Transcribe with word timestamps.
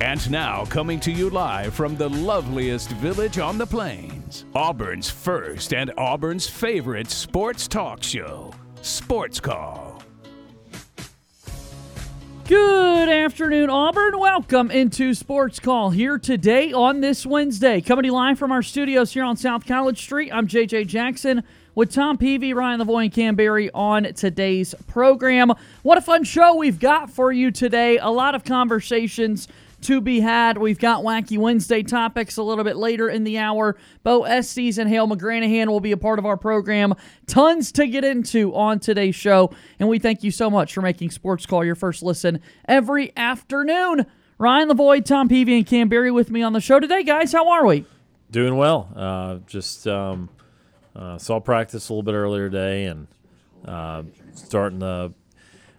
And 0.00 0.30
now, 0.30 0.64
coming 0.66 1.00
to 1.00 1.10
you 1.10 1.28
live 1.28 1.74
from 1.74 1.96
the 1.96 2.08
loveliest 2.08 2.90
village 2.92 3.40
on 3.40 3.58
the 3.58 3.66
plains, 3.66 4.44
Auburn's 4.54 5.10
first 5.10 5.74
and 5.74 5.92
Auburn's 5.98 6.46
favorite 6.48 7.10
sports 7.10 7.66
talk 7.66 8.04
show, 8.04 8.54
Sports 8.80 9.40
Call. 9.40 10.00
Good 12.46 13.08
afternoon, 13.08 13.70
Auburn. 13.70 14.20
Welcome 14.20 14.70
into 14.70 15.14
Sports 15.14 15.58
Call 15.58 15.90
here 15.90 16.16
today 16.16 16.72
on 16.72 17.00
this 17.00 17.26
Wednesday. 17.26 17.80
Coming 17.80 18.04
to 18.04 18.06
you 18.06 18.14
live 18.14 18.38
from 18.38 18.52
our 18.52 18.62
studios 18.62 19.12
here 19.12 19.24
on 19.24 19.36
South 19.36 19.66
College 19.66 20.00
Street. 20.00 20.30
I'm 20.32 20.46
JJ 20.46 20.86
Jackson 20.86 21.42
with 21.74 21.92
Tom 21.92 22.18
Peavy, 22.18 22.54
Ryan 22.54 22.80
Lavoie, 22.80 23.04
and 23.04 23.12
Cam 23.12 23.34
Berry 23.34 23.68
on 23.72 24.14
today's 24.14 24.76
program. 24.86 25.52
What 25.82 25.98
a 25.98 26.00
fun 26.00 26.22
show 26.22 26.54
we've 26.54 26.78
got 26.78 27.10
for 27.10 27.32
you 27.32 27.50
today. 27.50 27.98
A 27.98 28.10
lot 28.10 28.36
of 28.36 28.44
conversations 28.44 29.48
to 29.82 30.00
be 30.00 30.20
had. 30.20 30.58
We've 30.58 30.78
got 30.78 31.02
Wacky 31.02 31.38
Wednesday 31.38 31.82
topics 31.82 32.36
a 32.36 32.42
little 32.42 32.64
bit 32.64 32.76
later 32.76 33.08
in 33.08 33.24
the 33.24 33.38
hour. 33.38 33.76
Bo 34.02 34.24
Estes 34.24 34.78
and 34.78 34.88
Hale 34.88 35.06
McGranahan 35.08 35.68
will 35.68 35.80
be 35.80 35.92
a 35.92 35.96
part 35.96 36.18
of 36.18 36.26
our 36.26 36.36
program. 36.36 36.94
Tons 37.26 37.72
to 37.72 37.86
get 37.86 38.04
into 38.04 38.54
on 38.54 38.80
today's 38.80 39.14
show. 39.14 39.50
And 39.78 39.88
we 39.88 39.98
thank 39.98 40.22
you 40.22 40.30
so 40.30 40.50
much 40.50 40.74
for 40.74 40.82
making 40.82 41.10
Sports 41.10 41.46
Call 41.46 41.64
your 41.64 41.74
first 41.74 42.02
listen 42.02 42.40
every 42.66 43.16
afternoon. 43.16 44.06
Ryan 44.38 44.68
Lavoie, 44.68 45.04
Tom 45.04 45.28
Peavy, 45.28 45.56
and 45.56 45.66
Cam 45.66 45.88
Berry 45.88 46.10
with 46.10 46.30
me 46.30 46.42
on 46.42 46.52
the 46.52 46.60
show 46.60 46.78
today. 46.78 47.02
Guys, 47.02 47.32
how 47.32 47.48
are 47.48 47.66
we? 47.66 47.84
Doing 48.30 48.56
well. 48.56 48.88
Uh, 48.94 49.38
just 49.46 49.86
um, 49.88 50.28
uh, 50.94 51.18
saw 51.18 51.40
practice 51.40 51.88
a 51.88 51.92
little 51.92 52.02
bit 52.04 52.14
earlier 52.14 52.48
today 52.48 52.84
and 52.84 53.08
uh, 53.64 54.02
starting 54.34 54.78
the 54.78 55.12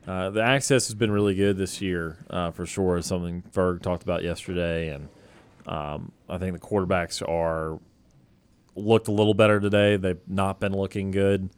uh, 0.09 0.31
the 0.31 0.41
access 0.41 0.88
has 0.88 0.95
been 0.95 1.12
really 1.12 1.36
good 1.36 1.55
this 1.55 1.81
year 1.81 2.18
uh, 2.31 2.49
for 2.49 2.66
sure. 2.66 2.98
Is 2.98 3.05
something 3.05 3.44
Ferg 3.54 3.84
talked 3.84 4.02
about 4.02 4.23
yesterday, 4.23 4.90
and 4.90 5.08
um, 5.68 6.12
I 6.27 6.40
think 6.40 6.54
the 6.54 6.60
quarterbacks 6.60 7.21
are 7.21 7.79
looked 8.76 9.07
a 9.07 9.12
little 9.12 9.35
better 9.35 9.60
today. 9.60 9.98
They've 9.98 10.18
not 10.27 10.60
been 10.60 10.74
looking 10.74 11.12
good 11.12 11.52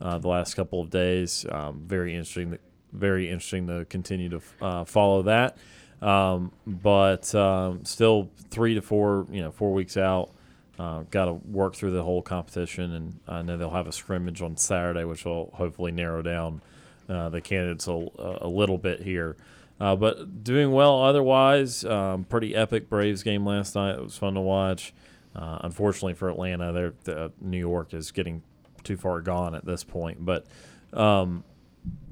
uh, 0.00 0.16
the 0.16 0.28
last 0.28 0.54
couple 0.54 0.80
of 0.80 0.88
days. 0.88 1.44
Um, 1.50 1.82
very 1.84 2.12
interesting. 2.12 2.58
Very 2.94 3.28
interesting 3.28 3.66
to 3.66 3.84
continue 3.84 4.30
to 4.30 4.40
uh, 4.62 4.84
follow 4.84 5.20
that. 5.24 5.58
Um, 6.00 6.52
but 6.66 7.34
um, 7.34 7.84
still, 7.84 8.30
three 8.48 8.72
to 8.74 8.80
four, 8.80 9.26
you 9.30 9.42
know, 9.42 9.50
four 9.50 9.74
weeks 9.74 9.98
out. 9.98 10.30
Uh, 10.78 11.02
Got 11.10 11.26
to 11.26 11.34
work 11.34 11.74
through 11.74 11.90
the 11.90 12.04
whole 12.04 12.22
competition, 12.22 12.94
and 12.94 13.20
I 13.28 13.42
know 13.42 13.58
they'll 13.58 13.68
have 13.68 13.86
a 13.86 13.92
scrimmage 13.92 14.40
on 14.40 14.56
Saturday, 14.56 15.04
which 15.04 15.26
will 15.26 15.50
hopefully 15.52 15.92
narrow 15.92 16.22
down 16.22 16.62
uh, 17.08 17.28
the 17.28 17.40
candidates 17.40 17.86
a, 17.86 18.08
a, 18.18 18.48
little 18.48 18.78
bit 18.78 19.02
here. 19.02 19.36
Uh, 19.80 19.96
but 19.96 20.44
doing 20.44 20.72
well 20.72 21.02
otherwise. 21.02 21.84
Um, 21.84 22.24
pretty 22.24 22.54
epic 22.54 22.88
Braves 22.88 23.22
game 23.22 23.46
last 23.46 23.74
night. 23.74 23.94
It 23.94 24.02
was 24.02 24.16
fun 24.16 24.34
to 24.34 24.40
watch. 24.40 24.92
Uh, 25.34 25.58
unfortunately 25.62 26.14
for 26.14 26.28
Atlanta, 26.28 26.92
the, 27.04 27.32
New 27.40 27.58
York 27.58 27.94
is 27.94 28.10
getting 28.10 28.42
too 28.82 28.96
far 28.96 29.20
gone 29.20 29.54
at 29.54 29.64
this 29.64 29.84
point. 29.84 30.24
But 30.24 30.46
um, 30.92 31.44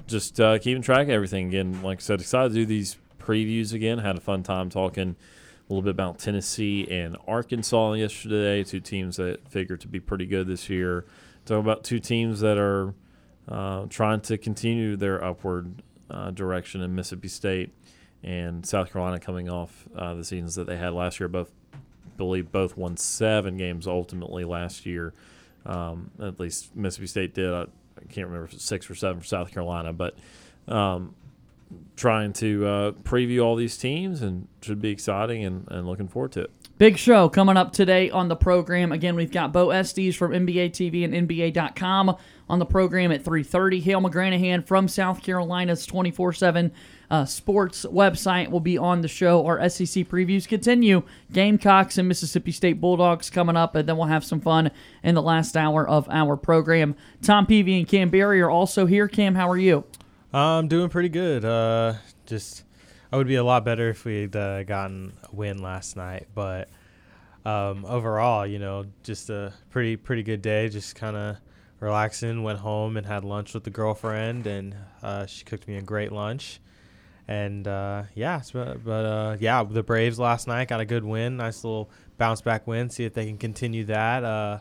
just 0.06 0.40
uh, 0.40 0.58
keeping 0.58 0.82
track 0.82 1.04
of 1.04 1.10
everything 1.10 1.48
again. 1.48 1.82
Like 1.82 1.98
I 1.98 2.02
said, 2.02 2.20
excited 2.20 2.50
to 2.50 2.54
do 2.54 2.66
these 2.66 2.96
previews 3.20 3.72
again. 3.72 3.98
Had 3.98 4.16
a 4.16 4.20
fun 4.20 4.42
time 4.42 4.70
talking 4.70 5.16
a 5.68 5.72
little 5.72 5.82
bit 5.82 5.90
about 5.90 6.18
Tennessee 6.18 6.86
and 6.88 7.16
Arkansas 7.26 7.94
yesterday, 7.94 8.62
two 8.62 8.80
teams 8.80 9.16
that 9.16 9.48
figure 9.48 9.76
to 9.76 9.88
be 9.88 9.98
pretty 9.98 10.26
good 10.26 10.46
this 10.46 10.70
year. 10.70 11.04
Talking 11.44 11.64
about 11.64 11.82
two 11.82 11.98
teams 11.98 12.40
that 12.40 12.56
are 12.56 12.94
uh, 13.48 13.86
trying 13.88 14.20
to 14.22 14.38
continue 14.38 14.96
their 14.96 15.22
upward 15.22 15.82
uh, 16.10 16.30
direction 16.30 16.82
in 16.82 16.94
Mississippi 16.94 17.28
State 17.28 17.72
and 18.22 18.66
South 18.66 18.92
Carolina 18.92 19.20
coming 19.20 19.48
off 19.48 19.86
uh, 19.96 20.14
the 20.14 20.24
seasons 20.24 20.54
that 20.56 20.66
they 20.66 20.76
had 20.76 20.92
last 20.92 21.20
year. 21.20 21.28
Both 21.28 21.52
believe 22.16 22.50
both 22.50 22.76
won 22.76 22.96
seven 22.96 23.56
games 23.56 23.86
ultimately 23.86 24.44
last 24.44 24.86
year. 24.86 25.14
Um, 25.64 26.10
at 26.20 26.38
least 26.40 26.74
Mississippi 26.76 27.06
State 27.06 27.34
did. 27.34 27.52
I, 27.52 27.62
I, 27.62 28.04
can't 28.08 28.28
remember 28.28 28.44
if 28.44 28.60
six 28.60 28.88
or 28.88 28.94
seven 28.94 29.20
for 29.20 29.26
South 29.26 29.52
Carolina, 29.52 29.92
but 29.92 30.16
um, 30.68 31.14
trying 31.96 32.32
to 32.34 32.66
uh, 32.66 32.90
preview 32.92 33.44
all 33.44 33.56
these 33.56 33.76
teams 33.76 34.22
and 34.22 34.46
should 34.62 34.80
be 34.80 34.90
exciting 34.90 35.44
and, 35.44 35.66
and 35.70 35.86
looking 35.86 36.08
forward 36.08 36.32
to 36.32 36.42
it. 36.42 36.50
Big 36.78 36.98
show 36.98 37.30
coming 37.30 37.56
up 37.56 37.72
today 37.72 38.10
on 38.10 38.28
the 38.28 38.36
program. 38.36 38.92
Again, 38.92 39.16
we've 39.16 39.30
got 39.30 39.50
Bo 39.50 39.70
Estes 39.70 40.14
from 40.14 40.32
NBA 40.32 40.72
TV 40.72 41.04
and 41.04 41.26
NBA.com 41.26 42.14
on 42.50 42.58
the 42.58 42.66
program 42.66 43.10
at 43.10 43.24
3.30. 43.24 43.80
Hale 43.80 44.02
McGranahan 44.02 44.66
from 44.66 44.86
South 44.86 45.22
Carolina's 45.22 45.86
24-7 45.86 46.70
uh, 47.10 47.24
sports 47.24 47.86
website 47.86 48.50
will 48.50 48.60
be 48.60 48.76
on 48.76 49.00
the 49.00 49.08
show. 49.08 49.46
Our 49.46 49.66
SEC 49.70 50.06
previews 50.06 50.46
continue. 50.46 51.02
Gamecocks 51.32 51.96
and 51.96 52.08
Mississippi 52.08 52.52
State 52.52 52.78
Bulldogs 52.78 53.30
coming 53.30 53.56
up, 53.56 53.74
and 53.74 53.88
then 53.88 53.96
we'll 53.96 54.08
have 54.08 54.24
some 54.24 54.42
fun 54.42 54.70
in 55.02 55.14
the 55.14 55.22
last 55.22 55.56
hour 55.56 55.88
of 55.88 56.06
our 56.10 56.36
program. 56.36 56.94
Tom 57.22 57.46
Peavy 57.46 57.78
and 57.78 57.88
Cam 57.88 58.10
Berry 58.10 58.42
are 58.42 58.50
also 58.50 58.84
here. 58.84 59.08
Cam, 59.08 59.34
how 59.34 59.48
are 59.48 59.56
you? 59.56 59.84
I'm 60.30 60.68
doing 60.68 60.90
pretty 60.90 61.08
good. 61.08 61.42
Uh, 61.42 61.94
just 62.26 62.65
I 63.12 63.16
would 63.16 63.28
be 63.28 63.36
a 63.36 63.44
lot 63.44 63.64
better 63.64 63.90
if 63.90 64.04
we'd 64.04 64.34
uh, 64.34 64.64
gotten 64.64 65.16
a 65.22 65.34
win 65.34 65.62
last 65.62 65.96
night, 65.96 66.26
but 66.34 66.68
um, 67.44 67.84
overall, 67.84 68.44
you 68.44 68.58
know, 68.58 68.86
just 69.04 69.30
a 69.30 69.52
pretty 69.70 69.96
pretty 69.96 70.24
good 70.24 70.42
day. 70.42 70.68
Just 70.68 70.96
kind 70.96 71.16
of 71.16 71.36
relaxing. 71.78 72.42
Went 72.42 72.58
home 72.58 72.96
and 72.96 73.06
had 73.06 73.24
lunch 73.24 73.54
with 73.54 73.62
the 73.62 73.70
girlfriend, 73.70 74.46
and 74.48 74.74
uh, 75.02 75.26
she 75.26 75.44
cooked 75.44 75.68
me 75.68 75.76
a 75.76 75.82
great 75.82 76.10
lunch. 76.10 76.60
And 77.28 77.66
uh, 77.66 78.04
yeah, 78.14 78.42
but, 78.52 78.84
but 78.84 79.04
uh, 79.04 79.36
yeah, 79.38 79.62
the 79.62 79.82
Braves 79.82 80.18
last 80.18 80.48
night 80.48 80.68
got 80.68 80.80
a 80.80 80.84
good 80.84 81.04
win. 81.04 81.36
Nice 81.36 81.62
little 81.62 81.90
bounce 82.18 82.40
back 82.40 82.66
win. 82.66 82.90
See 82.90 83.04
if 83.04 83.14
they 83.14 83.26
can 83.26 83.38
continue 83.38 83.84
that. 83.84 84.24
Uh, 84.24 84.58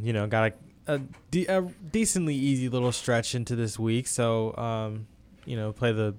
you 0.00 0.12
know, 0.12 0.28
got 0.28 0.52
a, 0.86 0.94
a, 0.94 0.98
de- 1.30 1.46
a, 1.46 1.62
decently 1.62 2.34
easy 2.36 2.68
little 2.68 2.92
stretch 2.92 3.34
into 3.34 3.56
this 3.56 3.78
week. 3.78 4.06
So 4.06 4.56
um, 4.56 5.08
you 5.44 5.56
know, 5.56 5.72
play 5.72 5.90
the 5.90 6.14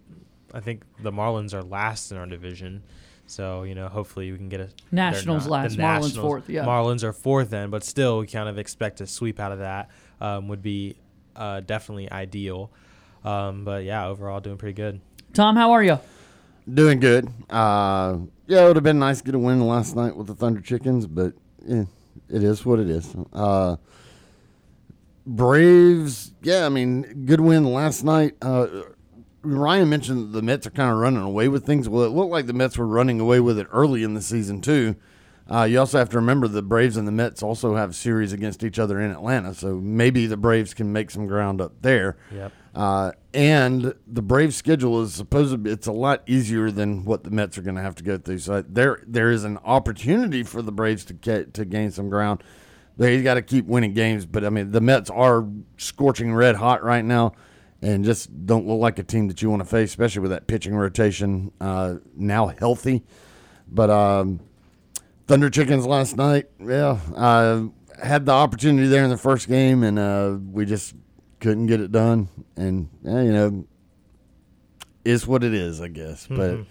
I 0.53 0.59
think 0.59 0.83
the 1.01 1.11
Marlins 1.11 1.53
are 1.53 1.63
last 1.63 2.11
in 2.11 2.17
our 2.17 2.25
division. 2.25 2.83
So 3.27 3.63
you 3.63 3.75
know, 3.75 3.87
hopefully 3.87 4.31
we 4.31 4.37
can 4.37 4.49
get 4.49 4.59
a 4.59 4.69
Nationals 4.91 5.45
not, 5.45 5.51
last, 5.51 5.77
Marlins 5.77 5.77
Nationals, 5.77 6.17
fourth. 6.17 6.49
Yeah, 6.49 6.65
Marlins 6.65 7.03
are 7.03 7.13
fourth 7.13 7.49
then, 7.49 7.69
but 7.69 7.83
still 7.83 8.19
we 8.19 8.27
kind 8.27 8.49
of 8.49 8.57
expect 8.57 9.01
a 9.01 9.07
sweep 9.07 9.39
out 9.39 9.51
of 9.51 9.59
that. 9.59 9.89
Um, 10.19 10.49
would 10.49 10.61
be 10.61 10.97
uh, 11.35 11.61
definitely 11.61 12.11
ideal. 12.11 12.71
Um, 13.23 13.63
but 13.63 13.83
yeah, 13.83 14.07
overall 14.07 14.39
doing 14.39 14.57
pretty 14.57 14.73
good. 14.73 14.99
Tom, 15.33 15.55
how 15.55 15.71
are 15.71 15.83
you? 15.83 15.99
Doing 16.71 16.99
good. 16.99 17.27
Uh, 17.49 18.17
yeah, 18.47 18.63
it 18.63 18.67
would 18.67 18.75
have 18.75 18.83
been 18.83 18.99
nice 18.99 19.19
to 19.19 19.23
get 19.23 19.35
a 19.35 19.39
win 19.39 19.65
last 19.65 19.95
night 19.95 20.15
with 20.15 20.27
the 20.27 20.35
Thunder 20.35 20.61
Chickens, 20.61 21.07
but 21.07 21.33
yeah, 21.65 21.85
it 22.29 22.43
is 22.43 22.65
what 22.65 22.79
it 22.79 22.89
is. 22.89 23.15
Uh, 23.33 23.77
Braves, 25.25 26.33
yeah, 26.41 26.65
I 26.65 26.69
mean, 26.69 27.25
good 27.25 27.39
win 27.39 27.63
last 27.65 28.03
night. 28.03 28.35
Uh, 28.41 28.67
Ryan 29.43 29.89
mentioned 29.89 30.33
the 30.33 30.41
Mets 30.41 30.67
are 30.67 30.71
kind 30.71 30.91
of 30.91 30.97
running 30.97 31.21
away 31.21 31.47
with 31.47 31.65
things. 31.65 31.89
Well, 31.89 32.03
it 32.03 32.09
looked 32.09 32.31
like 32.31 32.45
the 32.45 32.53
Mets 32.53 32.77
were 32.77 32.87
running 32.87 33.19
away 33.19 33.39
with 33.39 33.57
it 33.57 33.67
early 33.71 34.03
in 34.03 34.13
the 34.13 34.21
season 34.21 34.61
too. 34.61 34.95
Uh, 35.49 35.63
you 35.63 35.79
also 35.79 35.97
have 35.97 36.09
to 36.09 36.17
remember 36.17 36.47
the 36.47 36.61
Braves 36.61 36.95
and 36.95 37.07
the 37.07 37.11
Mets 37.11 37.43
also 37.43 37.75
have 37.75 37.95
series 37.95 38.31
against 38.31 38.63
each 38.63 38.79
other 38.79 39.01
in 39.01 39.11
Atlanta, 39.11 39.53
so 39.53 39.75
maybe 39.75 40.25
the 40.25 40.37
Braves 40.37 40.73
can 40.73 40.93
make 40.93 41.11
some 41.11 41.27
ground 41.27 41.59
up 41.59 41.73
there. 41.81 42.17
Yep. 42.33 42.51
Uh, 42.73 43.11
and 43.33 43.93
the 44.07 44.21
Braves 44.21 44.55
schedule 44.55 45.01
is 45.01 45.13
supposed 45.13 45.51
to 45.51 45.57
be, 45.57 45.71
it's 45.71 45.87
a 45.87 45.91
lot 45.91 46.23
easier 46.25 46.71
than 46.71 47.03
what 47.03 47.25
the 47.25 47.31
Mets 47.31 47.57
are 47.57 47.61
going 47.63 47.75
to 47.75 47.81
have 47.81 47.95
to 47.95 48.03
go 48.03 48.17
through. 48.17 48.37
So 48.39 48.61
there 48.61 49.03
there 49.05 49.29
is 49.29 49.43
an 49.43 49.57
opportunity 49.65 50.43
for 50.43 50.61
the 50.61 50.71
Braves 50.71 51.03
to 51.05 51.13
get 51.13 51.53
to 51.55 51.65
gain 51.65 51.91
some 51.91 52.09
ground. 52.09 52.43
They 52.95 53.21
got 53.21 53.33
to 53.33 53.41
keep 53.41 53.65
winning 53.65 53.93
games, 53.93 54.25
but 54.25 54.45
I 54.45 54.49
mean 54.49 54.71
the 54.71 54.81
Mets 54.81 55.09
are 55.09 55.45
scorching 55.75 56.33
red 56.33 56.55
hot 56.55 56.81
right 56.83 57.03
now 57.03 57.33
and 57.81 58.05
just 58.05 58.45
don't 58.45 58.67
look 58.67 58.79
like 58.79 58.99
a 58.99 59.03
team 59.03 59.27
that 59.27 59.41
you 59.41 59.49
want 59.49 59.61
to 59.61 59.67
face, 59.67 59.89
especially 59.89 60.21
with 60.21 60.31
that 60.31 60.47
pitching 60.47 60.75
rotation 60.75 61.51
uh, 61.59 61.95
now 62.15 62.47
healthy. 62.47 63.03
But 63.67 63.89
um, 63.89 64.39
Thunder 65.27 65.49
Chickens 65.49 65.85
last 65.85 66.17
night, 66.17 66.47
yeah, 66.59 66.99
I 67.15 67.67
had 68.03 68.25
the 68.25 68.33
opportunity 68.33 68.87
there 68.87 69.03
in 69.03 69.09
the 69.09 69.17
first 69.17 69.47
game, 69.47 69.83
and 69.83 69.97
uh, 69.97 70.37
we 70.51 70.65
just 70.65 70.95
couldn't 71.39 71.67
get 71.67 71.79
it 71.79 71.91
done. 71.91 72.27
And 72.55 72.89
yeah, 73.03 73.21
you 73.21 73.31
know, 73.31 73.65
is 75.03 75.25
what 75.25 75.43
it 75.43 75.53
is, 75.53 75.81
I 75.81 75.87
guess. 75.87 76.27
Mm-hmm. 76.27 76.35
But 76.35 76.65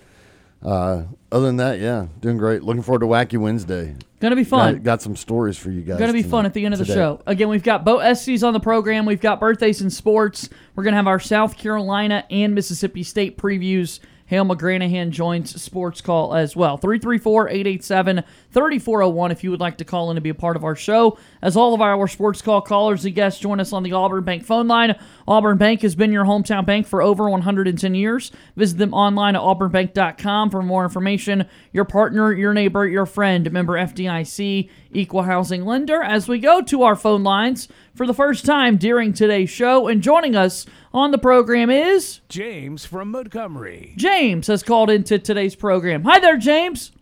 uh, 0.62 1.04
other 1.32 1.46
than 1.46 1.56
that, 1.56 1.78
yeah, 1.80 2.06
doing 2.20 2.36
great. 2.38 2.62
Looking 2.62 2.82
forward 2.82 3.00
to 3.00 3.06
Wacky 3.06 3.38
Wednesday. 3.38 3.94
Gonna 4.20 4.36
be 4.36 4.44
fun. 4.44 4.74
Got, 4.74 4.82
got 4.82 5.02
some 5.02 5.16
stories 5.16 5.56
for 5.56 5.70
you 5.70 5.80
guys. 5.80 5.98
Gonna 5.98 6.12
be 6.12 6.22
fun 6.22 6.44
at 6.44 6.52
the 6.52 6.64
end 6.64 6.74
of 6.74 6.78
the 6.78 6.84
show. 6.84 7.22
Again, 7.26 7.48
we've 7.48 7.62
got 7.62 7.84
Bo 7.84 7.98
Estes 7.98 8.42
on 8.42 8.52
the 8.52 8.60
program. 8.60 9.06
We've 9.06 9.20
got 9.20 9.40
birthdays 9.40 9.80
and 9.80 9.90
sports. 9.92 10.50
We're 10.74 10.84
gonna 10.84 10.96
have 10.96 11.06
our 11.06 11.20
South 11.20 11.56
Carolina 11.56 12.24
and 12.30 12.54
Mississippi 12.54 13.02
State 13.02 13.38
previews 13.38 14.00
Hale 14.30 14.44
McGranahan 14.44 15.10
joins 15.10 15.60
Sports 15.60 16.00
Call 16.00 16.36
as 16.36 16.54
well. 16.54 16.76
334 16.76 17.48
887 17.48 18.22
3401 18.52 19.32
if 19.32 19.42
you 19.42 19.50
would 19.50 19.58
like 19.58 19.78
to 19.78 19.84
call 19.84 20.08
in 20.12 20.16
and 20.16 20.22
be 20.22 20.30
a 20.30 20.34
part 20.34 20.54
of 20.54 20.62
our 20.62 20.76
show. 20.76 21.18
As 21.42 21.56
all 21.56 21.74
of 21.74 21.80
our 21.80 22.06
Sports 22.06 22.40
Call 22.40 22.60
callers 22.60 23.04
and 23.04 23.12
guests 23.12 23.40
join 23.40 23.58
us 23.58 23.72
on 23.72 23.82
the 23.82 23.90
Auburn 23.90 24.22
Bank 24.22 24.44
phone 24.44 24.68
line. 24.68 24.96
Auburn 25.26 25.58
Bank 25.58 25.82
has 25.82 25.96
been 25.96 26.12
your 26.12 26.24
hometown 26.24 26.64
bank 26.64 26.86
for 26.86 27.02
over 27.02 27.28
110 27.28 27.92
years. 27.96 28.30
Visit 28.54 28.78
them 28.78 28.94
online 28.94 29.34
at 29.34 29.42
auburnbank.com 29.42 30.50
for 30.50 30.62
more 30.62 30.84
information. 30.84 31.46
Your 31.72 31.84
partner, 31.84 32.32
your 32.32 32.54
neighbor, 32.54 32.86
your 32.86 33.06
friend, 33.06 33.50
member 33.50 33.72
FDIC, 33.72 34.70
equal 34.92 35.22
housing 35.22 35.64
lender. 35.64 36.04
As 36.04 36.28
we 36.28 36.38
go 36.38 36.62
to 36.62 36.84
our 36.84 36.94
phone 36.94 37.24
lines 37.24 37.66
for 37.96 38.06
the 38.06 38.14
first 38.14 38.46
time 38.46 38.76
during 38.76 39.12
today's 39.12 39.50
show, 39.50 39.88
and 39.88 40.00
joining 40.02 40.36
us 40.36 40.66
on 40.92 41.10
the 41.10 41.18
program 41.18 41.70
is 41.70 42.20
James 42.28 42.84
from 42.84 43.10
Montgomery. 43.10 43.94
James 43.96 44.46
has 44.48 44.62
called 44.62 44.90
into 44.90 45.18
today's 45.18 45.54
program. 45.54 46.02
Hi 46.04 46.18
there, 46.18 46.36
James. 46.36 46.92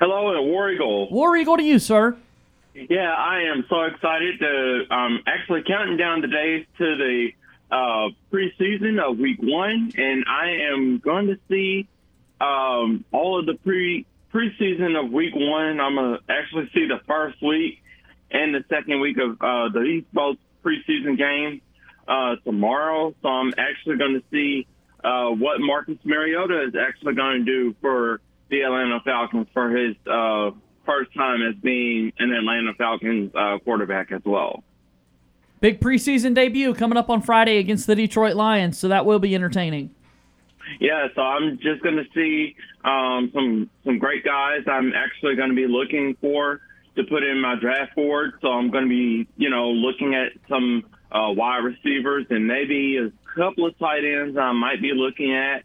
Hello, 0.00 0.34
and 0.36 0.46
War 0.46 0.70
Eagle. 0.70 1.10
War 1.10 1.36
Eagle 1.36 1.56
to 1.56 1.62
you, 1.62 1.78
sir. 1.78 2.16
Yeah, 2.74 3.12
I 3.12 3.42
am 3.42 3.64
so 3.68 3.82
excited 3.82 4.38
to 4.40 4.84
um, 4.90 5.22
actually 5.26 5.62
counting 5.66 5.96
down 5.96 6.20
the 6.20 6.26
days 6.26 6.66
to 6.78 6.96
the 6.96 7.28
uh, 7.70 8.08
preseason 8.32 9.00
of 9.00 9.18
Week 9.18 9.38
One, 9.40 9.92
and 9.96 10.24
I 10.28 10.72
am 10.72 10.98
going 10.98 11.28
to 11.28 11.38
see 11.48 11.86
um, 12.40 13.04
all 13.12 13.38
of 13.38 13.46
the 13.46 13.54
pre 13.54 14.06
preseason 14.32 15.02
of 15.02 15.12
Week 15.12 15.34
One. 15.34 15.80
I'm 15.80 15.94
gonna 15.94 16.18
actually 16.28 16.68
see 16.74 16.86
the 16.86 17.00
first 17.06 17.40
week 17.40 17.80
and 18.30 18.52
the 18.54 18.64
second 18.68 19.00
week 19.00 19.16
of 19.18 19.40
uh, 19.40 19.68
the 19.72 19.82
East 19.82 20.06
Coast 20.14 20.40
preseason 20.64 21.16
game 21.16 21.60
uh, 22.08 22.36
tomorrow. 22.44 23.14
So 23.22 23.28
I'm 23.28 23.52
actually 23.58 23.96
going 23.96 24.14
to 24.14 24.22
see 24.30 24.66
uh, 25.02 25.30
what 25.30 25.60
Marcus 25.60 25.98
Mariota 26.04 26.64
is 26.68 26.74
actually 26.74 27.14
going 27.14 27.44
to 27.44 27.44
do 27.44 27.74
for 27.80 28.20
the 28.50 28.62
Atlanta 28.62 29.00
Falcons 29.04 29.46
for 29.52 29.70
his 29.70 29.96
uh, 30.06 30.50
first 30.86 31.12
time 31.14 31.40
as 31.42 31.54
being 31.56 32.12
an 32.18 32.32
Atlanta 32.32 32.74
Falcons 32.74 33.32
uh, 33.34 33.58
quarterback 33.64 34.12
as 34.12 34.22
well. 34.24 34.62
Big 35.60 35.80
preseason 35.80 36.34
debut 36.34 36.74
coming 36.74 36.98
up 36.98 37.08
on 37.08 37.22
Friday 37.22 37.58
against 37.58 37.86
the 37.86 37.94
Detroit 37.94 38.36
Lions, 38.36 38.78
so 38.78 38.88
that 38.88 39.06
will 39.06 39.18
be 39.18 39.34
entertaining. 39.34 39.94
Yeah, 40.80 41.08
so 41.14 41.22
I'm 41.22 41.58
just 41.58 41.82
going 41.82 41.96
to 41.96 42.04
see 42.14 42.56
um, 42.84 43.30
some 43.34 43.70
some 43.84 43.98
great 43.98 44.24
guys. 44.24 44.60
I'm 44.66 44.92
actually 44.94 45.36
going 45.36 45.50
to 45.50 45.54
be 45.54 45.66
looking 45.66 46.16
for 46.20 46.60
to 46.96 47.04
put 47.04 47.22
in 47.22 47.40
my 47.40 47.54
draft 47.56 47.94
board. 47.94 48.34
So 48.40 48.48
I'm 48.48 48.70
going 48.70 48.84
to 48.84 48.88
be, 48.88 49.28
you 49.36 49.50
know, 49.50 49.70
looking 49.70 50.14
at 50.14 50.32
some 50.48 50.84
uh, 51.14 51.30
wide 51.30 51.64
receivers 51.64 52.26
and 52.28 52.46
maybe 52.46 52.98
a 52.98 53.12
couple 53.34 53.66
of 53.66 53.78
tight 53.78 54.04
ends 54.04 54.36
I 54.36 54.52
might 54.52 54.82
be 54.82 54.92
looking 54.92 55.34
at 55.34 55.64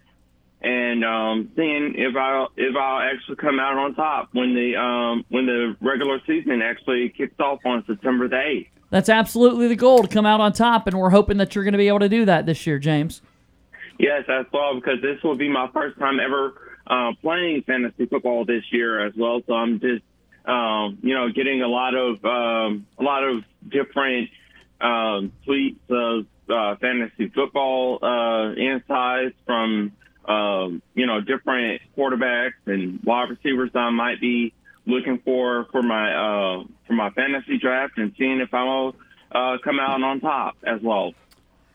and 0.61 1.05
um, 1.05 1.51
seeing 1.55 1.95
if 1.95 2.15
I 2.15 2.45
if 2.57 2.75
I'll 2.75 3.01
actually 3.01 3.37
come 3.37 3.59
out 3.59 3.77
on 3.77 3.95
top 3.95 4.29
when 4.33 4.53
the 4.53 4.75
um, 4.75 5.25
when 5.29 5.45
the 5.45 5.75
regular 5.81 6.19
season 6.27 6.61
actually 6.61 7.09
kicks 7.09 7.39
off 7.39 7.59
on 7.65 7.83
September 7.87 8.27
the 8.27 8.39
eighth. 8.39 8.69
That's 8.89 9.09
absolutely 9.09 9.67
the 9.67 9.75
goal 9.75 10.01
to 10.01 10.07
come 10.07 10.25
out 10.25 10.41
on 10.41 10.51
top, 10.51 10.87
and 10.87 10.99
we're 10.99 11.11
hoping 11.11 11.37
that 11.37 11.53
you're 11.53 11.63
going 11.63 11.73
to 11.73 11.77
be 11.77 11.87
able 11.87 11.99
to 11.99 12.09
do 12.09 12.25
that 12.25 12.45
this 12.45 12.65
year, 12.65 12.79
James. 12.79 13.21
Yes, 13.99 14.23
as 14.27 14.45
well, 14.51 14.75
because 14.75 15.01
this 15.01 15.21
will 15.23 15.35
be 15.35 15.47
my 15.47 15.69
first 15.73 15.99
time 15.99 16.19
ever 16.19 16.53
uh, 16.87 17.11
playing 17.21 17.63
fantasy 17.63 18.07
football 18.07 18.45
this 18.45 18.63
year 18.71 19.05
as 19.05 19.13
well. 19.15 19.41
So 19.45 19.53
I'm 19.53 19.79
just, 19.79 20.03
um, 20.45 20.97
you 21.03 21.13
know, 21.13 21.29
getting 21.29 21.61
a 21.61 21.67
lot 21.67 21.93
of 21.95 22.25
um, 22.25 22.87
a 22.97 23.03
lot 23.03 23.23
of 23.23 23.43
different 23.69 24.29
um, 24.81 25.31
tweets 25.47 25.79
of 25.89 26.25
uh, 26.49 26.75
fantasy 26.77 27.29
football 27.29 27.99
uh, 28.03 28.53
insights 28.53 29.35
from 29.45 29.91
um, 30.25 30.81
you 30.95 31.05
know 31.05 31.21
different 31.21 31.81
quarterbacks 31.97 32.53
and 32.65 33.01
wide 33.03 33.29
receivers 33.29 33.71
I 33.75 33.89
might 33.89 34.21
be 34.21 34.53
looking 34.85 35.19
for 35.23 35.65
for 35.71 35.81
my 35.81 36.13
uh, 36.13 36.63
for 36.87 36.93
my 36.93 37.09
fantasy 37.11 37.57
draft 37.57 37.97
and 37.97 38.13
seeing 38.17 38.39
if 38.39 38.53
I'll 38.53 38.95
uh, 39.31 39.57
come 39.63 39.79
out 39.79 40.01
on 40.01 40.19
top 40.19 40.55
as 40.63 40.81
well. 40.81 41.13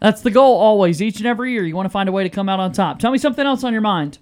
That's 0.01 0.21
the 0.21 0.31
goal 0.31 0.59
always, 0.59 1.01
each 1.01 1.19
and 1.19 1.27
every 1.27 1.53
year. 1.53 1.65
You 1.65 1.75
want 1.75 1.87
to 1.87 1.91
find 1.91 2.09
a 2.09 2.12
way 2.12 2.25
to 2.25 2.29
come 2.29 2.49
out 2.49 2.61
on 2.61 2.73
top. 2.73 2.99
Tell 2.99 3.11
me 3.11 3.19
something 3.19 3.47
else 3.47 3.65
on 3.65 3.73
your 3.73 3.81
mind. 3.81 4.19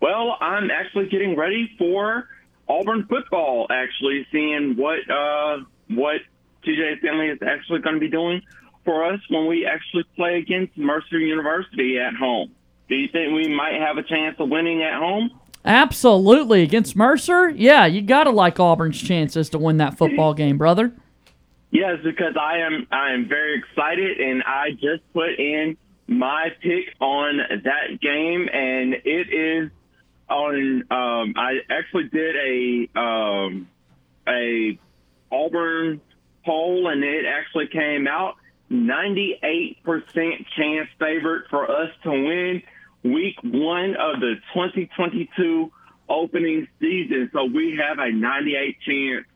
Well, 0.00 0.36
I'm 0.40 0.70
actually 0.70 1.08
getting 1.08 1.36
ready 1.36 1.70
for 1.78 2.28
Auburn 2.68 3.06
football. 3.08 3.66
Actually, 3.70 4.26
seeing 4.32 4.76
what 4.76 4.98
uh, 5.08 5.58
what 5.90 6.22
TJ 6.66 7.00
Finley 7.00 7.28
is 7.28 7.38
actually 7.42 7.80
going 7.80 7.94
to 7.94 8.00
be 8.00 8.10
doing 8.10 8.42
for 8.84 9.04
us 9.04 9.20
when 9.28 9.46
we 9.46 9.66
actually 9.66 10.04
play 10.16 10.38
against 10.38 10.76
Mercer 10.76 11.18
University 11.18 11.98
at 11.98 12.14
home. 12.14 12.52
Do 12.88 12.94
you 12.94 13.08
think 13.08 13.34
we 13.34 13.48
might 13.48 13.80
have 13.80 13.98
a 13.98 14.02
chance 14.02 14.36
of 14.38 14.48
winning 14.48 14.82
at 14.82 14.98
home? 14.98 15.30
Absolutely. 15.64 16.62
Against 16.62 16.94
Mercer? 16.94 17.50
Yeah, 17.50 17.86
you 17.86 18.00
got 18.00 18.24
to 18.24 18.30
like 18.30 18.60
Auburn's 18.60 19.00
chances 19.00 19.48
to 19.50 19.58
win 19.58 19.78
that 19.78 19.98
football 19.98 20.34
game, 20.42 20.56
brother. 20.56 20.92
Yes, 21.72 21.98
because 22.02 22.36
I 22.40 22.58
am 22.58 22.86
I 22.92 23.12
am 23.12 23.28
very 23.28 23.58
excited 23.58 24.18
and 24.20 24.42
I 24.44 24.70
just 24.70 25.02
put 25.12 25.30
in 25.38 25.76
my 26.06 26.50
pick 26.62 26.94
on 27.00 27.38
that 27.64 28.00
game 28.00 28.48
and 28.52 28.94
it 29.04 29.28
is 29.32 29.70
on 30.30 30.84
um 30.90 31.34
I 31.36 31.58
actually 31.68 32.04
did 32.04 32.36
a 32.36 32.98
um 32.98 33.68
a 34.28 34.78
Auburn 35.32 36.00
poll 36.46 36.88
and 36.88 37.04
it 37.04 37.26
actually 37.26 37.66
came 37.66 38.06
out 38.06 38.36
98% 38.70 39.76
chance 40.56 40.88
favorite 40.98 41.44
for 41.50 41.70
us 41.70 41.90
to 42.04 42.10
win 42.10 42.62
week 43.04 43.36
one 43.42 43.90
of 43.96 44.20
the 44.20 44.34
2022 44.54 45.70
opening 46.08 46.68
season. 46.80 47.30
So 47.32 47.44
we 47.44 47.78
have 47.80 47.98
a 47.98 48.10
98 48.10 48.76
chance 48.80 49.26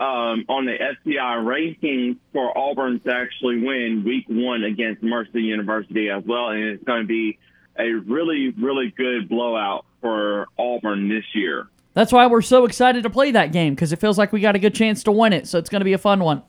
um, 0.00 0.44
on 0.48 0.66
the 0.66 0.74
SCI 0.74 1.36
rankings 1.36 2.16
for 2.32 2.56
Auburn 2.56 3.00
to 3.00 3.14
actually 3.14 3.62
win 3.62 4.02
week 4.04 4.24
one 4.28 4.64
against 4.64 5.02
Mercer 5.02 5.38
University 5.38 6.10
as 6.10 6.24
well. 6.24 6.48
And 6.48 6.64
it's 6.64 6.84
going 6.84 7.02
to 7.02 7.08
be 7.08 7.38
a 7.78 7.90
really, 7.90 8.50
really 8.50 8.92
good 8.96 9.28
blowout 9.28 9.84
for 10.00 10.46
Auburn 10.58 11.08
this 11.08 11.24
year. 11.34 11.68
That's 11.94 12.12
why 12.12 12.26
we're 12.26 12.42
so 12.42 12.64
excited 12.64 13.04
to 13.04 13.10
play 13.10 13.30
that 13.30 13.52
game 13.52 13.74
because 13.74 13.92
it 13.92 14.00
feels 14.00 14.18
like 14.18 14.32
we 14.32 14.40
got 14.40 14.56
a 14.56 14.58
good 14.58 14.74
chance 14.74 15.04
to 15.04 15.12
win 15.12 15.32
it. 15.32 15.46
So 15.46 15.58
it's 15.58 15.70
going 15.70 15.80
to 15.80 15.84
be 15.84 15.92
a 15.92 15.98
fun 15.98 16.22
one. 16.22 16.42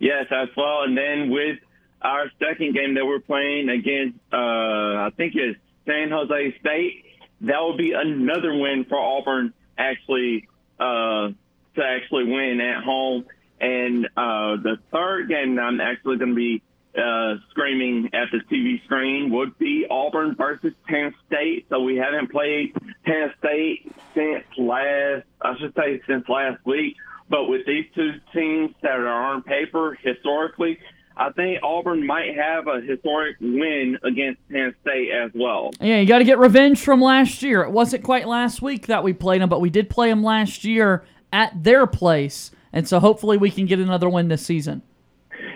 Yes, 0.00 0.26
as 0.30 0.48
well. 0.56 0.82
And 0.82 0.96
then 0.96 1.30
with 1.30 1.58
our 2.02 2.30
second 2.38 2.74
game 2.74 2.94
that 2.94 3.04
we're 3.04 3.20
playing 3.20 3.68
against, 3.68 4.18
uh, 4.32 4.36
I 4.36 5.10
think 5.16 5.34
it's 5.36 5.58
San 5.86 6.10
Jose 6.10 6.56
State, 6.60 7.04
that 7.42 7.60
will 7.60 7.76
be 7.76 7.92
another 7.92 8.54
win 8.54 8.86
for 8.88 8.98
Auburn 8.98 9.52
actually 9.76 10.48
uh, 10.80 11.28
to 11.76 11.82
actually 11.82 12.24
win 12.24 12.60
at 12.60 12.82
home. 12.82 13.26
And 13.60 14.06
uh, 14.16 14.56
the 14.62 14.78
third 14.90 15.28
game 15.28 15.56
that 15.56 15.62
I'm 15.62 15.80
actually 15.80 16.16
going 16.16 16.30
to 16.30 16.36
be 16.36 16.62
uh, 16.96 17.36
screaming 17.50 18.10
at 18.12 18.28
the 18.30 18.38
TV 18.50 18.82
screen 18.84 19.30
would 19.32 19.58
be 19.58 19.86
Auburn 19.90 20.36
versus 20.36 20.72
Penn 20.86 21.14
State. 21.26 21.66
So 21.68 21.80
we 21.80 21.96
haven't 21.96 22.30
played 22.30 22.72
Penn 23.04 23.32
State 23.38 23.92
since 24.14 24.44
last, 24.56 25.24
I 25.42 25.56
should 25.58 25.74
say, 25.74 26.00
since 26.06 26.28
last 26.28 26.64
week. 26.64 26.96
But 27.28 27.48
with 27.48 27.66
these 27.66 27.86
two 27.94 28.12
teams 28.32 28.74
that 28.82 28.92
are 28.92 29.34
on 29.34 29.42
paper 29.42 29.98
historically, 30.02 30.78
I 31.16 31.30
think 31.30 31.62
Auburn 31.62 32.06
might 32.06 32.36
have 32.36 32.66
a 32.66 32.80
historic 32.80 33.36
win 33.40 33.98
against 34.02 34.46
Penn 34.48 34.74
State 34.82 35.10
as 35.12 35.30
well. 35.34 35.70
Yeah, 35.80 36.00
you 36.00 36.06
got 36.06 36.18
to 36.18 36.24
get 36.24 36.38
revenge 36.38 36.80
from 36.80 37.00
last 37.00 37.42
year. 37.42 37.62
It 37.62 37.70
wasn't 37.70 38.02
quite 38.04 38.26
last 38.26 38.60
week 38.60 38.88
that 38.88 39.04
we 39.04 39.12
played 39.12 39.40
them, 39.40 39.48
but 39.48 39.60
we 39.60 39.70
did 39.70 39.88
play 39.88 40.08
them 40.08 40.22
last 40.24 40.64
year 40.64 41.04
at 41.32 41.62
their 41.62 41.86
place. 41.86 42.50
And 42.72 42.88
so 42.88 42.98
hopefully 42.98 43.36
we 43.36 43.50
can 43.50 43.66
get 43.66 43.78
another 43.78 44.08
win 44.08 44.28
this 44.28 44.44
season. 44.44 44.82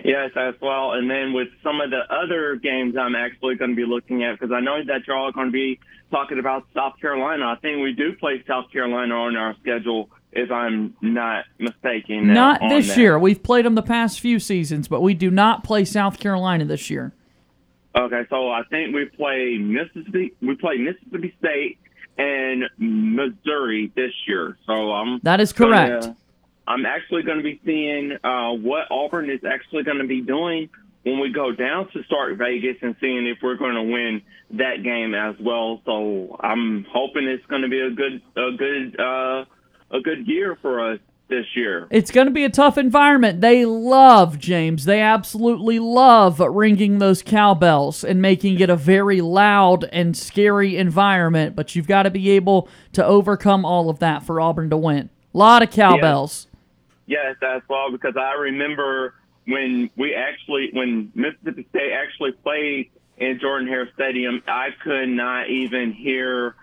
Yes, 0.09 0.31
as 0.35 0.55
well. 0.61 0.93
And 0.93 1.09
then 1.09 1.33
with 1.33 1.49
some 1.61 1.81
of 1.81 1.91
the 1.91 2.01
other 2.09 2.55
games 2.55 2.95
I'm 2.97 3.15
actually 3.15 3.55
going 3.55 3.71
to 3.71 3.75
be 3.75 3.85
looking 3.85 4.23
at, 4.23 4.39
because 4.39 4.51
I 4.51 4.59
know 4.59 4.83
that 4.85 5.05
you're 5.05 5.15
all 5.15 5.31
going 5.31 5.47
to 5.47 5.51
be 5.51 5.79
talking 6.09 6.39
about 6.39 6.65
South 6.73 6.93
Carolina. 6.99 7.45
I 7.45 7.55
think 7.61 7.83
we 7.83 7.93
do 7.93 8.13
play 8.13 8.43
South 8.47 8.71
Carolina 8.71 9.13
on 9.13 9.35
our 9.35 9.55
schedule, 9.61 10.09
if 10.31 10.49
I'm 10.51 10.95
not 11.01 11.45
mistaken. 11.59 12.33
Not 12.33 12.59
this 12.69 12.87
that. 12.87 12.97
year. 12.97 13.19
We've 13.19 13.41
played 13.41 13.65
them 13.65 13.75
the 13.75 13.83
past 13.83 14.19
few 14.19 14.39
seasons, 14.39 14.87
but 14.87 15.01
we 15.01 15.13
do 15.13 15.29
not 15.29 15.63
play 15.63 15.85
South 15.85 16.19
Carolina 16.19 16.65
this 16.65 16.89
year. 16.89 17.13
Okay, 17.95 18.23
so 18.29 18.49
I 18.49 18.63
think 18.69 18.95
we 18.95 19.05
play 19.05 19.57
Mississippi. 19.57 20.33
We 20.41 20.55
play 20.55 20.77
Mississippi 20.77 21.35
State 21.39 21.77
and 22.17 22.63
Missouri 22.77 23.91
this 23.95 24.13
year. 24.27 24.57
So 24.65 24.91
I'm. 24.93 25.19
That 25.23 25.39
is 25.39 25.53
gonna- 25.53 25.99
correct. 26.01 26.17
I'm 26.69 26.85
actually 26.85 27.23
going 27.23 27.39
to 27.39 27.43
be 27.43 27.59
seeing 27.65 28.15
uh, 28.23 28.51
what 28.53 28.91
Auburn 28.91 29.29
is 29.29 29.41
actually 29.43 29.83
going 29.83 29.97
to 29.97 30.07
be 30.07 30.21
doing 30.21 30.69
when 31.03 31.19
we 31.19 31.31
go 31.31 31.51
down 31.51 31.89
to 31.93 32.03
start 32.03 32.37
Vegas 32.37 32.75
and 32.83 32.95
seeing 33.01 33.25
if 33.25 33.39
we're 33.41 33.57
going 33.57 33.73
to 33.73 33.81
win 33.81 34.21
that 34.51 34.83
game 34.83 35.15
as 35.15 35.35
well. 35.39 35.81
So 35.85 36.37
I'm 36.39 36.85
hoping 36.93 37.27
it's 37.27 37.45
going 37.47 37.63
to 37.63 37.69
be 37.69 37.79
a 37.79 37.89
good, 37.89 38.21
a 38.37 38.51
good, 38.55 38.99
uh, 38.99 39.45
a 39.97 40.01
good 40.01 40.27
year 40.27 40.57
for 40.61 40.93
us 40.93 40.99
this 41.27 41.45
year. 41.55 41.87
It's 41.89 42.11
going 42.11 42.27
to 42.27 42.33
be 42.33 42.43
a 42.43 42.49
tough 42.49 42.77
environment. 42.77 43.41
They 43.41 43.65
love, 43.65 44.37
James, 44.37 44.85
they 44.85 45.01
absolutely 45.01 45.79
love 45.79 46.39
ringing 46.39 46.99
those 46.99 47.23
cowbells 47.23 48.03
and 48.03 48.21
making 48.21 48.59
it 48.59 48.69
a 48.69 48.75
very 48.75 49.21
loud 49.21 49.85
and 49.85 50.15
scary 50.15 50.77
environment, 50.77 51.55
but 51.55 51.75
you've 51.75 51.87
got 51.87 52.03
to 52.03 52.11
be 52.11 52.29
able 52.31 52.67
to 52.93 53.03
overcome 53.03 53.65
all 53.65 53.89
of 53.89 53.99
that 53.99 54.23
for 54.23 54.39
Auburn 54.39 54.69
to 54.69 54.77
win. 54.77 55.09
A 55.33 55.37
lot 55.37 55.63
of 55.63 55.71
cowbells. 55.71 56.47
Yes, 57.09 57.37
that's 57.41 57.67
well 57.67 57.91
because 57.91 58.15
I 58.15 58.33
remember 58.33 59.15
when 59.47 59.89
we 59.97 60.13
actually 60.13 60.69
when 60.73 61.11
Mississippi 61.15 61.65
State 61.71 61.91
actually 61.91 62.33
played 62.33 62.91
in 63.17 63.39
Jordan 63.39 63.67
Hare 63.67 63.89
Stadium, 63.95 64.43
I 64.47 64.67
could 64.83 65.09
not 65.09 65.49
even 65.49 65.91
hear 65.91 66.53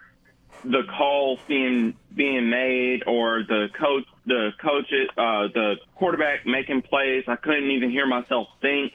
the 0.62 0.84
calls 0.96 1.40
being 1.48 1.94
being 2.14 2.48
made 2.48 3.02
or 3.08 3.42
the 3.42 3.70
coach 3.76 4.04
the 4.26 4.52
coaches 4.62 5.08
uh 5.18 5.48
the 5.52 5.78
quarterback 5.96 6.46
making 6.46 6.82
plays. 6.82 7.24
I 7.26 7.34
couldn't 7.34 7.72
even 7.72 7.90
hear 7.90 8.06
myself 8.06 8.46
think. 8.62 8.92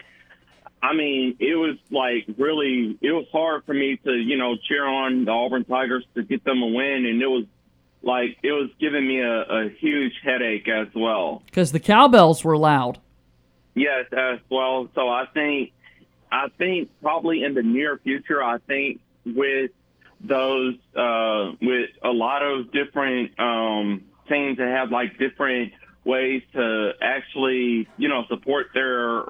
I 0.81 0.93
mean, 0.93 1.35
it 1.41 1.55
was 1.55 1.75
like 1.89 2.27
really 2.37 2.97
it 3.01 3.11
was 3.11 3.25
hard 3.33 3.65
for 3.65 3.73
me 3.73 3.97
to, 4.05 4.13
you 4.13 4.37
know, 4.37 4.55
cheer 4.69 4.85
on 4.85 5.25
the 5.25 5.31
Auburn 5.31 5.65
Tigers 5.65 6.05
to 6.15 6.23
get 6.23 6.45
them 6.45 6.63
a 6.63 6.67
win 6.67 7.05
and 7.05 7.21
it 7.21 7.27
was 7.27 7.43
like 8.03 8.37
it 8.43 8.51
was 8.51 8.69
giving 8.79 9.07
me 9.07 9.19
a, 9.19 9.41
a 9.41 9.69
huge 9.79 10.13
headache 10.23 10.67
as 10.67 10.87
well. 10.95 11.43
Because 11.45 11.71
the 11.71 11.79
cowbells 11.79 12.43
were 12.43 12.57
loud. 12.57 12.99
Yes, 13.73 14.05
as 14.11 14.39
well. 14.49 14.89
So 14.95 15.07
I 15.07 15.25
think 15.33 15.71
I 16.31 16.47
think 16.57 16.89
probably 17.01 17.43
in 17.43 17.53
the 17.53 17.63
near 17.63 17.99
future, 18.03 18.43
I 18.43 18.57
think 18.59 19.01
with 19.25 19.71
those 20.19 20.75
uh, 20.95 21.51
with 21.61 21.89
a 22.03 22.09
lot 22.09 22.43
of 22.43 22.71
different 22.71 23.39
um, 23.39 24.03
teams 24.29 24.57
that 24.57 24.67
have 24.67 24.91
like 24.91 25.17
different 25.17 25.73
ways 26.03 26.41
to 26.53 26.91
actually 27.01 27.87
you 27.97 28.09
know 28.09 28.23
support 28.29 28.67
their 28.73 29.23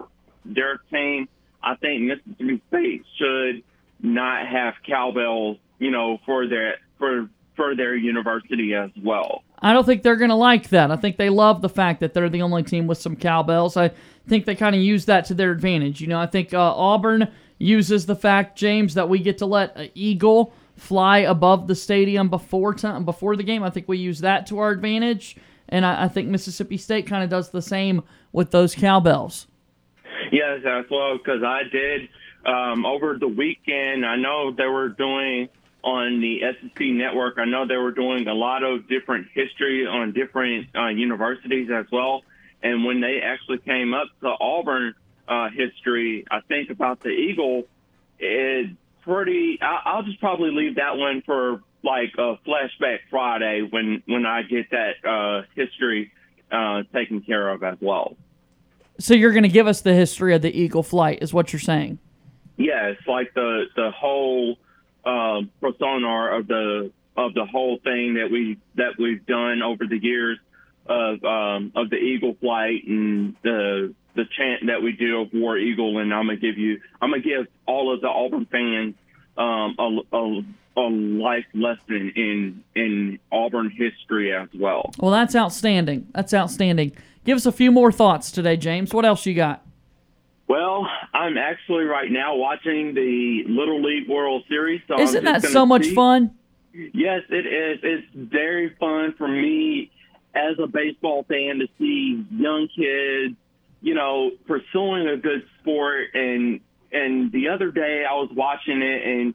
their 0.45 0.79
team. 0.91 1.27
I 1.63 1.75
think 1.75 2.03
Mississippi 2.03 2.61
State 2.69 3.05
should 3.17 3.63
not 4.01 4.47
have 4.47 4.73
cowbells, 4.87 5.57
you 5.77 5.91
know, 5.91 6.19
for 6.25 6.47
their 6.47 6.77
for 6.97 7.29
for 7.61 7.75
their 7.75 7.95
university 7.95 8.73
as 8.73 8.89
well. 9.03 9.43
I 9.59 9.71
don't 9.71 9.85
think 9.85 10.01
they're 10.01 10.15
going 10.15 10.31
to 10.31 10.35
like 10.35 10.69
that. 10.69 10.89
I 10.89 10.95
think 10.95 11.17
they 11.17 11.29
love 11.29 11.61
the 11.61 11.69
fact 11.69 11.99
that 11.99 12.15
they're 12.15 12.27
the 12.27 12.41
only 12.41 12.63
team 12.63 12.87
with 12.87 12.97
some 12.97 13.15
cowbells. 13.15 13.77
I 13.77 13.91
think 14.27 14.45
they 14.45 14.55
kind 14.55 14.75
of 14.75 14.81
use 14.81 15.05
that 15.05 15.25
to 15.25 15.35
their 15.35 15.51
advantage. 15.51 16.01
You 16.01 16.07
know, 16.07 16.19
I 16.19 16.25
think 16.25 16.55
uh, 16.55 16.59
Auburn 16.59 17.31
uses 17.59 18.07
the 18.07 18.15
fact, 18.15 18.57
James, 18.57 18.95
that 18.95 19.09
we 19.09 19.19
get 19.19 19.37
to 19.37 19.45
let 19.45 19.77
an 19.77 19.91
eagle 19.93 20.53
fly 20.75 21.19
above 21.19 21.67
the 21.67 21.75
stadium 21.75 22.29
before 22.29 22.73
time, 22.73 23.05
before 23.05 23.35
the 23.35 23.43
game. 23.43 23.61
I 23.61 23.69
think 23.69 23.87
we 23.87 23.99
use 23.99 24.21
that 24.21 24.47
to 24.47 24.57
our 24.57 24.71
advantage, 24.71 25.35
and 25.69 25.85
I, 25.85 26.05
I 26.05 26.07
think 26.07 26.29
Mississippi 26.29 26.77
State 26.77 27.05
kind 27.05 27.23
of 27.23 27.29
does 27.29 27.51
the 27.51 27.61
same 27.61 28.01
with 28.31 28.49
those 28.49 28.73
cowbells. 28.73 29.45
Yes, 30.31 30.61
as 30.65 30.85
well, 30.89 31.19
because 31.19 31.43
I 31.43 31.61
did 31.71 32.09
um, 32.43 32.87
over 32.87 33.17
the 33.19 33.27
weekend. 33.27 34.03
I 34.03 34.15
know 34.15 34.51
they 34.51 34.65
were 34.65 34.89
doing 34.89 35.49
on 35.83 36.21
the 36.21 36.41
SEC 36.41 36.79
network. 36.87 37.37
I 37.37 37.45
know 37.45 37.65
they 37.67 37.77
were 37.77 37.91
doing 37.91 38.27
a 38.27 38.33
lot 38.33 38.63
of 38.63 38.87
different 38.87 39.27
history 39.33 39.85
on 39.87 40.13
different 40.13 40.67
uh, 40.75 40.87
universities 40.87 41.69
as 41.73 41.85
well. 41.91 42.23
And 42.63 42.85
when 42.85 43.01
they 43.01 43.21
actually 43.23 43.57
came 43.59 43.93
up 43.93 44.07
to 44.21 44.33
Auburn 44.39 44.93
uh, 45.27 45.49
history, 45.49 46.25
I 46.29 46.41
think 46.41 46.69
about 46.69 46.99
the 46.99 47.09
Eagle, 47.09 47.63
it 48.19 48.75
pretty. 49.01 49.59
I, 49.61 49.81
I'll 49.85 50.03
just 50.03 50.19
probably 50.19 50.51
leave 50.51 50.75
that 50.75 50.97
one 50.97 51.23
for 51.25 51.61
like 51.83 52.13
a 52.17 52.37
flashback 52.47 52.99
Friday 53.09 53.67
when 53.69 54.03
when 54.05 54.25
I 54.25 54.43
get 54.43 54.69
that 54.71 55.03
uh, 55.07 55.47
history 55.55 56.11
uh, 56.51 56.83
taken 56.93 57.21
care 57.21 57.49
of 57.49 57.63
as 57.63 57.77
well. 57.81 58.15
So 58.99 59.13
you're 59.13 59.31
going 59.31 59.43
to 59.43 59.49
give 59.49 59.67
us 59.67 59.81
the 59.81 59.93
history 59.93 60.35
of 60.35 60.41
the 60.41 60.55
Eagle 60.55 60.83
flight, 60.83 61.19
is 61.21 61.33
what 61.33 61.51
you're 61.51 61.59
saying? 61.59 61.97
Yeah, 62.57 62.87
it's 62.87 63.07
like 63.07 63.33
the 63.33 63.65
the 63.75 63.91
whole 63.91 64.57
uh, 65.05 65.41
persona 65.59 66.37
of 66.37 66.47
the 66.47 66.91
of 67.17 67.33
the 67.33 67.45
whole 67.45 67.77
thing 67.83 68.15
that 68.15 68.29
we 68.31 68.57
that 68.75 68.93
we've 68.97 69.25
done 69.25 69.61
over 69.61 69.85
the 69.85 69.97
years 69.97 70.39
of 70.85 71.23
um, 71.23 71.71
of 71.75 71.89
the 71.89 71.97
eagle 71.97 72.35
flight 72.39 72.85
and 72.87 73.35
the 73.43 73.93
the 74.15 74.25
chant 74.37 74.67
that 74.67 74.81
we 74.81 74.91
do 74.91 75.21
of 75.21 75.29
War 75.33 75.57
Eagle, 75.57 75.99
and 75.99 76.13
I'm 76.13 76.27
gonna 76.27 76.37
give 76.37 76.57
you 76.57 76.79
I'm 77.01 77.11
gonna 77.11 77.21
give 77.21 77.47
all 77.65 77.93
of 77.93 78.01
the 78.01 78.07
Auburn 78.07 78.45
fans 78.45 78.95
um, 79.37 79.75
a, 79.79 80.17
a, 80.17 80.41
a 80.77 80.81
life 80.81 81.45
lesson 81.53 82.13
in 82.15 82.63
in 82.75 83.19
Auburn 83.31 83.69
history 83.69 84.33
as 84.33 84.49
well. 84.53 84.91
Well, 84.99 85.11
that's 85.11 85.35
outstanding. 85.35 86.07
That's 86.13 86.33
outstanding. 86.33 86.93
Give 87.23 87.35
us 87.35 87.45
a 87.45 87.51
few 87.51 87.71
more 87.71 87.91
thoughts 87.91 88.31
today, 88.31 88.57
James. 88.57 88.93
What 88.93 89.05
else 89.05 89.25
you 89.25 89.33
got? 89.33 89.65
Well, 90.51 90.85
I'm 91.13 91.37
actually 91.37 91.85
right 91.85 92.11
now 92.11 92.35
watching 92.35 92.93
the 92.93 93.43
Little 93.47 93.81
League 93.81 94.09
World 94.09 94.43
Series. 94.49 94.81
So 94.85 94.99
Isn't 94.99 95.23
that 95.23 95.43
so 95.43 95.65
much 95.65 95.85
see- 95.85 95.95
fun? 95.95 96.31
Yes, 96.73 97.21
it 97.29 97.45
is. 97.45 97.79
It's 97.81 98.07
very 98.13 98.75
fun 98.77 99.13
for 99.17 99.29
me 99.29 99.91
as 100.35 100.59
a 100.61 100.67
baseball 100.67 101.23
fan 101.23 101.59
to 101.59 101.67
see 101.79 102.25
young 102.31 102.67
kids, 102.67 103.37
you 103.81 103.93
know, 103.93 104.31
pursuing 104.45 105.07
a 105.07 105.15
good 105.15 105.45
sport. 105.61 106.07
And 106.15 106.59
and 106.91 107.31
the 107.31 107.47
other 107.47 107.71
day 107.71 108.03
I 108.03 108.13
was 108.15 108.29
watching 108.33 108.81
it, 108.81 109.07
and 109.07 109.33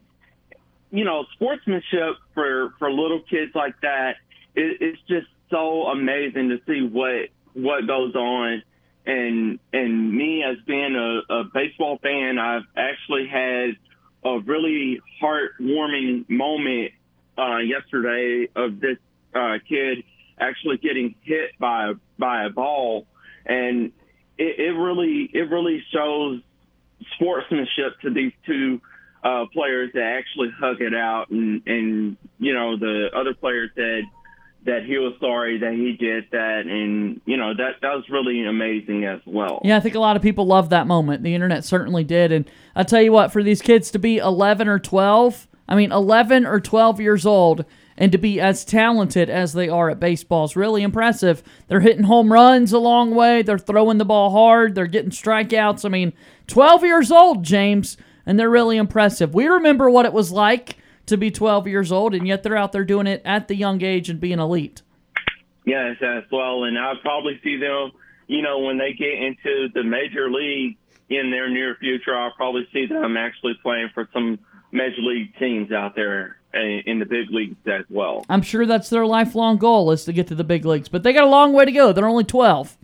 you 0.91 1.05
know, 1.07 1.25
sportsmanship 1.33 2.17
for 2.35 2.75
for 2.79 2.93
little 2.93 3.21
kids 3.21 3.53
like 3.55 3.81
that, 3.81 4.17
it, 4.55 4.83
it's 4.83 5.01
just 5.09 5.29
so 5.49 5.85
amazing 5.87 6.51
to 6.51 6.61
see 6.67 6.87
what 6.87 7.31
what 7.55 7.87
goes 7.87 8.15
on. 8.15 8.63
And 9.07 9.61
and 9.73 10.13
me 10.13 10.43
as 10.43 10.57
being 10.67 10.97
a, 10.97 11.33
a 11.33 11.45
baseball 11.45 11.99
fan, 12.03 12.39
I've 12.39 12.65
actually 12.77 13.29
had 13.29 13.77
a 14.25 14.41
really 14.41 15.01
heartwarming 15.23 16.29
moment 16.29 16.91
uh, 17.39 17.59
yesterday 17.59 18.49
of 18.57 18.81
this 18.81 18.99
uh, 19.35 19.59
kid 19.69 20.03
actually 20.39 20.79
getting 20.79 21.15
hit 21.23 21.51
by 21.59 21.93
by 22.19 22.45
a 22.45 22.51
ball, 22.51 23.07
and 23.45 23.93
it, 24.39 24.59
it 24.59 24.77
really 24.77 25.31
it 25.33 25.51
really 25.51 25.83
shows 25.93 26.41
sportsmanship 27.15 28.01
to 28.03 28.11
these 28.13 28.33
two 28.45 28.81
uh, 29.23 29.45
players 29.53 29.91
that 29.95 30.03
actually 30.03 30.51
hug 30.59 30.81
it 30.81 30.95
out, 30.95 31.31
and 31.31 31.63
and 31.67 32.17
you 32.39 32.55
know 32.55 32.77
the 32.77 33.09
other 33.15 33.35
players 33.35 33.71
said 33.75 34.05
that 34.67 34.85
he 34.85 34.99
was 34.99 35.15
sorry 35.21 35.59
that 35.59 35.73
he 35.73 35.97
did 35.99 36.25
that, 36.33 36.67
and 36.67 37.21
you 37.25 37.37
know 37.37 37.55
that 37.55 37.77
that 37.83 37.95
was 37.95 38.05
really 38.11 38.45
amazing 38.45 39.05
as 39.05 39.21
well. 39.25 39.61
Yeah, 39.65 39.77
I 39.77 39.81
think 39.81 39.95
a 39.95 40.01
lot 40.01 40.17
of 40.17 40.23
people 40.23 40.47
loved 40.47 40.71
that 40.71 40.87
moment. 40.87 41.23
The 41.23 41.35
internet 41.35 41.65
certainly 41.65 42.05
did. 42.05 42.33
And 42.33 42.51
I 42.75 42.83
tell 42.83 43.01
you 43.01 43.13
what, 43.13 43.33
for 43.33 43.43
these 43.43 43.63
kids 43.63 43.91
to 43.93 43.99
be 43.99 44.19
11 44.19 44.69
or 44.69 44.79
12, 44.79 45.49
I 45.69 45.77
mean, 45.77 45.93
11 45.93 46.47
or 46.47 46.61
12 46.61 47.01
years 47.01 47.25
old, 47.25 47.65
and 47.97 48.13
to 48.13 48.19
be 48.19 48.41
as 48.41 48.65
talented 48.65 49.31
as 49.31 49.53
they 49.53 49.69
are 49.69 49.91
at 49.91 50.01
baseball 50.01 50.45
is 50.45 50.57
really 50.57 50.83
impressive. 50.83 51.43
They're 51.69 51.81
hitting 51.81 52.05
home 52.05 52.33
runs 52.33 52.73
a 52.73 52.79
long 52.79 53.15
way. 53.15 53.43
They're 53.43 53.59
throwing 53.59 53.99
the 53.99 54.05
ball 54.05 54.31
hard. 54.31 54.75
They're 54.75 54.87
getting 54.87 55.11
strikeouts. 55.11 55.85
I 55.85 55.89
mean, 55.89 56.13
12 56.47 56.85
years 56.85 57.11
old, 57.11 57.43
James, 57.43 57.97
and 58.27 58.39
they're 58.39 58.51
really 58.51 58.77
impressive. 58.77 59.35
We 59.35 59.47
remember 59.47 59.89
what 59.89 60.07
it 60.07 60.13
was 60.13 60.31
like 60.31 60.77
to 61.07 61.17
be 61.17 61.31
12 61.31 61.67
years 61.67 61.91
old, 61.93 62.15
and 62.15 62.27
yet 62.27 62.43
they're 62.43 62.57
out 62.57 62.73
there 62.73 62.85
doing 62.85 63.07
it 63.07 63.23
at 63.25 63.49
the 63.49 63.55
young 63.55 63.83
age 63.83 64.11
and 64.11 64.21
being 64.21 64.39
elite. 64.39 64.83
Yes, 65.65 65.97
as 66.01 66.25
well. 66.31 66.65
And 66.65 66.79
I'll 66.79 66.97
probably 66.99 67.41
see 67.43 67.57
them, 67.57 67.93
you 68.27 68.43
know, 68.43 68.61
when 68.61 68.79
they 68.79 68.93
get 68.93 69.15
into 69.15 69.69
the 69.75 69.83
major 69.83 70.31
league 70.31 70.77
in 71.09 71.31
their 71.31 71.49
near 71.49 71.77
future, 71.77 72.17
I'll 72.17 72.33
probably 72.33 72.69
see 72.73 72.87
them 72.87 73.17
actually 73.17 73.55
playing 73.63 73.91
for 73.95 74.09
some 74.13 74.39
major 74.73 75.01
league 75.03 75.37
teams 75.39 75.73
out 75.73 75.95
there 75.97 76.39
in 76.55 76.83
in 76.87 76.99
the 76.99 77.05
big 77.05 77.31
leagues 77.31 77.57
as 77.67 77.85
well. 77.91 78.25
I'm 78.29 78.43
sure 78.43 78.67
that's 78.67 78.91
their 78.91 79.07
lifelong 79.07 79.59
goal 79.59 79.91
is 79.91 80.05
to 80.05 80.13
get 80.13 80.29
to 80.29 80.35
the 80.35 80.45
big 80.45 80.65
leagues, 80.65 80.89
but 80.89 81.03
they 81.03 81.13
got 81.13 81.25
a 81.25 81.31
long 81.31 81.53
way 81.53 81.65
to 81.65 81.73
go. 81.73 81.93
They're 81.93 82.09
only 82.09 82.25
12. 82.25 82.77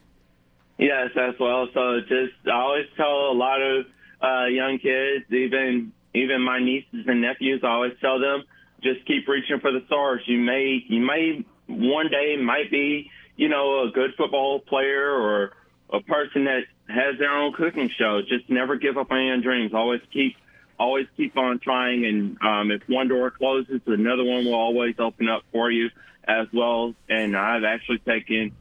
Yes, 0.79 1.11
as 1.17 1.35
well. 1.39 1.69
So 1.73 2.01
just 2.01 2.33
I 2.47 2.51
always 2.51 2.87
tell 2.97 3.31
a 3.31 3.35
lot 3.35 3.63
of 3.63 3.87
uh, 4.21 4.45
young 4.47 4.79
kids, 4.79 5.25
even 5.31 5.93
even 6.15 6.43
my 6.43 6.59
nieces 6.59 7.07
and 7.07 7.21
nephews, 7.23 7.61
I 7.63 7.69
always 7.69 7.93
tell 8.01 8.21
them 8.21 8.45
just 8.83 9.05
keep 9.07 9.27
reaching 9.29 9.61
for 9.61 9.73
the 9.73 9.83
stars. 9.87 10.23
You 10.27 10.39
may 10.39 10.83
you 10.87 11.01
may 11.01 11.45
one 11.67 12.09
day 12.11 12.37
might 12.37 12.71
be 12.71 13.11
you 13.37 13.49
know 13.49 13.85
a 13.85 13.91
good 13.91 14.11
football 14.17 14.61
player 14.61 15.11
or 15.11 15.53
a 15.91 16.01
person 16.01 16.45
that 16.45 16.63
has 16.89 17.19
their 17.19 17.31
own 17.31 17.53
cooking 17.53 17.91
show. 17.97 18.21
Just 18.23 18.51
never 18.51 18.77
give 18.77 18.99
up 18.99 19.11
on 19.11 19.25
your 19.25 19.41
dreams. 19.41 19.73
Always 19.75 20.01
keep 20.13 20.37
always 20.79 21.07
keep 21.17 21.37
on 21.37 21.59
trying. 21.61 22.05
And 22.05 22.39
um, 22.43 22.71
if 22.71 22.83
one 22.89 23.09
door 23.09 23.31
closes, 23.31 23.81
another 23.87 24.25
one 24.25 24.45
will 24.45 24.55
always 24.55 24.97
open 24.99 25.29
up 25.29 25.43
for 25.53 25.71
you 25.71 25.91
as 26.25 26.47
well. 26.53 26.95
And 27.09 27.37
I've 27.37 27.65
actually 27.65 27.99
taken 27.99 28.53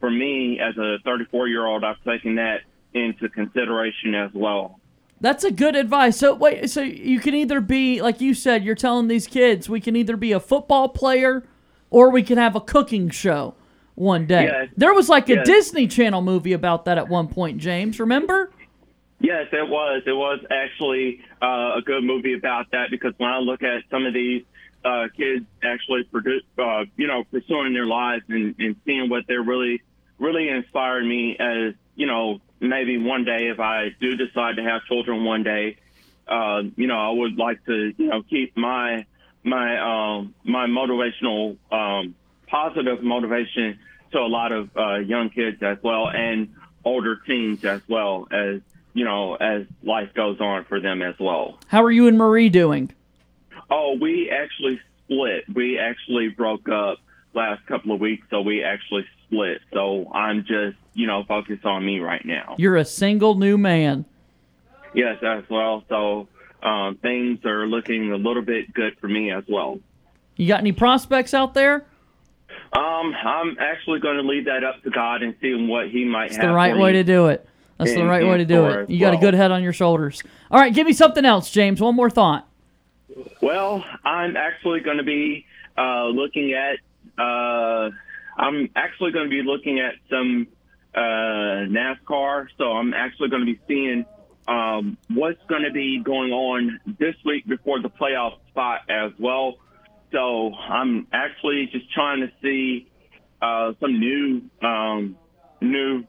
for 0.00 0.10
me 0.10 0.58
as 0.60 0.76
a 0.78 0.98
34 1.04 1.48
year 1.48 1.66
old, 1.66 1.84
I've 1.84 2.02
taken 2.04 2.36
that 2.36 2.62
into 2.92 3.28
consideration 3.28 4.14
as 4.14 4.30
well. 4.34 4.79
That's 5.20 5.44
a 5.44 5.50
good 5.50 5.76
advice. 5.76 6.16
So 6.16 6.34
wait, 6.34 6.70
so 6.70 6.80
you 6.80 7.20
can 7.20 7.34
either 7.34 7.60
be 7.60 8.00
like 8.00 8.20
you 8.20 8.34
said, 8.34 8.64
you're 8.64 8.74
telling 8.74 9.08
these 9.08 9.26
kids 9.26 9.68
we 9.68 9.80
can 9.80 9.96
either 9.96 10.16
be 10.16 10.32
a 10.32 10.40
football 10.40 10.88
player 10.88 11.44
or 11.90 12.10
we 12.10 12.22
can 12.22 12.38
have 12.38 12.56
a 12.56 12.60
cooking 12.60 13.10
show. 13.10 13.54
one 13.94 14.26
day. 14.26 14.68
There 14.76 14.94
was 14.94 15.08
like 15.08 15.28
a. 15.28 15.44
Disney 15.44 15.86
Channel 15.86 16.22
movie 16.22 16.54
about 16.54 16.86
that 16.86 16.96
at 16.96 17.08
one 17.08 17.28
point, 17.28 17.58
James. 17.58 18.00
Remember? 18.00 18.50
Yes, 19.20 19.48
it 19.52 19.68
was. 19.68 20.02
It 20.06 20.12
was 20.12 20.40
actually 20.50 21.20
uh, 21.42 21.76
a 21.76 21.82
good 21.84 22.02
movie 22.02 22.32
about 22.32 22.70
that 22.70 22.90
because 22.90 23.12
when 23.18 23.28
I 23.28 23.38
look 23.38 23.62
at 23.62 23.82
some 23.90 24.06
of 24.06 24.14
these 24.14 24.44
uh, 24.84 25.08
kids 25.14 25.44
actually, 25.62 26.04
produ- 26.04 26.40
uh, 26.58 26.86
you 26.96 27.06
know, 27.06 27.24
pursuing 27.24 27.74
their 27.74 27.84
lives 27.84 28.24
and, 28.28 28.54
and 28.58 28.76
seeing 28.86 29.10
what 29.10 29.24
they're 29.28 29.42
really, 29.42 29.82
really 30.18 30.48
inspired 30.48 31.04
me 31.04 31.36
as, 31.38 31.74
you 31.96 32.06
know, 32.06 32.40
maybe 32.60 32.98
one 32.98 33.24
day 33.24 33.48
if 33.48 33.58
I 33.58 33.88
do 34.00 34.16
decide 34.16 34.56
to 34.56 34.62
have 34.62 34.84
children 34.84 35.24
one 35.24 35.42
day, 35.42 35.76
uh, 36.28 36.62
you 36.76 36.86
know, 36.86 36.98
I 36.98 37.10
would 37.10 37.36
like 37.36 37.64
to, 37.66 37.92
you 37.96 38.06
know, 38.06 38.22
keep 38.22 38.56
my 38.56 39.06
my 39.42 39.78
um, 40.18 40.34
my 40.44 40.66
motivational 40.66 41.56
um, 41.72 42.14
positive 42.46 43.02
motivation 43.02 43.78
to 44.12 44.18
a 44.18 44.28
lot 44.28 44.52
of 44.52 44.70
uh, 44.76 44.98
young 44.98 45.30
kids 45.30 45.62
as 45.62 45.78
well 45.82 46.08
and 46.08 46.54
older 46.84 47.16
teens 47.26 47.64
as 47.64 47.80
well 47.88 48.26
as 48.30 48.60
you 48.94 49.04
know 49.04 49.34
as 49.34 49.66
life 49.82 50.12
goes 50.14 50.40
on 50.40 50.64
for 50.64 50.80
them 50.80 51.02
as 51.02 51.14
well. 51.18 51.58
How 51.68 51.84
are 51.84 51.90
you 51.90 52.06
and 52.08 52.18
Marie 52.18 52.48
doing? 52.48 52.92
Oh, 53.70 53.96
we 54.00 54.30
actually 54.30 54.80
split. 55.04 55.44
We 55.52 55.78
actually 55.78 56.28
broke 56.28 56.68
up 56.68 56.98
last 57.34 57.64
couple 57.66 57.92
of 57.92 58.00
weeks, 58.00 58.26
so 58.30 58.40
we 58.40 58.64
actually 58.64 59.06
split. 59.26 59.60
So 59.72 60.10
I'm 60.12 60.40
just 60.40 60.76
you 60.94 61.06
know 61.06 61.24
focus 61.24 61.58
on 61.64 61.84
me 61.84 62.00
right 62.00 62.24
now. 62.24 62.54
You're 62.58 62.76
a 62.76 62.84
single 62.84 63.34
new 63.34 63.56
man. 63.58 64.04
Yes, 64.94 65.18
as 65.22 65.44
well. 65.48 65.84
So 65.88 66.28
um, 66.62 66.96
things 66.96 67.44
are 67.44 67.66
looking 67.66 68.12
a 68.12 68.16
little 68.16 68.42
bit 68.42 68.72
good 68.74 68.96
for 69.00 69.08
me 69.08 69.30
as 69.30 69.44
well. 69.48 69.78
You 70.36 70.48
got 70.48 70.60
any 70.60 70.72
prospects 70.72 71.32
out 71.34 71.54
there? 71.54 71.84
Um, 72.72 73.14
I'm 73.24 73.56
actually 73.60 74.00
going 74.00 74.16
to 74.16 74.22
leave 74.22 74.46
that 74.46 74.64
up 74.64 74.82
to 74.82 74.90
God 74.90 75.22
and 75.22 75.34
see 75.40 75.54
what 75.54 75.90
He 75.90 76.04
might 76.04 76.26
It's 76.26 76.36
have. 76.36 76.48
the 76.48 76.54
right 76.54 76.76
way 76.76 76.92
to 76.92 77.04
do 77.04 77.28
it. 77.28 77.46
That's 77.78 77.94
the 77.94 78.04
right 78.04 78.26
way 78.26 78.36
to 78.38 78.44
do 78.44 78.66
it. 78.66 78.90
You 78.90 79.00
got 79.00 79.14
a 79.14 79.16
good 79.16 79.34
head 79.34 79.50
on 79.50 79.62
your 79.62 79.72
shoulders. 79.72 80.22
All 80.50 80.60
right, 80.60 80.72
give 80.74 80.86
me 80.86 80.92
something 80.92 81.24
else, 81.24 81.50
James. 81.50 81.80
One 81.80 81.94
more 81.94 82.10
thought. 82.10 82.46
Well, 83.40 83.84
I'm 84.04 84.36
actually 84.36 84.80
going 84.80 84.98
to 84.98 85.02
be 85.02 85.46
uh, 85.78 86.06
looking 86.06 86.52
at. 86.52 86.76
Uh, 87.18 87.90
I'm 88.36 88.68
actually 88.76 89.12
going 89.12 89.26
to 89.26 89.30
be 89.30 89.42
looking 89.42 89.80
at 89.80 89.94
some 90.10 90.46
NASCAR. 90.96 92.46
So 92.58 92.72
I'm 92.72 92.94
actually 92.94 93.28
going 93.28 93.44
to 93.46 93.52
be 93.52 93.60
seeing 93.68 94.04
um, 94.48 94.96
what's 95.08 95.40
going 95.48 95.62
to 95.62 95.70
be 95.70 96.00
going 96.02 96.32
on 96.32 96.80
this 96.98 97.14
week 97.24 97.46
before 97.46 97.80
the 97.80 97.90
playoff 97.90 98.38
spot 98.48 98.80
as 98.88 99.12
well. 99.18 99.54
So 100.12 100.52
I'm 100.54 101.06
actually 101.12 101.68
just 101.72 101.90
trying 101.92 102.20
to 102.20 102.32
see 102.42 102.88
uh, 103.40 103.72
some 103.80 104.00
new 104.00 104.42
um, 104.62 105.16
new 105.60 106.04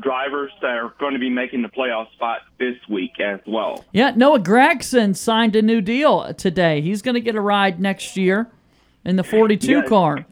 drivers 0.00 0.52
that 0.62 0.70
are 0.70 0.94
going 1.00 1.14
to 1.14 1.18
be 1.18 1.28
making 1.28 1.62
the 1.62 1.68
playoff 1.68 2.12
spot 2.12 2.42
this 2.60 2.76
week 2.88 3.18
as 3.18 3.40
well. 3.44 3.84
Yeah, 3.92 4.12
Noah 4.14 4.38
Gragson 4.38 5.16
signed 5.16 5.56
a 5.56 5.62
new 5.62 5.80
deal 5.80 6.32
today. 6.34 6.80
He's 6.80 7.02
going 7.02 7.16
to 7.16 7.20
get 7.20 7.34
a 7.34 7.40
ride 7.40 7.80
next 7.80 8.16
year 8.16 8.48
in 9.04 9.16
the 9.16 9.24
42 9.24 9.66
Yes. 9.68 9.88
car. 9.88 10.24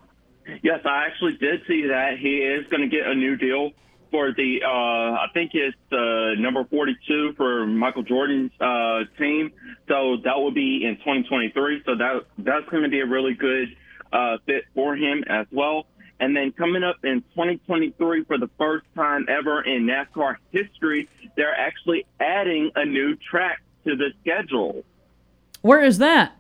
Yes, 0.63 0.81
I 0.85 1.07
actually 1.07 1.37
did 1.39 1.63
see 1.67 1.89
that. 1.89 2.19
He 2.19 2.37
is 2.37 2.67
going 2.69 2.83
to 2.83 2.89
get 2.89 3.07
a 3.09 3.15
new 3.17 3.35
deal 3.37 3.73
for 4.11 4.33
the, 4.33 4.61
uh, 4.65 4.69
I 4.69 5.27
think 5.35 5.53
it's 5.55 5.77
uh, 5.93 6.41
number 6.41 6.65
42 6.65 7.35
for 7.37 7.67
Michael 7.67 8.03
Jordan's 8.03 8.53
uh, 8.61 9.01
team. 9.19 9.53
So 9.89 10.19
that 10.25 10.37
will 10.37 10.53
be 10.53 10.85
in 10.85 10.97
2023. 10.97 11.83
So 11.87 11.95
that 11.97 12.25
that's 12.39 12.69
going 12.69 12.83
to 12.83 12.89
be 12.89 13.01
a 13.01 13.07
really 13.07 13.35
good 13.35 13.69
uh, 14.13 14.39
fit 14.47 14.65
for 14.75 14.97
him 14.97 15.25
as 15.29 15.47
well. 15.51 15.87
And 16.21 16.37
then 16.37 16.53
coming 16.53 16.83
up 16.83 16.97
in 17.05 17.23
2023, 17.35 18.25
for 18.25 18.39
the 18.39 18.51
first 18.59 18.87
time 18.97 19.27
ever 19.29 19.63
in 19.63 19.87
NASCAR 19.87 20.37
history, 20.51 21.09
they're 21.37 21.55
actually 21.55 22.07
adding 22.19 22.71
a 22.75 22.85
new 22.85 23.17
track 23.17 23.63
to 23.87 23.95
the 23.95 24.11
schedule. 24.21 24.85
Where 25.63 25.83
is 25.83 25.99
that? 25.99 26.33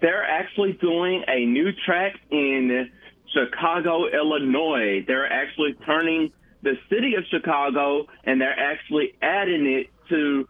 They're 0.00 0.24
actually 0.24 0.72
doing 0.72 1.22
a 1.28 1.44
new 1.46 1.70
track 1.72 2.14
in 2.30 2.90
Chicago, 3.32 4.08
Illinois. 4.08 5.04
They're 5.06 5.30
actually 5.30 5.74
turning 5.86 6.32
the 6.62 6.74
city 6.90 7.14
of 7.16 7.24
Chicago 7.30 8.06
and 8.24 8.40
they're 8.40 8.58
actually 8.58 9.14
adding 9.22 9.66
it 9.66 9.88
to 10.08 10.48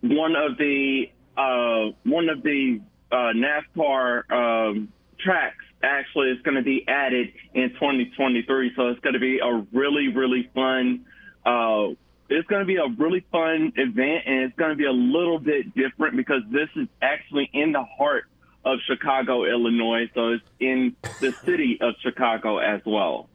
one 0.00 0.36
of 0.36 0.56
the 0.58 1.10
uh, 1.36 1.92
one 2.04 2.28
of 2.28 2.42
the 2.42 2.80
uh, 3.10 3.32
NASCAR 3.34 4.30
um, 4.30 4.92
tracks. 5.20 5.64
Actually, 5.82 6.30
it's 6.30 6.42
going 6.42 6.56
to 6.56 6.62
be 6.62 6.84
added 6.88 7.28
in 7.54 7.70
2023, 7.70 8.72
so 8.74 8.88
it's 8.88 9.00
going 9.00 9.12
to 9.14 9.20
be 9.20 9.38
a 9.38 9.64
really, 9.72 10.08
really 10.08 10.50
fun. 10.52 11.06
Uh, 11.46 11.94
it's 12.28 12.46
going 12.48 12.60
to 12.60 12.66
be 12.66 12.76
a 12.76 12.88
really 12.98 13.24
fun 13.30 13.72
event, 13.76 14.24
and 14.26 14.42
it's 14.42 14.56
going 14.56 14.70
to 14.70 14.76
be 14.76 14.86
a 14.86 14.92
little 14.92 15.38
bit 15.38 15.74
different 15.74 16.16
because 16.16 16.42
this 16.50 16.68
is 16.76 16.88
actually 17.00 17.48
in 17.52 17.72
the 17.72 17.84
heart 17.84 18.24
of 18.64 18.80
Chicago, 18.86 19.44
Illinois. 19.44 20.10
So 20.14 20.32
it's 20.32 20.44
in 20.58 20.96
the 21.20 21.32
city 21.44 21.78
of 21.80 21.94
Chicago 22.02 22.58
as 22.58 22.80
well. 22.84 23.28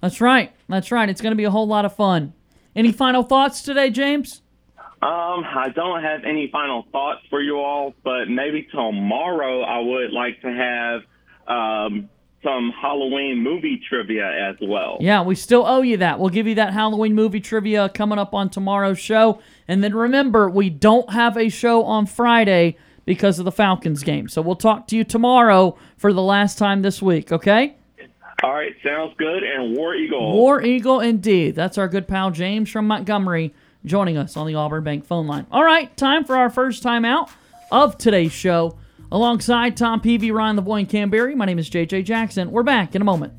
That's 0.00 0.20
right. 0.20 0.52
That's 0.68 0.90
right. 0.92 1.08
It's 1.08 1.20
going 1.20 1.32
to 1.32 1.36
be 1.36 1.44
a 1.44 1.50
whole 1.50 1.66
lot 1.66 1.84
of 1.84 1.94
fun. 1.94 2.32
Any 2.74 2.92
final 2.92 3.22
thoughts 3.22 3.62
today, 3.62 3.90
James? 3.90 4.42
Um, 5.02 5.44
I 5.44 5.68
don't 5.74 6.02
have 6.02 6.24
any 6.24 6.48
final 6.50 6.86
thoughts 6.90 7.20
for 7.30 7.40
you 7.40 7.58
all, 7.58 7.94
but 8.02 8.26
maybe 8.28 8.66
tomorrow 8.70 9.62
I 9.62 9.78
would 9.78 10.10
like 10.12 10.40
to 10.42 10.48
have 10.52 11.02
um, 11.48 12.08
some 12.42 12.72
Halloween 12.80 13.42
movie 13.42 13.80
trivia 13.88 14.50
as 14.50 14.56
well. 14.62 14.98
Yeah, 15.00 15.22
we 15.22 15.34
still 15.34 15.66
owe 15.66 15.82
you 15.82 15.98
that. 15.98 16.18
We'll 16.18 16.30
give 16.30 16.46
you 16.46 16.54
that 16.56 16.72
Halloween 16.72 17.14
movie 17.14 17.40
trivia 17.40 17.88
coming 17.88 18.18
up 18.18 18.34
on 18.34 18.50
tomorrow's 18.50 18.98
show. 18.98 19.40
And 19.68 19.82
then 19.82 19.94
remember, 19.94 20.48
we 20.48 20.70
don't 20.70 21.10
have 21.10 21.36
a 21.36 21.48
show 21.48 21.84
on 21.84 22.06
Friday 22.06 22.76
because 23.04 23.38
of 23.38 23.44
the 23.44 23.52
Falcons 23.52 24.02
game. 24.02 24.28
So 24.28 24.42
we'll 24.42 24.56
talk 24.56 24.86
to 24.88 24.96
you 24.96 25.04
tomorrow 25.04 25.76
for 25.96 26.12
the 26.12 26.22
last 26.22 26.58
time 26.58 26.82
this 26.82 27.02
week, 27.02 27.32
okay? 27.32 27.76
All 28.46 28.54
right, 28.54 28.76
sounds 28.80 29.12
good. 29.18 29.42
And 29.42 29.76
War 29.76 29.96
Eagle. 29.96 30.32
War 30.32 30.62
Eagle 30.62 31.00
indeed. 31.00 31.56
That's 31.56 31.78
our 31.78 31.88
good 31.88 32.06
pal 32.06 32.30
James 32.30 32.70
from 32.70 32.86
Montgomery 32.86 33.52
joining 33.84 34.16
us 34.16 34.36
on 34.36 34.46
the 34.46 34.54
Auburn 34.54 34.84
Bank 34.84 35.04
phone 35.04 35.26
line. 35.26 35.48
All 35.50 35.64
right, 35.64 35.94
time 35.96 36.22
for 36.22 36.36
our 36.36 36.48
first 36.48 36.80
time 36.80 37.04
out 37.04 37.28
of 37.72 37.98
today's 37.98 38.30
show. 38.30 38.78
Alongside 39.10 39.76
Tom 39.76 40.00
Peavy, 40.00 40.30
Ryan 40.30 40.58
Lavoie, 40.58 40.78
and 40.78 40.88
Cam 40.88 41.10
Berry, 41.10 41.34
my 41.34 41.44
name 41.44 41.58
is 41.58 41.68
JJ 41.68 42.04
Jackson. 42.04 42.52
We're 42.52 42.62
back 42.62 42.94
in 42.94 43.02
a 43.02 43.04
moment. 43.04 43.32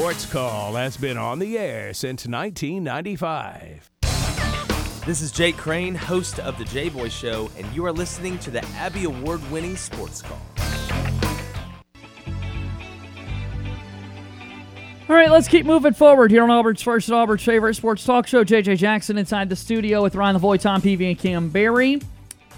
Sports 0.00 0.24
Call 0.32 0.72
has 0.76 0.96
been 0.96 1.18
on 1.18 1.38
the 1.38 1.58
air 1.58 1.92
since 1.92 2.26
1995. 2.26 3.90
This 5.04 5.20
is 5.20 5.30
Jake 5.30 5.58
Crane, 5.58 5.94
host 5.94 6.38
of 6.38 6.56
The 6.56 6.64
J 6.64 6.88
Boy 6.88 7.10
Show, 7.10 7.50
and 7.58 7.70
you 7.74 7.84
are 7.84 7.92
listening 7.92 8.38
to 8.38 8.50
the 8.50 8.64
Abby 8.76 9.04
Award 9.04 9.42
winning 9.50 9.76
Sports 9.76 10.22
Call. 10.22 10.40
All 15.06 15.14
right, 15.14 15.30
let's 15.30 15.48
keep 15.48 15.66
moving 15.66 15.92
forward 15.92 16.30
here 16.30 16.44
on 16.44 16.50
Auburn's 16.50 16.80
first 16.80 17.08
and 17.08 17.16
Auburn's 17.16 17.44
favorite 17.44 17.74
sports 17.74 18.02
talk 18.02 18.26
show. 18.26 18.42
JJ 18.42 18.78
Jackson 18.78 19.18
inside 19.18 19.50
the 19.50 19.56
studio 19.56 20.02
with 20.02 20.14
Ryan 20.14 20.38
Lavoie, 20.38 20.58
Tom 20.58 20.80
Peavy, 20.80 21.10
and 21.10 21.18
Cam 21.18 21.50
Berry. 21.50 22.00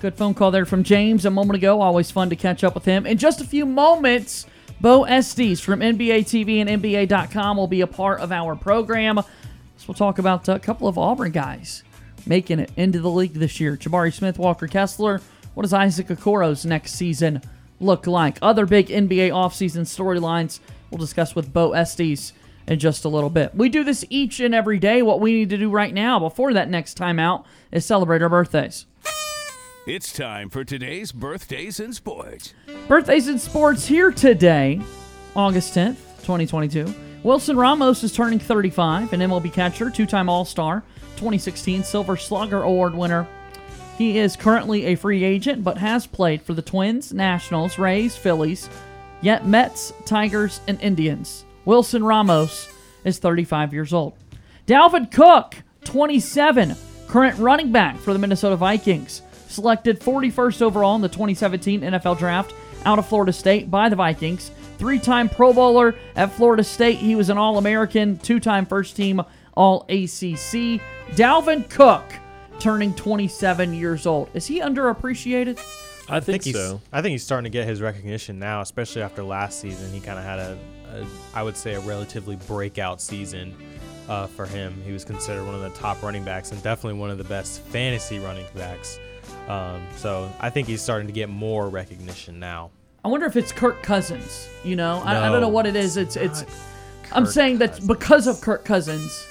Good 0.01 0.15
phone 0.15 0.35
call 0.35 0.53
there 0.53 0.65
from 0.65 0.85
James 0.85 1.25
a 1.25 1.31
moment 1.31 1.57
ago. 1.57 1.81
Always 1.81 2.09
fun 2.13 2.31
to 2.31 2.37
catch 2.37 2.63
up 2.63 2.77
with 2.77 2.85
him. 2.85 3.05
In 3.05 3.19
just 3.19 3.41
a 3.41 3.45
few 3.45 3.67
moments, 3.67 4.47
Bo 4.83 5.05
Estes 5.05 5.61
from 5.61 5.79
NBA 5.79 6.23
TV 6.23 6.57
and 6.57 6.83
NBA.com 6.83 7.57
will 7.57 7.69
be 7.69 7.83
a 7.83 7.87
part 7.87 8.19
of 8.19 8.33
our 8.33 8.57
program. 8.57 9.17
So 9.17 9.85
we'll 9.87 9.95
talk 9.95 10.19
about 10.19 10.49
a 10.49 10.59
couple 10.59 10.89
of 10.89 10.99
Auburn 10.99 11.31
guys 11.31 11.85
making 12.27 12.59
it 12.59 12.73
into 12.77 12.99
the 12.99 13.09
league 13.09 13.35
this 13.35 13.61
year. 13.61 13.77
Jabari 13.77 14.13
Smith, 14.13 14.41
Walker 14.41 14.67
Kessler. 14.67 15.21
What 15.55 15.63
does 15.63 15.73
Isaac 15.73 16.09
Okoro's 16.09 16.67
next 16.67 16.95
season 16.95 17.43
look 17.79 18.09
like? 18.09 18.39
Other 18.43 18.67
big 18.67 18.89
NBA 18.89 19.31
offseason 19.31 19.83
storylines 19.83 20.59
we'll 20.91 20.99
discuss 20.99 21.37
with 21.37 21.53
Bo 21.53 21.75
Estes 21.75 22.33
in 22.67 22.81
just 22.81 23.05
a 23.05 23.09
little 23.09 23.31
bit. 23.31 23.55
We 23.55 23.69
do 23.69 23.85
this 23.85 24.05
each 24.11 24.41
and 24.41 24.53
every 24.53 24.81
day. 24.81 25.01
What 25.01 25.21
we 25.21 25.33
need 25.33 25.51
to 25.51 25.59
do 25.59 25.71
right 25.71 25.95
now 25.95 26.19
before 26.19 26.53
that 26.55 26.69
next 26.69 26.99
timeout 26.99 27.45
is 27.71 27.87
celebrate 27.87 28.21
our 28.21 28.29
birthdays. 28.29 28.87
It's 29.85 30.13
time 30.13 30.49
for 30.49 30.63
today's 30.63 31.11
birthdays 31.11 31.81
in 31.81 31.93
sports. 31.93 32.55
Birthdays 32.87 33.27
in 33.27 33.41
sports 33.41 33.85
here 33.85 34.13
today, 34.13 34.81
August 35.35 35.75
10th, 35.75 35.97
2022. 36.19 36.95
Wilson 37.25 37.57
Ramos 37.57 38.05
is 38.05 38.13
turning 38.13 38.39
35, 38.39 39.13
an 39.13 39.19
MLB 39.19 39.53
catcher, 39.53 39.91
two 39.91 40.07
time 40.07 40.29
All 40.29 40.45
Star, 40.45 40.85
2016 41.17 41.83
Silver 41.83 42.17
Slugger 42.17 42.63
Award 42.63 42.95
winner. 42.95 43.27
He 43.99 44.19
is 44.19 44.37
currently 44.37 44.85
a 44.87 44.95
free 44.95 45.25
agent, 45.25 45.65
but 45.65 45.79
has 45.79 46.07
played 46.07 46.43
for 46.43 46.55
the 46.55 46.63
Twins, 46.63 47.13
Nationals, 47.13 47.77
Rays, 47.77 48.17
Phillies, 48.17 48.71
yet 49.21 49.49
Mets, 49.49 49.93
Tigers, 50.05 50.61
and 50.69 50.81
Indians. 50.81 51.45
Wilson 51.65 52.05
Ramos 52.05 52.73
is 53.03 53.19
35 53.19 53.73
years 53.73 53.93
old. 53.93 54.15
Dalvin 54.69 55.11
Cook, 55.11 55.57
27, 55.83 56.77
current 57.09 57.37
running 57.41 57.73
back 57.73 57.99
for 57.99 58.13
the 58.13 58.19
Minnesota 58.21 58.55
Vikings, 58.55 59.23
selected 59.53 60.01
41st 60.01 60.63
overall 60.63 60.97
in 60.97 61.03
the 61.03 61.09
2017 61.09 61.83
NFL 61.83 62.19
Draft 62.19 62.55
out 62.85 62.99
of 62.99 63.07
Florida 63.07 63.33
State 63.33 63.71
by 63.71 63.89
the 63.89 63.97
Vikings. 63.97 64.51
Three 64.79 64.99
time 64.99 65.29
Pro 65.29 65.53
Bowler 65.53 65.95
at 66.17 66.33
Florida 66.33 66.65
State. 66.65 66.97
He 66.99 67.15
was 67.15 67.31
an 67.31 67.39
All 67.39 67.59
American, 67.59 68.19
two 68.19 68.41
time 68.41 68.67
first 68.67 68.97
team 68.97 69.21
All 69.55 69.83
ACC. 69.89 70.81
Dalvin 71.13 71.69
Cook 71.71 72.05
turning 72.59 72.95
27 72.95 73.75
years 73.75 74.07
old. 74.07 74.29
Is 74.35 74.47
he 74.47 74.61
underappreciated? 74.61 75.59
I 76.09 76.17
I 76.17 76.21
think, 76.21 76.43
think 76.43 76.45
he's. 76.45 76.55
so. 76.55 76.81
I 76.93 77.01
think 77.01 77.13
he's 77.13 77.25
starting 77.25 77.45
to 77.45 77.51
get 77.51 77.67
his 77.67 77.81
recognition 77.81 78.39
now, 78.39 78.61
especially 78.61 79.03
after 79.03 79.23
last 79.23 79.61
season. 79.61 79.93
He 79.93 80.01
kind 80.01 80.19
of 80.19 80.25
had 80.25 80.39
a, 80.41 80.59
a, 80.93 81.07
I 81.35 81.43
would 81.43 81.57
say, 81.57 81.75
a 81.75 81.81
relatively 81.81 82.37
breakout 82.49 83.01
season 83.01 83.55
uh, 84.09 84.27
for 84.27 84.47
him. 84.47 84.83
He 84.85 84.93
was 84.93 85.05
considered 85.05 85.45
one 85.45 85.55
of 85.55 85.61
the 85.61 85.71
top 85.71 86.03
running 86.03 86.25
backs 86.25 86.51
and 86.51 86.61
definitely 86.63 86.99
one 86.99 87.11
of 87.11 87.19
the 87.19 87.25
best 87.25 87.61
fantasy 87.63 88.19
running 88.19 88.47
backs. 88.55 88.99
Um, 89.49 89.83
so 89.97 90.31
I 90.41 90.51
think 90.51 90.69
he's 90.69 90.81
starting 90.83 91.07
to 91.09 91.13
get 91.13 91.29
more 91.29 91.69
recognition 91.69 92.39
now. 92.39 92.71
I 93.05 93.09
wonder 93.09 93.27
if 93.27 93.37
it's 93.37 93.51
Kirk 93.53 93.83
Cousins. 93.83 94.49
You 94.65 94.77
know, 94.77 95.03
I, 95.05 95.27
I 95.27 95.29
don't 95.31 95.41
know 95.41 95.49
what 95.49 95.67
it 95.67 95.75
is. 95.77 95.97
It's 95.97 96.17
it's. 96.17 96.43
not 96.43 96.51
I'm 97.13 97.25
Kirk 97.25 97.33
saying 97.35 97.59
that 97.59 97.71
Cousins. 97.71 97.89
because 97.89 98.27
of 98.29 98.41
Kirk 98.41 98.65
Cousins, 98.65 99.27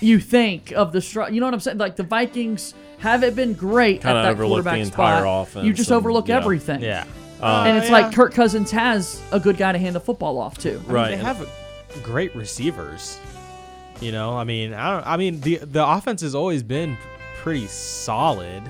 you 0.00 0.20
think 0.20 0.72
of 0.72 0.92
the 0.92 1.00
str- 1.00 1.30
You 1.30 1.40
know 1.40 1.46
what 1.46 1.54
I'm 1.54 1.60
saying? 1.60 1.78
Like 1.78 1.96
the 1.96 2.02
Vikings 2.02 2.74
haven't 2.98 3.34
been 3.34 3.54
great 3.54 4.02
Kinda 4.02 4.18
at 4.18 4.22
that 4.22 4.30
overlook 4.32 4.64
the 4.64 4.70
quarterback 4.70 4.78
entire 4.86 5.20
spot. 5.22 5.42
offense 5.48 5.66
you 5.66 5.72
just 5.72 5.90
and- 5.90 5.96
overlook 5.96 6.28
yeah. 6.28 6.36
everything. 6.36 6.82
Yeah. 6.82 7.04
and 7.40 7.78
it's 7.78 7.88
Uh, 7.88 7.92
like 7.92 8.04
yeah. 8.06 8.12
Kirk 8.12 8.34
Cousins 8.34 8.70
has 8.70 9.20
a 9.32 9.40
good 9.40 9.56
guy 9.56 9.72
to 9.72 9.78
hand 9.78 9.96
the 9.96 10.00
football 10.00 10.38
off 10.38 10.58
to. 10.58 10.70
I 10.74 10.78
mean, 10.78 10.86
Right. 10.92 11.10
they 11.10 11.16
have 11.16 11.48
great 12.02 12.34
receivers. 12.36 13.18
You 14.00 14.12
know, 14.12 14.36
I 14.36 14.44
mean, 14.44 14.74
I 14.74 14.90
don't. 14.92 15.06
I 15.06 15.16
mean, 15.16 15.40
the 15.40 15.56
the 15.58 15.86
offense 15.86 16.20
has 16.20 16.34
always 16.34 16.62
been 16.62 16.98
pretty 17.38 17.66
solid. 17.68 18.62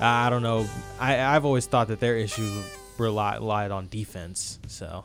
I 0.00 0.30
don't 0.30 0.42
know. 0.42 0.66
I 0.98 1.20
I've 1.20 1.44
always 1.44 1.66
thought 1.66 1.88
that 1.88 2.00
their 2.00 2.16
issue 2.16 2.62
relied, 2.98 3.40
relied 3.40 3.70
on 3.70 3.88
defense. 3.88 4.58
So, 4.66 5.04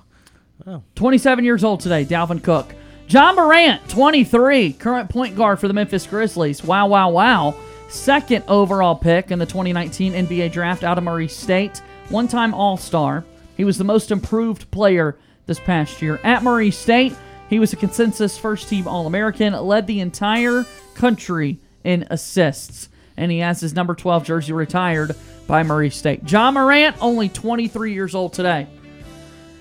27 0.95 1.43
years 1.43 1.63
old 1.63 1.81
today, 1.81 2.05
Dalvin 2.05 2.43
Cook. 2.43 2.73
Ja 3.07 3.33
Morant, 3.33 3.87
23, 3.89 4.73
current 4.73 5.09
point 5.09 5.35
guard 5.35 5.59
for 5.59 5.67
the 5.67 5.73
Memphis 5.73 6.07
Grizzlies. 6.07 6.63
Wow, 6.63 6.87
wow, 6.87 7.09
wow. 7.09 7.55
Second 7.87 8.43
overall 8.47 8.95
pick 8.95 9.29
in 9.29 9.37
the 9.37 9.45
2019 9.45 10.13
NBA 10.13 10.51
draft 10.51 10.83
out 10.83 10.97
of 10.97 11.03
Murray 11.03 11.27
State. 11.27 11.83
One 12.09 12.27
time 12.27 12.53
All 12.53 12.77
Star. 12.77 13.23
He 13.57 13.63
was 13.63 13.77
the 13.77 13.83
most 13.83 14.11
improved 14.11 14.69
player 14.71 15.17
this 15.45 15.59
past 15.59 16.01
year. 16.01 16.19
At 16.23 16.43
Murray 16.43 16.71
State, 16.71 17.15
he 17.47 17.59
was 17.59 17.73
a 17.73 17.77
consensus 17.77 18.37
first 18.37 18.69
team 18.69 18.87
All 18.87 19.05
American, 19.05 19.53
led 19.53 19.85
the 19.85 19.99
entire 19.99 20.65
country 20.95 21.59
in 21.83 22.07
assists, 22.09 22.89
and 23.17 23.31
he 23.31 23.39
has 23.39 23.59
his 23.59 23.73
number 23.73 23.95
12 23.95 24.23
jersey 24.23 24.53
retired 24.53 25.15
by 25.47 25.63
Murray 25.63 25.89
State. 25.89 26.29
Ja 26.29 26.51
Morant, 26.51 26.95
only 27.01 27.29
23 27.29 27.93
years 27.93 28.15
old 28.15 28.33
today. 28.33 28.67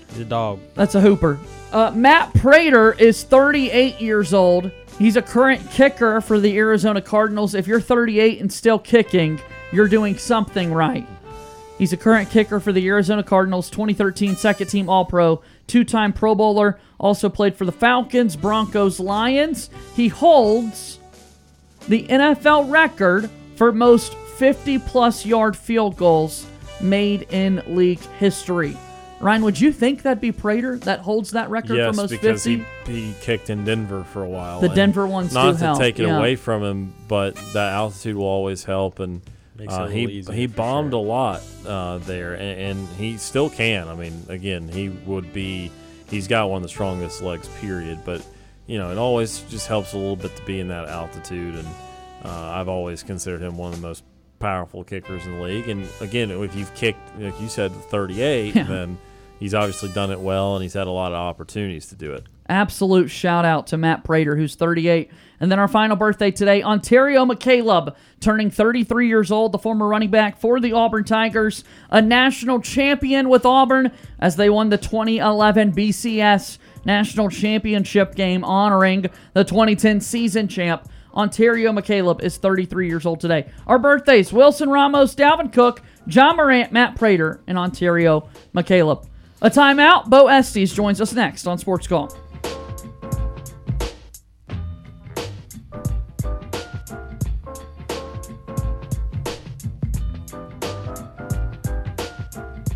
he's 0.09 0.19
a 0.19 0.25
dog. 0.25 0.59
That's 0.73 0.95
a 0.95 1.01
hooper. 1.01 1.39
Uh, 1.71 1.91
Matt 1.91 2.33
Prater 2.33 2.93
is 2.93 3.23
38 3.23 3.99
years 3.99 4.33
old. 4.33 4.71
He's 4.97 5.17
a 5.17 5.21
current 5.21 5.69
kicker 5.71 6.21
for 6.21 6.39
the 6.39 6.57
Arizona 6.57 7.01
Cardinals. 7.01 7.53
If 7.53 7.67
you're 7.67 7.81
38 7.81 8.39
and 8.39 8.51
still 8.51 8.79
kicking, 8.79 9.41
you're 9.71 9.89
doing 9.89 10.17
something 10.17 10.73
right. 10.73 11.05
He's 11.77 11.91
a 11.91 11.97
current 11.97 12.29
kicker 12.29 12.61
for 12.61 12.71
the 12.71 12.87
Arizona 12.87 13.21
Cardinals, 13.21 13.69
2013 13.69 14.37
second 14.37 14.67
team 14.67 14.87
All 14.89 15.03
Pro, 15.03 15.41
two 15.67 15.83
time 15.83 16.13
Pro 16.13 16.33
Bowler, 16.33 16.79
also 16.97 17.27
played 17.27 17.55
for 17.55 17.65
the 17.65 17.71
Falcons, 17.73 18.37
Broncos, 18.37 18.97
Lions. 18.99 19.69
He 19.93 20.07
holds 20.07 20.99
the 21.89 22.07
NFL 22.07 22.71
record 22.71 23.29
for 23.55 23.71
most 23.71 24.13
50 24.37 24.79
plus 24.79 25.25
yard 25.25 25.55
field 25.55 25.95
goals 25.97 26.45
made 26.81 27.23
in 27.31 27.63
league 27.67 27.99
history. 28.19 28.77
Ryan, 29.21 29.43
would 29.43 29.59
you 29.59 29.71
think 29.71 30.01
that'd 30.01 30.19
be 30.19 30.31
Prater 30.33 30.77
that 30.79 30.99
holds 30.99 31.31
that 31.31 31.49
record 31.49 31.77
Yes, 31.77 31.95
for 31.95 32.01
most 32.01 32.11
because 32.11 32.43
50? 32.43 32.65
he, 32.85 33.01
he 33.07 33.13
kicked 33.21 33.49
in 33.49 33.63
Denver 33.63 34.03
for 34.03 34.23
a 34.23 34.27
while. 34.29 34.59
The 34.59 34.69
Denver 34.69 35.07
ones 35.07 35.33
Not 35.33 35.53
to 35.53 35.57
help, 35.57 35.79
take 35.79 35.99
it 35.99 36.05
yeah. 36.05 36.17
away 36.17 36.35
from 36.35 36.61
him, 36.63 36.93
but 37.07 37.35
that 37.53 37.73
altitude 37.73 38.17
will 38.17 38.25
always 38.25 38.65
help. 38.65 38.99
And 38.99 39.21
Makes 39.57 39.73
it 39.73 39.77
a 39.77 39.83
uh, 39.83 39.87
he 39.87 40.21
he 40.21 40.47
bombed 40.47 40.91
sure. 40.91 40.99
a 40.99 41.03
lot 41.03 41.41
uh, 41.65 41.99
there, 41.99 42.33
and, 42.33 42.77
and 42.77 42.87
he 42.97 43.15
still 43.15 43.49
can. 43.49 43.87
I 43.87 43.95
mean, 43.95 44.25
again, 44.27 44.67
he 44.67 44.89
would 44.89 45.31
be. 45.31 45.71
He's 46.09 46.27
got 46.27 46.49
one 46.49 46.57
of 46.57 46.63
the 46.63 46.69
strongest 46.69 47.21
legs, 47.21 47.47
period. 47.61 47.99
But 48.03 48.25
you 48.67 48.77
know, 48.77 48.91
it 48.91 48.97
always 48.97 49.39
just 49.49 49.67
helps 49.67 49.93
a 49.93 49.97
little 49.97 50.17
bit 50.17 50.35
to 50.35 50.43
be 50.43 50.59
in 50.59 50.67
that 50.67 50.89
altitude, 50.89 51.55
and 51.55 51.67
uh, 52.25 52.51
I've 52.59 52.67
always 52.69 53.03
considered 53.03 53.41
him 53.41 53.57
one 53.57 53.73
of 53.73 53.79
the 53.81 53.87
most 53.87 54.03
powerful 54.39 54.83
kickers 54.83 55.25
in 55.25 55.37
the 55.37 55.43
league. 55.43 55.69
And 55.69 55.87
again, 56.01 56.31
if 56.31 56.55
you've 56.55 56.73
kicked, 56.75 56.99
like 57.19 57.39
you 57.39 57.47
said, 57.47 57.71
38, 57.73 58.55
Yeah. 58.55 58.63
then 58.63 58.97
he's 59.39 59.53
obviously 59.53 59.89
done 59.89 60.11
it 60.11 60.19
well, 60.19 60.55
and 60.55 60.63
he's 60.63 60.73
had 60.73 60.87
a 60.87 60.91
lot 60.91 61.11
of 61.11 61.17
opportunities 61.17 61.87
to 61.87 61.95
do 61.95 62.13
it. 62.13 62.23
Absolute 62.47 63.09
shout 63.09 63.43
out 63.43 63.67
to 63.67 63.77
Matt 63.77 64.03
Prater, 64.03 64.35
who's 64.35 64.53
38. 64.55 65.09
And 65.39 65.51
then 65.51 65.57
our 65.59 65.67
final 65.67 65.95
birthday 65.95 66.29
today, 66.31 66.61
Onterio 66.61 67.25
McCalebb, 67.25 67.95
turning 68.19 68.51
33 68.51 69.07
years 69.07 69.31
old, 69.31 69.51
the 69.51 69.57
former 69.57 69.87
running 69.87 70.11
back 70.11 70.39
for 70.39 70.59
the 70.59 70.71
Auburn 70.73 71.03
Tigers, 71.03 71.63
a 71.89 72.01
national 72.01 72.61
champion 72.61 73.29
with 73.29 73.45
Auburn 73.45 73.91
as 74.19 74.35
they 74.35 74.49
won 74.49 74.69
the 74.69 74.77
2011 74.77 75.73
BCS 75.73 76.57
National 76.85 77.29
Championship 77.29 78.13
game, 78.15 78.43
honoring 78.45 79.07
the 79.33 79.43
2010 79.43 79.99
season 80.01 80.47
champ. 80.47 80.87
Onterio 81.15 81.71
McCalebb 81.71 82.21
is 82.21 82.37
33 82.37 82.87
years 82.87 83.05
old 83.05 83.19
today. 83.19 83.49
Our 83.67 83.79
birthdays 83.79 84.33
Wilson 84.33 84.69
Ramos, 84.69 85.15
Dalvin 85.15 85.51
Cook, 85.51 85.81
Ja 86.07 86.33
Morant, 86.33 86.71
Matt 86.71 86.95
Prater, 86.95 87.41
and 87.47 87.57
Onterio 87.57 88.29
McCalebb. 88.53 89.07
A 89.41 89.49
timeout. 89.49 90.09
Bo 90.09 90.27
Estes 90.27 90.73
joins 90.73 90.99
us 91.01 91.13
next 91.13 91.47
on 91.47 91.57
Sports 91.57 91.87
Call. 91.87 92.15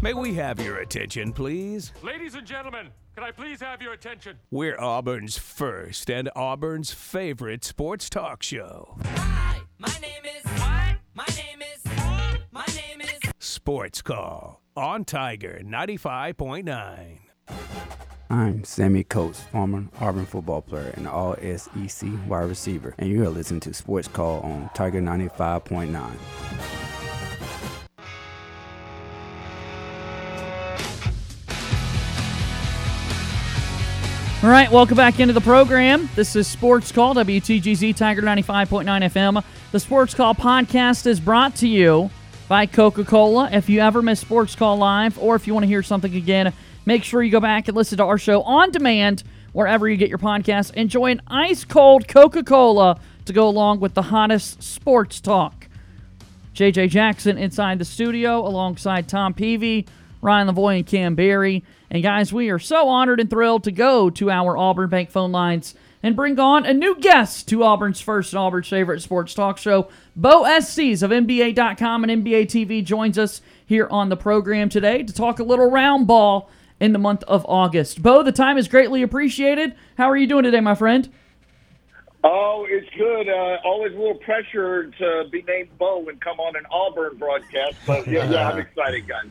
May 0.02 0.14
we 0.14 0.34
have 0.36 0.60
your 0.62 0.78
attention, 0.78 1.34
please? 1.34 1.92
Ladies 2.02 2.36
and 2.36 2.48
gentlemen, 2.48 2.88
can 3.20 3.28
I 3.28 3.32
please 3.32 3.60
have 3.60 3.82
your 3.82 3.92
attention? 3.92 4.40
We're 4.50 4.80
Auburn's 4.80 5.38
first 5.38 6.10
and 6.10 6.30
Auburn's 6.38 6.94
favorite 6.94 7.66
sports 7.66 8.10
talk 8.10 8.42
show. 8.42 8.98
Hi, 9.04 9.60
My 9.78 9.94
name 10.00 10.24
is. 10.24 10.42
What? 10.46 10.96
My 11.14 11.26
name 11.36 11.62
is. 11.62 11.84
My 12.54 12.66
name 12.68 13.02
is. 13.02 13.20
Sports 13.38 14.02
Call 14.02 14.62
on 14.78 15.04
Tiger 15.04 15.60
95.9. 15.62 17.18
I'm 18.30 18.64
Sammy 18.64 19.04
Coates, 19.04 19.42
former 19.42 19.90
Auburn 20.00 20.26
football 20.26 20.62
player 20.62 20.94
and 20.96 21.06
all 21.06 21.36
SEC 21.36 22.10
wide 22.26 22.48
receiver, 22.48 22.96
and 23.00 23.10
you 23.10 23.24
are 23.26 23.30
listening 23.30 23.60
to 23.62 23.74
Sports 23.74 24.08
Call 24.08 24.40
on 24.44 24.70
Tiger 24.74 25.02
95.9. 25.02 26.99
All 34.42 34.50
right, 34.50 34.72
welcome 34.72 34.96
back 34.96 35.20
into 35.20 35.34
the 35.34 35.42
program. 35.42 36.08
This 36.16 36.34
is 36.34 36.48
Sports 36.48 36.94
Call, 36.94 37.14
WTGZ 37.14 37.94
Tiger 37.94 38.22
95.9 38.22 38.86
FM. 38.86 39.44
The 39.74 39.80
Sports 39.82 40.14
Call 40.14 40.34
podcast 40.34 41.06
is 41.08 41.20
brought 41.20 41.58
to 41.58 41.68
you 41.68 42.10
by 42.48 42.66
Coca 42.66 43.04
Cola. 43.04 43.50
If 43.52 43.68
you 43.68 43.82
ever 43.82 44.02
miss 44.02 44.22
Sports 44.22 44.56
Call 44.56 44.78
Live 44.78 45.20
or 45.20 45.36
if 45.36 45.46
you 45.46 45.54
want 45.54 45.66
to 45.66 45.68
hear 45.68 45.84
something 45.84 46.16
again, 46.16 46.54
make 46.86 47.04
sure 47.04 47.22
you 47.22 47.32
go 47.32 47.42
back 47.42 47.68
and 47.68 47.76
listen 47.76 47.98
to 47.98 48.06
our 48.06 48.18
show 48.18 48.42
on 48.44 48.72
demand 48.72 49.24
wherever 49.52 49.90
you 49.90 49.98
get 49.98 50.08
your 50.08 50.18
podcasts. 50.18 50.74
Enjoy 50.74 51.08
an 51.08 51.22
ice 51.28 51.66
cold 51.66 52.08
Coca 52.08 52.42
Cola 52.42 52.98
to 53.26 53.34
go 53.34 53.46
along 53.46 53.82
with 53.82 53.94
the 53.94 54.04
hottest 54.04 54.64
sports 54.64 55.20
talk. 55.20 55.68
JJ 56.56 56.92
Jackson 56.92 57.38
inside 57.38 57.78
the 57.78 57.84
studio 57.84 58.48
alongside 58.48 59.10
Tom 59.10 59.34
Peavy, 59.34 59.86
Ryan 60.22 60.48
Lavoie, 60.48 60.78
and 60.78 60.88
Cam 60.88 61.16
Berry. 61.16 61.62
And 61.92 62.04
guys, 62.04 62.32
we 62.32 62.50
are 62.50 62.60
so 62.60 62.88
honored 62.88 63.20
and 63.20 63.30
thrilled 63.30 63.64
to 63.64 63.72
go 63.72 64.10
to 64.12 64.30
our 64.30 64.56
Auburn 64.56 64.90
Bank 64.90 65.10
phone 65.10 65.32
lines 65.32 65.74
and 66.04 66.16
bring 66.16 66.40
on 66.40 66.66
a 66.66 66.74
new 66.74 66.96
guest 67.00 67.48
to 67.50 67.64
Auburn's 67.64 68.00
first 68.00 68.32
and 68.32 68.40
Auburn's 68.40 68.70
favorite 68.70 69.02
sports 69.02 69.34
talk 69.34 69.58
show. 69.58 69.90
Bo 70.16 70.46
Estes 70.46 71.02
of 71.02 71.10
NBA.com 71.10 72.04
and 72.04 72.24
NBA 72.24 72.44
TV 72.44 72.84
joins 72.86 73.18
us 73.18 73.42
here 73.66 73.88
on 73.90 74.10
the 74.10 74.16
program 74.16 74.70
today 74.70 75.02
to 75.02 75.12
talk 75.12 75.40
a 75.40 75.44
little 75.44 75.70
round 75.70 76.06
ball 76.06 76.50
in 76.80 76.94
the 76.94 77.00
month 77.00 77.24
of 77.24 77.44
August. 77.50 78.02
Bo, 78.04 78.22
the 78.22 78.32
time 78.32 78.58
is 78.58 78.68
greatly 78.68 79.02
appreciated. 79.02 79.76
How 79.98 80.10
are 80.10 80.16
you 80.16 80.28
doing 80.28 80.44
today, 80.44 80.62
my 80.62 80.76
friend? 80.76 81.12
Oh, 82.24 82.68
it's 82.70 82.90
good. 82.96 83.30
Uh, 83.30 83.58
always 83.64 83.94
a 83.94 83.98
little 83.98 84.16
pressure 84.16 84.92
to 84.92 85.26
be 85.32 85.42
named 85.42 85.70
Bo 85.78 86.08
and 86.08 86.22
come 86.22 86.40
on 86.40 86.56
an 86.56 86.66
Auburn 86.70 87.18
broadcast, 87.18 87.78
but 87.88 88.08
yeah, 88.08 88.30
yeah 88.30 88.50
I'm 88.50 88.60
excited, 88.60 89.08
guys. 89.08 89.30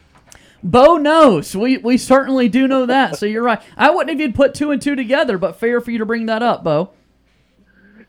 Bo 0.62 0.96
knows. 0.96 1.56
We 1.56 1.78
we 1.78 1.96
certainly 1.98 2.48
do 2.48 2.66
know 2.66 2.86
that. 2.86 3.16
So 3.16 3.26
you're 3.26 3.42
right. 3.42 3.60
I 3.76 3.90
wouldn't 3.90 4.10
have 4.10 4.20
even 4.20 4.32
put 4.32 4.54
two 4.54 4.70
and 4.70 4.82
two 4.82 4.96
together, 4.96 5.38
but 5.38 5.56
fair 5.56 5.80
for 5.80 5.90
you 5.90 5.98
to 5.98 6.06
bring 6.06 6.26
that 6.26 6.42
up, 6.42 6.64
Bo. 6.64 6.90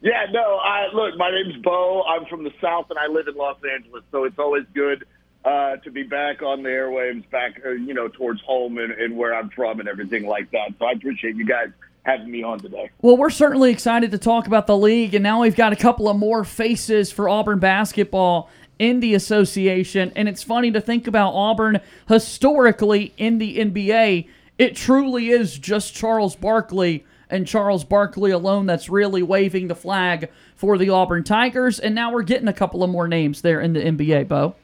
Yeah, 0.02 0.26
no. 0.32 0.58
I 0.58 0.88
look. 0.94 1.18
My 1.18 1.30
name's 1.30 1.62
Bo. 1.62 2.04
I'm 2.04 2.26
from 2.26 2.44
the 2.44 2.52
South, 2.62 2.88
and 2.90 2.98
I 2.98 3.08
live 3.08 3.28
in 3.28 3.36
Los 3.36 3.58
Angeles, 3.64 4.04
so 4.12 4.24
it's 4.24 4.40
always 4.40 4.64
good 4.74 5.06
uh, 5.46 5.78
to 5.78 5.92
be 5.92 6.04
back 6.04 6.42
on 6.42 6.64
the 6.64 6.70
airwaves, 6.70 7.30
back 7.30 7.62
uh, 7.66 7.72
you 7.72 7.94
know 7.94 8.08
towards 8.08 8.42
home 8.42 8.78
and, 8.78 8.92
and 8.94 9.16
where 9.18 9.36
I'm 9.36 9.50
from 9.50 9.80
and 9.80 9.90
everything 9.90 10.26
like 10.26 10.50
that. 10.52 10.74
So 10.80 10.86
I 10.86 10.92
appreciate 10.94 11.36
you 11.36 11.46
guys 11.46 11.68
having 12.04 12.32
me 12.32 12.44
on 12.44 12.60
today. 12.60 12.90
Well, 13.02 13.18
we're 13.18 13.30
certainly 13.30 13.72
excited 13.72 14.12
to 14.12 14.18
talk 14.18 14.48
about 14.48 14.68
the 14.68 14.78
league, 14.78 15.14
and 15.16 15.24
now 15.24 15.42
we've 15.42 15.56
got 15.56 15.74
a 15.74 15.76
couple 15.76 16.10
of 16.10 16.18
more 16.18 16.44
faces 16.44 17.12
for 17.12 17.30
Auburn 17.30 17.60
basketball 17.60 18.50
in 18.80 19.02
the 19.02 19.14
association. 19.14 20.12
And 20.16 20.28
it's 20.28 20.42
funny 20.42 20.72
to 20.72 20.82
think 20.82 21.06
about 21.06 21.34
Auburn 21.34 21.82
historically 22.08 23.14
in 23.18 23.38
the 23.38 23.58
NBA. 23.58 24.28
It 24.58 24.76
truly 24.76 25.30
is 25.30 25.60
just 25.60 25.94
Charles 25.94 26.36
Barkley 26.36 27.06
and 27.30 27.46
Charles 27.46 27.84
Barkley 27.84 28.32
alone 28.32 28.66
that's 28.66 28.90
really 28.90 29.22
waving 29.22 29.68
the 29.68 29.76
flag 29.76 30.30
for 30.56 30.78
the 30.78 30.90
Auburn 30.90 31.24
Tigers. 31.24 31.80
And 31.80 31.94
now 31.94 32.12
we're 32.12 32.24
getting 32.24 32.48
a 32.48 32.54
couple 32.54 32.84
of 32.84 32.90
more 32.90 33.08
names 33.08 33.42
there 33.42 33.62
in 33.62 33.74
the 33.74 33.82
NBA, 33.82 34.28
Bo. 34.28 34.56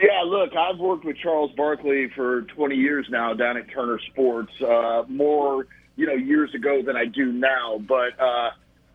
Yeah, 0.00 0.22
look, 0.24 0.54
I've 0.56 0.78
worked 0.78 1.04
with 1.04 1.16
Charles 1.18 1.50
Barkley 1.56 2.08
for 2.14 2.42
20 2.42 2.74
years 2.74 3.06
now 3.10 3.34
down 3.34 3.56
at 3.56 3.70
Turner 3.70 3.98
Sports. 4.12 4.52
Uh, 4.60 5.02
more, 5.08 5.66
you 5.96 6.06
know, 6.06 6.14
years 6.14 6.54
ago 6.54 6.82
than 6.82 6.96
I 6.96 7.04
do 7.04 7.32
now, 7.32 7.78
but 7.86 8.18
uh, 8.18 8.50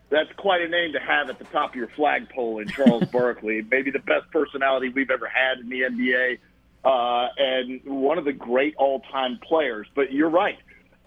that's 0.10 0.32
quite 0.38 0.62
a 0.62 0.68
name 0.68 0.94
to 0.94 1.00
have 1.00 1.30
at 1.30 1.40
the 1.40 1.46
top 1.46 1.72
of 1.72 1.76
your 1.76 1.88
flagpole 1.90 2.60
in 2.60 2.68
Charles 2.68 3.04
Barkley. 3.12 3.66
Maybe 3.70 3.92
the 3.92 4.00
best 4.00 4.32
personality 4.32 4.90
we've 4.90 5.10
ever 5.10 5.28
had 5.28 5.60
in 5.60 5.70
the 5.70 5.82
NBA, 5.82 6.40
uh, 6.84 7.30
and 7.38 7.82
one 7.86 8.18
of 8.18 8.26
the 8.26 8.34
great 8.34 8.76
all-time 8.78 9.40
players. 9.42 9.88
But 9.96 10.12
you're 10.12 10.30
right. 10.30 10.58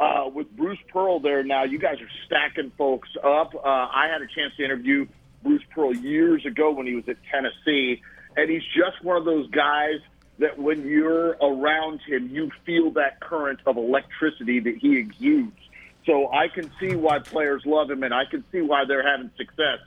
Uh, 0.01 0.29
with 0.33 0.51
Bruce 0.57 0.79
Pearl 0.93 1.21
there 1.21 1.43
now, 1.43 1.65
you 1.65 1.79
guys 1.79 1.97
are 2.01 2.11
stacking 2.27 2.71
folks 2.79 3.09
up. 3.25 3.55
Uh, 3.55 3.59
I 3.67 4.09
had 4.13 4.23
a 4.23 4.27
chance 4.27 4.55
to 4.57 4.65
interview 4.65 5.07
Bruce 5.43 5.63
Pearl 5.75 5.95
years 5.95 6.47
ago 6.47 6.73
when 6.73 6.87
he 6.87 6.95
was 6.95 7.09
at 7.09 7.17
Tennessee 7.31 8.03
and 8.39 8.49
he's 8.49 8.63
just 8.63 9.03
one 9.03 9.17
of 9.17 9.25
those 9.25 9.51
guys 9.51 9.99
that 10.39 10.57
when 10.57 10.87
you're 10.87 11.31
around 11.43 12.01
him, 12.07 12.29
you 12.29 12.51
feel 12.65 12.93
that 12.93 13.21
current 13.21 13.59
of 13.67 13.77
electricity 13.77 14.61
that 14.61 14.77
he 14.77 14.97
exudes. 14.97 15.59
So 16.09 16.33
I 16.33 16.49
can 16.49 16.71
see 16.81 16.97
why 16.97 17.19
players 17.19 17.63
love 17.67 17.91
him, 17.91 18.03
and 18.03 18.15
I 18.15 18.25
can 18.25 18.43
see 18.51 18.63
why 18.63 18.87
they're 18.89 19.07
having 19.07 19.31
success. 19.37 19.79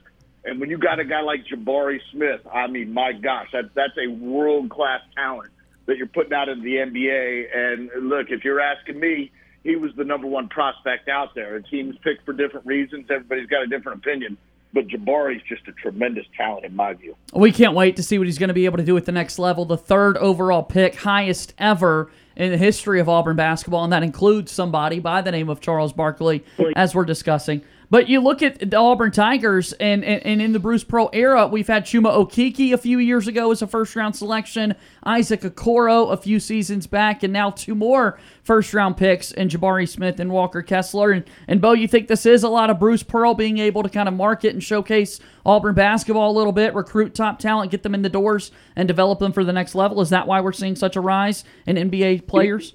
And 0.44 0.60
when 0.60 0.70
you 0.70 0.78
got 0.78 1.00
a 1.00 1.04
guy 1.04 1.20
like 1.20 1.40
Jabari 1.46 1.98
Smith, 2.12 2.40
I 2.46 2.68
mean, 2.68 2.94
my 2.94 3.12
gosh, 3.12 3.48
that, 3.52 3.74
that's 3.74 3.98
a 3.98 4.08
world 4.08 4.70
class 4.70 5.00
talent 5.16 5.50
that 5.86 5.96
you're 5.96 6.06
putting 6.06 6.32
out 6.32 6.48
in 6.48 6.62
the 6.62 6.76
NBA. 6.76 7.56
And 7.56 8.08
look, 8.08 8.30
if 8.30 8.44
you're 8.44 8.60
asking 8.60 9.00
me, 9.00 9.32
he 9.64 9.74
was 9.74 9.90
the 9.96 10.04
number 10.04 10.28
one 10.28 10.48
prospect 10.48 11.08
out 11.08 11.34
there. 11.34 11.56
And 11.56 11.66
Teams 11.66 11.96
pick 12.04 12.22
for 12.24 12.32
different 12.32 12.66
reasons. 12.66 13.06
Everybody's 13.10 13.48
got 13.48 13.64
a 13.64 13.66
different 13.66 13.98
opinion 13.98 14.38
but 14.72 14.88
Jabari's 14.88 15.42
just 15.48 15.68
a 15.68 15.72
tremendous 15.72 16.24
talent 16.36 16.64
in 16.64 16.74
my 16.74 16.94
view. 16.94 17.14
We 17.34 17.52
can't 17.52 17.74
wait 17.74 17.96
to 17.96 18.02
see 18.02 18.18
what 18.18 18.26
he's 18.26 18.38
going 18.38 18.48
to 18.48 18.54
be 18.54 18.64
able 18.64 18.78
to 18.78 18.84
do 18.84 18.96
at 18.96 19.04
the 19.04 19.12
next 19.12 19.38
level. 19.38 19.64
The 19.64 19.76
third 19.76 20.16
overall 20.16 20.62
pick, 20.62 20.94
highest 20.96 21.54
ever 21.58 22.10
in 22.36 22.50
the 22.50 22.58
history 22.58 23.00
of 23.00 23.08
Auburn 23.08 23.36
basketball, 23.36 23.84
and 23.84 23.92
that 23.92 24.02
includes 24.02 24.52
somebody 24.52 24.98
by 24.98 25.22
the 25.22 25.30
name 25.30 25.48
of 25.48 25.60
Charles 25.60 25.92
Barkley, 25.92 26.44
as 26.76 26.94
we're 26.94 27.04
discussing. 27.04 27.62
But 27.92 28.08
you 28.08 28.20
look 28.20 28.40
at 28.40 28.70
the 28.70 28.78
Auburn 28.78 29.10
Tigers, 29.10 29.74
and, 29.74 30.02
and, 30.02 30.24
and, 30.24 30.40
in 30.40 30.54
the 30.54 30.58
Bruce 30.58 30.82
Pearl 30.82 31.10
era, 31.12 31.46
we've 31.46 31.66
had 31.66 31.84
Chuma 31.84 32.10
Okeke 32.10 32.72
a 32.72 32.78
few 32.78 32.98
years 32.98 33.28
ago 33.28 33.50
as 33.50 33.60
a 33.60 33.66
first 33.66 33.94
round 33.94 34.16
selection, 34.16 34.74
Isaac 35.04 35.42
Okoro 35.42 36.10
a 36.10 36.16
few 36.16 36.40
seasons 36.40 36.86
back, 36.86 37.22
and 37.22 37.34
now 37.34 37.50
two 37.50 37.74
more 37.74 38.18
first 38.44 38.72
round 38.72 38.96
picks 38.96 39.30
in 39.30 39.50
Jabari 39.50 39.86
Smith 39.86 40.20
and 40.20 40.30
Walker 40.30 40.62
Kessler. 40.62 41.10
And, 41.10 41.24
and 41.46 41.60
Bo, 41.60 41.72
you 41.72 41.86
think 41.86 42.08
this 42.08 42.24
is 42.24 42.42
a 42.42 42.48
lot 42.48 42.70
of 42.70 42.78
Bruce 42.78 43.02
Pearl 43.02 43.34
being 43.34 43.58
able 43.58 43.82
to 43.82 43.90
kind 43.90 44.08
of 44.08 44.14
market 44.14 44.54
and 44.54 44.64
showcase 44.64 45.20
Auburn 45.44 45.74
basketball 45.74 46.30
a 46.30 46.36
little 46.38 46.54
bit, 46.54 46.74
recruit 46.74 47.14
top 47.14 47.40
talent, 47.40 47.70
get 47.70 47.82
them 47.82 47.94
in 47.94 48.00
the 48.00 48.08
doors, 48.08 48.52
and 48.74 48.88
develop 48.88 49.18
them 49.18 49.34
for 49.34 49.44
the 49.44 49.52
next 49.52 49.74
level? 49.74 50.00
Is 50.00 50.08
that 50.08 50.26
why 50.26 50.40
we're 50.40 50.52
seeing 50.52 50.76
such 50.76 50.96
a 50.96 51.00
rise 51.02 51.44
in 51.66 51.76
NBA 51.76 52.26
players? 52.26 52.72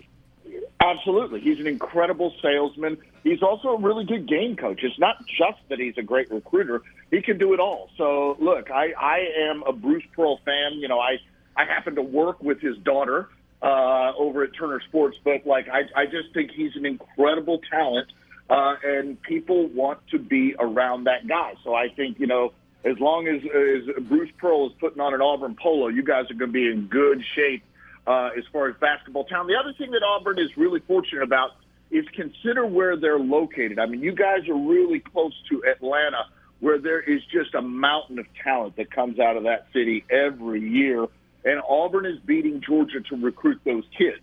Absolutely. 0.80 1.42
He's 1.42 1.60
an 1.60 1.66
incredible 1.66 2.36
salesman. 2.40 2.98
He's 3.28 3.44
also 3.44 3.70
a 3.70 3.80
really 3.80 4.06
good 4.06 4.26
game 4.26 4.56
coach. 4.56 4.80
It's 4.84 4.98
not 4.98 5.18
just 5.28 5.60
that 5.68 5.80
he's 5.80 5.98
a 5.98 6.02
great 6.02 6.32
recruiter. 6.32 6.82
He 7.12 7.22
can 7.22 7.38
do 7.38 7.54
it 7.54 7.60
all. 7.60 7.90
So, 7.98 8.38
look, 8.40 8.72
I, 8.72 8.94
I 8.98 9.18
am 9.50 9.64
a 9.64 9.74
Bruce 9.74 10.06
Pearl 10.16 10.40
fan. 10.46 10.80
You 10.80 10.88
know, 10.88 11.00
I, 11.00 11.18
I 11.58 11.66
happen 11.66 11.96
to 11.96 12.02
work 12.02 12.42
with 12.42 12.62
his 12.62 12.78
daughter 12.78 13.28
uh, 13.62 14.14
over 14.18 14.44
at 14.44 14.52
Turner 14.58 14.82
Sports, 14.88 15.18
but, 15.26 15.46
like, 15.46 15.68
I, 15.68 15.82
I 16.02 16.06
just 16.06 16.34
think 16.34 16.52
he's 16.52 16.76
an 16.76 16.86
incredible 16.86 17.60
talent, 17.70 18.08
uh, 18.50 18.76
and 18.82 19.22
people 19.24 19.68
want 19.68 20.00
to 20.12 20.20
be 20.20 20.56
around 20.58 21.04
that 21.06 21.28
guy. 21.28 21.56
So 21.66 21.76
I 21.76 21.90
think, 21.90 22.20
you 22.20 22.28
know, 22.28 22.54
as 22.86 22.98
long 23.00 23.28
as, 23.28 23.42
as 23.44 24.06
Bruce 24.06 24.32
Pearl 24.38 24.68
is 24.68 24.74
putting 24.80 25.02
on 25.02 25.14
an 25.14 25.22
Auburn 25.22 25.58
polo, 25.62 25.90
you 25.90 26.04
guys 26.04 26.32
are 26.32 26.36
going 26.36 26.54
to 26.54 26.60
be 26.64 26.68
in 26.68 26.88
good 26.88 27.22
shape 27.36 27.64
uh, 28.06 28.30
as 28.38 28.46
far 28.54 28.70
as 28.70 28.76
basketball 28.80 29.26
town. 29.26 29.48
The 29.48 29.58
other 29.62 29.74
thing 29.78 29.92
that 29.92 30.02
Auburn 30.02 30.40
is 30.40 30.56
really 30.56 30.80
fortunate 30.80 31.24
about 31.24 31.52
is 31.90 32.06
consider 32.14 32.66
where 32.66 32.98
they're 32.98 33.20
located. 33.20 33.80
I 33.80 33.86
mean, 33.86 34.02
you 34.02 34.14
guys 34.14 34.48
are 34.50 34.56
really 34.58 35.00
close 35.00 35.34
to 35.50 35.64
Atlanta, 35.70 36.26
where 36.60 36.80
there 36.80 37.02
is 37.02 37.22
just 37.32 37.54
a 37.54 37.62
mountain 37.62 38.20
of 38.20 38.26
talent 38.44 38.76
that 38.78 38.92
comes 38.92 39.20
out 39.20 39.38
of 39.38 39.44
that 39.44 39.68
city 39.74 40.04
every 40.10 40.68
year. 40.68 41.06
And 41.46 41.62
Auburn 41.68 42.06
is 42.06 42.20
beating 42.26 42.62
Georgia 42.62 43.00
to 43.10 43.16
recruit 43.16 43.62
those 43.64 43.84
kids. 43.98 44.22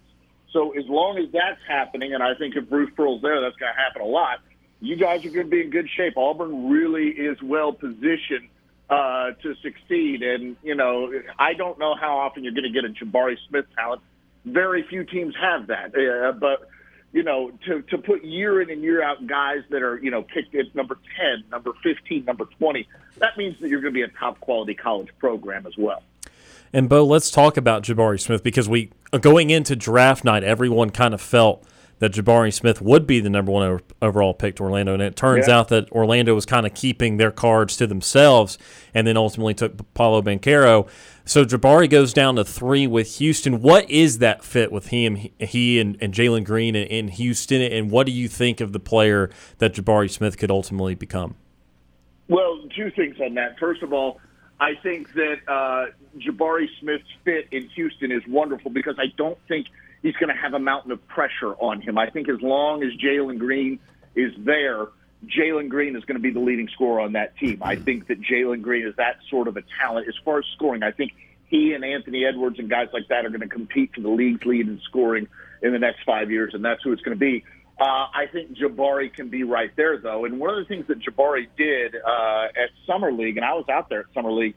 So 0.52 0.72
as 0.72 0.84
long 0.86 1.18
as 1.18 1.32
that's 1.32 1.60
happening, 1.66 2.12
and 2.12 2.22
I 2.22 2.34
think 2.34 2.54
if 2.56 2.68
Bruce 2.68 2.90
Pearl's 2.96 3.22
there, 3.22 3.40
that's 3.40 3.56
going 3.56 3.72
to 3.72 3.80
happen 3.80 4.02
a 4.02 4.06
lot. 4.06 4.40
You 4.80 4.96
guys 4.96 5.24
are 5.24 5.30
going 5.30 5.46
to 5.46 5.50
be 5.50 5.62
in 5.62 5.70
good 5.70 5.88
shape. 5.96 6.16
Auburn 6.16 6.68
really 6.70 7.08
is 7.08 7.40
well 7.42 7.72
positioned 7.72 8.48
uh, 8.90 9.30
to 9.42 9.54
succeed. 9.62 10.22
And, 10.22 10.56
you 10.62 10.74
know, 10.74 11.12
I 11.38 11.54
don't 11.54 11.78
know 11.78 11.94
how 11.94 12.18
often 12.18 12.44
you're 12.44 12.52
going 12.52 12.64
to 12.64 12.70
get 12.70 12.84
a 12.84 12.88
Jabari 12.92 13.36
Smith 13.48 13.64
talent. 13.74 14.02
Very 14.44 14.82
few 14.82 15.04
teams 15.04 15.34
have 15.40 15.68
that. 15.68 15.94
Uh, 15.96 16.32
but, 16.32 16.68
you 17.14 17.22
know, 17.22 17.52
to, 17.64 17.80
to 17.82 17.96
put 17.96 18.24
year 18.24 18.60
in 18.60 18.70
and 18.70 18.82
year 18.82 19.00
out 19.00 19.24
guys 19.28 19.62
that 19.70 19.82
are, 19.82 19.98
you 20.02 20.10
know, 20.10 20.22
picked 20.22 20.52
at 20.56 20.74
number 20.74 20.98
10, 21.16 21.44
number 21.48 21.70
15, 21.84 22.24
number 22.24 22.44
20, 22.58 22.88
that 23.18 23.38
means 23.38 23.56
that 23.60 23.68
you're 23.68 23.80
going 23.80 23.94
to 23.94 23.96
be 23.96 24.02
a 24.02 24.08
top 24.18 24.40
quality 24.40 24.74
college 24.74 25.10
program 25.20 25.64
as 25.64 25.74
well. 25.78 26.02
And 26.72 26.88
Bo, 26.88 27.04
let's 27.04 27.30
talk 27.30 27.56
about 27.56 27.84
Jabari 27.84 28.20
Smith 28.20 28.42
because 28.42 28.68
we 28.68 28.90
uh, 29.12 29.18
going 29.18 29.50
into 29.50 29.76
draft 29.76 30.24
night, 30.24 30.42
everyone 30.42 30.90
kind 30.90 31.14
of 31.14 31.20
felt 31.20 31.64
that 31.98 32.12
Jabari 32.12 32.52
Smith 32.52 32.80
would 32.80 33.06
be 33.06 33.20
the 33.20 33.30
number 33.30 33.52
one 33.52 33.80
overall 34.02 34.34
pick 34.34 34.56
to 34.56 34.62
Orlando, 34.62 34.94
and 34.94 35.02
it 35.02 35.16
turns 35.16 35.48
yeah. 35.48 35.58
out 35.58 35.68
that 35.68 35.90
Orlando 35.92 36.34
was 36.34 36.44
kind 36.44 36.66
of 36.66 36.74
keeping 36.74 37.16
their 37.16 37.30
cards 37.30 37.76
to 37.76 37.86
themselves, 37.86 38.58
and 38.92 39.06
then 39.06 39.16
ultimately 39.16 39.54
took 39.54 39.94
Paolo 39.94 40.20
Banchero. 40.20 40.88
So 41.24 41.44
Jabari 41.44 41.88
goes 41.88 42.12
down 42.12 42.36
to 42.36 42.44
three 42.44 42.86
with 42.86 43.18
Houston. 43.18 43.62
What 43.62 43.88
is 43.88 44.18
that 44.18 44.44
fit 44.44 44.72
with 44.72 44.88
him, 44.88 45.28
he 45.38 45.78
and, 45.78 45.96
and 46.00 46.12
Jalen 46.12 46.44
Green 46.44 46.74
in 46.76 47.08
Houston, 47.08 47.62
and 47.62 47.90
what 47.90 48.06
do 48.06 48.12
you 48.12 48.28
think 48.28 48.60
of 48.60 48.72
the 48.72 48.80
player 48.80 49.30
that 49.58 49.74
Jabari 49.74 50.10
Smith 50.10 50.36
could 50.36 50.50
ultimately 50.50 50.94
become? 50.94 51.36
Well, 52.28 52.60
two 52.74 52.90
things 52.90 53.16
on 53.20 53.34
that. 53.34 53.58
First 53.58 53.82
of 53.82 53.92
all, 53.92 54.20
I 54.58 54.74
think 54.82 55.12
that 55.14 55.36
uh, 55.46 55.86
Jabari 56.18 56.68
Smith's 56.80 57.08
fit 57.24 57.48
in 57.50 57.68
Houston 57.70 58.10
is 58.10 58.22
wonderful 58.26 58.70
because 58.70 58.96
I 58.98 59.06
don't 59.16 59.38
think– 59.46 59.68
he's 60.04 60.14
going 60.16 60.28
to 60.28 60.40
have 60.40 60.52
a 60.52 60.58
mountain 60.58 60.92
of 60.92 61.04
pressure 61.08 61.54
on 61.54 61.80
him. 61.80 61.96
I 61.96 62.10
think 62.10 62.28
as 62.28 62.40
long 62.42 62.84
as 62.84 62.90
Jalen 62.92 63.38
Green 63.38 63.80
is 64.14 64.32
there, 64.38 64.88
Jalen 65.26 65.70
Green 65.70 65.96
is 65.96 66.04
going 66.04 66.16
to 66.16 66.22
be 66.22 66.30
the 66.30 66.40
leading 66.40 66.68
scorer 66.68 67.00
on 67.00 67.14
that 67.14 67.36
team. 67.38 67.58
I 67.62 67.76
think 67.76 68.08
that 68.08 68.20
Jalen 68.20 68.60
Green 68.60 68.86
is 68.86 68.94
that 68.96 69.16
sort 69.30 69.48
of 69.48 69.56
a 69.56 69.62
talent. 69.80 70.06
As 70.06 70.14
far 70.22 70.38
as 70.38 70.44
scoring, 70.54 70.82
I 70.82 70.90
think 70.90 71.12
he 71.46 71.72
and 71.72 71.82
Anthony 71.84 72.26
Edwards 72.26 72.58
and 72.58 72.68
guys 72.68 72.88
like 72.92 73.08
that 73.08 73.24
are 73.24 73.30
going 73.30 73.40
to 73.40 73.48
compete 73.48 73.94
for 73.94 74.02
the 74.02 74.10
league's 74.10 74.44
lead 74.44 74.68
in 74.68 74.78
scoring 74.84 75.26
in 75.62 75.72
the 75.72 75.78
next 75.78 76.04
five 76.04 76.30
years, 76.30 76.52
and 76.52 76.62
that's 76.62 76.82
who 76.82 76.92
it's 76.92 77.02
going 77.02 77.16
to 77.16 77.20
be. 77.20 77.42
Uh, 77.80 78.06
I 78.14 78.26
think 78.30 78.58
Jabari 78.58 79.12
can 79.12 79.30
be 79.30 79.42
right 79.42 79.74
there, 79.74 79.96
though. 79.98 80.26
And 80.26 80.38
one 80.38 80.50
of 80.50 80.56
the 80.56 80.66
things 80.66 80.86
that 80.88 81.00
Jabari 81.00 81.48
did 81.56 81.96
uh, 81.96 82.44
at 82.44 82.68
Summer 82.86 83.10
League, 83.10 83.38
and 83.38 83.44
I 83.44 83.54
was 83.54 83.64
out 83.70 83.88
there 83.88 84.00
at 84.00 84.06
Summer 84.12 84.30
League, 84.30 84.54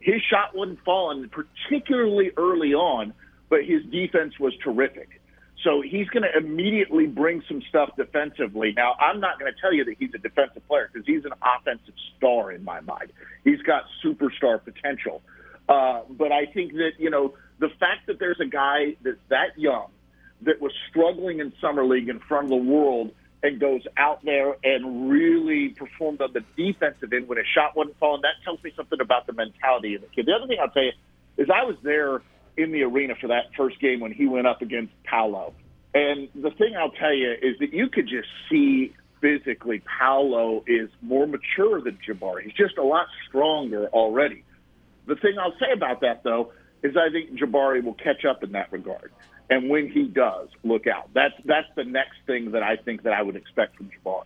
his 0.00 0.20
shot 0.22 0.56
wasn't 0.56 0.80
falling, 0.84 1.30
particularly 1.30 2.32
early 2.36 2.74
on 2.74 3.14
but 3.48 3.64
his 3.64 3.82
defense 3.90 4.38
was 4.38 4.52
terrific. 4.62 5.20
So 5.64 5.82
he's 5.82 6.08
going 6.08 6.22
to 6.22 6.36
immediately 6.36 7.06
bring 7.06 7.42
some 7.48 7.62
stuff 7.68 7.90
defensively. 7.96 8.72
Now, 8.76 8.94
I'm 8.94 9.20
not 9.20 9.40
going 9.40 9.52
to 9.52 9.60
tell 9.60 9.72
you 9.72 9.84
that 9.86 9.96
he's 9.98 10.14
a 10.14 10.18
defensive 10.18 10.66
player 10.68 10.88
because 10.92 11.06
he's 11.06 11.24
an 11.24 11.32
offensive 11.42 11.94
star 12.16 12.52
in 12.52 12.62
my 12.62 12.80
mind. 12.80 13.12
He's 13.42 13.60
got 13.62 13.82
superstar 14.04 14.62
potential. 14.62 15.20
Uh, 15.68 16.02
but 16.08 16.30
I 16.30 16.46
think 16.46 16.72
that, 16.74 16.92
you 16.98 17.10
know, 17.10 17.34
the 17.58 17.68
fact 17.80 18.06
that 18.06 18.20
there's 18.20 18.40
a 18.40 18.46
guy 18.46 18.96
that's 19.02 19.18
that 19.30 19.58
young 19.58 19.88
that 20.42 20.60
was 20.60 20.72
struggling 20.88 21.40
in 21.40 21.52
summer 21.60 21.84
league 21.84 22.08
in 22.08 22.20
front 22.20 22.44
of 22.44 22.50
the 22.50 22.56
world 22.56 23.10
and 23.42 23.60
goes 23.60 23.82
out 23.96 24.24
there 24.24 24.56
and 24.62 25.10
really 25.10 25.70
performed 25.70 26.20
on 26.20 26.32
the 26.32 26.44
defensive 26.56 27.12
end 27.12 27.28
when 27.28 27.38
a 27.38 27.44
shot 27.54 27.76
wasn't 27.76 27.98
falling, 27.98 28.22
that 28.22 28.42
tells 28.44 28.62
me 28.62 28.72
something 28.76 29.00
about 29.00 29.26
the 29.26 29.32
mentality 29.32 29.94
of 29.94 30.02
the 30.02 30.08
kid. 30.08 30.26
The 30.26 30.32
other 30.32 30.46
thing 30.46 30.58
I'll 30.60 30.70
tell 30.70 30.84
you 30.84 30.92
is 31.36 31.48
I 31.52 31.64
was 31.64 31.76
there 31.82 32.20
in 32.58 32.72
the 32.72 32.82
arena 32.82 33.14
for 33.18 33.28
that 33.28 33.44
first 33.56 33.80
game 33.80 34.00
when 34.00 34.12
he 34.12 34.26
went 34.26 34.46
up 34.46 34.60
against 34.60 34.92
Paolo. 35.04 35.54
And 35.94 36.28
the 36.34 36.50
thing 36.50 36.76
I'll 36.76 36.90
tell 36.90 37.14
you 37.14 37.32
is 37.40 37.58
that 37.60 37.72
you 37.72 37.88
could 37.88 38.08
just 38.08 38.28
see 38.50 38.92
physically 39.20 39.82
Paolo 39.98 40.64
is 40.66 40.90
more 41.00 41.26
mature 41.26 41.80
than 41.80 41.98
Jabari. 42.06 42.42
He's 42.42 42.52
just 42.52 42.76
a 42.76 42.82
lot 42.82 43.06
stronger 43.28 43.86
already. 43.88 44.44
The 45.06 45.16
thing 45.16 45.38
I'll 45.40 45.58
say 45.58 45.72
about 45.72 46.02
that, 46.02 46.22
though, 46.22 46.52
is 46.82 46.96
I 46.96 47.10
think 47.10 47.38
Jabari 47.38 47.82
will 47.82 47.94
catch 47.94 48.24
up 48.24 48.42
in 48.42 48.52
that 48.52 48.70
regard. 48.70 49.12
And 49.50 49.70
when 49.70 49.90
he 49.90 50.04
does, 50.04 50.48
look 50.62 50.86
out. 50.86 51.08
That's 51.14 51.34
that's 51.46 51.68
the 51.74 51.84
next 51.84 52.16
thing 52.26 52.50
that 52.52 52.62
I 52.62 52.76
think 52.76 53.04
that 53.04 53.14
I 53.14 53.22
would 53.22 53.36
expect 53.36 53.76
from 53.76 53.88
Jabari. 53.88 54.24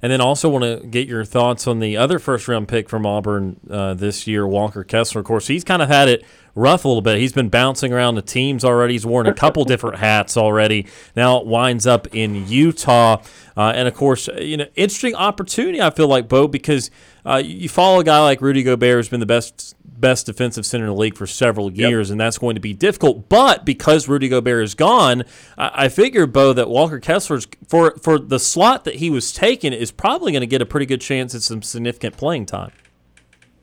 And 0.00 0.10
then 0.10 0.20
also 0.20 0.48
want 0.48 0.64
to 0.64 0.86
get 0.86 1.08
your 1.08 1.24
thoughts 1.24 1.66
on 1.66 1.80
the 1.80 1.96
other 1.96 2.18
first 2.18 2.48
round 2.48 2.68
pick 2.68 2.88
from 2.88 3.04
Auburn 3.04 3.60
uh, 3.70 3.94
this 3.94 4.26
year, 4.26 4.46
Walker 4.46 4.82
Kessler. 4.84 5.20
Of 5.20 5.26
course, 5.26 5.46
he's 5.46 5.64
kind 5.64 5.82
of 5.82 5.88
had 5.88 6.08
it 6.08 6.24
rough 6.58 6.84
a 6.84 6.88
little 6.88 7.02
bit. 7.02 7.18
He's 7.18 7.32
been 7.32 7.48
bouncing 7.48 7.92
around 7.92 8.16
the 8.16 8.22
teams 8.22 8.64
already. 8.64 8.94
He's 8.94 9.06
worn 9.06 9.26
a 9.26 9.34
couple 9.34 9.64
different 9.66 9.98
hats 9.98 10.36
already. 10.36 10.86
Now 11.14 11.38
it 11.38 11.46
winds 11.46 11.86
up 11.86 12.06
in 12.14 12.46
Utah. 12.48 13.22
Uh, 13.56 13.72
and 13.74 13.88
of 13.88 13.94
course, 13.94 14.28
you 14.38 14.56
know, 14.56 14.66
interesting 14.74 15.14
opportunity, 15.14 15.80
I 15.80 15.90
feel 15.90 16.08
like, 16.08 16.28
Bo, 16.28 16.48
because 16.48 16.90
uh, 17.24 17.42
you 17.44 17.68
follow 17.68 18.00
a 18.00 18.04
guy 18.04 18.20
like 18.22 18.40
Rudy 18.40 18.62
Gobert, 18.62 18.96
who's 18.96 19.08
been 19.08 19.20
the 19.20 19.26
best 19.26 19.74
best 20.00 20.26
defensive 20.26 20.64
center 20.64 20.84
in 20.84 20.90
the 20.90 20.96
league 20.96 21.16
for 21.16 21.26
several 21.26 21.72
years, 21.72 22.08
yep. 22.08 22.12
and 22.12 22.20
that's 22.20 22.38
going 22.38 22.54
to 22.54 22.60
be 22.60 22.72
difficult. 22.72 23.28
But 23.28 23.64
because 23.64 24.08
Rudy 24.08 24.28
Gobert 24.28 24.62
is 24.62 24.74
gone, 24.74 25.24
I, 25.56 25.70
I 25.74 25.88
figure, 25.88 26.26
Bo, 26.26 26.52
that 26.52 26.68
Walker 26.68 27.00
Kessler's 27.00 27.48
for 27.66 27.96
for 27.96 28.18
the 28.18 28.38
slot 28.38 28.84
that 28.84 28.96
he 28.96 29.10
was 29.10 29.32
taken 29.32 29.72
is 29.72 29.90
probably 29.90 30.32
going 30.32 30.40
to 30.40 30.46
get 30.46 30.62
a 30.62 30.66
pretty 30.66 30.86
good 30.86 31.00
chance 31.00 31.34
at 31.34 31.42
some 31.42 31.62
significant 31.62 32.16
playing 32.16 32.46
time. 32.46 32.72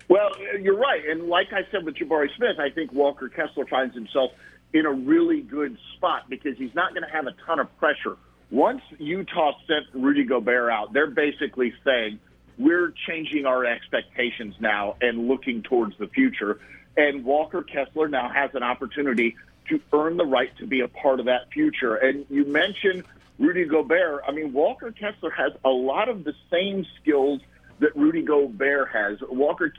Well, 0.07 0.31
you're 0.61 0.77
right, 0.77 1.01
and 1.07 1.27
like 1.27 1.51
I 1.51 1.69
said 1.71 1.83
with 1.83 1.95
Jabari 1.95 2.29
Smith, 2.35 2.59
I 2.59 2.69
think 2.69 2.93
Walker 2.93 3.27
Kessler 3.27 3.65
finds 3.65 3.95
himself 3.95 4.31
in 4.71 4.85
a 4.85 4.91
really 4.91 5.41
good 5.41 5.77
spot 5.95 6.29
because 6.29 6.57
he's 6.57 6.75
not 6.75 6.93
going 6.93 7.03
to 7.03 7.09
have 7.09 7.27
a 7.27 7.33
ton 7.45 7.59
of 7.59 7.75
pressure. 7.77 8.17
Once 8.51 8.81
Utah 8.99 9.53
sent 9.67 9.85
Rudy 9.93 10.23
Gobert 10.23 10.69
out, 10.69 10.93
they're 10.93 11.09
basically 11.09 11.73
saying 11.83 12.19
we're 12.57 12.93
changing 13.07 13.45
our 13.45 13.65
expectations 13.65 14.55
now 14.59 14.95
and 15.01 15.27
looking 15.27 15.63
towards 15.63 15.97
the 15.97 16.07
future. 16.07 16.59
And 16.95 17.25
Walker 17.25 17.63
Kessler 17.63 18.07
now 18.07 18.29
has 18.29 18.51
an 18.53 18.63
opportunity 18.63 19.35
to 19.69 19.81
earn 19.91 20.17
the 20.17 20.25
right 20.25 20.55
to 20.57 20.67
be 20.67 20.81
a 20.81 20.87
part 20.87 21.19
of 21.19 21.25
that 21.25 21.51
future. 21.51 21.95
And 21.95 22.25
you 22.29 22.45
mentioned 22.45 23.03
Rudy 23.39 23.65
Gobert. 23.65 24.23
I 24.27 24.31
mean, 24.31 24.53
Walker 24.53 24.91
Kessler 24.91 25.31
has 25.31 25.53
a 25.63 25.69
lot 25.69 26.07
of 26.07 26.23
the 26.23 26.33
same 26.51 26.85
skills 27.01 27.41
that 27.79 27.95
Rudy 27.95 28.21
Gobert 28.21 28.89
has. 28.93 29.17
Walker 29.29 29.73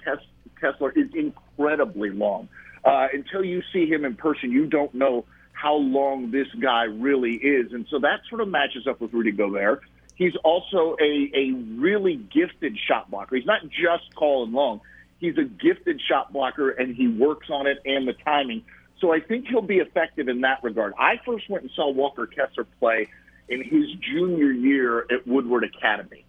Kessler 0.60 0.92
is 0.92 1.08
incredibly 1.14 2.10
long. 2.10 2.48
Uh, 2.84 3.08
until 3.12 3.44
you 3.44 3.62
see 3.72 3.86
him 3.86 4.04
in 4.04 4.14
person, 4.14 4.52
you 4.52 4.66
don't 4.66 4.94
know 4.94 5.24
how 5.52 5.74
long 5.74 6.30
this 6.30 6.46
guy 6.60 6.84
really 6.84 7.32
is. 7.32 7.72
And 7.72 7.86
so 7.90 7.98
that 8.00 8.20
sort 8.28 8.40
of 8.40 8.48
matches 8.48 8.86
up 8.86 9.00
with 9.00 9.12
Rudy 9.12 9.32
Gobert. 9.32 9.82
He's 10.14 10.36
also 10.44 10.96
a, 11.00 11.30
a 11.34 11.52
really 11.78 12.16
gifted 12.16 12.78
shot 12.86 13.10
blocker. 13.10 13.36
He's 13.36 13.46
not 13.46 13.62
just 13.68 14.10
tall 14.18 14.44
and 14.44 14.52
long. 14.52 14.80
He's 15.18 15.36
a 15.38 15.44
gifted 15.44 16.00
shot 16.06 16.32
blocker, 16.32 16.70
and 16.70 16.94
he 16.94 17.08
works 17.08 17.48
on 17.50 17.66
it 17.66 17.78
and 17.86 18.06
the 18.06 18.12
timing. 18.12 18.64
So 19.00 19.12
I 19.12 19.20
think 19.20 19.46
he'll 19.48 19.62
be 19.62 19.78
effective 19.78 20.28
in 20.28 20.42
that 20.42 20.62
regard. 20.62 20.92
I 20.98 21.20
first 21.24 21.48
went 21.48 21.62
and 21.62 21.72
saw 21.74 21.90
Walker 21.90 22.26
Kessler 22.26 22.66
play 22.78 23.08
in 23.48 23.62
his 23.62 23.90
junior 24.00 24.50
year 24.50 25.06
at 25.10 25.26
Woodward 25.26 25.64
Academy. 25.64 26.25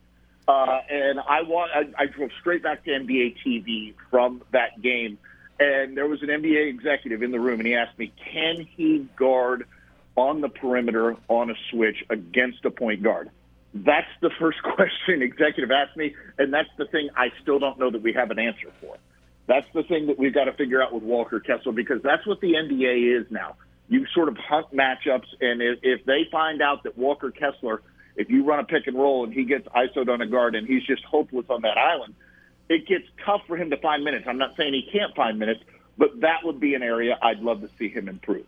Uh, 0.48 0.80
and 0.90 1.20
I, 1.20 1.42
wa- 1.42 1.68
I, 1.74 2.04
I 2.04 2.06
drove 2.06 2.30
straight 2.40 2.64
back 2.64 2.86
to 2.86 2.92
NBA 2.92 3.36
TV 3.46 3.94
from 4.10 4.42
that 4.52 4.82
game. 4.82 5.18
And 5.60 5.98
there 5.98 6.08
was 6.08 6.22
an 6.22 6.30
NBA 6.30 6.70
executive 6.70 7.24
in 7.24 7.32
the 7.32 7.40
room, 7.40 7.60
and 7.60 7.68
he 7.68 7.76
asked 7.76 7.98
me, 7.98 8.14
can 8.32 8.68
he 8.76 9.08
guard 9.18 9.66
on 10.16 10.42
the 10.42 10.50
perimeter 10.50 11.18
on 11.28 11.50
a 11.50 11.56
switch 11.72 11.98
against 12.10 12.64
a 12.66 12.72
point 12.72 13.04
guard? 13.04 13.30
That's 13.74 14.08
the 14.22 14.32
first 14.40 14.62
question 14.76 15.22
executive 15.22 15.72
asked 15.72 15.98
me, 15.98 16.16
and 16.38 16.54
that's 16.54 16.70
the 16.78 16.86
thing 16.86 17.10
I 17.16 17.30
still 17.42 17.60
don't 17.60 17.80
know 17.80 17.92
that 17.92 18.02
we 18.02 18.14
have 18.14 18.32
an 18.32 18.40
answer 18.40 18.72
for. 18.80 18.98
That's 19.48 19.68
the 19.74 19.84
thing 19.84 20.08
that 20.08 20.20
we've 20.20 20.34
got 20.34 20.46
to 20.46 20.54
figure 20.54 20.82
out 20.82 20.94
with 20.94 21.04
Walker 21.04 21.40
Kessler 21.40 21.72
because 21.72 22.02
that's 22.04 22.26
what 22.28 22.42
the 22.42 22.54
NBA 22.54 23.22
is 23.22 23.32
now. 23.32 23.56
You 23.88 24.06
sort 24.14 24.28
of 24.28 24.38
hunt 24.38 24.68
matchups, 24.74 25.28
and 25.40 25.62
if, 25.62 25.80
if 25.82 26.06
they 26.06 26.28
find 26.30 26.62
out 26.62 26.84
that 26.84 26.98
Walker 26.98 27.32
Kessler, 27.32 27.82
if 28.18 28.30
you 28.30 28.44
run 28.44 28.60
a 28.60 28.64
pick 28.64 28.88
and 28.88 28.98
roll 28.98 29.24
and 29.24 29.34
he 29.34 29.46
gets 29.46 29.68
ISO'd 29.70 30.10
on 30.10 30.22
a 30.22 30.28
guard 30.28 30.56
and 30.56 30.68
he's 30.68 30.84
just 30.84 31.04
hopeless 31.04 31.46
on 31.50 31.62
that 31.62 31.78
island, 31.78 32.16
it 32.68 32.88
gets 32.88 33.06
tough 33.26 33.42
for 33.48 33.56
him 33.56 33.70
to 33.70 33.78
find 33.78 34.04
minutes. 34.04 34.26
I'm 34.28 34.38
not 34.38 34.58
saying 34.58 34.74
he 34.74 34.90
can't 34.92 35.16
find 35.16 35.40
minutes, 35.40 35.62
but 35.98 36.20
that 36.22 36.44
would 36.44 36.60
be 36.60 36.74
an 36.74 36.84
area 36.84 37.18
I'd 37.22 37.40
love 37.40 37.62
to 37.62 37.70
see 37.78 37.90
him 37.90 38.10
improve. 38.10 38.46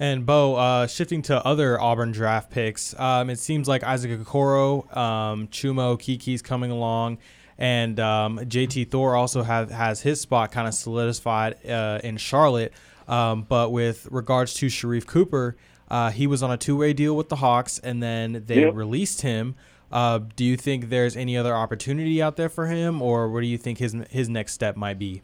And 0.00 0.24
Bo, 0.24 0.54
uh, 0.54 0.86
shifting 0.86 1.22
to 1.22 1.44
other 1.44 1.80
Auburn 1.80 2.12
draft 2.12 2.50
picks, 2.50 2.98
um, 2.98 3.30
it 3.30 3.38
seems 3.38 3.66
like 3.66 3.82
Isaac 3.82 4.12
Okoro, 4.12 4.96
um, 4.96 5.48
Chuma 5.48 5.96
Okeke's 5.96 6.40
coming 6.40 6.70
along, 6.70 7.18
and 7.58 7.98
um, 7.98 8.38
JT 8.38 8.90
Thor 8.90 9.16
also 9.16 9.42
have, 9.42 9.70
has 9.70 10.00
his 10.00 10.20
spot 10.20 10.52
kind 10.52 10.68
of 10.68 10.74
solidified 10.74 11.66
uh, 11.66 12.00
in 12.04 12.16
Charlotte. 12.16 12.72
Um, 13.08 13.42
but 13.42 13.72
with 13.72 14.06
regards 14.10 14.54
to 14.54 14.66
Sharife 14.66 15.06
Cooper, 15.06 15.56
uh, 15.90 16.10
he 16.10 16.26
was 16.26 16.42
on 16.42 16.50
a 16.50 16.56
two-way 16.56 16.92
deal 16.92 17.16
with 17.16 17.28
the 17.28 17.36
Hawks, 17.36 17.78
and 17.78 18.02
then 18.02 18.44
they 18.46 18.62
yep. 18.62 18.74
released 18.74 19.22
him. 19.22 19.54
Uh, 19.90 20.20
do 20.36 20.44
you 20.44 20.56
think 20.56 20.90
there's 20.90 21.16
any 21.16 21.36
other 21.36 21.54
opportunity 21.54 22.20
out 22.20 22.36
there 22.36 22.48
for 22.48 22.66
him, 22.66 23.00
or 23.00 23.30
what 23.30 23.40
do 23.40 23.46
you 23.46 23.58
think 23.58 23.78
his 23.78 23.96
his 24.10 24.28
next 24.28 24.52
step 24.52 24.76
might 24.76 24.98
be? 24.98 25.22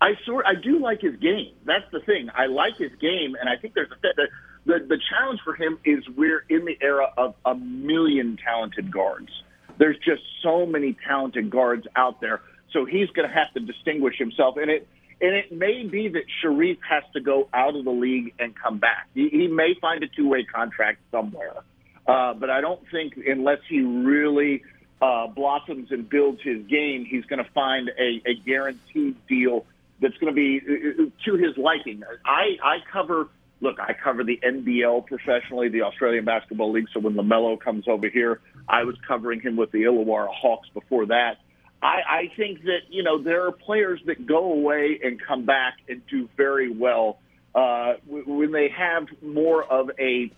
I 0.00 0.12
sort 0.24 0.46
I 0.46 0.54
do 0.54 0.78
like 0.78 1.00
his 1.00 1.16
game. 1.16 1.54
That's 1.64 1.84
the 1.92 2.00
thing. 2.00 2.30
I 2.34 2.46
like 2.46 2.76
his 2.78 2.92
game, 3.00 3.36
and 3.38 3.48
I 3.48 3.56
think 3.56 3.74
there's 3.74 3.90
a 3.90 3.96
the, 4.00 4.28
the 4.64 4.86
the 4.86 4.98
challenge 5.10 5.40
for 5.44 5.54
him 5.54 5.78
is 5.84 6.02
we're 6.16 6.44
in 6.48 6.64
the 6.64 6.78
era 6.80 7.12
of 7.18 7.34
a 7.44 7.54
million 7.54 8.38
talented 8.42 8.92
guards. 8.92 9.28
There's 9.78 9.98
just 9.98 10.22
so 10.42 10.66
many 10.66 10.96
talented 11.06 11.50
guards 11.50 11.86
out 11.94 12.20
there, 12.20 12.40
so 12.72 12.84
he's 12.84 13.10
going 13.10 13.28
to 13.28 13.34
have 13.34 13.52
to 13.54 13.60
distinguish 13.60 14.16
himself. 14.18 14.56
And 14.56 14.70
it 14.70 14.88
and 15.20 15.34
it 15.34 15.52
may 15.52 15.84
be 15.84 16.08
that 16.08 16.22
Sharife 16.42 16.78
has 16.88 17.02
to 17.14 17.20
go 17.20 17.48
out 17.52 17.74
of 17.76 17.84
the 17.84 17.90
league 17.90 18.34
and 18.38 18.54
come 18.54 18.78
back. 18.78 19.08
He, 19.14 19.28
he 19.28 19.48
may 19.48 19.74
find 19.80 20.02
a 20.02 20.08
two 20.08 20.28
way 20.28 20.44
contract 20.44 21.00
somewhere, 21.10 21.54
uh, 22.06 22.34
but 22.34 22.50
I 22.50 22.60
don't 22.60 22.82
think 22.90 23.14
unless 23.26 23.58
he 23.68 23.80
really 23.80 24.62
uh, 25.00 25.26
blossoms 25.28 25.90
and 25.90 26.08
builds 26.08 26.40
his 26.42 26.64
game, 26.66 27.04
he's 27.08 27.24
going 27.24 27.44
to 27.44 27.50
find 27.52 27.90
a, 27.98 28.22
a 28.28 28.34
guaranteed 28.44 29.16
deal 29.28 29.64
that's 30.00 30.16
going 30.18 30.34
to 30.34 30.36
be 30.36 30.60
uh, 30.60 31.02
uh, 31.02 31.06
to 31.24 31.36
his 31.36 31.56
liking. 31.56 32.02
I, 32.24 32.56
I 32.62 32.76
cover, 32.92 33.28
look, 33.60 33.80
I 33.80 33.92
cover 33.92 34.24
the 34.24 34.38
NBL 34.44 35.06
professionally, 35.06 35.68
the 35.68 35.82
Australian 35.82 36.24
Basketball 36.24 36.72
League. 36.72 36.86
So 36.92 37.00
when 37.00 37.14
LaMelo 37.14 37.60
comes 37.60 37.86
over 37.88 38.08
here, 38.08 38.40
I 38.68 38.84
was 38.84 38.96
covering 39.06 39.40
him 39.40 39.56
with 39.56 39.72
the 39.72 39.82
Illawarra 39.82 40.28
Hawks 40.32 40.68
before 40.74 41.06
that. 41.06 41.38
I, 41.82 41.86
I 41.86 42.32
think 42.36 42.62
that, 42.64 42.80
you 42.90 43.02
know, 43.02 43.22
there 43.22 43.46
are 43.46 43.52
players 43.52 44.00
that 44.06 44.26
go 44.26 44.52
away 44.52 44.98
and 45.02 45.20
come 45.20 45.44
back 45.44 45.74
and 45.88 46.02
do 46.08 46.28
very 46.36 46.70
well 46.70 47.18
uh, 47.54 47.94
when 48.06 48.52
they 48.52 48.68
have 48.76 49.06
more 49.22 49.64
of 49.64 49.90
a 49.98 50.30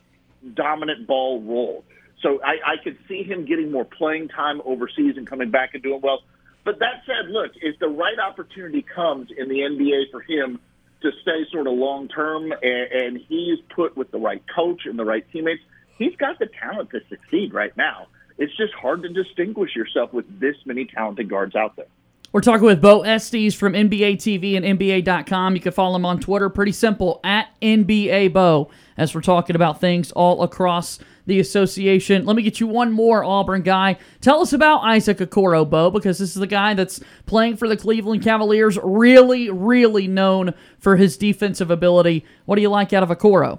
dominant 0.54 1.06
ball 1.06 1.40
role. 1.40 1.84
So 2.22 2.40
I, 2.42 2.72
I 2.72 2.76
could 2.82 2.98
see 3.08 3.22
him 3.22 3.46
getting 3.46 3.72
more 3.72 3.84
playing 3.86 4.28
time 4.28 4.60
overseas 4.64 5.16
and 5.16 5.26
coming 5.26 5.50
back 5.50 5.70
and 5.74 5.82
doing 5.82 6.00
well. 6.02 6.20
But 6.64 6.78
that 6.80 7.02
said, 7.06 7.30
look, 7.30 7.52
if 7.62 7.78
the 7.78 7.88
right 7.88 8.18
opportunity 8.18 8.82
comes 8.82 9.30
in 9.36 9.48
the 9.48 9.60
NBA 9.60 10.10
for 10.10 10.20
him 10.20 10.60
to 11.02 11.10
stay 11.22 11.46
sort 11.50 11.66
of 11.66 11.72
long 11.72 12.08
term 12.08 12.52
and, 12.52 12.92
and 12.92 13.20
he's 13.28 13.58
put 13.74 13.96
with 13.96 14.10
the 14.10 14.18
right 14.18 14.42
coach 14.54 14.82
and 14.84 14.98
the 14.98 15.04
right 15.04 15.24
teammates, 15.32 15.62
he's 15.96 16.14
got 16.16 16.38
the 16.38 16.48
talent 16.60 16.90
to 16.90 17.00
succeed 17.08 17.54
right 17.54 17.74
now. 17.76 18.08
It's 18.40 18.56
just 18.56 18.72
hard 18.72 19.02
to 19.02 19.10
distinguish 19.10 19.76
yourself 19.76 20.14
with 20.14 20.40
this 20.40 20.56
many 20.64 20.86
talented 20.86 21.28
guards 21.28 21.54
out 21.54 21.76
there. 21.76 21.86
We're 22.32 22.40
talking 22.40 22.64
with 22.64 22.80
Bo 22.80 23.02
Estes 23.02 23.54
from 23.54 23.74
NBA 23.74 24.14
TV 24.14 24.56
and 24.56 24.78
NBA.com. 24.78 25.56
You 25.56 25.60
can 25.60 25.72
follow 25.72 25.96
him 25.96 26.06
on 26.06 26.20
Twitter. 26.20 26.48
Pretty 26.48 26.72
simple, 26.72 27.20
at 27.22 27.48
NBA 27.60 28.32
Bo, 28.32 28.70
as 28.96 29.14
we're 29.14 29.20
talking 29.20 29.56
about 29.56 29.78
things 29.78 30.10
all 30.12 30.42
across 30.42 31.00
the 31.26 31.38
association. 31.38 32.24
Let 32.24 32.34
me 32.34 32.42
get 32.42 32.60
you 32.60 32.66
one 32.66 32.92
more 32.92 33.22
Auburn 33.22 33.60
guy. 33.60 33.98
Tell 34.22 34.40
us 34.40 34.54
about 34.54 34.84
Isaac 34.84 35.18
Okoro, 35.18 35.68
Bo, 35.68 35.90
because 35.90 36.18
this 36.18 36.30
is 36.30 36.36
the 36.36 36.46
guy 36.46 36.72
that's 36.72 37.00
playing 37.26 37.56
for 37.56 37.68
the 37.68 37.76
Cleveland 37.76 38.22
Cavaliers, 38.22 38.78
really, 38.82 39.50
really 39.50 40.08
known 40.08 40.54
for 40.78 40.96
his 40.96 41.18
defensive 41.18 41.70
ability. 41.70 42.24
What 42.46 42.56
do 42.56 42.62
you 42.62 42.70
like 42.70 42.94
out 42.94 43.02
of 43.02 43.10
Okoro? 43.10 43.58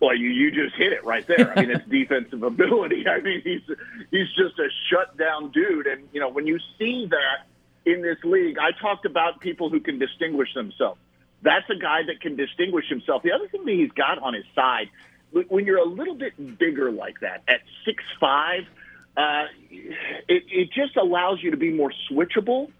Well, 0.00 0.16
you, 0.16 0.28
you 0.28 0.50
just 0.50 0.76
hit 0.76 0.92
it 0.92 1.04
right 1.04 1.26
there. 1.26 1.52
I 1.56 1.60
mean, 1.60 1.70
it's 1.70 1.84
defensive 1.90 2.42
ability. 2.42 3.04
I 3.08 3.20
mean, 3.20 3.42
he's 3.42 3.62
he's 4.10 4.28
just 4.36 4.58
a 4.58 4.68
shutdown 4.90 5.50
dude, 5.50 5.86
and 5.86 6.08
you 6.12 6.20
know 6.20 6.28
when 6.28 6.46
you 6.46 6.58
see 6.78 7.08
that 7.10 7.46
in 7.90 8.02
this 8.02 8.18
league, 8.24 8.58
I 8.58 8.70
talked 8.80 9.06
about 9.06 9.40
people 9.40 9.70
who 9.70 9.80
can 9.80 9.98
distinguish 9.98 10.52
themselves. 10.54 11.00
That's 11.42 11.68
a 11.70 11.76
guy 11.76 12.02
that 12.06 12.20
can 12.20 12.36
distinguish 12.36 12.88
himself. 12.88 13.22
The 13.22 13.32
other 13.32 13.48
thing 13.48 13.64
that 13.64 13.72
he's 13.72 13.92
got 13.92 14.18
on 14.18 14.34
his 14.34 14.44
side 14.54 14.88
when 15.30 15.66
you're 15.66 15.78
a 15.78 15.84
little 15.88 16.14
bit 16.14 16.58
bigger 16.58 16.90
like 16.90 17.20
that 17.20 17.42
at 17.48 17.60
six 17.84 18.02
five, 18.20 18.62
uh, 19.16 19.44
it, 19.70 20.44
it 20.48 20.70
just 20.72 20.96
allows 20.96 21.42
you 21.42 21.50
to 21.50 21.56
be 21.56 21.72
more 21.72 21.92
switchable. 22.10 22.70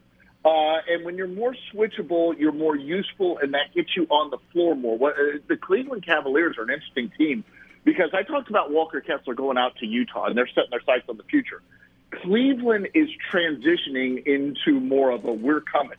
Uh, 0.45 0.78
and 0.89 1.05
when 1.05 1.16
you're 1.16 1.26
more 1.26 1.55
switchable, 1.74 2.39
you're 2.39 2.53
more 2.53 2.76
useful, 2.76 3.39
and 3.43 3.55
that 3.55 3.74
gets 3.74 3.91
you 3.97 4.05
on 4.05 4.30
the 4.30 4.39
floor 4.53 4.74
more. 4.74 4.97
What, 4.97 5.14
uh, 5.14 5.39
the 5.49 5.57
Cleveland 5.57 6.07
Cavaliers 6.07 6.57
are 6.59 6.62
an 6.62 6.70
interesting 6.70 7.11
team 7.18 7.45
because 7.84 8.11
I 8.12 8.22
talked 8.22 8.49
about 8.49 8.70
Walker 8.70 9.01
Kessler 9.01 9.34
going 9.34 9.59
out 9.59 9.76
to 9.80 9.86
Utah, 9.86 10.26
and 10.26 10.36
they're 10.36 10.49
setting 10.49 10.70
their 10.70 10.82
sights 10.86 11.07
on 11.09 11.16
the 11.16 11.24
future. 11.24 11.62
Cleveland 12.22 12.89
is 12.95 13.09
transitioning 13.32 14.24
into 14.26 14.80
more 14.80 15.11
of 15.11 15.24
a 15.24 15.32
we're 15.32 15.61
coming, 15.61 15.99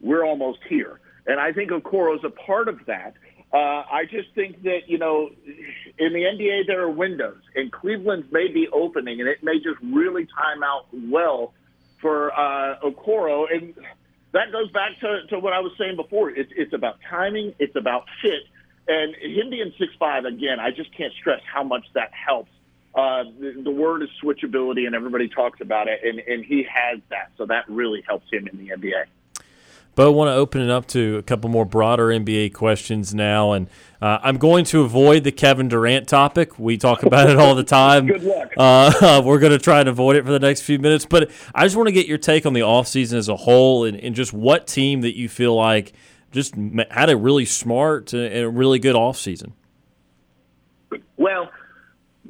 we're 0.00 0.24
almost 0.24 0.58
here. 0.68 1.00
And 1.26 1.40
I 1.40 1.52
think 1.52 1.70
Okoro 1.70 2.16
is 2.16 2.24
a 2.24 2.30
part 2.30 2.68
of 2.68 2.78
that. 2.86 3.14
Uh, 3.52 3.56
I 3.56 4.04
just 4.10 4.28
think 4.34 4.62
that, 4.64 4.80
you 4.88 4.98
know, 4.98 5.30
in 5.98 6.12
the 6.12 6.20
NBA, 6.20 6.66
there 6.66 6.82
are 6.82 6.90
windows, 6.90 7.40
and 7.54 7.72
Cleveland's 7.72 8.26
may 8.32 8.48
be 8.52 8.68
opening, 8.72 9.20
and 9.20 9.28
it 9.28 9.42
may 9.42 9.56
just 9.56 9.78
really 9.82 10.26
time 10.26 10.62
out 10.62 10.86
well 10.92 11.54
for 12.06 12.32
uh, 12.38 12.78
Okoro. 12.84 13.46
And 13.52 13.74
that 14.30 14.52
goes 14.52 14.70
back 14.70 15.00
to, 15.00 15.26
to 15.30 15.40
what 15.40 15.52
I 15.52 15.58
was 15.58 15.72
saying 15.76 15.96
before. 15.96 16.30
It's, 16.30 16.52
it's 16.54 16.72
about 16.72 16.98
timing, 17.10 17.52
it's 17.58 17.74
about 17.74 18.04
fit. 18.22 18.44
And 18.86 19.16
him 19.16 19.50
being 19.50 19.72
six 19.76 19.92
five 19.98 20.24
again, 20.24 20.60
I 20.60 20.70
just 20.70 20.96
can't 20.96 21.12
stress 21.14 21.40
how 21.52 21.64
much 21.64 21.84
that 21.94 22.12
helps. 22.12 22.52
Uh, 22.94 23.24
the, 23.40 23.60
the 23.64 23.70
word 23.70 24.02
is 24.04 24.08
switchability, 24.22 24.86
and 24.86 24.94
everybody 24.94 25.28
talks 25.28 25.60
about 25.60 25.88
it, 25.88 26.00
and, 26.04 26.20
and 26.20 26.44
he 26.44 26.64
has 26.72 27.00
that, 27.10 27.30
so 27.36 27.44
that 27.44 27.68
really 27.68 28.02
helps 28.06 28.26
him 28.32 28.46
in 28.46 28.56
the 28.56 28.68
NBA. 28.68 29.04
But 29.96 30.06
I 30.06 30.10
want 30.10 30.28
to 30.28 30.34
open 30.34 30.60
it 30.60 30.70
up 30.70 30.86
to 30.88 31.16
a 31.16 31.22
couple 31.22 31.48
more 31.48 31.64
broader 31.64 32.08
NBA 32.08 32.52
questions 32.52 33.14
now. 33.14 33.52
And 33.52 33.68
uh, 34.02 34.18
I'm 34.22 34.36
going 34.36 34.66
to 34.66 34.82
avoid 34.82 35.24
the 35.24 35.32
Kevin 35.32 35.68
Durant 35.68 36.06
topic. 36.06 36.58
We 36.58 36.76
talk 36.76 37.02
about 37.02 37.30
it 37.30 37.38
all 37.38 37.54
the 37.54 37.64
time. 37.64 38.06
Good 38.06 38.22
luck. 38.22 38.52
Uh, 38.58 39.22
we're 39.24 39.38
going 39.38 39.52
to 39.52 39.58
try 39.58 39.80
and 39.80 39.88
avoid 39.88 40.16
it 40.16 40.24
for 40.26 40.32
the 40.32 40.38
next 40.38 40.60
few 40.60 40.78
minutes. 40.78 41.06
But 41.06 41.30
I 41.54 41.64
just 41.64 41.76
want 41.76 41.88
to 41.88 41.92
get 41.92 42.06
your 42.06 42.18
take 42.18 42.44
on 42.44 42.52
the 42.52 42.60
offseason 42.60 43.14
as 43.14 43.30
a 43.30 43.36
whole 43.36 43.86
and, 43.86 43.98
and 43.98 44.14
just 44.14 44.34
what 44.34 44.66
team 44.66 45.00
that 45.00 45.16
you 45.16 45.30
feel 45.30 45.56
like 45.56 45.94
just 46.30 46.54
had 46.90 47.08
a 47.08 47.16
really 47.16 47.46
smart 47.46 48.12
and 48.12 48.34
a 48.34 48.50
really 48.50 48.78
good 48.78 48.96
offseason. 48.96 49.52
Well, 51.16 51.50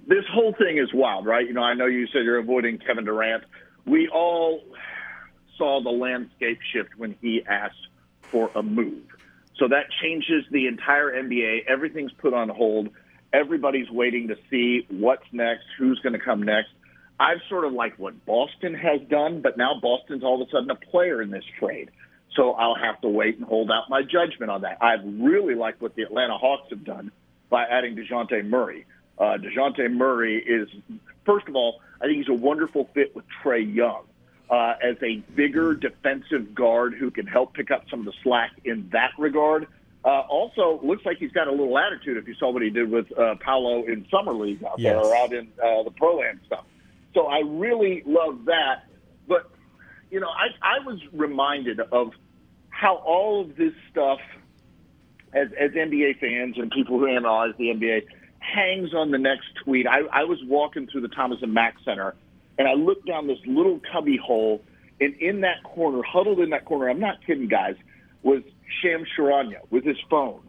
this 0.07 0.25
whole 0.33 0.55
thing 0.57 0.79
is 0.79 0.95
wild, 0.95 1.27
right? 1.27 1.45
You 1.45 1.53
know, 1.53 1.63
I 1.63 1.75
know 1.75 1.87
you 1.87 2.07
said 2.13 2.23
you're 2.23 2.39
avoiding 2.39 2.79
Kevin 2.79 3.05
Durant. 3.05 3.43
We 3.87 4.09
all 4.09 4.63
saw 5.57 5.83
the 5.83 5.91
landscape 5.91 6.59
shift 6.73 6.91
when 6.97 7.17
he 7.21 7.43
asked 7.47 7.89
for 8.23 8.51
a 8.55 8.63
move. 8.63 9.03
So 9.59 9.69
that 9.69 9.87
changes 10.03 10.45
the 10.51 10.67
entire 10.67 11.13
NBA. 11.13 11.67
Everything's 11.67 12.13
put 12.13 12.35
on 12.35 12.49
hold. 12.49 12.91
Everybody's 13.33 13.91
waiting 13.91 14.29
to 14.29 14.37
see 14.51 14.87
what's 14.91 15.25
next, 15.33 15.65
who's 15.79 15.99
going 16.01 16.13
to 16.13 16.19
come 16.19 16.43
next. 16.43 16.71
I've 17.19 17.41
sort 17.49 17.65
of 17.65 17.73
like 17.73 17.99
what 17.99 18.27
Boston 18.27 18.75
has 18.75 19.01
done, 19.09 19.41
but 19.41 19.57
now 19.57 19.81
Boston's 19.81 20.23
all 20.23 20.41
of 20.41 20.49
a 20.49 20.51
sudden 20.51 20.71
a 20.71 20.75
player 20.75 21.23
in 21.23 21.31
this 21.31 21.45
trade. 21.59 21.91
So 22.35 22.53
I'll 22.53 22.77
have 22.77 23.01
to 23.01 23.09
wait 23.09 23.39
and 23.39 23.47
hold 23.47 23.71
out 23.71 23.89
my 23.89 24.03
judgment 24.03 24.51
on 24.51 24.63
that. 24.63 24.79
I've 24.83 25.01
really 25.05 25.55
liked 25.55 25.81
what 25.81 25.95
the 25.95 26.03
Atlanta 26.03 26.37
Hawks 26.37 26.69
have 26.71 26.85
done 26.85 27.11
by 27.49 27.65
adding 27.65 27.97
Dejounte 27.97 28.45
Murray. 28.45 28.85
Uh, 29.19 29.39
Dejounte 29.39 29.91
Murray 29.91 30.37
is, 30.37 30.69
first 31.25 31.49
of 31.49 31.57
all, 31.57 31.81
I 31.99 32.05
think 32.05 32.19
he's 32.19 32.29
a 32.29 32.39
wonderful 32.39 32.91
fit 32.93 33.17
with 33.17 33.25
Trae 33.43 33.75
Young 33.75 34.05
uh, 34.51 34.75
as 34.83 34.97
a 35.03 35.17
bigger 35.35 35.75
defensive 35.75 36.55
guard 36.55 36.95
who 36.95 37.11
can 37.11 37.27
help 37.27 37.55
pick 37.55 37.71
up 37.71 37.85
some 37.91 38.01
of 38.01 38.07
the 38.07 38.13
slack 38.23 38.53
in 38.65 38.89
that 38.93 39.11
regard. 39.19 39.67
Uh, 40.05 40.21
also, 40.29 40.79
looks 40.85 41.05
like 41.05 41.19
he's 41.19 41.33
got 41.33 41.49
a 41.49 41.51
little 41.51 41.77
attitude 41.77 42.17
if 42.17 42.29
you 42.29 42.35
saw 42.37 42.51
what 42.51 42.63
he 42.63 42.71
did 42.71 42.89
with 42.89 43.07
uh, 43.19 43.35
Paolo 43.41 43.83
in 43.85 44.07
Summer 44.09 44.33
League 44.33 44.63
out 44.63 44.79
Yes. 44.79 44.93
there 44.93 45.01
or 45.01 45.17
out 45.17 45.33
in 45.33 45.49
uh, 45.63 45.83
the 45.83 45.91
Pro 45.91 46.23
Am 46.23 46.41
stuff. 46.47 46.65
So 47.13 47.27
I 47.27 47.41
really 47.45 48.05
love 48.07 48.45
that. 48.45 48.85
But, 49.27 49.51
you 50.13 50.21
know, 50.21 50.29
I, 50.29 50.49
I 50.63 50.79
was 50.87 51.01
reminded 51.13 51.81
of 51.81 52.13
how 52.69 52.97
all 52.97 53.41
of 53.41 53.57
this 53.57 53.73
stuff, 53.91 54.21
as, 55.33 55.49
as 55.59 55.73
NBA 55.73 56.21
fans 56.21 56.57
and 56.57 56.71
people 56.71 56.99
who 57.01 57.07
analyze 57.09 57.55
the 57.59 57.65
NBA, 57.71 58.03
hangs 58.39 58.95
on 58.95 59.11
the 59.11 59.19
next 59.19 59.47
tweet. 59.65 59.89
I, 59.89 60.03
I 60.13 60.23
was 60.25 60.39
walking 60.45 60.87
through 60.87 61.01
the 61.01 61.09
Thomas 61.09 61.39
and 61.43 61.53
Mack 61.53 61.77
Center, 61.85 62.15
and 62.59 62.69
I 62.69 62.75
looked 62.75 63.07
down 63.07 63.27
this 63.27 63.39
little 63.47 63.81
cubby 63.93 64.17
hole, 64.17 64.63
and 65.01 65.15
in 65.15 65.43
that 65.43 65.63
corner, 65.63 66.03
huddled 66.03 66.41
in 66.41 66.51
that 66.51 66.65
corner, 66.65 66.89
I'm 66.89 67.01
not 67.01 67.25
kidding, 67.27 67.49
guys, 67.49 67.77
was 68.23 68.43
Shams 68.83 69.09
Charania 69.17 69.61
with 69.71 69.85
his 69.85 69.99
phone, 70.11 70.43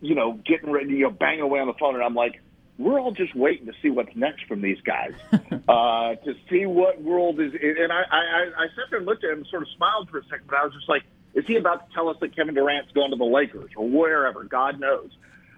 you 0.00 0.14
know, 0.14 0.40
getting 0.46 0.70
ready, 0.70 0.94
you 0.94 1.04
know, 1.04 1.10
bang 1.10 1.40
away 1.40 1.60
on 1.60 1.66
the 1.66 1.74
phone, 1.74 1.94
and 1.94 2.02
I'm 2.02 2.14
like, 2.14 2.40
we're 2.78 2.98
all 2.98 3.12
just 3.12 3.34
waiting 3.36 3.66
to 3.66 3.72
see 3.82 3.90
what's 3.90 4.14
next 4.16 4.44
from 4.46 4.62
these 4.62 4.80
guys, 4.80 5.12
uh, 5.32 6.14
to 6.24 6.34
see 6.48 6.64
what 6.64 7.00
world 7.02 7.38
is. 7.38 7.52
And 7.52 7.92
I, 7.92 8.02
I, 8.10 8.44
I 8.56 8.66
sat 8.74 8.88
there 8.88 9.00
and 9.00 9.06
looked 9.06 9.22
at 9.22 9.30
him, 9.30 9.38
and 9.38 9.46
sort 9.48 9.62
of 9.62 9.68
smiled 9.76 10.08
for 10.08 10.18
a 10.18 10.24
second, 10.24 10.46
but 10.48 10.56
I 10.56 10.64
was 10.64 10.72
just 10.72 10.88
like, 10.88 11.02
is 11.34 11.44
he 11.46 11.56
about 11.56 11.88
to 11.88 11.94
tell 11.94 12.08
us 12.08 12.16
that 12.20 12.34
Kevin 12.34 12.54
Durant's 12.54 12.90
going 12.92 13.10
to 13.10 13.16
the 13.16 13.24
Lakers 13.24 13.70
or 13.76 13.88
wherever? 13.88 14.42
God 14.44 14.80
knows. 14.80 15.10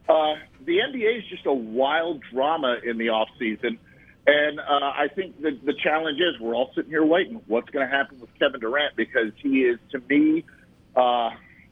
Uh, 0.08 0.34
the 0.66 0.78
NBA 0.78 1.18
is 1.18 1.24
just 1.30 1.46
a 1.46 1.52
wild 1.52 2.22
drama 2.32 2.78
in 2.84 2.98
the 2.98 3.10
off 3.10 3.28
season, 3.38 3.78
and 4.26 4.60
uh, 4.60 4.62
I 4.62 5.08
think 5.14 5.40
the 5.40 5.58
the 5.64 5.74
challenge 5.74 6.20
is 6.20 6.40
we're 6.40 6.54
all 6.54 6.70
sitting 6.74 6.90
here 6.90 7.04
waiting. 7.04 7.40
What's 7.46 7.70
going 7.70 7.88
to 7.88 7.92
happen 7.92 8.20
with 8.20 8.30
Kevin 8.38 8.60
Durant 8.60 8.94
because 8.96 9.32
he 9.36 9.62
is 9.62 9.80
to 9.90 10.00
me, 10.08 10.44
uh, 10.94 11.30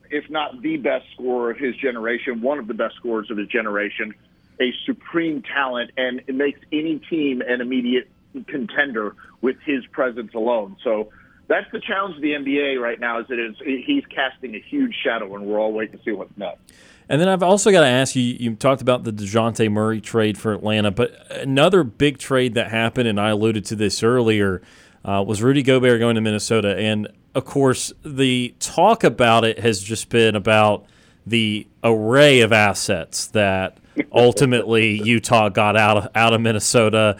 if 0.09 0.29
not 0.29 0.61
the 0.61 0.77
best 0.77 1.05
scorer 1.13 1.51
of 1.51 1.57
his 1.57 1.75
generation, 1.77 2.41
one 2.41 2.59
of 2.59 2.67
the 2.67 2.73
best 2.73 2.95
scorers 2.95 3.31
of 3.31 3.37
his 3.37 3.47
generation, 3.47 4.13
a 4.59 4.73
supreme 4.85 5.43
talent, 5.43 5.91
and 5.95 6.23
it 6.27 6.35
makes 6.35 6.59
any 6.73 6.99
team 7.09 7.41
an 7.41 7.61
immediate 7.61 8.09
contender 8.47 9.15
with 9.41 9.57
his 9.65 9.85
presence 9.87 10.33
alone. 10.33 10.77
So. 10.83 11.11
That's 11.47 11.69
the 11.73 11.81
challenge 11.81 12.15
of 12.15 12.21
the 12.21 12.31
NBA 12.31 12.79
right 12.79 12.97
now. 12.97 13.19
Is 13.19 13.27
that 13.27 13.37
it's, 13.37 13.59
he's 13.59 14.05
casting 14.05 14.55
a 14.55 14.61
huge 14.61 14.95
shadow, 15.03 15.35
and 15.35 15.45
we're 15.45 15.59
all 15.59 15.73
waiting 15.73 15.97
to 15.97 16.03
see 16.05 16.11
what's 16.11 16.31
next. 16.37 16.61
And 17.09 17.19
then 17.19 17.27
I've 17.27 17.43
also 17.43 17.71
got 17.71 17.81
to 17.81 17.87
ask 17.87 18.15
you 18.15 18.23
you 18.23 18.55
talked 18.55 18.81
about 18.81 19.03
the 19.03 19.11
Dejounte 19.11 19.69
Murray 19.71 20.01
trade 20.01 20.37
for 20.37 20.53
Atlanta, 20.53 20.91
but 20.91 21.11
another 21.31 21.83
big 21.83 22.17
trade 22.17 22.53
that 22.53 22.71
happened, 22.71 23.07
and 23.07 23.19
I 23.19 23.29
alluded 23.29 23.65
to 23.65 23.75
this 23.75 24.01
earlier, 24.01 24.61
uh, 25.03 25.23
was 25.25 25.41
Rudy 25.41 25.63
Gobert 25.63 25.99
going 25.99 26.15
to 26.15 26.21
Minnesota. 26.21 26.77
And 26.77 27.07
of 27.35 27.45
course, 27.45 27.91
the 28.03 28.53
talk 28.59 29.03
about 29.03 29.43
it 29.43 29.59
has 29.59 29.81
just 29.81 30.09
been 30.09 30.35
about 30.35 30.85
the 31.25 31.67
array 31.83 32.41
of 32.41 32.51
assets 32.51 33.27
that 33.27 33.77
ultimately 34.11 35.01
Utah 35.01 35.49
got 35.49 35.77
out 35.77 35.97
of, 35.97 36.07
out 36.15 36.33
of 36.33 36.41
Minnesota. 36.41 37.19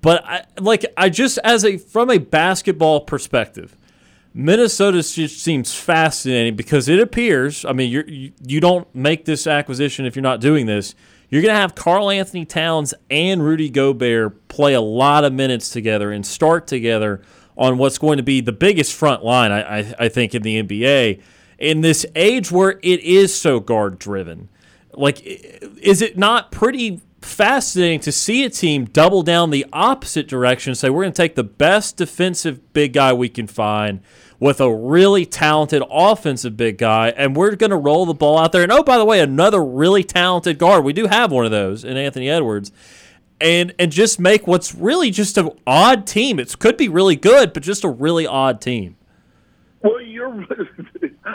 But 0.00 0.24
I, 0.24 0.44
like 0.60 0.84
I 0.96 1.08
just 1.08 1.38
as 1.38 1.64
a 1.64 1.76
from 1.76 2.10
a 2.10 2.18
basketball 2.18 3.00
perspective, 3.00 3.76
Minnesota 4.38 5.02
just 5.02 5.42
seems 5.42 5.74
fascinating 5.74 6.54
because 6.54 6.88
it 6.88 7.00
appears. 7.00 7.64
I 7.64 7.72
mean, 7.72 7.90
you 7.90 8.30
you 8.46 8.60
don't 8.60 8.86
make 8.94 9.24
this 9.24 9.48
acquisition 9.48 10.06
if 10.06 10.14
you're 10.14 10.22
not 10.22 10.40
doing 10.40 10.66
this. 10.66 10.94
You're 11.28 11.42
going 11.42 11.52
to 11.52 11.60
have 11.60 11.74
Karl-Anthony 11.74 12.44
Towns 12.44 12.94
and 13.10 13.42
Rudy 13.42 13.68
Gobert 13.68 14.46
play 14.46 14.74
a 14.74 14.80
lot 14.80 15.24
of 15.24 15.32
minutes 15.32 15.70
together 15.70 16.12
and 16.12 16.24
start 16.24 16.68
together 16.68 17.20
on 17.56 17.78
what's 17.78 17.98
going 17.98 18.18
to 18.18 18.22
be 18.22 18.40
the 18.40 18.52
biggest 18.52 18.94
front 18.94 19.24
line, 19.24 19.50
I, 19.50 19.80
I, 19.80 19.94
I 19.98 20.08
think, 20.08 20.36
in 20.36 20.42
the 20.42 20.62
NBA. 20.62 21.20
In 21.58 21.80
this 21.80 22.06
age 22.14 22.52
where 22.52 22.78
it 22.80 23.00
is 23.00 23.34
so 23.34 23.58
guard 23.58 23.98
driven, 23.98 24.48
like, 24.94 25.20
is 25.20 26.00
it 26.00 26.16
not 26.16 26.52
pretty 26.52 27.02
fascinating 27.20 28.00
to 28.00 28.12
see 28.12 28.44
a 28.44 28.50
team 28.50 28.84
double 28.84 29.22
down 29.22 29.50
the 29.50 29.66
opposite 29.72 30.28
direction 30.28 30.70
and 30.70 30.78
say, 30.78 30.88
we're 30.88 31.02
going 31.02 31.12
to 31.12 31.22
take 31.22 31.34
the 31.34 31.44
best 31.44 31.96
defensive 31.96 32.72
big 32.72 32.92
guy 32.92 33.12
we 33.12 33.28
can 33.28 33.48
find 33.48 34.00
with 34.40 34.60
a 34.60 34.72
really 34.72 35.26
talented 35.26 35.82
offensive 35.90 36.56
big 36.56 36.78
guy, 36.78 37.08
and 37.10 37.34
we're 37.34 37.56
going 37.56 37.70
to 37.70 37.76
roll 37.76 38.06
the 38.06 38.14
ball 38.14 38.38
out 38.38 38.52
there. 38.52 38.62
And 38.62 38.72
oh, 38.72 38.82
by 38.82 38.98
the 38.98 39.04
way, 39.04 39.20
another 39.20 39.64
really 39.64 40.04
talented 40.04 40.58
guard. 40.58 40.84
We 40.84 40.92
do 40.92 41.06
have 41.06 41.32
one 41.32 41.44
of 41.44 41.50
those 41.50 41.84
in 41.84 41.96
Anthony 41.96 42.30
Edwards. 42.30 42.72
And, 43.40 43.72
and 43.78 43.92
just 43.92 44.18
make 44.18 44.48
what's 44.48 44.74
really 44.74 45.12
just 45.12 45.38
an 45.38 45.50
odd 45.64 46.08
team. 46.08 46.40
It 46.40 46.58
could 46.58 46.76
be 46.76 46.88
really 46.88 47.14
good, 47.14 47.52
but 47.52 47.62
just 47.62 47.84
a 47.84 47.88
really 47.88 48.26
odd 48.26 48.60
team. 48.60 48.96
Well, 49.80 50.00
you're. 50.00 50.28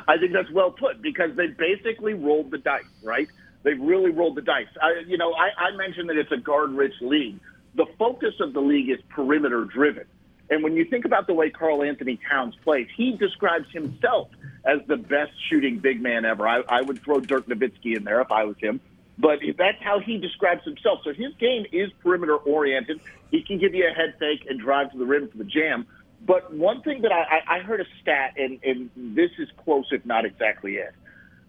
I 0.08 0.18
think 0.18 0.34
that's 0.34 0.52
well 0.52 0.72
put 0.72 1.02
because 1.02 1.36
they 1.38 1.48
basically 1.48 2.14
rolled 2.14 2.52
the 2.52 2.58
dice, 2.58 2.84
right? 3.04 3.30
They've 3.64 3.80
really 3.80 4.12
rolled 4.12 4.36
the 4.36 4.42
dice. 4.42 4.68
I, 4.82 5.04
you 5.08 5.18
know, 5.18 5.34
I, 5.34 5.52
I 5.58 5.76
mentioned 5.78 6.10
that 6.10 6.18
it's 6.18 6.32
a 6.32 6.38
guard-rich 6.38 6.96
league. 7.00 7.40
The 7.76 7.86
focus 7.98 8.34
of 8.42 8.54
the 8.54 8.60
league 8.60 8.90
is 8.90 9.00
perimeter-driven, 9.10 10.06
and 10.50 10.64
when 10.64 10.76
you 10.76 10.86
think 10.86 11.06
about 11.06 11.28
the 11.28 11.34
way 11.34 11.50
Karl-Anthony 11.50 12.20
Towns 12.30 12.56
plays, 12.64 12.88
he 12.96 13.16
describes 13.18 13.66
himself 13.72 14.30
as 14.66 14.80
the 14.88 14.98
best 14.98 15.32
shooting 15.50 15.80
big 15.80 16.02
man 16.02 16.26
ever. 16.26 16.48
I, 16.48 16.62
I 16.68 16.82
would 16.82 17.02
throw 17.04 17.20
Dirk 17.20 17.48
Nowitzki 17.48 17.96
in 17.96 18.04
there 18.04 18.22
if 18.22 18.32
I 18.32 18.44
was 18.44 18.56
him. 18.60 18.80
But 19.18 19.40
that's 19.58 19.82
how 19.82 20.00
he 20.00 20.18
describes 20.18 20.64
himself. 20.64 21.00
So 21.04 21.14
his 21.14 21.34
game 21.40 21.66
is 21.72 21.92
perimeter 22.02 22.36
oriented. 22.36 23.00
He 23.32 23.44
can 23.44 23.60
give 23.60 23.74
you 23.74 23.88
a 23.88 23.94
head 23.94 24.16
fake 24.20 24.48
and 24.50 24.60
drive 24.60 24.92
to 24.92 24.98
the 24.98 25.06
rim 25.06 25.30
for 25.30 25.38
the 25.38 25.44
jam. 25.44 25.86
But 26.26 26.54
one 26.54 26.82
thing 26.82 27.02
that 27.02 27.12
I, 27.12 27.58
I 27.58 27.60
heard 27.60 27.82
a 27.82 27.86
stat, 28.02 28.34
and, 28.38 28.60
and 28.64 28.90
this 28.96 29.32
is 29.38 29.50
close, 29.64 29.86
if 29.92 30.06
not 30.06 30.26
exactly 30.26 30.76
it. 30.76 30.94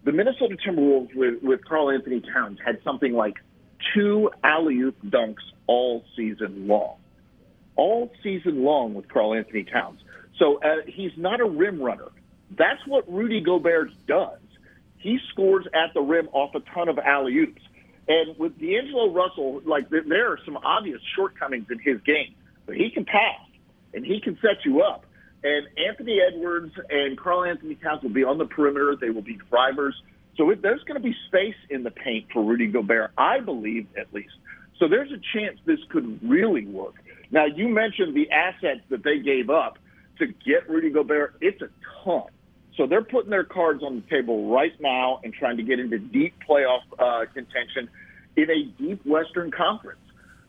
The 0.03 0.11
Minnesota 0.11 0.57
Timberwolves 0.57 1.15
with, 1.15 1.41
with 1.41 1.65
Karl-Anthony 1.65 2.21
Towns 2.21 2.59
had 2.63 2.83
something 2.83 3.13
like 3.13 3.35
two 3.93 4.29
alley 4.43 4.77
oop 4.77 5.01
dunks 5.03 5.43
all 5.65 6.05
season 6.15 6.67
long. 6.67 6.97
All 7.75 8.11
season 8.23 8.63
long 8.63 8.93
with 8.93 9.07
Karl-Anthony 9.09 9.63
Towns. 9.63 9.99
So 10.39 10.59
uh, 10.61 10.77
he's 10.87 11.11
not 11.17 11.39
a 11.41 11.45
rim 11.45 11.81
runner. 11.81 12.09
That's 12.57 12.85
what 12.87 13.11
Rudy 13.11 13.41
Gobert 13.41 13.89
does. 14.07 14.39
He 14.97 15.19
scores 15.31 15.65
at 15.67 15.93
the 15.93 16.01
rim 16.01 16.29
off 16.31 16.55
a 16.55 16.59
ton 16.73 16.89
of 16.89 16.97
alley 16.99 17.37
oops. 17.37 17.61
And 18.07 18.37
with 18.37 18.57
D'Angelo 18.59 19.11
Russell, 19.11 19.61
like 19.65 19.89
there- 19.89 20.31
are 20.31 20.39
some 20.45 20.57
obvious 20.57 21.01
shortcomings 21.15 21.67
in 21.69 21.79
his 21.79 22.01
game, 22.01 22.33
but 22.65 22.75
he 22.75 22.91
can 22.91 23.05
pass 23.05 23.41
and 23.93 24.05
he 24.05 24.19
can 24.19 24.37
set 24.41 24.63
you 24.65 24.81
up. 24.81 25.05
And 25.43 25.67
Anthony 25.77 26.19
Edwards 26.21 26.73
and 26.89 27.17
Karl-Anthony 27.17 27.75
Towns 27.75 28.01
will 28.03 28.09
be 28.09 28.23
on 28.23 28.37
the 28.37 28.45
perimeter. 28.45 28.95
They 28.99 29.11
will 29.11 29.21
be 29.21 29.37
drivers. 29.49 29.95
So 30.37 30.49
it, 30.49 30.61
there's 30.61 30.83
going 30.83 30.99
to 30.99 31.07
be 31.07 31.15
space 31.27 31.55
in 31.69 31.83
the 31.83 31.91
paint 31.91 32.27
for 32.33 32.43
Rudy 32.43 32.67
Gobert, 32.67 33.11
I 33.17 33.39
believe, 33.39 33.87
at 33.97 34.13
least. 34.13 34.33
So 34.79 34.87
there's 34.87 35.11
a 35.11 35.21
chance 35.33 35.59
this 35.65 35.79
could 35.89 36.19
really 36.27 36.65
work. 36.65 36.95
Now, 37.31 37.45
you 37.45 37.67
mentioned 37.67 38.15
the 38.15 38.29
assets 38.31 38.81
that 38.89 39.03
they 39.03 39.19
gave 39.19 39.49
up 39.49 39.77
to 40.19 40.27
get 40.27 40.69
Rudy 40.69 40.89
Gobert. 40.89 41.35
It's 41.41 41.61
a 41.61 41.69
ton. 42.03 42.23
So 42.77 42.87
they're 42.87 43.03
putting 43.03 43.29
their 43.29 43.43
cards 43.43 43.83
on 43.83 43.95
the 43.95 44.01
table 44.09 44.51
right 44.51 44.73
now 44.79 45.19
and 45.23 45.33
trying 45.33 45.57
to 45.57 45.63
get 45.63 45.79
into 45.79 45.97
deep 45.97 46.35
playoff 46.47 46.81
uh, 46.99 47.25
contention 47.33 47.89
in 48.35 48.49
a 48.49 48.63
deep 48.81 49.05
Western 49.05 49.51
Conference. 49.51 49.99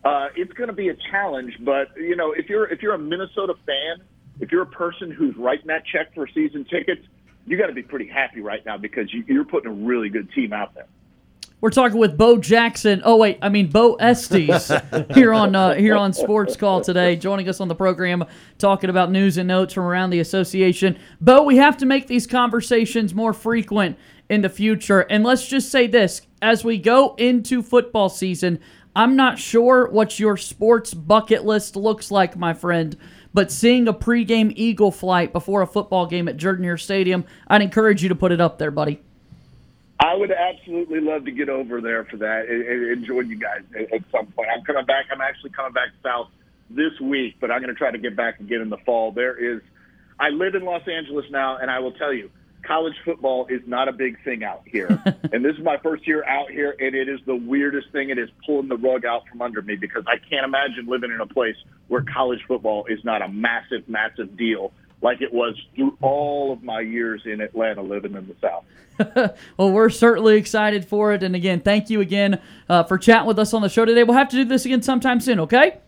Uh, 0.04 0.28
it's 0.36 0.52
going 0.52 0.68
to 0.68 0.74
be 0.74 0.88
a 0.88 0.96
challenge, 1.10 1.52
but 1.60 1.88
you 1.96 2.14
know, 2.14 2.32
if 2.32 2.48
you're 2.48 2.66
if 2.66 2.80
you're 2.80 2.94
a 2.94 2.98
Minnesota 2.98 3.54
fan, 3.66 4.06
if 4.40 4.52
you're 4.52 4.62
a 4.62 4.66
person 4.66 5.10
who's 5.10 5.34
writing 5.36 5.66
that 5.66 5.82
check 5.84 6.14
for 6.14 6.28
season 6.28 6.64
tickets, 6.64 7.02
you 7.44 7.58
got 7.58 7.66
to 7.66 7.72
be 7.72 7.82
pretty 7.82 8.06
happy 8.06 8.40
right 8.40 8.64
now 8.64 8.76
because 8.76 9.12
you, 9.12 9.24
you're 9.26 9.44
putting 9.44 9.70
a 9.70 9.74
really 9.74 10.08
good 10.08 10.30
team 10.32 10.52
out 10.52 10.74
there. 10.74 10.86
We're 11.58 11.70
talking 11.70 11.96
with 11.96 12.18
Bo 12.18 12.36
Jackson. 12.36 13.00
Oh 13.02 13.16
wait, 13.16 13.38
I 13.40 13.48
mean 13.48 13.68
Bo 13.68 13.94
Estes 13.94 14.70
here 15.14 15.32
on 15.32 15.56
uh, 15.56 15.74
here 15.74 15.96
on 15.96 16.12
Sports 16.12 16.54
Call 16.54 16.82
today, 16.82 17.16
joining 17.16 17.48
us 17.48 17.62
on 17.62 17.68
the 17.68 17.74
program, 17.74 18.24
talking 18.58 18.90
about 18.90 19.10
news 19.10 19.38
and 19.38 19.48
notes 19.48 19.72
from 19.72 19.84
around 19.84 20.10
the 20.10 20.20
association. 20.20 20.98
Bo, 21.18 21.44
we 21.44 21.56
have 21.56 21.78
to 21.78 21.86
make 21.86 22.08
these 22.08 22.26
conversations 22.26 23.14
more 23.14 23.32
frequent 23.32 23.96
in 24.28 24.42
the 24.42 24.50
future. 24.50 25.00
And 25.00 25.24
let's 25.24 25.48
just 25.48 25.70
say 25.70 25.86
this: 25.86 26.20
as 26.42 26.62
we 26.62 26.76
go 26.76 27.14
into 27.14 27.62
football 27.62 28.10
season, 28.10 28.60
I'm 28.94 29.16
not 29.16 29.38
sure 29.38 29.88
what 29.88 30.20
your 30.20 30.36
sports 30.36 30.92
bucket 30.92 31.46
list 31.46 31.74
looks 31.74 32.10
like, 32.10 32.36
my 32.36 32.52
friend. 32.52 32.98
But 33.32 33.50
seeing 33.50 33.88
a 33.88 33.94
pregame 33.94 34.52
Eagle 34.56 34.90
flight 34.90 35.32
before 35.32 35.62
a 35.62 35.66
football 35.66 36.06
game 36.06 36.28
at 36.28 36.36
Jordan-Hare 36.36 36.76
Stadium, 36.76 37.24
I'd 37.48 37.62
encourage 37.62 38.02
you 38.02 38.10
to 38.10 38.14
put 38.14 38.32
it 38.32 38.42
up 38.42 38.58
there, 38.58 38.70
buddy. 38.70 39.02
I 39.98 40.14
would 40.14 40.30
absolutely 40.30 41.00
love 41.00 41.24
to 41.24 41.30
get 41.30 41.48
over 41.48 41.80
there 41.80 42.04
for 42.04 42.18
that 42.18 42.48
and, 42.48 42.62
and 42.62 43.06
join 43.06 43.30
you 43.30 43.38
guys 43.38 43.62
at, 43.74 43.92
at 43.92 44.02
some 44.12 44.26
point. 44.26 44.48
I'm 44.54 44.64
coming 44.64 44.84
back. 44.84 45.06
I'm 45.10 45.20
actually 45.20 45.50
coming 45.50 45.72
back 45.72 45.88
south 46.02 46.28
this 46.68 46.98
week, 47.00 47.36
but 47.40 47.50
I'm 47.50 47.62
going 47.62 47.72
to 47.72 47.78
try 47.78 47.90
to 47.90 47.98
get 47.98 48.16
back 48.16 48.40
again 48.40 48.60
in 48.60 48.68
the 48.68 48.76
fall. 48.78 49.12
There 49.12 49.36
is, 49.36 49.62
I 50.20 50.28
live 50.30 50.54
in 50.54 50.64
Los 50.64 50.86
Angeles 50.86 51.24
now, 51.30 51.58
and 51.58 51.70
I 51.70 51.78
will 51.78 51.92
tell 51.92 52.12
you, 52.12 52.30
college 52.66 52.94
football 53.04 53.46
is 53.48 53.62
not 53.66 53.88
a 53.88 53.92
big 53.92 54.22
thing 54.24 54.44
out 54.44 54.62
here. 54.66 54.88
and 55.32 55.44
this 55.44 55.56
is 55.56 55.64
my 55.64 55.78
first 55.78 56.06
year 56.06 56.24
out 56.24 56.50
here, 56.50 56.74
and 56.78 56.94
it 56.94 57.08
is 57.08 57.20
the 57.24 57.36
weirdest 57.36 57.90
thing. 57.92 58.10
It 58.10 58.18
is 58.18 58.28
pulling 58.44 58.68
the 58.68 58.76
rug 58.76 59.06
out 59.06 59.22
from 59.28 59.40
under 59.40 59.62
me 59.62 59.76
because 59.76 60.04
I 60.06 60.16
can't 60.18 60.44
imagine 60.44 60.86
living 60.86 61.10
in 61.10 61.20
a 61.20 61.26
place 61.26 61.56
where 61.88 62.02
college 62.02 62.40
football 62.46 62.86
is 62.86 63.02
not 63.04 63.22
a 63.22 63.28
massive, 63.28 63.88
massive 63.88 64.36
deal 64.36 64.72
like 65.02 65.20
it 65.22 65.32
was 65.32 65.54
through 65.74 65.96
all 66.00 66.52
of 66.52 66.62
my 66.62 66.80
years 66.80 67.22
in 67.24 67.40
Atlanta 67.40 67.82
living 67.82 68.14
in 68.14 68.26
the 68.26 68.34
South. 68.40 68.64
well, 69.56 69.70
we're 69.70 69.90
certainly 69.90 70.36
excited 70.36 70.86
for 70.86 71.12
it. 71.12 71.22
And 71.22 71.36
again, 71.36 71.60
thank 71.60 71.90
you 71.90 72.00
again 72.00 72.40
uh, 72.68 72.82
for 72.84 72.96
chatting 72.98 73.26
with 73.26 73.38
us 73.38 73.52
on 73.52 73.62
the 73.62 73.68
show 73.68 73.84
today. 73.84 74.02
We'll 74.04 74.16
have 74.16 74.30
to 74.30 74.36
do 74.36 74.44
this 74.44 74.64
again 74.64 74.82
sometime 74.82 75.20
soon, 75.20 75.40
okay? 75.40 75.78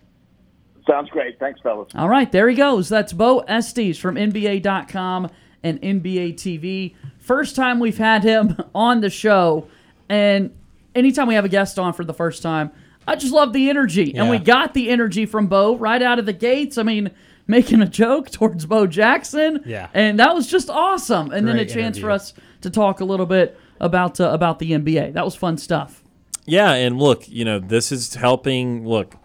Sounds 0.87 1.11
great. 1.11 1.39
Thanks, 1.39 1.61
fellas. 1.61 1.91
All 1.95 2.09
right, 2.09 2.31
there 2.31 2.49
he 2.49 2.55
goes. 2.55 2.89
That's 2.89 3.13
Bo 3.13 3.41
Estes 3.41 3.99
from 3.99 4.17
NBA.com 4.17 5.31
and 5.63 5.81
NBA 5.83 6.35
TV. 6.35 6.95
First 7.19 7.57
time 7.57 7.79
we've 7.79 7.99
had 7.99 8.23
him 8.25 8.57
on 8.75 9.01
the 9.01 9.11
show. 9.11 9.69
And 10.09 10.55
anytime 10.95 11.29
we 11.29 11.35
have 11.35 11.45
a 11.45 11.51
guest 11.51 11.79
on 11.79 11.93
for 11.93 12.05
the 12.05 12.15
first 12.15 12.43
time, 12.43 12.71
I 13.07 13.17
just 13.17 13.33
love 13.33 13.53
the 13.53 13.71
energy. 13.71 14.15
And 14.15 14.29
we 14.29 14.39
got 14.39 14.75
the 14.75 14.91
energy 14.91 15.25
from 15.25 15.47
Bo 15.47 15.77
right 15.77 16.03
out 16.03 16.19
of 16.19 16.27
the 16.27 16.33
gates. 16.35 16.77
I 16.77 16.83
mean, 16.83 17.11
making 17.49 17.83
a 17.83 17.87
joke 17.89 18.31
towards 18.31 18.67
Bo 18.67 18.87
Jackson. 18.87 19.63
Yeah. 19.67 19.89
And 19.93 20.21
that 20.21 20.35
was 20.35 20.47
just 20.47 20.71
awesome. 20.71 21.33
And 21.33 21.49
then 21.49 21.57
a 21.57 21.65
Great 21.65 21.75
chance 21.75 21.99
for 21.99 22.11
us 22.11 22.35
to 22.61 22.71
talk 22.71 23.01
a 23.01 23.05
little 23.05 23.27
bit 23.27 23.59
about 23.81 24.21
uh, 24.21 24.31
about 24.31 24.61
the 24.61 24.73
NBA. 24.73 25.15
That 25.15 25.25
was 25.25 25.35
fun 25.35 25.59
stuff. 25.59 26.05
Yeah, 26.47 26.73
and 26.73 26.99
look, 26.99 27.29
you 27.29 27.45
know, 27.45 27.59
this 27.59 27.93
is 27.93 28.15
helping. 28.15 28.87
Look, 28.87 29.17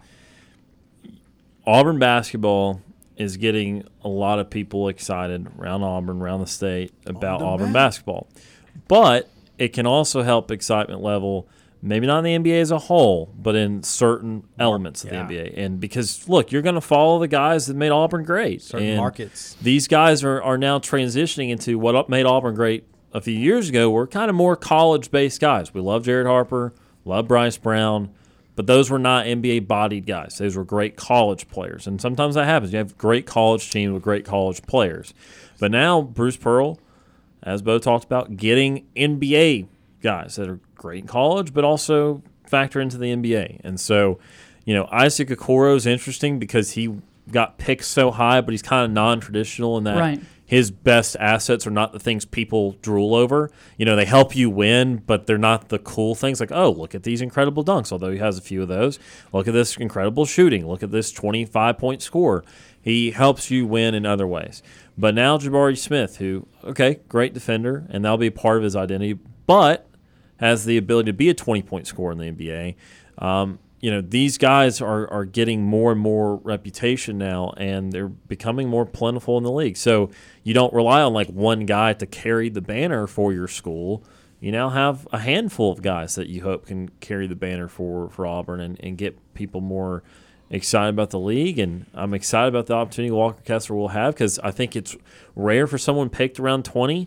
Auburn 1.66 1.98
basketball 1.98 2.82
is 3.16 3.36
getting 3.36 3.86
a 4.02 4.08
lot 4.08 4.38
of 4.38 4.50
people 4.50 4.88
excited 4.88 5.46
around 5.58 5.82
Auburn, 5.82 6.20
around 6.20 6.40
the 6.40 6.46
state 6.46 6.92
about 7.06 7.42
Auburn 7.42 7.72
basketball. 7.72 8.28
But 8.88 9.30
it 9.56 9.68
can 9.68 9.86
also 9.86 10.22
help 10.22 10.50
excitement 10.50 11.00
level, 11.00 11.48
maybe 11.84 12.06
not 12.06 12.24
in 12.24 12.42
the 12.42 12.50
NBA 12.50 12.62
as 12.62 12.70
a 12.70 12.78
whole, 12.78 13.30
but 13.36 13.54
in 13.54 13.82
certain 13.82 14.42
elements 14.58 15.04
of 15.04 15.12
yeah. 15.12 15.26
the 15.26 15.34
NBA. 15.34 15.58
And 15.58 15.78
because, 15.78 16.26
look, 16.28 16.50
you're 16.50 16.62
going 16.62 16.76
to 16.76 16.80
follow 16.80 17.18
the 17.18 17.28
guys 17.28 17.66
that 17.66 17.76
made 17.76 17.90
Auburn 17.90 18.24
great. 18.24 18.62
Certain 18.62 18.86
And 18.86 18.96
markets. 18.96 19.54
These 19.60 19.86
guys 19.86 20.24
are, 20.24 20.42
are 20.42 20.56
now 20.56 20.78
transitioning 20.78 21.50
into 21.50 21.78
what 21.78 22.08
made 22.08 22.24
Auburn 22.24 22.54
great 22.54 22.84
a 23.12 23.20
few 23.20 23.38
years 23.38 23.68
ago. 23.68 23.90
Were 23.90 24.06
kind 24.06 24.30
of 24.30 24.34
more 24.34 24.56
college 24.56 25.10
based 25.10 25.40
guys. 25.40 25.74
We 25.74 25.82
love 25.82 26.04
Jared 26.04 26.26
Harper, 26.26 26.72
love 27.04 27.28
Bryce 27.28 27.58
Brown. 27.58 28.10
But 28.56 28.66
those 28.66 28.88
were 28.88 29.00
not 29.00 29.26
NBA 29.26 29.66
bodied 29.66 30.06
guys. 30.06 30.38
Those 30.38 30.56
were 30.56 30.64
great 30.64 30.96
college 30.96 31.48
players. 31.48 31.86
And 31.88 32.00
sometimes 32.00 32.36
that 32.36 32.44
happens. 32.44 32.72
You 32.72 32.78
have 32.78 32.96
great 32.96 33.26
college 33.26 33.70
teams 33.70 33.92
with 33.92 34.02
great 34.02 34.24
college 34.24 34.62
players. 34.62 35.12
But 35.58 35.72
now, 35.72 36.00
Bruce 36.00 36.36
Pearl, 36.36 36.78
as 37.42 37.62
Bo 37.62 37.78
talked 37.78 38.04
about, 38.04 38.36
getting 38.36 38.86
NBA 38.96 39.66
guys 40.02 40.36
that 40.36 40.48
are 40.48 40.60
great 40.74 41.02
in 41.02 41.06
college, 41.06 41.52
but 41.54 41.64
also 41.64 42.22
factor 42.46 42.80
into 42.80 42.98
the 42.98 43.06
NBA. 43.12 43.60
And 43.64 43.78
so, 43.80 44.18
you 44.64 44.74
know, 44.74 44.88
Isaac 44.92 45.28
Okoro 45.28 45.76
is 45.76 45.86
interesting 45.86 46.38
because 46.38 46.72
he 46.72 46.96
got 47.30 47.58
picked 47.58 47.84
so 47.84 48.10
high, 48.10 48.40
but 48.40 48.52
he's 48.52 48.62
kind 48.62 48.84
of 48.84 48.90
non 48.90 49.20
traditional 49.20 49.78
in 49.78 49.84
that 49.84 49.98
Right. 49.98 50.20
his 50.44 50.70
best 50.70 51.16
assets 51.18 51.66
are 51.66 51.70
not 51.70 51.92
the 51.94 51.98
things 51.98 52.26
people 52.26 52.72
drool 52.82 53.14
over. 53.14 53.50
You 53.78 53.86
know, 53.86 53.96
they 53.96 54.04
help 54.04 54.36
you 54.36 54.50
win, 54.50 55.02
but 55.06 55.26
they're 55.26 55.38
not 55.38 55.70
the 55.70 55.78
cool 55.78 56.14
things 56.14 56.38
like, 56.38 56.52
oh, 56.52 56.70
look 56.70 56.94
at 56.94 57.02
these 57.02 57.22
incredible 57.22 57.64
dunks, 57.64 57.90
although 57.92 58.10
he 58.10 58.18
has 58.18 58.36
a 58.36 58.42
few 58.42 58.60
of 58.60 58.68
those. 58.68 58.98
Look 59.32 59.48
at 59.48 59.54
this 59.54 59.76
incredible 59.78 60.26
shooting. 60.26 60.66
Look 60.66 60.82
at 60.82 60.90
this 60.90 61.10
25 61.12 61.78
point 61.78 62.02
score. 62.02 62.44
He 62.80 63.12
helps 63.12 63.50
you 63.50 63.66
win 63.66 63.94
in 63.94 64.04
other 64.04 64.26
ways. 64.26 64.62
But 64.98 65.14
now 65.14 65.38
Jabari 65.38 65.78
Smith, 65.78 66.18
who, 66.18 66.46
okay, 66.62 67.00
great 67.08 67.32
defender, 67.32 67.86
and 67.88 68.04
that'll 68.04 68.18
be 68.18 68.28
part 68.28 68.58
of 68.58 68.62
his 68.64 68.76
identity, 68.76 69.18
but 69.46 69.88
has 70.38 70.64
the 70.64 70.76
ability 70.76 71.10
to 71.10 71.16
be 71.16 71.28
a 71.28 71.34
20 71.34 71.62
point 71.62 71.86
scorer 71.86 72.12
in 72.12 72.18
the 72.18 72.30
NBA. 72.30 72.74
Um, 73.18 73.58
you 73.80 73.90
know, 73.90 74.00
these 74.00 74.38
guys 74.38 74.80
are, 74.80 75.06
are 75.10 75.26
getting 75.26 75.62
more 75.62 75.92
and 75.92 76.00
more 76.00 76.36
reputation 76.36 77.18
now, 77.18 77.52
and 77.58 77.92
they're 77.92 78.08
becoming 78.08 78.66
more 78.68 78.86
plentiful 78.86 79.36
in 79.36 79.44
the 79.44 79.52
league. 79.52 79.76
So 79.76 80.10
you 80.42 80.54
don't 80.54 80.72
rely 80.72 81.02
on 81.02 81.12
like 81.12 81.28
one 81.28 81.66
guy 81.66 81.92
to 81.92 82.06
carry 82.06 82.48
the 82.48 82.62
banner 82.62 83.06
for 83.06 83.32
your 83.32 83.46
school. 83.46 84.02
You 84.40 84.52
now 84.52 84.70
have 84.70 85.06
a 85.12 85.18
handful 85.18 85.70
of 85.70 85.82
guys 85.82 86.14
that 86.14 86.28
you 86.28 86.42
hope 86.42 86.66
can 86.66 86.88
carry 87.00 87.26
the 87.26 87.34
banner 87.34 87.68
for, 87.68 88.08
for 88.08 88.26
Auburn 88.26 88.60
and, 88.60 88.80
and 88.82 88.96
get 88.96 89.18
people 89.34 89.60
more 89.60 90.02
excited 90.48 90.90
about 90.90 91.10
the 91.10 91.18
league. 91.18 91.58
And 91.58 91.84
I'm 91.92 92.14
excited 92.14 92.48
about 92.48 92.66
the 92.66 92.74
opportunity 92.74 93.10
Walker 93.10 93.42
Kessler 93.42 93.76
will 93.76 93.88
have 93.88 94.14
because 94.14 94.38
I 94.38 94.50
think 94.50 94.76
it's 94.76 94.96
rare 95.36 95.66
for 95.66 95.76
someone 95.76 96.08
picked 96.08 96.40
around 96.40 96.64
20 96.64 97.06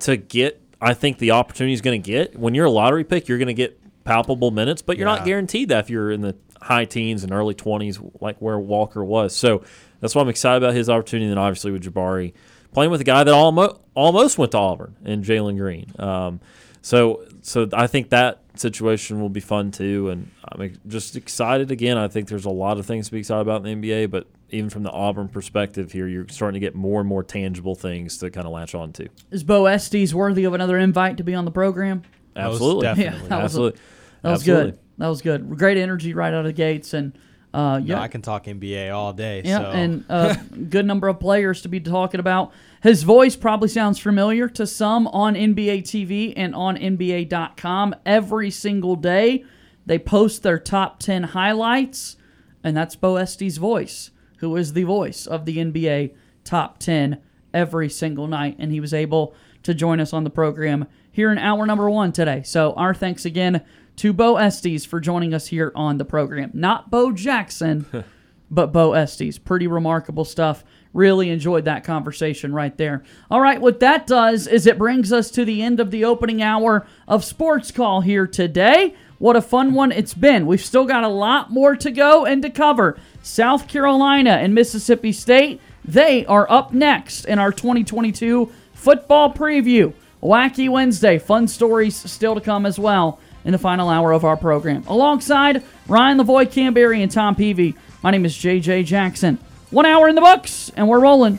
to 0.00 0.16
get 0.16 0.60
I 0.84 0.94
think 0.94 1.18
the 1.18 1.30
opportunity 1.32 1.72
is 1.72 1.80
going 1.80 2.00
to 2.02 2.06
get 2.06 2.38
when 2.38 2.54
you're 2.54 2.66
a 2.66 2.70
lottery 2.70 3.04
pick, 3.04 3.26
you're 3.28 3.38
going 3.38 3.48
to 3.48 3.54
get 3.54 3.80
palpable 4.04 4.50
minutes, 4.50 4.82
but 4.82 4.98
you're 4.98 5.06
not 5.06 5.24
guaranteed 5.24 5.70
that 5.70 5.80
if 5.84 5.90
you're 5.90 6.10
in 6.10 6.20
the 6.20 6.36
high 6.60 6.84
teens 6.84 7.24
and 7.24 7.32
early 7.32 7.54
20s, 7.54 8.20
like 8.20 8.36
where 8.38 8.58
Walker 8.58 9.04
was. 9.04 9.34
So 9.34 9.62
that's 10.00 10.14
why 10.14 10.22
I'm 10.22 10.28
excited 10.28 10.62
about 10.62 10.74
his 10.74 10.90
opportunity. 10.90 11.26
And 11.26 11.32
then 11.32 11.38
obviously 11.38 11.72
with 11.72 11.82
Jabari 11.82 12.32
playing 12.72 12.90
with 12.90 13.00
a 13.00 13.04
guy 13.04 13.24
that 13.24 13.32
almost 13.32 13.80
almost 13.94 14.36
went 14.36 14.52
to 14.52 14.58
Auburn 14.58 14.96
and 15.04 15.24
Jalen 15.24 15.56
Green. 15.56 15.90
Um, 15.98 16.40
so 16.84 17.24
so 17.40 17.66
I 17.72 17.86
think 17.86 18.10
that 18.10 18.42
situation 18.56 19.18
will 19.18 19.30
be 19.30 19.40
fun 19.40 19.70
too. 19.70 20.10
And 20.10 20.30
I'm 20.46 20.78
just 20.86 21.16
excited 21.16 21.70
again. 21.70 21.96
I 21.96 22.08
think 22.08 22.28
there's 22.28 22.44
a 22.44 22.50
lot 22.50 22.78
of 22.78 22.84
things 22.84 23.06
to 23.06 23.12
be 23.12 23.20
excited 23.20 23.40
about 23.40 23.66
in 23.66 23.80
the 23.80 23.88
NBA, 23.88 24.10
but 24.10 24.26
even 24.50 24.68
from 24.68 24.82
the 24.82 24.90
Auburn 24.90 25.28
perspective 25.28 25.92
here, 25.92 26.06
you're 26.06 26.28
starting 26.28 26.60
to 26.60 26.64
get 26.64 26.74
more 26.74 27.00
and 27.00 27.08
more 27.08 27.24
tangible 27.24 27.74
things 27.74 28.18
to 28.18 28.30
kind 28.30 28.46
of 28.46 28.52
latch 28.52 28.74
on 28.74 28.92
to. 28.92 29.08
Is 29.30 29.42
Bo 29.42 29.64
Estes 29.64 30.12
worthy 30.12 30.44
of 30.44 30.52
another 30.52 30.76
invite 30.76 31.16
to 31.16 31.24
be 31.24 31.34
on 31.34 31.46
the 31.46 31.50
program? 31.50 32.02
Absolutely. 32.36 32.82
definitely. 32.82 33.20
Yeah, 33.22 33.28
that 33.28 33.36
was, 33.36 33.44
Absolutely. 33.44 33.80
that 34.20 34.30
was 34.30 34.40
Absolutely. 34.42 34.70
good. 34.72 34.80
That 34.98 35.08
was 35.08 35.22
good. 35.22 35.58
Great 35.58 35.78
energy 35.78 36.12
right 36.12 36.34
out 36.34 36.40
of 36.40 36.44
the 36.44 36.52
gates, 36.52 36.92
and 36.92 37.18
uh, 37.54 37.78
No, 37.78 37.84
yeah, 37.84 38.00
I 38.00 38.08
can 38.08 38.20
talk 38.20 38.44
NBA 38.44 38.94
all 38.94 39.12
day. 39.12 39.42
yeah, 39.44 39.58
so. 39.58 39.70
and 39.70 40.04
a 40.08 40.36
good 40.70 40.84
number 40.84 41.08
of 41.08 41.20
players 41.20 41.62
to 41.62 41.68
be 41.68 41.80
talking 41.80 42.20
about. 42.20 42.52
His 42.82 43.02
voice 43.02 43.36
probably 43.36 43.68
sounds 43.68 43.98
familiar 43.98 44.48
to 44.50 44.66
some 44.66 45.06
on 45.08 45.34
NBA 45.34 45.82
TV 45.82 46.34
and 46.36 46.54
on 46.54 46.76
NBA.com 46.76 47.94
every 48.04 48.50
single 48.50 48.96
day. 48.96 49.44
They 49.86 49.98
post 49.98 50.42
their 50.42 50.58
top 50.58 50.98
10 50.98 51.22
highlights, 51.22 52.16
and 52.62 52.76
that's 52.76 52.96
Bo 52.96 53.16
Estes' 53.16 53.56
voice, 53.56 54.10
who 54.38 54.56
is 54.56 54.72
the 54.72 54.82
voice 54.84 55.26
of 55.26 55.44
the 55.44 55.58
NBA 55.58 56.14
top 56.42 56.78
10 56.78 57.20
every 57.52 57.88
single 57.88 58.26
night. 58.26 58.56
And 58.58 58.72
he 58.72 58.80
was 58.80 58.92
able 58.92 59.34
to 59.62 59.74
join 59.74 60.00
us 60.00 60.12
on 60.12 60.24
the 60.24 60.30
program 60.30 60.86
here 61.10 61.30
in 61.30 61.38
hour 61.38 61.64
number 61.66 61.88
one 61.88 62.12
today. 62.12 62.42
So, 62.42 62.72
our 62.74 62.92
thanks 62.94 63.24
again 63.24 63.62
to 63.96 64.12
Bo 64.12 64.36
Estes 64.36 64.84
for 64.84 65.00
joining 65.00 65.34
us 65.34 65.48
here 65.48 65.72
on 65.74 65.98
the 65.98 66.04
program. 66.04 66.50
Not 66.54 66.90
Bo 66.90 67.12
Jackson, 67.12 67.86
but 68.50 68.72
Bo 68.72 68.92
Estes. 68.92 69.38
Pretty 69.38 69.66
remarkable 69.66 70.24
stuff. 70.24 70.64
Really 70.92 71.30
enjoyed 71.30 71.64
that 71.64 71.84
conversation 71.84 72.52
right 72.52 72.76
there. 72.76 73.02
All 73.30 73.40
right, 73.40 73.60
what 73.60 73.80
that 73.80 74.06
does 74.06 74.46
is 74.46 74.66
it 74.66 74.78
brings 74.78 75.12
us 75.12 75.30
to 75.32 75.44
the 75.44 75.62
end 75.62 75.80
of 75.80 75.90
the 75.90 76.04
opening 76.04 76.42
hour 76.42 76.86
of 77.08 77.24
Sports 77.24 77.70
Call 77.70 78.00
here 78.00 78.26
today. 78.26 78.94
What 79.18 79.36
a 79.36 79.42
fun 79.42 79.74
one 79.74 79.90
it's 79.90 80.14
been. 80.14 80.46
We've 80.46 80.60
still 80.60 80.84
got 80.84 81.04
a 81.04 81.08
lot 81.08 81.50
more 81.50 81.76
to 81.76 81.90
go 81.90 82.26
and 82.26 82.42
to 82.42 82.50
cover. 82.50 82.98
South 83.22 83.68
Carolina 83.68 84.32
and 84.32 84.54
Mississippi 84.54 85.12
State, 85.12 85.60
they 85.84 86.26
are 86.26 86.50
up 86.50 86.72
next 86.72 87.24
in 87.24 87.38
our 87.38 87.52
2022 87.52 88.52
football 88.72 89.32
preview. 89.32 89.94
Wacky 90.22 90.68
Wednesday. 90.70 91.18
Fun 91.18 91.46
stories 91.46 91.96
still 91.96 92.34
to 92.34 92.40
come 92.40 92.66
as 92.66 92.78
well 92.78 93.20
in 93.44 93.52
the 93.52 93.58
final 93.58 93.88
hour 93.88 94.12
of 94.12 94.24
our 94.24 94.36
program. 94.36 94.84
Alongside 94.86 95.62
Ryan 95.86 96.18
Lavoie, 96.18 96.50
Camberry, 96.50 97.02
and 97.02 97.10
Tom 97.10 97.34
Peavy, 97.34 97.74
my 98.02 98.10
name 98.10 98.24
is 98.24 98.34
JJ 98.34 98.84
Jackson. 98.86 99.38
One 99.70 99.86
hour 99.86 100.08
in 100.08 100.14
the 100.14 100.20
books, 100.20 100.70
and 100.76 100.88
we're 100.88 101.00
rolling. 101.00 101.38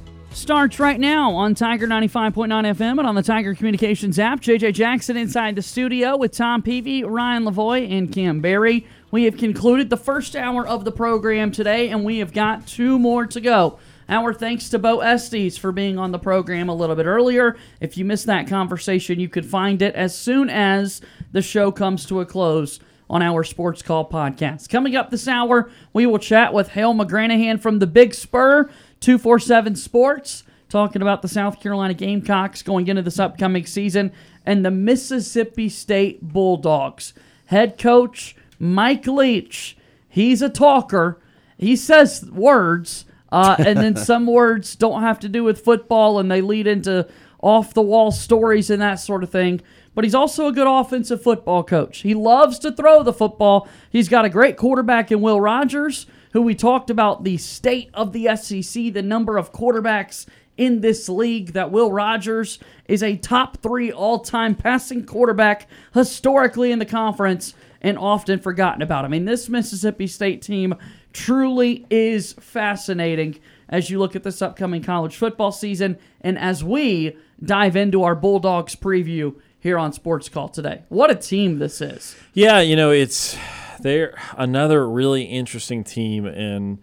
starts 0.33 0.79
right 0.79 0.99
now 0.99 1.33
on 1.33 1.55
Tiger 1.55 1.87
95.9 1.87 2.47
FM 2.47 2.97
and 2.97 3.07
on 3.07 3.15
the 3.15 3.23
Tiger 3.23 3.53
Communications 3.53 4.17
app. 4.17 4.39
JJ 4.39 4.73
Jackson 4.73 5.17
inside 5.17 5.55
the 5.55 5.61
studio 5.61 6.15
with 6.15 6.31
Tom 6.31 6.61
Peavy, 6.61 7.03
Ryan 7.03 7.43
Lavoie, 7.43 7.89
and 7.91 8.11
Cam 8.11 8.39
Berry. 8.39 8.87
We 9.11 9.25
have 9.25 9.37
concluded 9.37 9.89
the 9.89 9.97
first 9.97 10.35
hour 10.35 10.65
of 10.65 10.85
the 10.85 10.91
program 10.91 11.51
today, 11.51 11.89
and 11.89 12.05
we 12.05 12.19
have 12.19 12.33
got 12.33 12.65
two 12.65 12.97
more 12.97 13.25
to 13.27 13.41
go. 13.41 13.79
Our 14.07 14.33
thanks 14.33 14.69
to 14.69 14.79
Bo 14.79 15.01
Estes 15.01 15.57
for 15.57 15.71
being 15.71 15.97
on 15.97 16.11
the 16.11 16.19
program 16.19 16.69
a 16.69 16.75
little 16.75 16.95
bit 16.95 17.05
earlier. 17.05 17.57
If 17.79 17.97
you 17.97 18.05
missed 18.05 18.25
that 18.25 18.47
conversation, 18.47 19.19
you 19.19 19.29
could 19.29 19.45
find 19.45 19.81
it 19.81 19.95
as 19.95 20.17
soon 20.17 20.49
as 20.49 21.01
the 21.31 21.41
show 21.41 21.71
comes 21.71 22.05
to 22.07 22.19
a 22.19 22.25
close 22.25 22.79
on 23.09 23.21
our 23.21 23.43
Sports 23.43 23.81
Call 23.81 24.09
podcast. 24.09 24.69
Coming 24.69 24.95
up 24.95 25.11
this 25.11 25.27
hour, 25.27 25.69
we 25.91 26.05
will 26.05 26.17
chat 26.17 26.53
with 26.53 26.69
Hale 26.69 26.93
McGranahan 26.93 27.59
from 27.59 27.79
the 27.79 27.87
Big 27.87 28.13
Spur, 28.13 28.69
247 29.01 29.75
Sports, 29.75 30.43
talking 30.69 31.01
about 31.01 31.21
the 31.21 31.27
South 31.27 31.59
Carolina 31.59 31.93
Gamecocks 31.93 32.61
going 32.61 32.87
into 32.87 33.01
this 33.01 33.19
upcoming 33.19 33.65
season 33.65 34.11
and 34.45 34.63
the 34.63 34.71
Mississippi 34.71 35.69
State 35.69 36.21
Bulldogs. 36.21 37.13
Head 37.47 37.77
coach 37.77 38.35
Mike 38.59 39.07
Leach, 39.07 39.75
he's 40.07 40.41
a 40.41 40.49
talker. 40.49 41.19
He 41.57 41.75
says 41.75 42.25
words, 42.31 43.05
uh, 43.31 43.55
and 43.59 43.79
then 43.79 43.95
some 43.97 44.27
words 44.27 44.75
don't 44.75 45.01
have 45.01 45.19
to 45.21 45.29
do 45.29 45.43
with 45.43 45.65
football 45.65 46.19
and 46.19 46.31
they 46.31 46.41
lead 46.41 46.67
into 46.67 47.07
off 47.41 47.73
the 47.73 47.81
wall 47.81 48.11
stories 48.11 48.69
and 48.69 48.81
that 48.81 48.95
sort 48.95 49.23
of 49.23 49.31
thing. 49.31 49.61
But 49.93 50.03
he's 50.03 50.15
also 50.15 50.47
a 50.47 50.53
good 50.53 50.67
offensive 50.67 51.21
football 51.21 51.63
coach. 51.63 51.99
He 51.99 52.13
loves 52.13 52.59
to 52.59 52.71
throw 52.71 53.03
the 53.03 53.11
football. 53.11 53.67
He's 53.89 54.07
got 54.07 54.25
a 54.25 54.29
great 54.29 54.57
quarterback 54.57 55.11
in 55.11 55.21
Will 55.21 55.41
Rogers, 55.41 56.05
who 56.33 56.41
we 56.41 56.55
talked 56.55 56.89
about 56.89 57.23
the 57.23 57.37
state 57.37 57.89
of 57.93 58.13
the 58.13 58.35
SEC, 58.35 58.93
the 58.93 59.01
number 59.01 59.37
of 59.37 59.51
quarterbacks 59.51 60.25
in 60.57 60.81
this 60.81 61.09
league, 61.09 61.53
that 61.53 61.71
Will 61.71 61.91
Rogers 61.91 62.59
is 62.85 63.01
a 63.03 63.17
top 63.17 63.57
three 63.57 63.91
all 63.91 64.19
time 64.19 64.55
passing 64.55 65.05
quarterback 65.05 65.67
historically 65.93 66.71
in 66.71 66.79
the 66.79 66.85
conference 66.85 67.53
and 67.81 67.97
often 67.97 68.39
forgotten 68.39 68.81
about. 68.81 69.05
I 69.05 69.07
mean, 69.07 69.25
this 69.25 69.49
Mississippi 69.49 70.07
State 70.07 70.41
team 70.41 70.75
truly 71.13 71.85
is 71.89 72.33
fascinating 72.33 73.39
as 73.67 73.89
you 73.89 73.99
look 73.99 74.15
at 74.15 74.23
this 74.23 74.41
upcoming 74.41 74.83
college 74.83 75.15
football 75.15 75.51
season 75.51 75.97
and 76.21 76.37
as 76.37 76.63
we 76.63 77.15
dive 77.43 77.75
into 77.75 78.03
our 78.03 78.15
Bulldogs 78.15 78.75
preview 78.75 79.35
here 79.59 79.77
on 79.77 79.93
Sports 79.93 80.29
Call 80.29 80.49
today. 80.49 80.83
What 80.89 81.09
a 81.09 81.15
team 81.15 81.59
this 81.59 81.81
is. 81.81 82.15
Yeah, 82.33 82.59
you 82.59 82.75
know, 82.75 82.91
it's 82.91 83.37
they're 83.81 84.17
another 84.37 84.87
really 84.89 85.23
interesting 85.23 85.83
team 85.83 86.25
and 86.25 86.79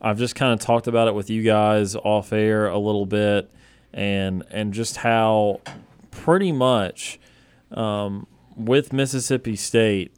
I've 0.00 0.18
just 0.18 0.34
kind 0.34 0.52
of 0.52 0.60
talked 0.60 0.86
about 0.88 1.06
it 1.08 1.14
with 1.14 1.30
you 1.30 1.42
guys 1.42 1.94
off 1.94 2.32
air 2.32 2.66
a 2.66 2.78
little 2.78 3.06
bit 3.06 3.50
and 3.92 4.42
and 4.50 4.72
just 4.74 4.98
how 4.98 5.60
pretty 6.10 6.50
much 6.52 7.18
um, 7.70 8.26
with 8.56 8.92
Mississippi 8.92 9.56
State 9.56 10.12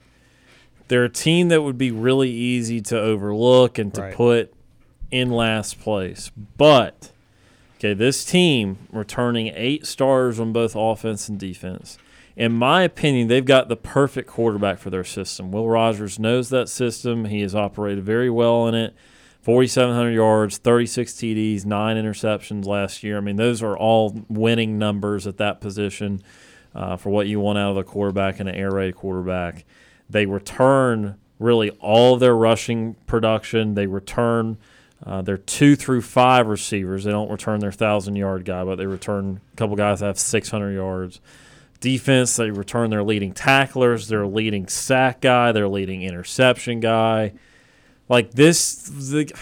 they're 0.89 1.05
a 1.05 1.09
team 1.11 1.49
that 1.49 1.63
would 1.63 1.79
be 1.79 1.91
really 1.91 2.31
easy 2.31 2.81
to 2.83 2.99
overlook 2.99 3.79
and 3.79 3.93
to 3.95 4.03
Right. 4.03 4.15
put 4.15 4.55
in 5.11 5.31
last 5.31 5.81
place. 5.81 6.31
But 6.59 7.11
okay, 7.79 7.95
this 7.95 8.25
team 8.25 8.79
returning 8.93 9.53
eight 9.55 9.87
stars 9.87 10.39
on 10.41 10.53
both 10.53 10.75
offense 10.77 11.29
and 11.29 11.39
defense. 11.39 11.97
In 12.37 12.53
my 12.53 12.83
opinion, 12.83 13.29
they've 13.29 13.45
got 13.45 13.69
the 13.69 13.77
perfect 13.77 14.29
quarterback 14.29 14.79
for 14.79 14.91
their 14.91 15.05
system. 15.05 15.53
Will 15.53 15.69
Rogers 15.69 16.19
knows 16.19 16.49
that 16.51 16.69
system. 16.69 17.27
He 17.27 17.43
has 17.43 17.55
operated 17.55 18.05
very 18.05 18.29
well 18.29 18.67
in 18.67 18.75
it. 18.75 18.95
4,700 19.43 20.11
yards, 20.11 20.57
36 20.57 21.13
TDs, 21.13 21.67
nine 21.67 21.97
interceptions 21.97 22.65
last 22.65 23.03
year. 23.03 23.19
I 23.19 23.21
mean, 23.21 23.37
those 23.37 23.63
are 23.63 23.77
all 23.77 24.25
winning 24.29 24.79
numbers 24.79 25.27
at 25.27 25.37
that 25.37 25.61
position 25.61 26.23
uh, 26.75 26.97
for 26.97 27.11
what 27.11 27.27
you 27.27 27.41
want 27.41 27.59
out 27.59 27.71
of 27.71 27.77
the 27.77 27.85
quarterback 27.85 28.41
and 28.41 28.49
an 28.49 28.55
air 28.55 28.71
raid 28.71 28.97
quarterback. 28.97 29.65
They 30.09 30.25
return 30.27 31.17
really 31.39 31.71
all 31.73 32.15
of 32.15 32.21
their 32.21 32.35
rushing 32.35 32.95
production. 33.07 33.75
They 33.75 33.87
return 33.87 34.57
uh, 35.05 35.23
their 35.23 35.37
two 35.37 35.77
through 35.77 36.03
five 36.03 36.47
receivers. 36.47 37.05
They 37.05 37.11
don't 37.11 37.31
return 37.31 37.61
their 37.61 37.71
thousand 37.71 38.17
yard 38.17 38.47
guy, 38.47 38.65
but 38.65 38.77
they 38.77 38.87
return 38.87 39.41
a 39.53 39.57
couple 39.57 39.77
guys 39.77 40.01
that 40.01 40.07
have 40.07 40.19
600 40.19 40.73
yards. 40.73 41.21
Defense. 41.81 42.37
They 42.37 42.51
return 42.51 42.91
their 42.91 43.03
leading 43.03 43.33
tacklers, 43.33 44.09
their 44.09 44.27
leading 44.27 44.67
sack 44.69 45.21
guy, 45.21 45.53
their 45.53 45.69
leading 45.69 46.03
interception 46.03 46.81
guy. 46.81 47.33
Like 48.09 48.33
this, 48.33 48.75
the, 48.77 49.33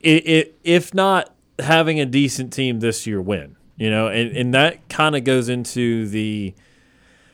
it, 0.00 0.26
it, 0.26 0.58
if 0.64 0.92
not 0.94 1.32
having 1.58 2.00
a 2.00 2.06
decent 2.06 2.52
team 2.52 2.80
this 2.80 3.06
year, 3.06 3.20
win. 3.20 3.56
You 3.76 3.90
know, 3.90 4.08
and, 4.08 4.36
and 4.36 4.54
that 4.54 4.88
kind 4.88 5.16
of 5.16 5.24
goes 5.24 5.48
into 5.48 6.06
the 6.06 6.54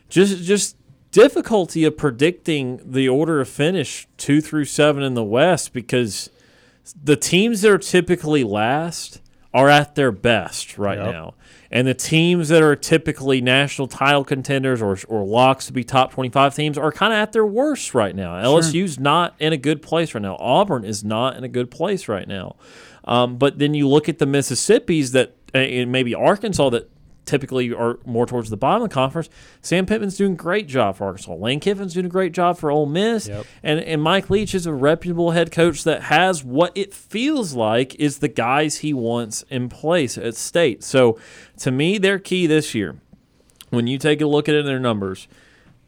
just 0.09 0.43
just 0.45 0.77
difficulty 1.11 1.85
of 1.85 1.97
predicting 1.97 2.81
the 2.85 3.09
order 3.09 3.41
of 3.41 3.49
finish 3.49 4.07
two 4.17 4.41
through 4.41 4.65
seven 4.67 5.03
in 5.03 5.15
the 5.15 5.25
West 5.25 5.73
because 5.73 6.31
the 7.03 7.17
teams 7.17 7.63
that 7.63 7.71
are 7.73 7.79
typically 7.79 8.45
last 8.45 9.21
are 9.53 9.69
at 9.69 9.95
their 9.95 10.13
best 10.13 10.79
right 10.79 10.99
Yep. 10.99 11.13
now. 11.13 11.35
And 11.71 11.87
the 11.87 11.95
teams 11.95 12.49
that 12.49 12.63
are 12.63 12.75
typically 12.75 13.41
national 13.41 13.89
title 13.89 14.25
contenders 14.25 14.81
or, 14.81 14.99
or 15.09 15.25
locks 15.25 15.67
to 15.67 15.73
be 15.73 15.85
top 15.85 16.13
25 16.13 16.55
teams 16.55 16.79
are 16.79 16.91
kind 16.91 17.13
of 17.13 17.19
at 17.19 17.33
their 17.33 17.45
worst 17.45 17.95
right 17.95 18.15
now. 18.17 18.33
LSU's 18.43 18.99
not 18.99 19.35
in 19.39 19.53
a 19.53 19.59
good 19.59 19.83
place 19.83 20.15
right 20.15 20.23
now. 20.23 20.37
Auburn 20.41 20.85
is 20.85 21.05
not 21.05 21.37
in 21.37 21.45
a 21.45 21.49
good 21.49 21.71
place 21.71 22.09
right 22.09 22.27
now. 22.27 22.57
Um, 23.05 23.37
but 23.37 23.59
then 23.59 23.75
you 23.75 23.87
look 23.89 24.09
at 24.09 24.19
the 24.19 24.27
Mississippis 24.27 25.13
that, 25.13 25.37
and 25.53 25.93
maybe 25.93 26.15
Arkansas 26.15 26.71
that 26.71 26.91
typically 27.29 27.73
are 27.73 28.01
more 28.05 28.27
towards 28.27 28.51
the 28.51 28.57
bottom 28.57 28.83
of 28.83 28.89
the 28.89 28.95
conference. 28.95 29.29
Sam 29.63 29.87
Pittman's 29.87 30.17
doing 30.17 30.33
a 30.33 30.37
great 30.37 30.67
job 30.67 30.97
for 30.97 31.05
Arkansas. 31.05 31.35
Lane 31.35 31.61
Kiffin's 31.61 31.95
doing 31.95 32.07
a 32.07 32.09
great 32.09 32.33
job 32.33 32.59
for 32.59 32.71
Ole 32.71 32.87
Miss. 32.87 33.29
Yep. 33.29 33.47
And 33.63 33.81
and 33.81 34.03
Mike 34.03 34.31
Leach 34.31 34.55
is 34.55 34.67
a 34.67 34.73
reputable 34.73 35.33
head 35.33 35.53
coach 35.53 35.85
that 35.85 36.05
has 36.05 36.43
what 36.43 36.73
it 36.75 36.93
feels 36.93 37.55
like 37.55 37.95
is 37.97 38.19
the 38.19 38.29
guys 38.29 38.79
he 38.79 38.93
wants 38.93 39.45
in 39.51 39.69
place 39.69 40.19
at 40.19 40.35
state. 40.35 40.83
So 40.83 41.19
to 41.59 41.71
me, 41.71 41.99
their 41.99 42.19
key 42.19 42.47
this 42.47 42.75
year, 42.75 42.97
when 43.71 43.87
you 43.87 43.99
take 43.99 44.21
a 44.21 44.27
look 44.27 44.49
at 44.49 44.55
it 44.55 44.61
in 44.61 44.67
their 44.67 44.81
numbers, 44.81 45.29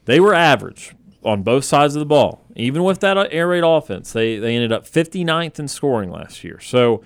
they 0.05 0.21
were 0.21 0.35
average 0.35 0.95
on 1.25 1.43
both 1.43 1.65
sides 1.65 1.95
of 1.95 2.01
the 2.01 2.07
ball. 2.07 2.45
Even 2.57 2.83
with 2.83 3.01
that 3.01 3.17
air 3.31 3.49
raid 3.49 3.65
offense, 3.65 4.13
they, 4.13 4.39
they 4.39 4.55
ended 4.55 4.73
up 4.73 4.87
59th 4.87 5.59
in 5.59 5.69
scoring 5.69 6.11
last 6.11 6.45
year. 6.45 6.61
So 6.61 7.03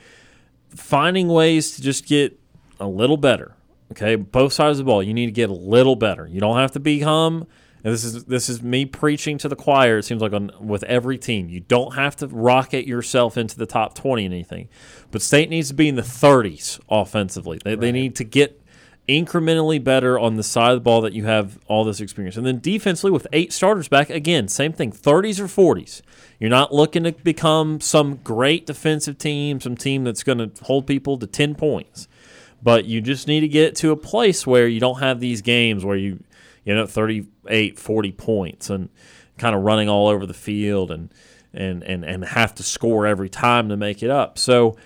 finding 0.75 1.29
ways 1.29 1.77
to 1.77 1.83
just 1.83 2.07
get 2.07 2.39
a 2.81 2.87
little 2.87 3.17
better. 3.17 3.55
Okay, 3.97 4.17
both 4.17 4.53
sides 4.53 4.81
of 4.81 4.87
the 4.87 4.91
ball, 4.91 5.05
you 5.05 5.15
need 5.15 5.27
to 5.27 5.33
get 5.33 5.51
a 5.51 5.55
little 5.55 5.95
better. 5.95 6.27
You 6.27 6.41
don't 6.41 6.57
have 6.57 6.73
to 6.73 6.81
become. 6.81 7.47
And 7.85 7.93
this 7.93 8.03
is 8.03 8.25
this 8.25 8.49
is 8.49 8.61
me 8.61 8.87
preaching 8.87 9.39
to 9.39 9.49
the 9.49 9.55
choir. 9.55 9.99
It 9.99 10.05
seems 10.05 10.21
like 10.21 10.33
on 10.33 10.51
with 10.59 10.83
every 10.85 11.17
team, 11.17 11.49
you 11.49 11.61
don't 11.61 11.95
have 11.95 12.17
to 12.17 12.27
rocket 12.27 12.89
yourself 12.89 13.37
into 13.37 13.57
the 13.57 13.67
top 13.67 13.95
twenty 13.95 14.25
in 14.25 14.33
anything, 14.33 14.69
but 15.13 15.23
State 15.23 15.49
needs 15.49 15.69
to 15.69 15.75
be 15.75 15.89
in 15.89 15.95
the 15.95 16.03
thirties 16.03 16.81
offensively. 16.89 17.61
They, 17.63 17.77
they 17.77 17.93
need 17.93 18.17
to 18.17 18.25
get 18.25 18.61
incrementally 19.09 19.83
better 19.85 20.19
on 20.19 20.37
the 20.37 20.43
side 20.43 20.71
of 20.71 20.79
the 20.79 20.81
ball 20.81 21.03
that 21.03 21.13
you 21.13 21.27
have 21.27 21.59
all 21.67 21.85
this 21.85 22.01
experience. 22.01 22.37
And 22.37 22.47
then 22.47 22.59
defensively, 22.59 23.11
with 23.11 23.27
eight 23.33 23.53
starters 23.53 23.87
back, 23.87 24.11
again, 24.11 24.49
same 24.49 24.73
thing 24.73 24.91
30s 24.91 25.39
or 25.39 25.45
40s. 25.75 26.01
You're 26.41 26.51
not 26.51 26.75
looking 26.75 27.05
to 27.05 27.13
become 27.13 27.81
some 27.81 28.17
great 28.25 28.67
defensive 28.67 29.19
team, 29.19 29.61
some 29.61 29.77
team 29.77 30.05
that's 30.05 30.23
going 30.23 30.39
to 30.39 30.65
hold 30.65 30.87
people 30.87 31.19
to 31.19 31.27
10 31.27 31.55
points. 31.55 32.09
But 32.65 32.87
you 32.87 33.01
just 33.01 33.29
need 33.29 33.41
to 33.41 33.49
get 33.49 33.77
to 33.77 33.93
a 33.93 33.97
place 33.97 34.47
where 34.47 34.67
you 34.67 34.81
don't 34.81 35.01
have 35.01 35.21
these 35.21 35.43
games 35.43 35.85
where 35.85 35.97
you, 35.97 36.25
you 36.65 36.75
know, 36.75 36.87
38, 36.87 37.79
40 37.79 38.13
points 38.13 38.71
and 38.71 38.89
kind 39.37 39.55
of 39.55 39.63
running 39.63 39.89
all 39.89 40.09
over 40.09 40.25
the 40.25 40.35
field 40.35 40.91
and, 40.91 41.13
and, 41.53 41.83
and, 41.83 42.05
and 42.05 42.25
have 42.25 42.55
to 42.55 42.63
score 42.63 43.07
every 43.07 43.29
time 43.29 43.69
to 43.69 43.77
make 43.77 44.03
it 44.03 44.09
up. 44.09 44.39
So, 44.39 44.77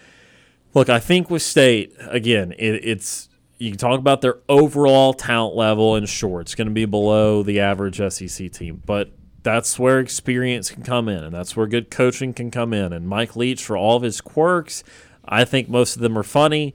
look, 0.74 0.88
I 0.88 0.98
think 0.98 1.30
with 1.30 1.42
State, 1.42 1.94
again, 2.00 2.52
it, 2.58 2.84
it's 2.84 3.28
you 3.58 3.70
can 3.70 3.78
talk 3.78 3.98
about 3.98 4.20
their 4.22 4.38
overall 4.48 5.12
talent 5.12 5.56
level, 5.56 5.94
and 5.94 6.08
sure, 6.08 6.40
it's 6.40 6.54
going 6.54 6.68
to 6.68 6.74
be 6.74 6.84
below 6.84 7.42
the 7.42 7.60
average 7.60 8.00
SEC 8.12 8.52
team, 8.52 8.82
but 8.86 9.10
that's 9.42 9.78
where 9.78 9.98
experience 9.98 10.70
can 10.70 10.82
come 10.82 11.08
in, 11.08 11.24
and 11.24 11.34
that's 11.34 11.56
where 11.56 11.66
good 11.66 11.90
coaching 11.90 12.32
can 12.32 12.50
come 12.50 12.72
in. 12.72 12.92
And 12.92 13.08
Mike 13.08 13.34
Leach, 13.34 13.64
for 13.64 13.76
all 13.76 13.96
of 13.96 14.02
his 14.02 14.20
quirks, 14.20 14.84
I 15.24 15.44
think 15.44 15.68
most 15.68 15.96
of 15.96 16.02
them 16.02 16.16
are 16.16 16.22
funny. 16.22 16.74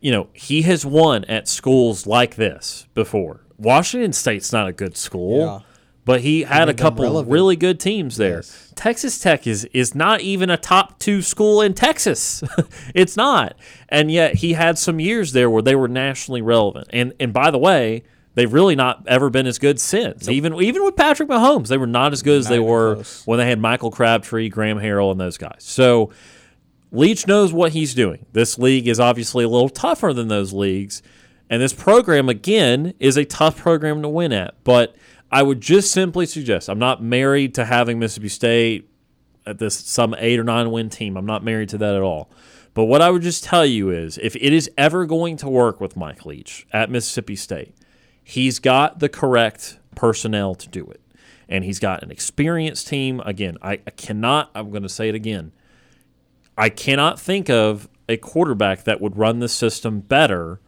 You 0.00 0.12
know, 0.12 0.28
he 0.32 0.62
has 0.62 0.86
won 0.86 1.24
at 1.24 1.48
schools 1.48 2.06
like 2.06 2.36
this 2.36 2.86
before. 2.94 3.40
Washington 3.56 4.12
State's 4.12 4.52
not 4.52 4.68
a 4.68 4.72
good 4.72 4.96
school, 4.96 5.38
Yeah. 5.40 5.58
but 6.04 6.20
he 6.20 6.42
had 6.42 6.68
a 6.68 6.74
couple 6.74 7.24
really 7.24 7.56
good 7.56 7.80
teams 7.80 8.16
there. 8.16 8.36
Yes. 8.36 8.72
Texas 8.76 9.18
Tech 9.20 9.46
is 9.46 9.64
is 9.72 9.96
not 9.96 10.20
even 10.20 10.50
a 10.50 10.56
top 10.56 11.00
two 11.00 11.20
school 11.22 11.60
in 11.60 11.74
Texas. 11.74 12.44
it's 12.94 13.16
not, 13.16 13.56
and 13.88 14.10
yet 14.10 14.36
he 14.36 14.52
had 14.52 14.78
some 14.78 15.00
years 15.00 15.32
there 15.32 15.50
where 15.50 15.62
they 15.62 15.74
were 15.74 15.88
nationally 15.88 16.42
relevant. 16.42 16.86
And 16.90 17.12
and 17.18 17.32
by 17.32 17.50
the 17.50 17.58
way, 17.58 18.04
they've 18.34 18.52
really 18.52 18.76
not 18.76 19.02
ever 19.08 19.30
been 19.30 19.48
as 19.48 19.58
good 19.58 19.80
since. 19.80 20.28
Even 20.28 20.54
even 20.62 20.84
with 20.84 20.94
Patrick 20.94 21.28
Mahomes, 21.28 21.66
they 21.66 21.76
were 21.76 21.88
not 21.88 22.12
as 22.12 22.22
good 22.22 22.38
as 22.38 22.44
Not 22.44 22.50
they 22.50 22.60
were 22.60 22.94
close. 22.94 23.22
when 23.26 23.38
they 23.40 23.48
had 23.48 23.58
Michael 23.58 23.90
Crabtree, 23.90 24.48
Graham 24.48 24.78
Harrell, 24.78 25.10
and 25.10 25.20
those 25.20 25.38
guys. 25.38 25.56
So 25.58 26.10
Leach 26.90 27.26
knows 27.26 27.52
what 27.52 27.72
he's 27.72 27.94
doing. 27.94 28.26
This 28.32 28.58
league 28.58 28.88
is 28.88 28.98
obviously 28.98 29.44
a 29.44 29.48
little 29.48 29.68
tougher 29.68 30.12
than 30.12 30.28
those 30.28 30.52
leagues. 30.52 31.02
And 31.50 31.62
this 31.62 31.72
program, 31.72 32.28
again, 32.28 32.94
is 32.98 33.16
a 33.16 33.24
tough 33.24 33.58
program 33.58 34.02
to 34.02 34.08
win 34.08 34.32
at. 34.32 34.62
But 34.64 34.96
I 35.30 35.42
would 35.42 35.60
just 35.60 35.92
simply 35.92 36.26
suggest 36.26 36.68
I'm 36.68 36.78
not 36.78 37.02
married 37.02 37.54
to 37.54 37.64
having 37.64 37.98
Mississippi 37.98 38.28
State 38.28 38.90
at 39.46 39.58
this 39.58 39.74
some 39.74 40.14
eight 40.18 40.38
or 40.38 40.44
nine 40.44 40.70
win 40.70 40.88
team. 40.90 41.16
I'm 41.16 41.26
not 41.26 41.44
married 41.44 41.68
to 41.70 41.78
that 41.78 41.94
at 41.94 42.02
all. 42.02 42.30
But 42.74 42.84
what 42.84 43.02
I 43.02 43.10
would 43.10 43.22
just 43.22 43.44
tell 43.44 43.66
you 43.66 43.90
is 43.90 44.18
if 44.18 44.36
it 44.36 44.52
is 44.52 44.70
ever 44.78 45.04
going 45.04 45.36
to 45.38 45.48
work 45.48 45.80
with 45.80 45.96
Mike 45.96 46.24
Leach 46.24 46.66
at 46.72 46.90
Mississippi 46.90 47.34
State, 47.34 47.74
he's 48.22 48.58
got 48.58 49.00
the 49.00 49.08
correct 49.08 49.78
personnel 49.94 50.54
to 50.54 50.68
do 50.68 50.86
it. 50.86 51.00
And 51.48 51.64
he's 51.64 51.78
got 51.78 52.02
an 52.02 52.10
experienced 52.10 52.86
team. 52.88 53.20
Again, 53.24 53.56
I, 53.62 53.72
I 53.86 53.90
cannot, 53.90 54.50
I'm 54.54 54.70
going 54.70 54.82
to 54.82 54.88
say 54.88 55.08
it 55.08 55.14
again. 55.14 55.52
I 56.58 56.68
cannot 56.68 57.20
think 57.20 57.48
of 57.48 57.88
a 58.08 58.16
quarterback 58.16 58.84
that 58.84 59.00
would 59.00 59.16
run 59.16 59.38
the 59.38 59.48
system 59.48 60.00
better 60.00 60.60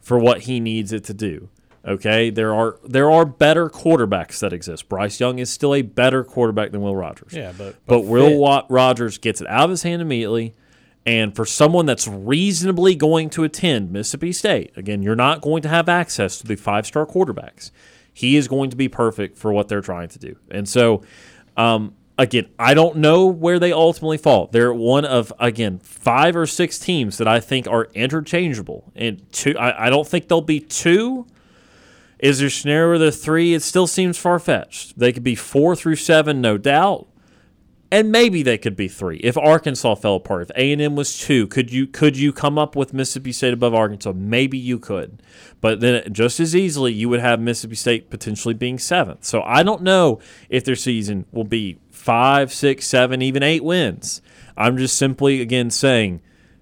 for 0.00 0.18
what 0.18 0.42
he 0.42 0.60
needs 0.60 0.92
it 0.92 1.04
to 1.04 1.14
do. 1.14 1.48
Okay, 1.86 2.28
there 2.28 2.54
are 2.54 2.78
there 2.84 3.10
are 3.10 3.24
better 3.24 3.70
quarterbacks 3.70 4.40
that 4.40 4.52
exist. 4.52 4.88
Bryce 4.88 5.18
Young 5.18 5.38
is 5.38 5.50
still 5.50 5.74
a 5.74 5.80
better 5.80 6.22
quarterback 6.22 6.72
than 6.72 6.82
Will 6.82 6.94
Rogers. 6.94 7.32
Yeah, 7.32 7.52
but 7.56 7.76
but, 7.86 8.02
but 8.02 8.04
Will. 8.04 8.66
Rogers 8.68 9.16
gets 9.16 9.40
it 9.40 9.46
out 9.48 9.64
of 9.64 9.70
his 9.70 9.82
hand 9.82 10.02
immediately. 10.02 10.54
And 11.06 11.34
for 11.34 11.46
someone 11.46 11.86
that's 11.86 12.06
reasonably 12.06 12.94
going 12.94 13.30
to 13.30 13.44
attend 13.44 13.90
Mississippi 13.90 14.32
State, 14.32 14.72
again, 14.76 15.02
you're 15.02 15.16
not 15.16 15.40
going 15.40 15.62
to 15.62 15.68
have 15.68 15.88
access 15.88 16.38
to 16.38 16.46
the 16.46 16.56
five 16.56 16.86
star 16.86 17.06
quarterbacks. 17.06 17.70
He 18.12 18.36
is 18.36 18.48
going 18.48 18.68
to 18.70 18.76
be 18.76 18.88
perfect 18.88 19.38
for 19.38 19.50
what 19.50 19.68
they're 19.68 19.80
trying 19.80 20.08
to 20.08 20.18
do. 20.18 20.36
And 20.50 20.68
so, 20.68 21.02
um, 21.56 21.94
again, 22.20 22.50
I 22.58 22.74
don't 22.74 22.96
know 22.96 23.26
where 23.26 23.58
they 23.58 23.72
ultimately 23.72 24.18
fall. 24.18 24.48
They're 24.48 24.74
one 24.74 25.06
of, 25.06 25.32
again, 25.40 25.78
five 25.78 26.36
or 26.36 26.46
six 26.46 26.78
teams 26.78 27.16
that 27.16 27.26
I 27.26 27.40
think 27.40 27.66
are 27.66 27.88
interchangeable. 27.94 28.92
And 28.94 29.30
two, 29.32 29.56
I, 29.58 29.86
I 29.86 29.90
don't 29.90 30.06
think 30.06 30.28
there'll 30.28 30.42
be 30.42 30.60
two. 30.60 31.26
Is 32.18 32.38
there 32.38 32.48
a 32.48 32.50
scenario 32.50 32.90
where 32.90 32.98
they're 32.98 33.10
three? 33.10 33.54
It 33.54 33.62
still 33.62 33.86
seems 33.86 34.18
far 34.18 34.38
fetched. 34.38 34.98
They 34.98 35.12
could 35.12 35.24
be 35.24 35.34
four 35.34 35.74
through 35.74 35.96
seven, 35.96 36.42
no 36.42 36.58
doubt 36.58 37.08
and 37.92 38.12
maybe 38.12 38.42
they 38.42 38.56
could 38.56 38.76
be 38.76 38.88
three 38.88 39.16
if 39.18 39.36
Arkansas 39.36 39.96
fell 39.96 40.16
apart. 40.16 40.42
If 40.42 40.50
A 40.56 40.72
and 40.72 40.80
M 40.80 40.94
was 40.94 41.18
two, 41.18 41.46
could 41.46 41.72
you 41.72 41.86
could 41.86 42.16
you 42.16 42.32
come 42.32 42.58
up 42.58 42.76
with 42.76 42.94
Mississippi 42.94 43.32
State 43.32 43.52
above 43.52 43.74
Arkansas? 43.74 44.12
Maybe 44.14 44.58
you 44.58 44.78
could, 44.78 45.22
but 45.60 45.80
then 45.80 46.12
just 46.12 46.38
as 46.40 46.54
easily 46.54 46.92
you 46.92 47.08
would 47.08 47.20
have 47.20 47.40
Mississippi 47.40 47.74
State 47.74 48.10
potentially 48.10 48.54
being 48.54 48.78
seventh. 48.78 49.24
So 49.24 49.42
I 49.42 49.62
don't 49.62 49.82
know 49.82 50.20
if 50.48 50.64
their 50.64 50.76
season 50.76 51.26
will 51.32 51.44
be 51.44 51.78
five, 52.00 52.52
six, 52.52 52.86
seven, 52.86 53.22
even 53.22 53.42
eight 53.42 53.62
wins. 53.62 54.22
I'm 54.56 54.76
just 54.76 54.96
simply 54.96 55.40
again 55.40 55.70
saying 55.70 56.20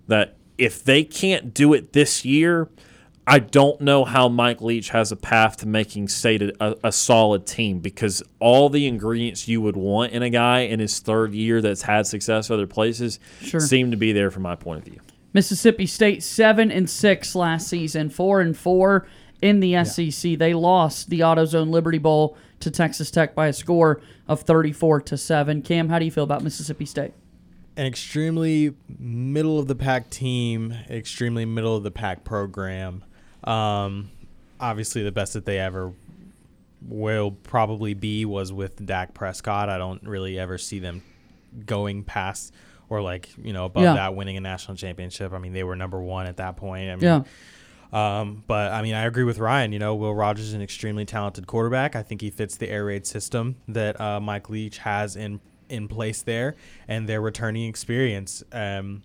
that 0.09 0.37
if 0.59 0.83
they 0.85 1.05
can't 1.05 1.55
do 1.55 1.73
it 1.75 1.93
this 1.93 2.25
year. 2.25 2.69
I 3.31 3.41
don't 3.41 3.79
know 3.83 4.07
how 4.07 4.31
Mike 4.31 4.63
Leach 4.63 4.89
has 4.89 5.13
a 5.13 5.17
path 5.17 5.59
to 5.59 5.69
making 5.69 6.09
State 6.09 6.41
a, 6.41 6.79
a 6.83 6.91
solid 6.91 7.45
team 7.47 7.81
because 7.81 8.23
all 8.41 8.71
the 8.71 8.87
ingredients 8.87 9.47
you 9.47 9.61
would 9.61 9.77
want 9.77 10.13
in 10.13 10.23
a 10.23 10.31
guy 10.31 10.61
in 10.61 10.81
his 10.81 10.99
third 11.01 11.35
year 11.35 11.61
that's 11.61 11.83
had 11.83 12.07
success 12.07 12.51
other 12.51 12.67
places 12.67 13.21
Sure. 13.43 13.61
seem 13.61 13.91
to 13.91 13.99
be 13.99 14.13
there 14.13 14.31
from 14.31 14.45
my 14.45 14.55
point 14.57 14.79
of 14.79 14.85
view. 14.87 15.01
Mississippi 15.35 15.85
State 15.85 16.23
seven 16.23 16.71
and 16.73 16.89
six 16.89 17.35
last 17.35 17.69
season, 17.69 18.09
four 18.09 18.41
and 18.41 18.57
four 18.57 19.07
in 19.43 19.61
the 19.61 19.85
SEC. 19.85 20.39
They 20.39 20.55
lost 20.55 21.11
the 21.11 21.21
AutoZone 21.21 21.69
Liberty 21.69 21.99
Bowl 21.99 22.35
to 22.61 22.71
Texas 22.71 23.11
Tech 23.11 23.35
by 23.35 23.47
a 23.49 23.53
score 23.53 24.01
of 24.27 24.41
thirty-four 24.43 25.01
to 25.03 25.17
seven. 25.17 25.63
Cam, 25.63 25.89
how 25.89 25.99
do 25.99 26.05
you 26.05 26.11
feel 26.11 26.25
about 26.25 26.43
Mississippi 26.43 26.85
State? 26.85 27.13
an 27.77 27.87
extremely 27.87 28.75
middle 28.99 29.61
of 29.61 29.69
the 29.69 29.75
pack 29.77 30.11
team, 30.11 30.75
extremely 30.91 31.45
middle 31.45 31.77
of 31.77 31.85
the 31.85 31.93
pack 31.93 32.25
program. 32.25 33.05
Um, 33.45 34.11
obviously, 34.59 35.05
the 35.05 35.13
best 35.13 35.35
that 35.35 35.45
they 35.47 35.61
ever 35.61 35.93
will 36.89 37.31
probably 37.31 37.95
be 37.95 38.25
was 38.25 38.53
with 38.53 38.85
Dak 38.85 39.15
Prescott. 39.15 39.69
I 39.69 39.79
don't 39.79 40.03
really 40.03 40.39
ever 40.41 40.59
see 40.59 40.81
them 40.81 41.03
going 41.67 42.03
past 42.03 42.53
or 42.89 43.01
like 43.01 43.29
you 43.43 43.53
know 43.53 43.67
above 43.67 43.85
Yeah. 43.85 43.95
that 43.95 44.15
winning 44.17 44.37
a 44.37 44.41
national 44.41 44.77
championship. 44.77 45.33
I 45.33 45.39
mean, 45.39 45.53
they 45.53 45.63
were 45.65 45.77
number 45.77 46.01
one 46.01 46.27
at 46.27 46.39
that 46.39 46.57
point. 46.57 46.91
I 46.91 46.95
mean, 46.97 47.05
Yeah. 47.05 47.23
Um, 47.93 48.45
but 48.47 48.73
I 48.73 48.83
mean, 48.83 48.95
I 48.95 49.05
agree 49.05 49.25
with 49.25 49.39
Ryan. 49.39 49.73
You 49.73 49.79
know, 49.79 49.95
Will 49.95 50.15
Rogers 50.15 50.49
is 50.49 50.53
an 50.53 50.63
extremely 50.63 51.05
talented 51.05 51.47
quarterback. 51.47 51.97
I 51.97 52.03
think 52.03 52.21
he 52.21 52.31
fits 52.31 52.57
the 52.57 52.69
air 52.69 52.85
raid 52.85 53.07
system 53.07 53.57
that 53.69 54.01
uh, 54.01 54.21
Mike 54.21 54.51
Leach 54.51 54.79
has 54.79 55.17
in 55.17 55.41
in 55.69 55.89
place 55.89 56.23
there, 56.23 56.57
and 56.87 57.09
their 57.09 57.21
returning 57.21 57.69
experience. 57.69 58.43
Um, 58.53 59.03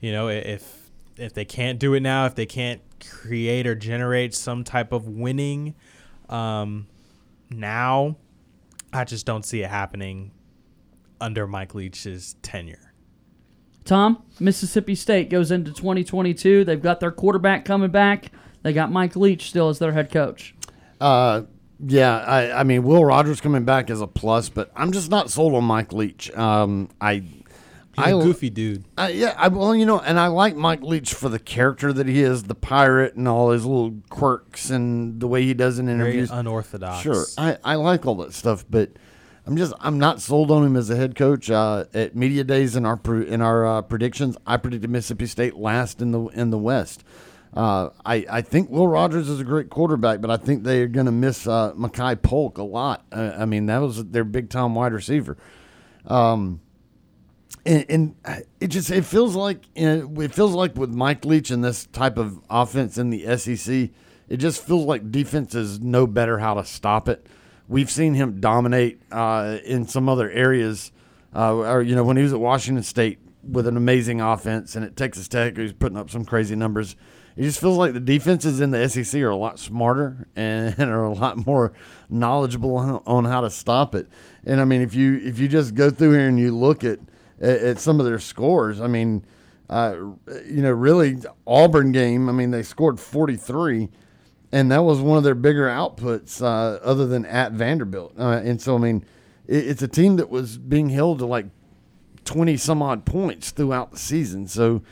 you 0.00 0.12
know, 0.12 0.28
if 0.28 0.90
if 1.16 1.32
they 1.32 1.44
can't 1.44 1.78
do 1.78 1.94
it 1.94 2.00
now, 2.00 2.26
if 2.26 2.34
they 2.34 2.46
can't 2.46 2.80
create 3.00 3.66
or 3.66 3.74
generate 3.74 4.34
some 4.34 4.64
type 4.64 4.92
of 4.92 5.08
winning 5.08 5.74
um, 6.28 6.86
now, 7.50 8.16
I 8.92 9.04
just 9.04 9.26
don't 9.26 9.44
see 9.44 9.62
it 9.62 9.70
happening 9.70 10.32
under 11.20 11.46
Mike 11.46 11.74
Leach's 11.74 12.36
tenure. 12.42 12.85
Tom, 13.86 14.22
Mississippi 14.40 14.94
State 14.94 15.30
goes 15.30 15.50
into 15.50 15.72
2022. 15.72 16.64
They've 16.64 16.82
got 16.82 17.00
their 17.00 17.10
quarterback 17.12 17.64
coming 17.64 17.90
back. 17.90 18.32
They 18.62 18.72
got 18.72 18.90
Mike 18.90 19.16
Leach 19.16 19.48
still 19.48 19.68
as 19.68 19.78
their 19.78 19.92
head 19.92 20.10
coach. 20.10 20.54
Uh, 21.00 21.42
yeah, 21.84 22.18
I, 22.18 22.60
I 22.60 22.62
mean, 22.64 22.82
Will 22.82 23.04
Rogers 23.04 23.40
coming 23.40 23.64
back 23.64 23.90
is 23.90 24.00
a 24.00 24.06
plus, 24.06 24.48
but 24.48 24.70
I'm 24.74 24.92
just 24.92 25.10
not 25.10 25.30
sold 25.30 25.54
on 25.54 25.64
Mike 25.64 25.92
Leach. 25.92 26.30
Um, 26.36 26.88
I, 27.00 27.22
He's 27.96 28.06
a 28.08 28.10
goofy 28.10 28.50
dude. 28.50 28.84
I, 28.98 29.08
yeah, 29.08 29.34
I, 29.38 29.48
well, 29.48 29.74
you 29.74 29.86
know, 29.86 29.98
and 30.00 30.20
I 30.20 30.26
like 30.26 30.54
Mike 30.54 30.82
Leach 30.82 31.14
for 31.14 31.30
the 31.30 31.38
character 31.38 31.92
that 31.94 32.06
he 32.06 32.22
is, 32.22 32.42
the 32.42 32.54
pirate, 32.54 33.14
and 33.14 33.26
all 33.26 33.50
his 33.52 33.64
little 33.64 33.94
quirks 34.10 34.68
and 34.68 35.18
the 35.18 35.26
way 35.26 35.44
he 35.44 35.54
does 35.54 35.78
in 35.78 35.86
Very 35.86 35.98
interviews. 36.00 36.30
unorthodox. 36.30 37.02
Sure, 37.02 37.24
I, 37.38 37.56
I 37.64 37.74
like 37.76 38.04
all 38.04 38.16
that 38.16 38.34
stuff, 38.34 38.66
but 38.68 38.90
I'm 39.46 39.56
just 39.56 39.72
I'm 39.80 39.98
not 39.98 40.20
sold 40.20 40.50
on 40.50 40.64
him 40.64 40.76
as 40.76 40.90
a 40.90 40.96
head 40.96 41.14
coach. 41.14 41.50
Uh, 41.50 41.84
at 41.94 42.16
media 42.16 42.42
days 42.42 42.74
in 42.74 42.84
our 42.84 43.00
in 43.22 43.40
our 43.40 43.64
uh, 43.64 43.82
predictions, 43.82 44.36
I 44.46 44.56
predicted 44.56 44.90
Mississippi 44.90 45.26
State 45.26 45.56
last 45.56 46.02
in 46.02 46.10
the 46.10 46.26
in 46.28 46.50
the 46.50 46.58
West. 46.58 47.04
Uh, 47.54 47.90
I, 48.04 48.26
I 48.28 48.42
think 48.42 48.68
Will 48.68 48.86
Rogers 48.86 49.30
is 49.30 49.40
a 49.40 49.44
great 49.44 49.70
quarterback, 49.70 50.20
but 50.20 50.30
I 50.30 50.36
think 50.36 50.64
they 50.64 50.82
are 50.82 50.88
going 50.88 51.06
to 51.06 51.12
miss 51.12 51.46
uh, 51.46 51.72
Makai 51.72 52.20
Polk 52.20 52.58
a 52.58 52.62
lot. 52.62 53.06
Uh, 53.10 53.32
I 53.34 53.46
mean, 53.46 53.64
that 53.66 53.78
was 53.78 54.04
their 54.04 54.24
big 54.24 54.50
time 54.50 54.74
wide 54.74 54.92
receiver. 54.92 55.38
Um, 56.04 56.60
and, 57.64 57.86
and 57.88 58.42
it 58.60 58.68
just 58.68 58.90
it 58.90 59.04
feels 59.04 59.34
like 59.34 59.62
it 59.74 60.34
feels 60.34 60.52
like 60.52 60.76
with 60.76 60.90
Mike 60.90 61.24
Leach 61.24 61.50
and 61.50 61.64
this 61.64 61.86
type 61.86 62.18
of 62.18 62.40
offense 62.50 62.98
in 62.98 63.10
the 63.10 63.36
SEC, 63.38 63.90
it 64.28 64.36
just 64.36 64.62
feels 64.62 64.84
like 64.84 65.10
defenses 65.10 65.80
know 65.80 66.06
better 66.06 66.38
how 66.38 66.54
to 66.54 66.64
stop 66.64 67.08
it. 67.08 67.26
We've 67.68 67.90
seen 67.90 68.14
him 68.14 68.40
dominate 68.40 69.00
uh, 69.10 69.58
in 69.64 69.86
some 69.86 70.08
other 70.08 70.30
areas, 70.30 70.92
uh, 71.34 71.54
or 71.54 71.82
you 71.82 71.94
know 71.96 72.04
when 72.04 72.16
he 72.16 72.22
was 72.22 72.32
at 72.32 72.40
Washington 72.40 72.84
State 72.84 73.18
with 73.42 73.66
an 73.66 73.76
amazing 73.76 74.20
offense, 74.20 74.76
and 74.76 74.84
at 74.84 74.96
Texas 74.96 75.28
Tech 75.28 75.56
he's 75.56 75.72
putting 75.72 75.98
up 75.98 76.10
some 76.10 76.24
crazy 76.24 76.56
numbers. 76.56 76.96
It 77.36 77.42
just 77.42 77.60
feels 77.60 77.76
like 77.76 77.92
the 77.92 78.00
defenses 78.00 78.60
in 78.60 78.70
the 78.70 78.88
SEC 78.88 79.20
are 79.20 79.28
a 79.28 79.36
lot 79.36 79.58
smarter 79.58 80.26
and 80.36 80.78
are 80.78 81.04
a 81.04 81.12
lot 81.12 81.46
more 81.46 81.72
knowledgeable 82.08 82.76
on, 82.76 83.02
on 83.06 83.24
how 83.26 83.42
to 83.42 83.50
stop 83.50 83.94
it. 83.94 84.08
And 84.44 84.60
I 84.60 84.64
mean, 84.64 84.80
if 84.80 84.94
you 84.94 85.20
if 85.22 85.38
you 85.38 85.48
just 85.48 85.74
go 85.74 85.90
through 85.90 86.12
here 86.12 86.28
and 86.28 86.38
you 86.38 86.56
look 86.56 86.84
at 86.84 86.98
at, 87.40 87.58
at 87.60 87.78
some 87.78 88.00
of 88.00 88.06
their 88.06 88.18
scores, 88.18 88.80
I 88.80 88.86
mean, 88.86 89.24
uh, 89.68 89.96
you 90.46 90.62
know, 90.62 90.70
really 90.70 91.18
Auburn 91.46 91.92
game. 91.92 92.28
I 92.28 92.32
mean, 92.32 92.52
they 92.52 92.62
scored 92.62 93.00
forty 93.00 93.36
three, 93.36 93.90
and 94.52 94.70
that 94.70 94.84
was 94.84 95.00
one 95.00 95.18
of 95.18 95.24
their 95.24 95.34
bigger 95.34 95.66
outputs, 95.66 96.40
uh, 96.42 96.78
other 96.82 97.06
than 97.06 97.26
at 97.26 97.52
Vanderbilt. 97.52 98.14
Uh, 98.18 98.40
and 98.44 98.60
so, 98.60 98.76
I 98.76 98.78
mean, 98.78 99.04
it, 99.46 99.66
it's 99.68 99.82
a 99.82 99.88
team 99.88 100.16
that 100.16 100.30
was 100.30 100.58
being 100.58 100.90
held 100.90 101.18
to 101.20 101.26
like 101.26 101.46
twenty 102.24 102.56
some 102.56 102.82
odd 102.82 103.04
points 103.04 103.50
throughout 103.50 103.90
the 103.90 103.98
season. 103.98 104.46
So 104.46 104.82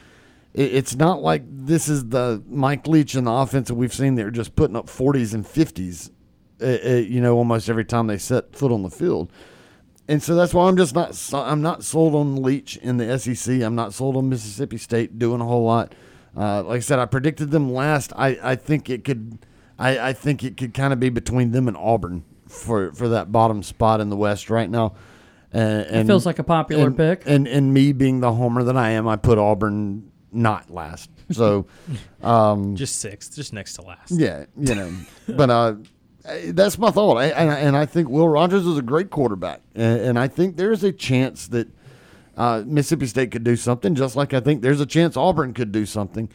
it, 0.52 0.74
it's 0.74 0.96
not 0.96 1.22
like 1.22 1.42
this 1.46 1.88
is 1.88 2.08
the 2.08 2.42
Mike 2.48 2.86
Leach 2.86 3.14
and 3.14 3.26
the 3.26 3.32
offense 3.32 3.68
that 3.68 3.74
we've 3.74 3.94
seen. 3.94 4.14
They're 4.14 4.30
just 4.30 4.56
putting 4.56 4.76
up 4.76 4.88
forties 4.88 5.34
and 5.34 5.46
fifties, 5.46 6.10
uh, 6.60 6.78
uh, 6.84 6.88
you 6.96 7.20
know, 7.20 7.36
almost 7.36 7.68
every 7.68 7.84
time 7.84 8.06
they 8.06 8.18
set 8.18 8.54
foot 8.54 8.72
on 8.72 8.82
the 8.82 8.90
field 8.90 9.30
and 10.06 10.22
so 10.22 10.34
that's 10.34 10.52
why 10.52 10.68
I'm 10.68 10.76
just 10.76 10.94
not 10.94 11.18
I'm 11.32 11.62
not 11.62 11.82
sold 11.82 12.14
on 12.14 12.42
Leach 12.42 12.76
in 12.78 12.98
the 12.98 13.18
SEC. 13.18 13.62
I'm 13.62 13.74
not 13.74 13.94
sold 13.94 14.16
on 14.16 14.28
Mississippi 14.28 14.76
State 14.76 15.18
doing 15.18 15.40
a 15.40 15.44
whole 15.44 15.64
lot. 15.64 15.94
Uh, 16.36 16.62
like 16.64 16.76
I 16.76 16.80
said, 16.80 16.98
I 16.98 17.06
predicted 17.06 17.50
them 17.50 17.72
last. 17.72 18.12
I, 18.16 18.38
I 18.42 18.56
think 18.56 18.90
it 18.90 19.04
could 19.04 19.38
I, 19.78 20.08
I 20.08 20.12
think 20.12 20.42
it 20.44 20.56
could 20.56 20.74
kind 20.74 20.92
of 20.92 21.00
be 21.00 21.08
between 21.08 21.52
them 21.52 21.68
and 21.68 21.76
Auburn 21.76 22.24
for 22.48 22.92
for 22.92 23.08
that 23.10 23.30
bottom 23.32 23.62
spot 23.62 24.00
in 24.00 24.08
the 24.10 24.16
West 24.16 24.50
right 24.50 24.68
now. 24.70 24.94
Uh, 25.54 25.58
and 25.58 25.96
It 26.00 26.06
feels 26.06 26.26
like 26.26 26.40
a 26.40 26.44
popular 26.44 26.88
and, 26.88 26.96
pick. 26.96 27.22
And 27.26 27.46
and 27.46 27.72
me 27.72 27.92
being 27.92 28.20
the 28.20 28.32
homer 28.32 28.64
that 28.64 28.76
I 28.76 28.90
am, 28.90 29.06
I 29.06 29.16
put 29.16 29.38
Auburn 29.38 30.10
not 30.32 30.70
last. 30.70 31.08
So 31.30 31.66
um, 32.22 32.74
Just 32.76 32.98
sixth, 33.00 33.34
just 33.36 33.52
next 33.52 33.74
to 33.74 33.82
last. 33.82 34.10
yeah, 34.10 34.44
you 34.58 34.74
know, 34.74 34.92
but 35.28 35.50
uh, 35.50 35.74
that's 36.46 36.76
my 36.78 36.90
thought, 36.90 37.16
I, 37.18 37.26
and, 37.26 37.50
I- 37.50 37.58
and 37.60 37.76
I 37.76 37.86
think 37.86 38.08
Will 38.08 38.28
Rogers 38.28 38.66
is 38.66 38.76
a 38.78 38.82
great 38.82 39.10
quarterback, 39.10 39.60
and, 39.74 40.00
and 40.00 40.18
I 40.18 40.26
think 40.28 40.56
there's 40.56 40.82
a 40.84 40.90
chance 40.92 41.46
that 41.48 41.68
uh, 42.36 42.62
Mississippi 42.66 43.06
State 43.06 43.30
could 43.30 43.44
do 43.44 43.56
something, 43.56 43.94
just 43.94 44.16
like 44.16 44.34
I 44.34 44.40
think 44.40 44.62
there's 44.62 44.80
a 44.80 44.86
chance 44.86 45.16
Auburn 45.16 45.54
could 45.54 45.72
do 45.72 45.86
something. 45.86 46.28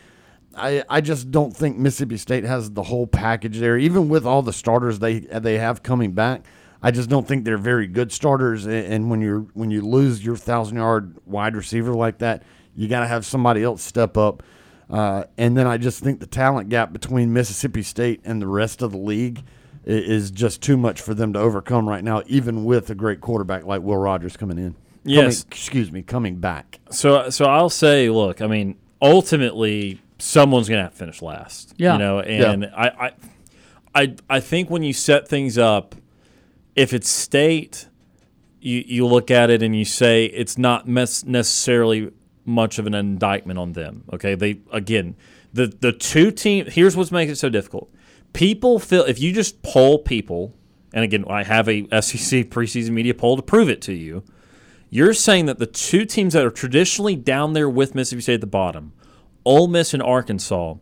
I, 0.55 0.83
I 0.89 1.01
just 1.01 1.31
don't 1.31 1.55
think 1.55 1.77
Mississippi 1.77 2.17
State 2.17 2.43
has 2.43 2.71
the 2.71 2.83
whole 2.83 3.07
package 3.07 3.59
there, 3.59 3.77
even 3.77 4.09
with 4.09 4.25
all 4.25 4.41
the 4.41 4.53
starters 4.53 4.99
they 4.99 5.19
they 5.19 5.57
have 5.57 5.83
coming 5.83 6.13
back. 6.13 6.45
I 6.81 6.91
just 6.91 7.09
don't 7.09 7.27
think 7.27 7.43
they're 7.43 7.57
very 7.57 7.87
good 7.87 8.11
starters, 8.11 8.65
and, 8.65 9.09
when 9.09 9.21
you 9.21 9.49
when 9.53 9.69
you 9.69 9.81
lose 9.81 10.23
your 10.23 10.37
thousand 10.37 10.77
yard 10.77 11.17
wide 11.25 11.55
receiver 11.55 11.93
like 11.93 12.19
that, 12.19 12.43
you 12.75 12.87
got 12.87 13.01
to 13.01 13.07
have 13.07 13.25
somebody 13.25 13.63
else 13.63 13.81
step 13.81 14.17
up. 14.17 14.43
Uh, 14.89 15.25
and 15.37 15.55
then 15.55 15.67
I 15.67 15.77
just 15.77 16.01
think 16.01 16.19
the 16.19 16.25
talent 16.25 16.69
gap 16.69 16.93
between 16.93 17.31
Mississippi 17.31 17.83
State 17.83 18.21
and 18.23 18.41
the 18.41 18.47
rest 18.47 18.81
of 18.81 18.91
the 18.91 18.97
league 18.97 19.43
is 19.85 20.31
just 20.31 20.61
too 20.61 20.77
much 20.77 21.01
for 21.01 21.13
them 21.13 21.33
to 21.33 21.39
overcome 21.39 21.87
right 21.87 22.03
now, 22.03 22.23
even 22.27 22.63
with 22.65 22.89
a 22.89 22.95
great 22.95 23.21
quarterback 23.21 23.65
like 23.65 23.81
Will 23.81 23.97
Rogers 23.97 24.35
coming 24.35 24.57
in. 24.57 24.75
Yes. 25.03 25.43
Coming- 25.43 25.51
excuse 25.51 25.91
me, 25.91 26.01
coming 26.01 26.35
back. 26.37 26.79
So 26.91 27.29
so 27.29 27.45
I'll 27.45 27.69
say, 27.69 28.09
look, 28.09 28.41
I 28.41 28.47
mean, 28.47 28.75
ultimately 29.01 30.01
someone's 30.17 30.67
gonna 30.69 30.83
have 30.83 30.91
to 30.91 30.97
finish 30.97 31.21
last. 31.21 31.73
Yeah. 31.77 31.93
You 31.93 31.99
know, 31.99 32.19
and 32.19 32.65
I, 32.65 32.87
I 33.95 34.01
I 34.03 34.15
I 34.29 34.39
think 34.39 34.69
when 34.69 34.83
you 34.83 34.93
set 34.93 35.27
things 35.27 35.57
up, 35.57 35.95
if 36.75 36.93
it's 36.93 37.09
state, 37.09 37.87
you 38.61 38.83
you 38.85 39.05
look 39.05 39.31
at 39.31 39.49
it 39.49 39.63
and 39.63 39.75
you 39.75 39.85
say 39.85 40.25
it's 40.25 40.57
not 40.57 40.87
mes- 40.87 41.25
necessarily 41.25 42.11
much 42.45 42.79
of 42.79 42.87
an 42.87 42.93
indictment 42.93 43.59
on 43.59 43.73
them. 43.73 44.03
Okay, 44.13 44.35
they 44.35 44.59
again 44.71 45.15
the 45.53 45.67
the 45.67 45.91
two 45.91 46.31
team. 46.31 46.65
Here's 46.67 46.95
what's 46.97 47.11
making 47.11 47.33
it 47.33 47.37
so 47.37 47.49
difficult. 47.49 47.91
People 48.33 48.79
feel 48.79 49.03
if 49.05 49.19
you 49.19 49.33
just 49.33 49.61
poll 49.63 49.99
people, 49.99 50.53
and 50.93 51.03
again, 51.03 51.25
I 51.27 51.43
have 51.43 51.67
a 51.67 51.83
SEC 52.01 52.49
preseason 52.49 52.91
media 52.91 53.13
poll 53.13 53.35
to 53.37 53.41
prove 53.41 53.69
it 53.69 53.81
to 53.83 53.93
you. 53.93 54.23
You're 54.89 55.13
saying 55.13 55.45
that 55.45 55.59
the 55.59 55.67
two 55.67 56.05
teams 56.05 56.33
that 56.33 56.45
are 56.45 56.51
traditionally 56.51 57.15
down 57.15 57.53
there 57.53 57.69
with 57.69 57.93
Mississippi 57.93 58.21
State 58.21 58.33
at 58.35 58.41
the 58.41 58.47
bottom, 58.47 58.93
Ole 59.45 59.67
Miss 59.67 59.93
and 59.93 60.01
Arkansas, 60.01 60.75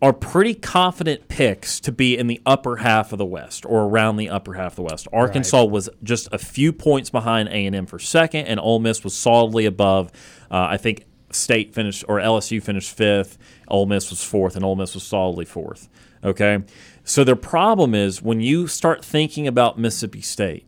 are 0.00 0.12
pretty 0.12 0.54
confident 0.54 1.26
picks 1.26 1.80
to 1.80 1.90
be 1.90 2.16
in 2.16 2.28
the 2.28 2.40
upper 2.46 2.76
half 2.76 3.12
of 3.12 3.18
the 3.18 3.24
West 3.24 3.66
or 3.66 3.82
around 3.82 4.16
the 4.16 4.30
upper 4.30 4.54
half 4.54 4.72
of 4.72 4.76
the 4.76 4.82
West. 4.82 5.08
Arkansas 5.12 5.64
was 5.64 5.90
just 6.04 6.28
a 6.30 6.38
few 6.38 6.72
points 6.72 7.10
behind 7.10 7.48
A 7.48 7.66
and 7.66 7.74
M 7.74 7.86
for 7.86 7.98
second, 7.98 8.46
and 8.46 8.60
Ole 8.60 8.78
Miss 8.78 9.02
was 9.02 9.14
solidly 9.14 9.66
above. 9.66 10.12
Uh, 10.50 10.68
I 10.70 10.76
think 10.76 11.04
State 11.30 11.74
finished 11.74 12.04
or 12.06 12.18
LSU 12.18 12.62
finished 12.62 12.96
fifth. 12.96 13.38
Ole 13.66 13.86
Miss 13.86 14.08
was 14.10 14.22
fourth, 14.22 14.54
and 14.54 14.64
Ole 14.64 14.76
Miss 14.76 14.94
was 14.94 15.02
solidly 15.02 15.44
fourth. 15.44 15.88
Okay, 16.22 16.62
so 17.02 17.24
their 17.24 17.36
problem 17.36 17.94
is 17.94 18.22
when 18.22 18.40
you 18.40 18.68
start 18.68 19.04
thinking 19.04 19.48
about 19.48 19.78
Mississippi 19.78 20.20
State, 20.20 20.66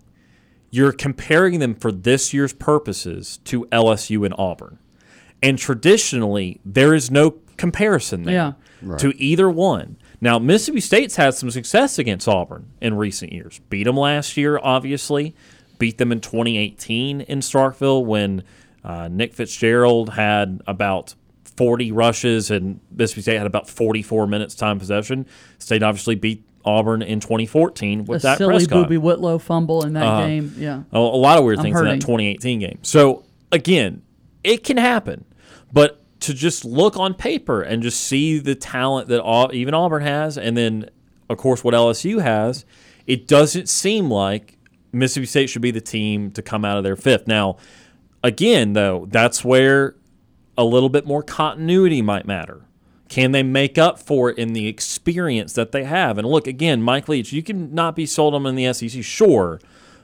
you're 0.71 0.93
comparing 0.93 1.59
them 1.59 1.75
for 1.75 1.91
this 1.93 2.33
year's 2.33 2.53
purposes 2.53 3.39
to 3.45 3.65
LSU 3.67 4.25
and 4.25 4.35
Auburn. 4.39 4.79
And 5.43 5.59
traditionally, 5.59 6.61
there 6.65 6.95
is 6.95 7.11
no 7.11 7.35
comparison 7.57 8.23
there 8.25 8.55
Yeah. 8.83 8.97
to 8.99 9.13
either 9.23 9.51
one. 9.51 9.97
Now, 10.21 10.39
Mississippi 10.39 10.81
State's 10.81 11.17
had 11.17 11.35
some 11.35 11.51
success 11.51 11.99
against 11.99 12.29
Auburn 12.29 12.67
in 12.81 12.95
recent 12.95 13.33
years. 13.33 13.61
Beat 13.71 13.85
them 13.85 13.97
last 13.97 14.37
year, 14.37 14.61
obviously. 14.63 15.35
Beat 15.79 15.99
them 15.99 16.13
in 16.13 16.21
2018 16.21 17.23
in 17.23 17.41
Starkville 17.41 18.05
when 18.05 18.43
uh, 18.85 19.09
Nick 19.09 19.33
Fitzgerald 19.35 20.11
had 20.11 20.61
about 20.67 21.15
40 21.57 21.91
rushes 21.93 22.51
and 22.51 22.81
Mississippi 22.95 23.23
State 23.23 23.37
had 23.39 23.47
about 23.47 23.69
44 23.69 24.27
minutes 24.27 24.55
time 24.55 24.79
possession. 24.79 25.27
State 25.59 25.83
obviously 25.83 26.15
beat 26.15 26.45
Auburn 26.71 27.03
in 27.03 27.21
2014 27.21 28.05
with 28.05 28.23
the 28.23 28.29
that 28.29 28.39
silly 28.39 28.53
Prescott. 28.55 28.85
Booby 28.85 28.97
Whitlow 28.99 29.39
fumble 29.39 29.85
in 29.85 29.93
that 29.95 30.05
Uh-huh. 30.07 30.27
game. 30.27 30.55
Yeah. 30.59 30.83
A, 30.93 30.99
a 30.99 31.01
lot 31.01 31.39
of 31.39 31.45
weird 31.45 31.59
I'm 31.59 31.65
things 31.65 31.75
hurting. 31.77 31.93
in 31.95 31.99
that 31.99 32.05
2018 32.07 32.59
game. 32.61 32.79
So 32.83 33.25
again, 33.53 34.03
it 34.45 34.65
can 34.65 34.77
happen, 34.77 35.25
but 35.73 35.97
to 36.21 36.35
just 36.35 36.65
look 36.65 36.97
on 36.99 37.15
paper 37.15 37.63
and 37.63 37.83
just 37.83 38.01
see 38.01 38.39
the 38.39 38.55
talent 38.55 39.09
that 39.09 39.21
all, 39.21 39.51
even 39.55 39.75
Auburn 39.75 40.03
has, 40.03 40.37
and 40.39 40.57
then 40.57 40.89
of 41.29 41.39
course 41.39 41.63
what 41.65 41.75
LSU 41.75 42.21
has, 42.21 42.65
it 43.07 43.27
doesn't 43.27 43.69
seem 43.69 44.11
like 44.11 44.57
Mississippi 44.93 45.27
State 45.27 45.47
should 45.51 45.63
be 45.63 45.71
the 45.71 45.81
team 45.81 46.31
to 46.33 46.43
come 46.43 46.65
out 46.65 46.77
of 46.77 46.85
their 46.85 46.97
fifth. 46.97 47.27
Now, 47.27 47.57
again, 48.23 48.73
though, 48.75 49.07
that's 49.11 49.45
where 49.45 49.95
a 50.59 50.65
little 50.65 50.89
bit 50.89 51.07
more 51.07 51.23
continuity 51.23 52.03
might 52.03 52.27
matter. 52.27 52.63
Can 53.11 53.33
they 53.33 53.43
make 53.43 53.77
up 53.77 53.99
for 53.99 54.31
it 54.31 54.39
in 54.39 54.53
the 54.53 54.69
experience 54.69 55.53
that 55.55 55.73
they 55.73 55.83
have? 55.83 56.17
And 56.17 56.27
look, 56.27 56.47
again, 56.47 56.81
Mike 56.81 57.09
Leach, 57.09 57.33
you 57.33 57.43
can 57.43 57.75
not 57.75 57.97
be 57.97 58.07
sold 58.07 58.35
on 58.35 58.47
in 58.47 58.55
the 58.55 58.73
SEC, 58.73 59.03
sure. 59.03 59.61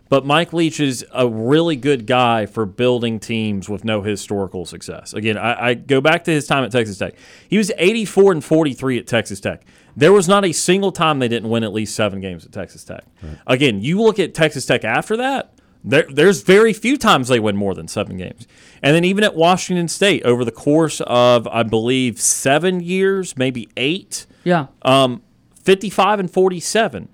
But 0.08 0.26
Mike 0.26 0.52
Leach 0.52 0.80
is 0.80 1.06
a 1.12 1.26
really 1.26 1.76
good 1.76 2.06
guy 2.06 2.46
for 2.46 2.66
building 2.66 3.20
teams 3.20 3.68
with 3.68 3.84
no 3.84 4.02
historical 4.02 4.66
success. 4.66 5.14
Again, 5.14 5.38
I, 5.38 5.68
I, 5.68 5.74
go 5.74 6.00
back 6.00 6.24
to 6.24 6.32
his 6.32 6.48
time 6.48 6.64
at 6.64 6.72
Texas 6.72 6.98
Tech. 6.98 7.14
He 7.48 7.58
was 7.58 7.70
84 7.78 8.32
and 8.32 8.44
43 8.44 8.98
at 8.98 9.06
Texas 9.06 9.38
Tech. 9.40 9.64
There 9.96 10.12
was 10.12 10.26
not 10.26 10.44
a 10.44 10.52
single 10.52 10.90
time 10.90 11.20
they 11.20 11.28
didn't 11.28 11.48
win 11.48 11.62
at 11.62 11.72
least 11.72 11.94
seven 11.94 12.20
games 12.20 12.44
at 12.44 12.52
Texas 12.52 12.84
Tech. 12.84 13.04
Right. 13.22 13.38
Again, 13.46 13.80
you 13.80 14.02
look 14.02 14.18
at 14.18 14.34
Texas 14.34 14.66
Tech 14.66 14.84
after 14.84 15.16
that, 15.16 15.55
there, 15.86 16.06
there's 16.10 16.42
very 16.42 16.72
few 16.72 16.98
times 16.98 17.28
they 17.28 17.38
win 17.38 17.56
more 17.56 17.72
than 17.72 17.86
seven 17.86 18.16
games. 18.16 18.48
And 18.82 18.94
then 18.94 19.04
even 19.04 19.22
at 19.22 19.36
Washington 19.36 19.86
State, 19.86 20.24
over 20.24 20.44
the 20.44 20.50
course 20.50 21.00
of, 21.06 21.46
I 21.46 21.62
believe, 21.62 22.20
seven 22.20 22.80
years, 22.80 23.36
maybe 23.36 23.68
eight, 23.76 24.26
yeah, 24.42 24.66
um, 24.82 25.22
55 25.62 26.20
and 26.20 26.30
47. 26.30 27.08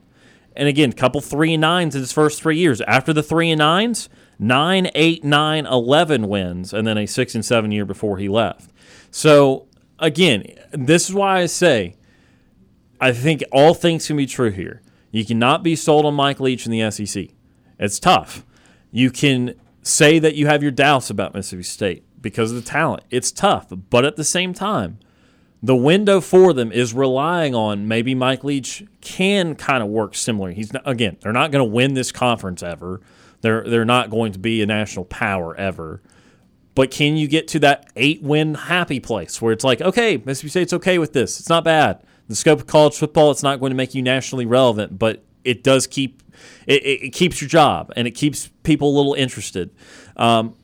And 0.57 0.69
again, 0.69 0.91
a 0.91 0.95
couple 0.95 1.21
three 1.21 1.55
and 1.55 1.61
nines 1.61 1.95
in 1.95 2.01
his 2.01 2.13
first 2.13 2.43
three 2.43 2.59
years. 2.59 2.81
After 2.83 3.13
the 3.13 3.23
three 3.23 3.51
and 3.51 3.59
nines, 3.59 4.09
nine, 4.39 4.91
eight, 4.95 5.23
nine, 5.23 5.67
11 5.67 6.29
wins, 6.29 6.73
and 6.73 6.87
then 6.87 6.99
a 6.99 7.07
six 7.07 7.35
and 7.35 7.45
seven 7.45 7.73
year 7.73 7.85
before 7.85 8.19
he 8.19 8.29
left. 8.29 8.71
So 9.11 9.67
again, 9.99 10.45
this 10.73 11.09
is 11.09 11.15
why 11.15 11.41
I 11.41 11.47
say 11.47 11.97
I 13.01 13.13
think 13.13 13.43
all 13.53 13.75
things 13.75 14.07
can 14.07 14.17
be 14.17 14.27
true 14.27 14.51
here. 14.51 14.81
You 15.11 15.25
cannot 15.27 15.63
be 15.63 15.77
sold 15.77 16.07
on 16.07 16.15
Mike 16.15 16.41
Leach 16.41 16.67
in 16.67 16.73
the 16.73 16.91
SEC. 16.91 17.29
It's 17.79 17.99
tough. 17.99 18.47
You 18.93 19.11
can 19.11 19.55
say 19.83 20.21
that 20.21 20.37
you 20.37 20.47
have 20.47 20.63
your 20.63 20.71
doubts 20.71 21.11
about 21.11 21.35
Mississippi 21.35 21.65
State 21.65 22.05
because 22.21 22.53
of 22.53 22.57
the 22.57 22.63
talent. 22.63 23.03
It's 23.11 23.33
tough, 23.33 23.73
but 23.91 24.05
at 24.05 24.15
the 24.15 24.23
same 24.23 24.55
time, 24.55 24.99
the 25.63 25.77
window 25.77 26.21
for 26.21 26.53
them 26.53 26.73
is 26.73 26.93
relying 26.93 27.55
on 27.55 27.89
maybe 27.89 28.15
Mike 28.15 28.45
Leach 28.45 28.85
can 29.01 29.55
kind 29.55 29.83
of 29.83 29.89
work 29.89 30.15
similar. 30.15 30.51
He's 30.51 30.73
not, 30.73 30.83
again, 30.87 31.17
they're 31.21 31.33
not 31.33 31.51
going 31.51 31.65
to 31.65 31.73
win 31.73 31.95
this 31.95 32.13
conference 32.13 32.63
ever. 32.63 33.01
They're 33.41 33.65
they're 33.65 33.85
not 33.85 34.11
going 34.11 34.33
to 34.33 34.39
be 34.39 34.63
a 34.63 34.67
national 34.67 35.05
power 35.07 35.57
ever. 35.57 36.03
But 36.75 36.91
can 36.91 37.17
you 37.17 37.29
get 37.29 37.49
to 37.49 37.59
that 37.61 37.91
eight 37.97 38.23
win 38.23 38.55
happy 38.55 38.99
place 38.99 39.41
where 39.43 39.53
it's 39.53 39.65
like, 39.65 39.81
okay, 39.81 40.17
Mississippi 40.17 40.49
State's 40.49 40.73
okay 40.73 40.99
with 40.99 41.13
this. 41.13 41.39
It's 41.39 41.49
not 41.49 41.65
bad. 41.65 42.03
The 42.29 42.35
scope 42.35 42.61
of 42.61 42.67
college 42.67 42.97
football, 42.97 43.31
it's 43.31 43.43
not 43.43 43.61
going 43.61 43.71
to 43.71 43.77
make 43.77 43.95
you 43.95 44.03
nationally 44.03 44.47
relevant, 44.47 44.99
but 44.99 45.23
it 45.45 45.63
does 45.63 45.87
keep 45.87 46.23
it, 46.67 46.85
it, 46.85 47.13
keeps 47.13 47.41
your 47.41 47.49
job 47.49 47.93
and 47.97 48.07
it 48.07 48.13
keeps 48.13 48.49
people 48.63 48.89
a 48.89 48.95
little 48.97 49.15
interested. 49.15 49.71
Um, 50.17 50.57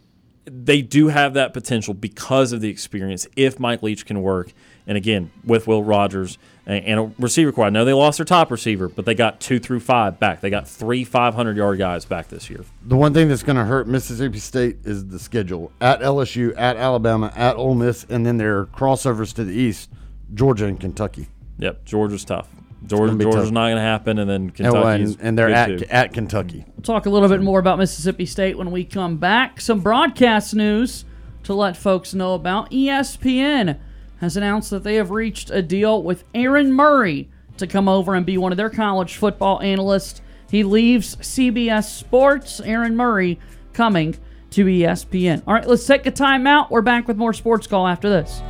they 0.45 0.81
do 0.81 1.09
have 1.09 1.35
that 1.35 1.53
potential 1.53 1.95
because 1.95 2.53
of 2.53 2.61
the 2.61 2.68
experience 2.70 3.26
if 3.37 3.61
Mike 3.61 3.83
Leach 3.83 4.07
can 4.07 4.22
work 4.22 4.53
and 4.89 4.97
again, 4.97 5.31
with 5.45 5.66
Will 5.66 5.85
Rogers 5.85 6.39
and 6.66 6.99
a 6.99 7.12
receiver 7.18 7.53
core. 7.53 7.66
I 7.66 7.70
know 7.70 7.85
they 7.85 7.93
lost 7.93 8.16
their 8.18 8.24
top 8.24 8.51
receiver, 8.51 8.89
but 8.89 9.05
they 9.05 9.14
got 9.14 9.39
two 9.39 9.59
through 9.59 9.81
five 9.81 10.18
back. 10.18 10.41
They 10.41 10.49
got 10.49 10.66
three 10.66 11.05
500 11.05 11.57
yard 11.57 11.79
guys 11.79 12.07
back 12.07 12.29
this 12.29 12.49
year. 12.49 12.64
The 12.83 12.97
one 12.97 13.12
thing 13.12 13.29
that's 13.29 13.43
going 13.43 13.57
to 13.57 13.64
hurt 13.64 13.87
Mississippi 13.87 14.39
State 14.39 14.79
is 14.85 15.07
the 15.07 15.18
schedule 15.18 15.72
at 15.83 16.01
LSU, 16.01 16.55
at 16.57 16.76
Alabama, 16.76 17.31
at 17.37 17.57
Ole 17.57 17.74
Miss, 17.74 18.07
and 18.09 18.24
then 18.24 18.39
their 18.39 18.64
crossovers 18.64 19.35
to 19.35 19.45
the 19.45 19.55
east, 19.55 19.91
Georgia 20.33 20.64
and 20.64 20.81
Kentucky. 20.81 21.29
Yep, 21.59 21.85
Georgia's 21.85 22.24
tough. 22.24 22.49
Georgia, 22.87 23.16
Georgia's 23.16 23.45
tough. 23.47 23.53
not 23.53 23.66
going 23.66 23.76
to 23.76 23.83
happen, 23.83 24.18
and 24.18 24.31
then 24.31 24.51
Kentucky 24.51 25.03
and, 25.03 25.16
and, 25.20 25.39
they're 25.39 25.51
at, 25.51 25.83
at 25.83 26.12
Kentucky. 26.12 26.64
We'll 26.76 26.83
talk 26.83 27.07
a 27.07 27.11
little 27.11 27.29
bit 27.29 27.43
more 27.43 27.59
about 27.59 27.79
Mississippi 27.79 28.24
State 28.24 28.57
when 28.57 28.70
we 28.70 28.85
come 28.85 29.16
back. 29.16 29.61
Some 29.61 29.81
broadcast 29.81 30.55
news 30.55 31.05
to 31.43 31.55
let 31.55 31.76
folks 31.76 32.14
know 32.14 32.35
about. 32.35 32.70
ESPN 32.70 33.79
has 34.20 34.37
announced 34.37 34.70
that 34.70 34.85
they 34.85 34.95
have 34.95 35.11
reached 35.11 35.51
a 35.51 35.62
deal 35.62 36.03
with 36.03 36.24
Aaron 36.35 36.72
Murray 36.72 37.29
to 37.57 37.66
come 37.66 37.89
over 37.89 38.14
and 38.14 38.24
be 38.24 38.39
one 38.39 38.53
of 38.53 38.59
their 38.59 38.70
college 38.70 39.16
football 39.16 39.61
analysts. 39.61 40.20
He 40.51 40.62
leaves 40.62 41.16
CBS 41.16 41.85
Sports. 41.85 42.61
Aaron 42.61 42.97
Murray 42.97 43.39
coming 43.72 44.16
to 44.51 44.64
ESPN. 44.64 45.43
All 45.47 45.55
right, 45.55 45.66
let's 45.66 45.87
take 45.87 46.07
a 46.07 46.12
timeout. 46.12 46.70
We're 46.70 46.83
back 46.83 47.07
with 47.07 47.16
more 47.16 47.33
Sports 47.33 47.66
Call 47.66 47.87
after 47.87 48.09
this. 48.09 48.41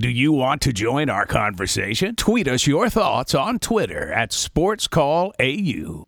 Do 0.00 0.08
you 0.08 0.32
want 0.32 0.62
to 0.62 0.72
join 0.72 1.10
our 1.10 1.26
conversation? 1.26 2.16
Tweet 2.16 2.48
us 2.48 2.66
your 2.66 2.88
thoughts 2.88 3.34
on 3.34 3.58
Twitter 3.58 4.10
at 4.10 4.30
SportsCallAU. 4.30 6.06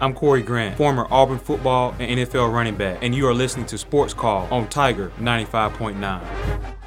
I'm 0.00 0.14
Corey 0.14 0.40
Grant, 0.40 0.78
former 0.78 1.06
Auburn 1.10 1.38
football 1.38 1.94
and 1.98 2.18
NFL 2.18 2.50
running 2.50 2.76
back, 2.76 3.00
and 3.02 3.14
you 3.14 3.26
are 3.26 3.34
listening 3.34 3.66
to 3.66 3.76
Sports 3.76 4.14
Call 4.14 4.48
on 4.50 4.70
Tiger 4.70 5.12
95.9. 5.18 6.77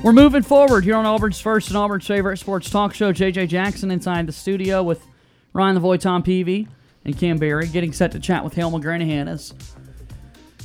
We're 0.00 0.12
moving 0.12 0.42
forward 0.42 0.84
here 0.84 0.94
on 0.94 1.04
Auburn's 1.04 1.40
first 1.40 1.68
and 1.68 1.76
Auburn's 1.76 2.06
favorite 2.06 2.36
sports 2.36 2.70
talk 2.70 2.94
show. 2.94 3.12
JJ 3.12 3.48
Jackson 3.48 3.90
inside 3.90 4.28
the 4.28 4.32
studio 4.32 4.80
with 4.80 5.04
Ryan 5.52 5.76
Lavoie, 5.76 5.98
Tom 5.98 6.22
Peavy, 6.22 6.68
and 7.04 7.18
Cam 7.18 7.36
Berry, 7.36 7.66
getting 7.66 7.92
set 7.92 8.12
to 8.12 8.20
chat 8.20 8.44
with 8.44 8.54
Hale 8.54 8.70
McGranahan 8.70 9.28
as 9.28 9.52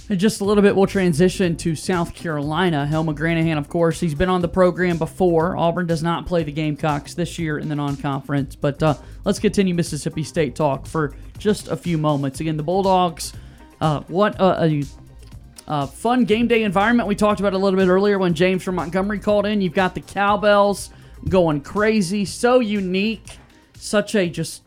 in 0.07 0.19
just 0.19 0.41
a 0.41 0.45
little 0.45 0.61
bit 0.61 0.75
we'll 0.75 0.86
transition 0.86 1.57
to 1.57 1.75
South 1.75 2.13
Carolina. 2.13 2.86
Hale 2.86 3.03
McGranahan, 3.03 3.57
of 3.57 3.69
course, 3.69 3.99
he's 3.99 4.13
been 4.13 4.29
on 4.29 4.41
the 4.41 4.47
program 4.47 4.99
before. 4.99 5.57
Auburn 5.57 5.88
does 5.88 6.03
not 6.03 6.27
play 6.27 6.43
the 6.43 6.51
Gamecocks 6.51 7.15
this 7.15 7.39
year 7.39 7.57
in 7.57 7.69
the 7.69 7.75
non-conference, 7.75 8.55
but 8.55 8.84
uh, 8.84 8.95
let's 9.25 9.39
continue 9.39 9.73
Mississippi 9.73 10.23
State 10.23 10.55
talk 10.55 10.86
for 10.86 11.15
just 11.39 11.69
a 11.69 11.75
few 11.75 11.97
moments. 11.97 12.39
Again, 12.39 12.55
the 12.55 12.63
Bulldogs, 12.63 13.34
uh, 13.81 14.01
what 14.01 14.36
a 14.39 14.84
uh, 15.68 15.86
fun 15.88 16.26
game 16.26 16.47
day 16.47 16.64
environment. 16.64 17.07
We 17.07 17.16
talked 17.16 17.39
about 17.39 17.53
a 17.53 17.57
little 17.57 17.80
bit 17.80 17.88
earlier 17.88 18.18
when 18.18 18.34
James 18.34 18.64
from 18.64 18.76
Montgomery 18.76 19.20
called 19.20 19.45
in. 19.45 19.61
You've 19.61 19.74
got 19.74 19.95
the 19.95 20.01
cowbells 20.01 20.89
going 21.30 21.61
crazy, 21.61 22.26
so 22.26 22.59
unique, 22.59 23.38
such 23.76 24.16
a 24.16 24.30
just 24.30 24.64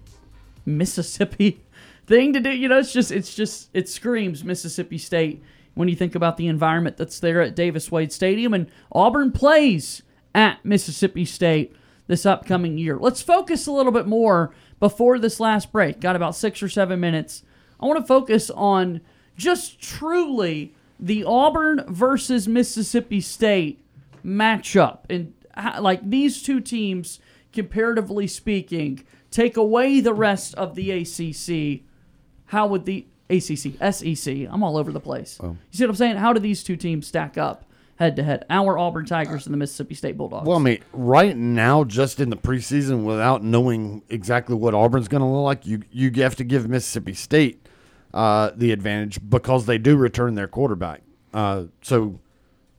Mississippi 0.65 1.61
thing 2.07 2.33
to 2.33 2.41
do. 2.41 2.51
You 2.51 2.69
know, 2.69 2.79
it's 2.79 2.93
just 2.93 3.11
it's 3.11 3.35
just 3.35 3.69
it 3.75 3.89
screams 3.89 4.45
Mississippi 4.45 4.99
State 4.99 5.43
when 5.75 5.89
you 5.89 5.97
think 5.97 6.15
about 6.15 6.39
the 6.39 6.47
environment 6.47 6.97
that's 6.97 7.21
there 7.21 7.43
at 7.43 7.55
Davis 7.55 7.93
Wade 7.93 8.13
Stadium 8.13 8.55
and 8.55 8.71
Auburn 8.93 9.31
plays 9.33 10.03
at 10.35 10.65
Mississippi 10.65 11.25
State 11.25 11.75
this 12.07 12.25
upcoming 12.25 12.79
year. 12.79 12.97
Let's 12.99 13.21
focus 13.21 13.67
a 13.67 13.73
little 13.73 13.93
bit 13.93 14.07
more 14.07 14.55
before 14.81 15.19
this 15.19 15.41
last 15.41 15.73
break. 15.73 16.01
Got 16.01 16.17
about 16.17 16.37
6 16.37 16.63
or 16.63 16.69
7 16.69 16.99
minutes. 16.99 17.43
I 17.81 17.87
want 17.87 18.01
to 18.01 18.07
focus 18.07 18.51
on 18.51 19.01
just 19.37 19.81
truly 19.81 20.75
the 20.99 21.25
Auburn 21.25 21.85
versus 21.89 22.49
Mississippi 22.49 23.21
State 23.21 23.81
matchup. 24.25 25.01
And 25.09 25.35
like 25.81 26.09
these 26.09 26.43
two 26.43 26.61
teams 26.61 27.21
comparatively 27.53 28.27
speaking 28.27 29.03
take 29.31 29.57
away 29.57 30.01
the 30.01 30.13
rest 30.13 30.55
of 30.57 30.75
the 30.75 30.91
ACC 30.91 31.83
how 32.47 32.67
would 32.67 32.85
the 32.85 33.07
ACC 33.31 33.73
SEC 33.93 34.47
I'm 34.51 34.63
all 34.63 34.77
over 34.77 34.93
the 34.93 35.01
place. 35.01 35.39
Oh. 35.43 35.49
you 35.49 35.79
see 35.79 35.85
what 35.85 35.91
I'm 35.91 35.97
saying? 35.97 36.17
How 36.17 36.33
do 36.33 36.41
these 36.41 36.63
two 36.63 36.77
teams 36.77 37.07
stack 37.07 37.39
up 37.39 37.65
head 37.99 38.17
to 38.17 38.23
head? 38.23 38.45
Our 38.51 38.79
Auburn 38.79 39.07
Tigers 39.07 39.47
and 39.47 39.55
the 39.55 39.57
Mississippi 39.57 39.95
State 39.95 40.19
Bulldogs. 40.19 40.47
Well 40.47 40.59
I 40.59 40.63
mean 40.63 40.81
right 40.93 41.37
now 41.37 41.85
just 41.85 42.21
in 42.21 42.29
the 42.29 42.37
preseason 42.37 43.05
without 43.05 43.43
knowing 43.43 44.03
exactly 44.11 44.55
what 44.55 44.75
Auburn's 44.75 45.09
going 45.09 45.23
to 45.23 45.27
look 45.27 45.45
like 45.45 45.67
you 45.67 45.83
you 45.91 46.11
have 46.23 46.37
to 46.37 46.45
give 46.45 46.69
Mississippi 46.69 47.15
State 47.15 47.66
uh, 48.17 48.51
the 48.57 48.73
advantage 48.73 49.21
because 49.29 49.67
they 49.67 49.77
do 49.77 49.95
return 49.95 50.35
their 50.35 50.49
quarterback. 50.49 51.03
Uh, 51.35 51.65
so 51.83 52.19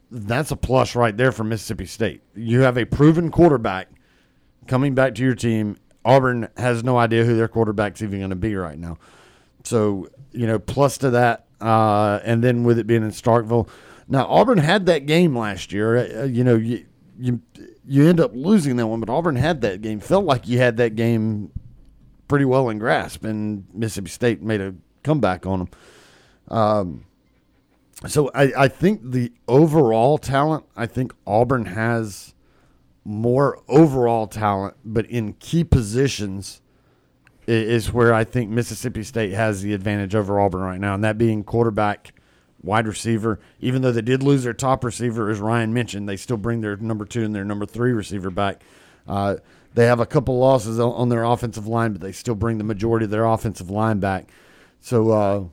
that's 0.09 0.49
a 0.49 0.55
plus 0.55 0.95
right 0.95 1.15
there 1.15 1.31
for 1.31 1.43
Mississippi 1.43 1.85
State. 1.85 2.23
You 2.33 2.61
have 2.61 2.75
a 2.75 2.85
proven 2.85 3.29
quarterback 3.29 3.88
coming 4.65 4.95
back 4.95 5.13
to 5.15 5.23
your 5.23 5.35
team. 5.35 5.77
Auburn 6.03 6.49
has 6.57 6.83
no 6.83 6.97
idea 6.97 7.23
who 7.23 7.38
their 7.38 7.47
quarterback's 7.47 8.01
even 8.01 8.17
going 8.17 8.31
to 8.31 8.35
be 8.35 8.55
right 8.55 8.79
now. 8.79 8.97
So, 9.63 10.07
you 10.31 10.47
know, 10.47 10.57
plus 10.57 10.97
to 10.99 11.11
that, 11.11 11.45
uh, 11.61 12.19
and 12.23 12.43
then 12.43 12.63
with 12.63 12.79
it 12.79 12.88
being 12.88 13.03
in 13.03 13.11
Starkville. 13.11 13.69
Now, 14.07 14.25
Auburn 14.25 14.57
had 14.57 14.88
that 14.88 15.05
game 15.05 15.38
last 15.38 15.71
year. 15.71 16.21
Uh, 16.21 16.23
you 16.23 16.43
know, 16.43 16.55
you, 16.55 16.83
you 17.19 17.41
you 17.85 18.07
end 18.07 18.19
up 18.19 18.31
losing 18.33 18.77
that 18.77 18.88
one, 18.88 19.01
but 19.01 19.09
Auburn 19.09 19.35
had 19.35 19.61
that 19.61 19.83
game. 19.83 19.99
Felt 19.99 20.25
like 20.25 20.47
you 20.47 20.57
had 20.57 20.77
that 20.77 20.95
game 20.95 21.51
pretty 22.27 22.45
well 22.45 22.69
in 22.69 22.79
grasp, 22.79 23.23
and 23.23 23.65
Mississippi 23.71 24.09
State 24.09 24.41
made 24.41 24.61
a 24.61 24.73
comeback 25.07 25.45
on 25.45 25.59
them. 25.59 25.69
Um, 26.49 27.05
so 28.05 28.29
I, 28.35 28.65
I 28.65 28.67
think 28.67 29.01
the 29.03 29.31
overall 29.47 30.17
talent, 30.17 30.65
I 30.75 30.85
think 30.85 31.13
Auburn 31.25 31.65
has 31.65 32.35
more 33.03 33.59
overall 33.67 34.27
talent, 34.27 34.75
but 34.83 35.05
in 35.07 35.33
key 35.33 35.63
positions 35.63 36.61
is 37.47 37.93
where 37.93 38.13
I 38.13 38.25
think 38.25 38.49
Mississippi 38.49 39.03
State 39.03 39.31
has 39.31 39.61
the 39.61 39.73
advantage 39.73 40.13
over 40.13 40.39
Auburn 40.39 40.61
right 40.61 40.79
now, 40.79 40.93
and 40.93 41.03
that 41.05 41.17
being 41.17 41.43
quarterback, 41.45 42.13
wide 42.61 42.85
receiver. 42.85 43.39
Even 43.61 43.81
though 43.81 43.93
they 43.93 44.01
did 44.01 44.21
lose 44.21 44.43
their 44.43 44.53
top 44.53 44.83
receiver, 44.83 45.29
as 45.29 45.39
Ryan 45.39 45.73
mentioned, 45.73 46.09
they 46.09 46.17
still 46.17 46.37
bring 46.37 46.59
their 46.59 46.75
number 46.75 47.05
two 47.05 47.23
and 47.23 47.33
their 47.33 47.45
number 47.45 47.65
three 47.65 47.93
receiver 47.93 48.29
back. 48.29 48.61
Uh, 49.07 49.37
they 49.73 49.85
have 49.85 50.01
a 50.01 50.05
couple 50.05 50.37
losses 50.37 50.79
on 50.79 51.07
their 51.09 51.23
offensive 51.23 51.67
line, 51.67 51.93
but 51.93 52.01
they 52.01 52.11
still 52.11 52.35
bring 52.35 52.57
the 52.57 52.63
majority 52.63 53.05
of 53.05 53.11
their 53.11 53.25
offensive 53.25 53.69
line 53.69 53.99
back. 53.99 54.29
So 54.80 55.11
uh, 55.11 55.43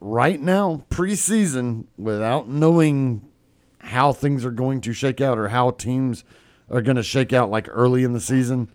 right 0.00 0.40
now, 0.40 0.84
preseason, 0.90 1.86
without 1.96 2.48
knowing 2.48 3.28
how 3.78 4.12
things 4.12 4.44
are 4.44 4.50
going 4.50 4.80
to 4.82 4.92
shake 4.92 5.20
out 5.20 5.38
or 5.38 5.48
how 5.48 5.70
teams 5.70 6.24
are 6.70 6.82
going 6.82 6.96
to 6.96 7.02
shake 7.02 7.32
out 7.32 7.50
like 7.50 7.68
early 7.70 8.04
in 8.04 8.12
the 8.12 8.20
season, 8.20 8.70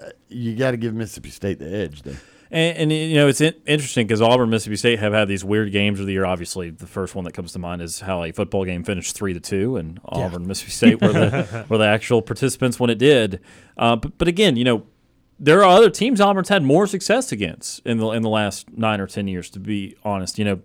uh, 0.00 0.10
you 0.28 0.56
got 0.56 0.72
to 0.72 0.76
give 0.76 0.94
Mississippi 0.94 1.30
State 1.30 1.58
the 1.58 1.72
edge 1.72 2.02
there. 2.02 2.20
And, 2.50 2.78
and 2.78 2.92
you 2.92 3.14
know 3.14 3.26
it's 3.28 3.40
in, 3.40 3.54
interesting 3.66 4.06
because 4.06 4.22
Auburn, 4.22 4.50
Mississippi 4.50 4.76
State 4.76 4.98
have 5.00 5.12
had 5.12 5.26
these 5.26 5.44
weird 5.44 5.72
games 5.72 5.98
of 5.98 6.06
the 6.06 6.12
year. 6.12 6.24
Obviously, 6.24 6.70
the 6.70 6.86
first 6.86 7.14
one 7.14 7.24
that 7.24 7.32
comes 7.32 7.52
to 7.52 7.58
mind 7.58 7.82
is 7.82 8.00
how 8.00 8.22
a 8.22 8.32
football 8.32 8.64
game 8.64 8.84
finished 8.84 9.16
three 9.16 9.34
to 9.34 9.40
two, 9.40 9.76
and 9.76 10.00
Auburn, 10.04 10.46
Mississippi 10.46 10.70
State 10.70 11.02
were 11.02 11.12
the 11.12 11.66
were 11.68 11.78
the 11.78 11.86
actual 11.86 12.22
participants 12.22 12.78
when 12.78 12.88
it 12.88 12.98
did. 12.98 13.40
Uh, 13.76 13.96
but, 13.96 14.16
but 14.16 14.28
again, 14.28 14.56
you 14.56 14.64
know, 14.64 14.86
there 15.38 15.60
are 15.62 15.76
other 15.76 15.90
teams 15.90 16.20
Auburn's 16.20 16.48
had 16.48 16.62
more 16.62 16.86
success 16.86 17.32
against 17.32 17.84
in 17.86 17.98
the 17.98 18.10
in 18.10 18.22
the 18.22 18.28
last 18.30 18.66
nine 18.76 19.00
or 19.00 19.06
ten 19.06 19.28
years. 19.28 19.50
To 19.50 19.60
be 19.60 19.96
honest, 20.04 20.38
you 20.38 20.44
know, 20.44 20.60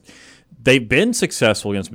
they've 0.62 0.88
been 0.88 1.14
successful 1.14 1.72
against 1.72 1.92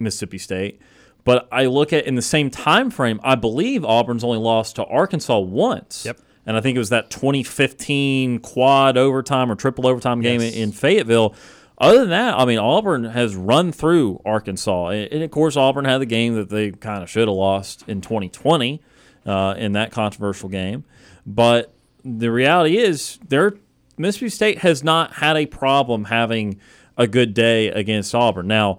Mississippi 0.00 0.38
State. 0.38 0.80
But 1.24 1.46
I 1.52 1.66
look 1.66 1.92
at 1.92 2.06
in 2.06 2.14
the 2.14 2.22
same 2.22 2.48
time 2.48 2.90
frame, 2.90 3.20
I 3.22 3.34
believe 3.34 3.84
Auburn's 3.84 4.24
only 4.24 4.38
lost 4.38 4.76
to 4.76 4.84
Arkansas 4.84 5.38
once. 5.40 6.04
Yep. 6.06 6.18
And 6.46 6.56
I 6.56 6.60
think 6.62 6.76
it 6.76 6.78
was 6.78 6.88
that 6.88 7.10
2015 7.10 8.38
quad 8.40 8.96
overtime 8.96 9.50
or 9.52 9.54
triple 9.54 9.86
overtime 9.86 10.22
game 10.22 10.40
Yes. 10.40 10.54
in 10.54 10.72
Fayetteville. 10.72 11.34
Other 11.76 11.98
than 12.00 12.08
that, 12.10 12.38
I 12.38 12.44
mean, 12.46 12.58
Auburn 12.58 13.04
has 13.04 13.36
run 13.36 13.72
through 13.72 14.20
Arkansas. 14.24 14.88
And, 14.88 15.22
of 15.22 15.30
course, 15.30 15.56
Auburn 15.56 15.84
had 15.84 15.98
the 16.00 16.06
game 16.06 16.34
that 16.36 16.48
they 16.48 16.70
kind 16.72 17.02
of 17.02 17.10
should 17.10 17.28
have 17.28 17.36
lost 17.36 17.84
in 17.86 18.00
2020 18.00 18.80
uh, 19.26 19.54
in 19.58 19.72
that 19.72 19.92
controversial 19.92 20.48
game. 20.48 20.84
But 21.26 21.72
the 22.04 22.30
reality 22.30 22.78
is, 22.78 23.18
their 23.26 23.54
Mississippi 23.96 24.30
State 24.30 24.58
has 24.58 24.84
not 24.84 25.14
had 25.14 25.36
a 25.36 25.46
problem 25.46 26.04
having 26.04 26.60
a 26.96 27.06
good 27.06 27.34
day 27.34 27.68
against 27.68 28.14
Auburn. 28.14 28.46
Now, 28.46 28.78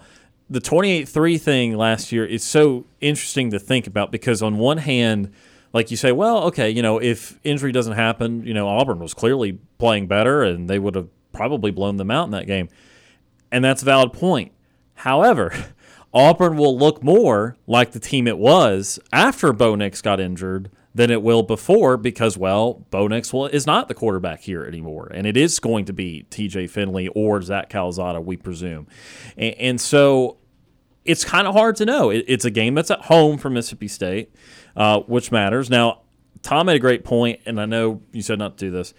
the 0.49 0.59
28-3 0.59 1.39
thing 1.39 1.78
last 1.78 2.11
year 2.11 2.26
is 2.26 2.43
so 2.43 2.86
interesting 3.01 3.51
to 3.51 3.59
think 3.59 3.88
about 3.88 4.11
because 4.11 4.41
on 4.41 4.57
one 4.57 4.80
hand, 4.80 5.32
like 5.74 5.91
you 5.91 5.97
say, 5.97 6.11
well, 6.11 6.43
okay, 6.45 6.70
you 6.70 6.82
know, 6.82 6.97
if 6.97 7.39
injury 7.43 7.72
doesn't 7.72 7.93
happen, 7.93 8.45
you 8.45 8.53
know, 8.53 8.67
Auburn 8.67 8.99
was 8.99 9.13
clearly 9.13 9.59
playing 9.78 10.07
better 10.07 10.41
and 10.43 10.70
they 10.70 10.80
would 10.80 10.95
have 10.95 11.07
probably 11.32 11.72
blown 11.72 11.97
them 11.97 12.09
out 12.09 12.26
in 12.26 12.32
that 12.32 12.47
game. 12.47 12.70
And 13.51 13.63
that's 13.63 13.82
a 13.84 13.86
valid 13.86 14.13
point. 14.13 14.51
However, 14.95 15.53
Auburn 16.13 16.57
will 16.57 16.78
look 16.78 17.03
more 17.03 17.55
like 17.67 17.91
the 17.91 17.99
team 17.99 18.28
it 18.28 18.39
was 18.39 18.99
after 19.13 19.53
Bo 19.53 19.76
Nix 19.76 20.01
got 20.01 20.20
injured 20.20 20.72
than 20.94 21.12
it 21.12 21.22
will 21.22 21.44
before 21.44 21.98
because, 21.98 22.38
well, 22.38 22.86
Bo 22.90 23.08
Nix 23.08 23.32
will, 23.32 23.46
is 23.48 23.68
not 23.68 23.88
the 23.88 23.94
quarterback 23.94 24.42
here 24.42 24.66
anymore. 24.66 25.10
And 25.14 25.28
it 25.28 25.38
is 25.38 25.60
going 25.60 25.86
to 25.86 25.94
be 25.94 26.26
TJ 26.32 26.70
Finley 26.70 27.08
or 27.10 27.42
Zach 27.42 27.70
Calzada, 27.70 28.20
we 28.20 28.38
presume. 28.38 28.88
And, 29.38 29.56
and 29.56 29.82
so 29.82 30.38
it's 31.06 31.24
kind 31.24 31.48
of 31.48 31.54
hard 31.54 31.76
to 31.78 31.86
know. 31.86 32.10
It, 32.10 32.26
it's 32.28 32.46
a 32.46 32.52
game 32.52 32.76
that's 32.76 32.92
at 32.92 33.02
home 33.02 33.38
for 33.38 33.50
Mississippi 33.50 33.88
State, 33.88 34.34
uh, 34.76 35.02
which 35.02 35.32
matters. 35.32 35.70
Now, 35.70 36.02
Tom 36.42 36.68
made 36.68 36.76
a 36.76 36.80
great 36.80 37.04
point, 37.04 37.42
and 37.46 37.60
I 37.60 37.66
know 37.66 38.02
you 38.12 38.22
said 38.22 38.40
not 38.40 38.58
to 38.58 38.66
do 38.66 38.72
this. 38.72 38.94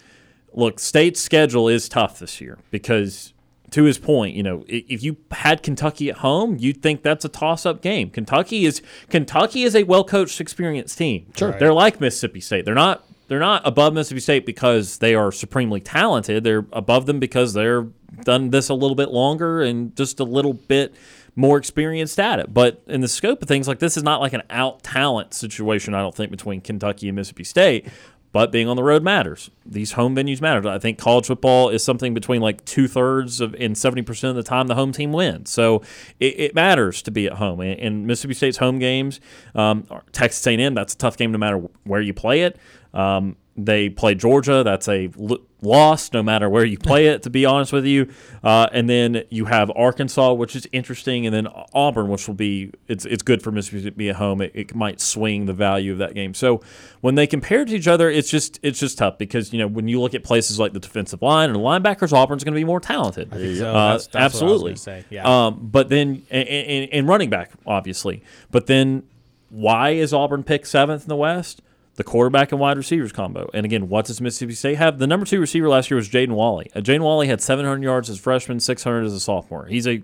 Look, 0.53 0.79
State's 0.79 1.19
schedule 1.19 1.67
is 1.67 1.89
tough 1.89 2.19
this 2.19 2.41
year 2.41 2.57
because, 2.71 3.33
to 3.71 3.83
his 3.83 3.97
point, 3.97 4.35
you 4.35 4.43
know, 4.43 4.63
if 4.67 5.01
you 5.01 5.17
had 5.31 5.63
Kentucky 5.63 6.09
at 6.09 6.17
home, 6.17 6.57
you'd 6.59 6.81
think 6.81 7.03
that's 7.03 7.25
a 7.25 7.29
toss-up 7.29 7.81
game. 7.81 8.09
Kentucky 8.09 8.65
is 8.65 8.81
Kentucky 9.09 9.63
is 9.63 9.75
a 9.75 9.83
well-coached, 9.83 10.39
experienced 10.39 10.97
team. 10.97 11.27
Sure. 11.35 11.53
they're 11.57 11.73
like 11.73 11.99
Mississippi 11.99 12.41
State. 12.41 12.65
They're 12.65 12.75
not 12.75 13.05
they're 13.29 13.39
not 13.39 13.65
above 13.65 13.93
Mississippi 13.93 14.19
State 14.19 14.45
because 14.45 14.97
they 14.97 15.15
are 15.15 15.31
supremely 15.31 15.79
talented. 15.79 16.43
They're 16.43 16.65
above 16.73 17.05
them 17.05 17.19
because 17.19 17.53
they're 17.53 17.87
done 18.23 18.49
this 18.49 18.67
a 18.67 18.73
little 18.73 18.95
bit 18.95 19.09
longer 19.09 19.61
and 19.61 19.95
just 19.95 20.19
a 20.19 20.25
little 20.25 20.53
bit 20.53 20.93
more 21.37 21.57
experienced 21.57 22.19
at 22.19 22.39
it. 22.39 22.53
But 22.53 22.83
in 22.87 22.99
the 22.99 23.07
scope 23.07 23.41
of 23.41 23.47
things, 23.47 23.69
like 23.69 23.79
this 23.79 23.95
is 23.95 24.03
not 24.03 24.19
like 24.19 24.33
an 24.33 24.43
out 24.49 24.83
talent 24.83 25.33
situation, 25.33 25.93
I 25.93 26.01
don't 26.01 26.13
think, 26.13 26.29
between 26.29 26.59
Kentucky 26.59 27.07
and 27.07 27.15
Mississippi 27.15 27.45
State. 27.45 27.87
But 28.33 28.51
being 28.51 28.69
on 28.69 28.77
the 28.77 28.83
road 28.83 29.03
matters. 29.03 29.51
These 29.65 29.93
home 29.93 30.15
venues 30.15 30.39
matter. 30.39 30.67
I 30.69 30.79
think 30.79 30.97
college 30.97 31.27
football 31.27 31.69
is 31.69 31.83
something 31.83 32.13
between 32.13 32.41
like 32.41 32.63
two 32.63 32.87
thirds 32.87 33.41
of 33.41 33.53
and 33.59 33.77
seventy 33.77 34.01
percent 34.01 34.29
of 34.29 34.35
the 34.37 34.43
time 34.43 34.67
the 34.67 34.75
home 34.75 34.93
team 34.93 35.11
wins. 35.11 35.49
So 35.49 35.81
it, 36.19 36.39
it 36.39 36.55
matters 36.55 37.01
to 37.03 37.11
be 37.11 37.27
at 37.27 37.33
home. 37.33 37.59
And, 37.59 37.79
and 37.79 38.07
Mississippi 38.07 38.33
State's 38.33 38.57
home 38.57 38.79
games, 38.79 39.19
um, 39.53 39.85
Texas 40.13 40.45
A&M, 40.47 40.73
that's 40.73 40.93
a 40.93 40.97
tough 40.97 41.17
game 41.17 41.31
no 41.31 41.37
matter 41.37 41.57
where 41.83 42.01
you 42.01 42.13
play 42.13 42.43
it. 42.43 42.57
Um, 42.93 43.35
they 43.57 43.89
play 43.89 44.15
Georgia. 44.15 44.63
That's 44.63 44.87
a 44.87 45.09
l- 45.19 45.39
loss 45.61 46.11
no 46.13 46.23
matter 46.23 46.49
where 46.49 46.63
you 46.65 46.77
play 46.77 47.07
it, 47.07 47.21
to 47.23 47.29
be 47.29 47.45
honest 47.45 47.71
with 47.73 47.85
you. 47.85 48.09
Uh, 48.43 48.67
and 48.71 48.89
then 48.89 49.23
you 49.29 49.45
have 49.45 49.69
Arkansas, 49.75 50.33
which 50.33 50.55
is 50.55 50.67
interesting, 50.71 51.25
and 51.27 51.35
then 51.35 51.47
Auburn, 51.73 52.07
which 52.07 52.27
will 52.27 52.33
be 52.35 52.71
it's 52.87 53.03
it's 53.05 53.21
good 53.21 53.43
for 53.43 53.51
Mississippi 53.51 53.83
to 53.83 53.91
be 53.91 54.09
at 54.09 54.15
home. 54.15 54.41
It, 54.41 54.51
it 54.55 54.73
might 54.73 55.01
swing 55.01 55.45
the 55.47 55.53
value 55.53 55.91
of 55.91 55.97
that 55.97 56.15
game. 56.15 56.33
So 56.33 56.61
when 57.01 57.15
they 57.15 57.27
compare 57.27 57.65
to 57.65 57.75
each 57.75 57.87
other, 57.89 58.09
it's 58.09 58.29
just 58.29 58.57
it's 58.63 58.79
just 58.79 58.97
tough 58.97 59.17
because 59.17 59.51
you 59.51 59.59
know 59.59 59.67
when 59.67 59.87
you 59.89 59.99
look 60.01 60.13
at 60.15 60.23
places 60.23 60.57
like 60.57 60.71
the 60.73 60.79
defensive 60.79 61.21
line 61.21 61.49
and 61.49 61.59
linebackers, 61.59 62.13
Auburn's 62.13 62.43
going 62.45 62.53
to 62.53 62.59
be 62.59 62.65
more 62.65 62.79
talented. 62.79 63.33
I 63.33 63.37
think 63.37 63.57
so. 63.57 63.69
Uh, 63.69 63.73
That's- 63.73 64.07
that's 64.07 64.33
what 64.41 64.43
I 64.49 64.51
was 64.53 64.67
absolutely. 64.87 65.05
Yeah. 65.09 65.45
Um, 65.47 65.59
but 65.69 65.89
then 65.89 66.23
and, 66.31 66.47
and, 66.47 66.89
and 66.93 67.07
running 67.07 67.29
back, 67.29 67.51
obviously. 67.67 68.23
But 68.49 68.67
then 68.67 69.03
why 69.49 69.89
is 69.91 70.13
Auburn 70.13 70.43
picked 70.43 70.67
seventh 70.67 71.03
in 71.03 71.09
the 71.09 71.15
West? 71.17 71.61
The 71.95 72.03
quarterback 72.03 72.51
and 72.51 72.59
wide 72.61 72.77
receivers 72.77 73.11
combo. 73.11 73.49
And 73.53 73.65
again, 73.65 73.89
what 73.89 74.05
does 74.05 74.21
Mississippi 74.21 74.53
State 74.53 74.77
have? 74.77 74.97
The 74.97 75.07
number 75.07 75.25
two 75.25 75.39
receiver 75.39 75.67
last 75.67 75.91
year 75.91 75.97
was 75.97 76.09
Jaden 76.09 76.31
Walley. 76.31 76.71
Uh, 76.73 76.79
Jaden 76.79 77.01
Walley 77.01 77.27
had 77.27 77.41
700 77.41 77.83
yards 77.83 78.09
as 78.09 78.17
a 78.17 78.21
freshman, 78.21 78.59
600 78.59 79.03
as 79.03 79.13
a 79.13 79.19
sophomore. 79.19 79.65
He's 79.65 79.87
a 79.87 80.01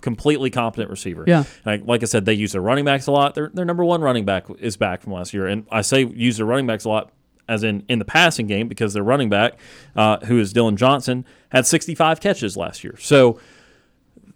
completely 0.00 0.50
competent 0.50 0.90
receiver. 0.90 1.24
Yeah. 1.26 1.44
Like, 1.64 1.82
like 1.86 2.02
I 2.02 2.06
said, 2.06 2.24
they 2.24 2.34
use 2.34 2.52
their 2.52 2.60
running 2.60 2.84
backs 2.84 3.06
a 3.06 3.12
lot. 3.12 3.34
Their, 3.34 3.50
their 3.52 3.64
number 3.64 3.84
one 3.84 4.02
running 4.02 4.24
back 4.24 4.46
is 4.58 4.76
back 4.76 5.00
from 5.02 5.12
last 5.14 5.32
year. 5.32 5.46
And 5.46 5.66
I 5.70 5.80
say 5.80 6.04
use 6.04 6.36
their 6.36 6.46
running 6.46 6.66
backs 6.66 6.84
a 6.84 6.88
lot 6.88 7.10
as 7.48 7.64
in 7.64 7.84
in 7.88 7.98
the 7.98 8.04
passing 8.04 8.46
game 8.46 8.68
because 8.68 8.94
their 8.94 9.02
running 9.02 9.28
back, 9.28 9.54
uh, 9.96 10.18
who 10.26 10.38
is 10.38 10.52
Dillon 10.52 10.76
Johnson, 10.76 11.26
had 11.50 11.66
65 11.66 12.20
catches 12.20 12.56
last 12.56 12.84
year. 12.84 12.96
So 12.98 13.40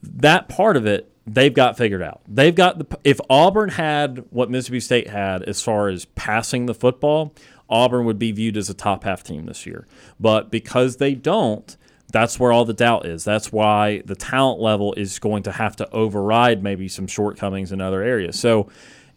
that 0.03 0.49
part 0.49 0.77
of 0.77 0.85
it 0.85 1.14
they've 1.27 1.55
got 1.55 1.77
figured 1.77 2.03
out. 2.03 2.21
They've 2.29 2.55
got 2.55 2.79
the 2.79 2.99
if 3.05 3.21
Auburn 3.31 3.71
had 3.71 4.25
what 4.31 4.51
Mississippi 4.51 4.81
State 4.81 5.09
had 5.09 5.43
as 5.43 5.63
far 5.63 5.89
as 5.89 6.05
passing 6.05 6.67
the 6.67 6.75
football, 6.75 7.35
Auburn 7.69 8.05
would 8.07 8.19
be 8.19 8.33
viewed 8.33 8.57
as 8.57 8.69
a 8.69 8.75
top 8.75 9.05
half 9.05 9.23
team 9.23 9.47
this 9.47 9.67
year. 9.67 9.87
But 10.21 10.51
because 10.51 10.97
they 10.97 11.15
don't, 11.15 11.77
that's 12.13 12.39
where 12.39 12.53
all 12.53 12.65
the 12.65 12.75
doubt 12.75 13.07
is. 13.07 13.25
That's 13.25 13.51
why 13.51 14.03
the 14.05 14.15
talent 14.15 14.61
level 14.61 14.95
is 14.95 15.19
going 15.19 15.43
to 15.45 15.53
have 15.53 15.77
to 15.77 15.91
override 15.91 16.63
maybe 16.63 16.89
some 16.89 17.07
shortcomings 17.07 17.73
in 17.73 17.81
other 17.81 18.03
areas. 18.03 18.39
So 18.39 18.69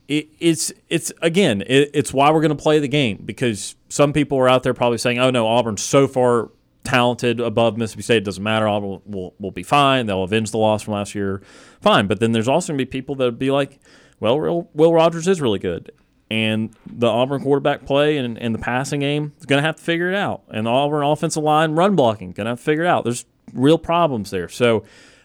it, 0.07 0.29
it's 0.39 0.71
it's 0.89 1.11
again 1.21 1.61
it, 1.67 1.91
it's 1.93 2.13
why 2.13 2.31
we're 2.31 2.41
going 2.41 2.55
to 2.55 2.61
play 2.61 2.79
the 2.79 2.87
game 2.87 3.21
because 3.25 3.75
some 3.89 4.13
people 4.13 4.37
are 4.39 4.47
out 4.47 4.63
there 4.63 4.73
probably 4.73 4.97
saying, 4.97 5.19
"Oh 5.19 5.29
no, 5.29 5.47
Auburn's 5.47 5.83
so 5.83 6.07
far 6.07 6.49
talented 6.87 7.39
above 7.39 7.77
Mississippi 7.77 8.01
State. 8.01 8.17
It 8.17 8.23
doesn't 8.23 8.43
matter. 8.43 8.67
Auburn 8.67 8.89
will, 8.89 9.01
will, 9.05 9.35
will 9.39 9.51
be 9.51 9.63
fine. 9.63 10.05
They'll 10.05 10.23
avenge 10.23 10.51
the 10.51 10.57
loss 10.57 10.83
from 10.83 10.93
last 10.93 11.13
year. 11.13 11.41
Fine. 11.81 12.07
But 12.07 12.19
then 12.19 12.31
there's 12.31 12.47
also 12.47 12.71
going 12.71 12.79
to 12.79 12.85
be 12.85 12.89
people 12.89 13.15
that 13.15 13.25
would 13.25 13.39
be 13.39 13.51
like, 13.51 13.79
well, 14.19 14.39
Will, 14.39 14.69
Will 14.73 14.93
Rogers 14.93 15.27
is 15.27 15.41
really 15.41 15.59
good. 15.59 15.91
And 16.31 16.73
the 16.85 17.07
Auburn 17.07 17.41
quarterback 17.41 17.85
play 17.85 18.17
and, 18.17 18.37
and 18.37 18.55
the 18.55 18.59
passing 18.59 19.01
game 19.01 19.33
is 19.39 19.45
going 19.45 19.61
to 19.61 19.65
have 19.65 19.75
to 19.75 19.83
figure 19.83 20.09
it 20.09 20.15
out. 20.15 20.43
And 20.49 20.65
the 20.65 20.71
Auburn 20.71 21.03
offensive 21.03 21.43
line 21.43 21.73
run 21.73 21.95
blocking 21.95 22.31
going 22.31 22.45
to 22.45 22.51
have 22.51 22.59
to 22.59 22.63
figure 22.63 22.83
it 22.83 22.87
out. 22.87 23.03
There's 23.03 23.25
real 23.53 23.77
problems 23.77 24.31
there. 24.31 24.49
So, 24.49 24.83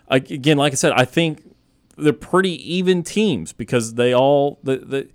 again, 0.08 0.58
like 0.58 0.72
I 0.72 0.76
said, 0.76 0.92
I 0.92 1.04
think 1.04 1.42
they're 1.96 2.12
pretty 2.12 2.74
even 2.74 3.02
teams 3.02 3.52
because 3.52 3.94
they 3.94 4.14
all 4.14 4.58
the, 4.62 4.76
the 4.76 5.08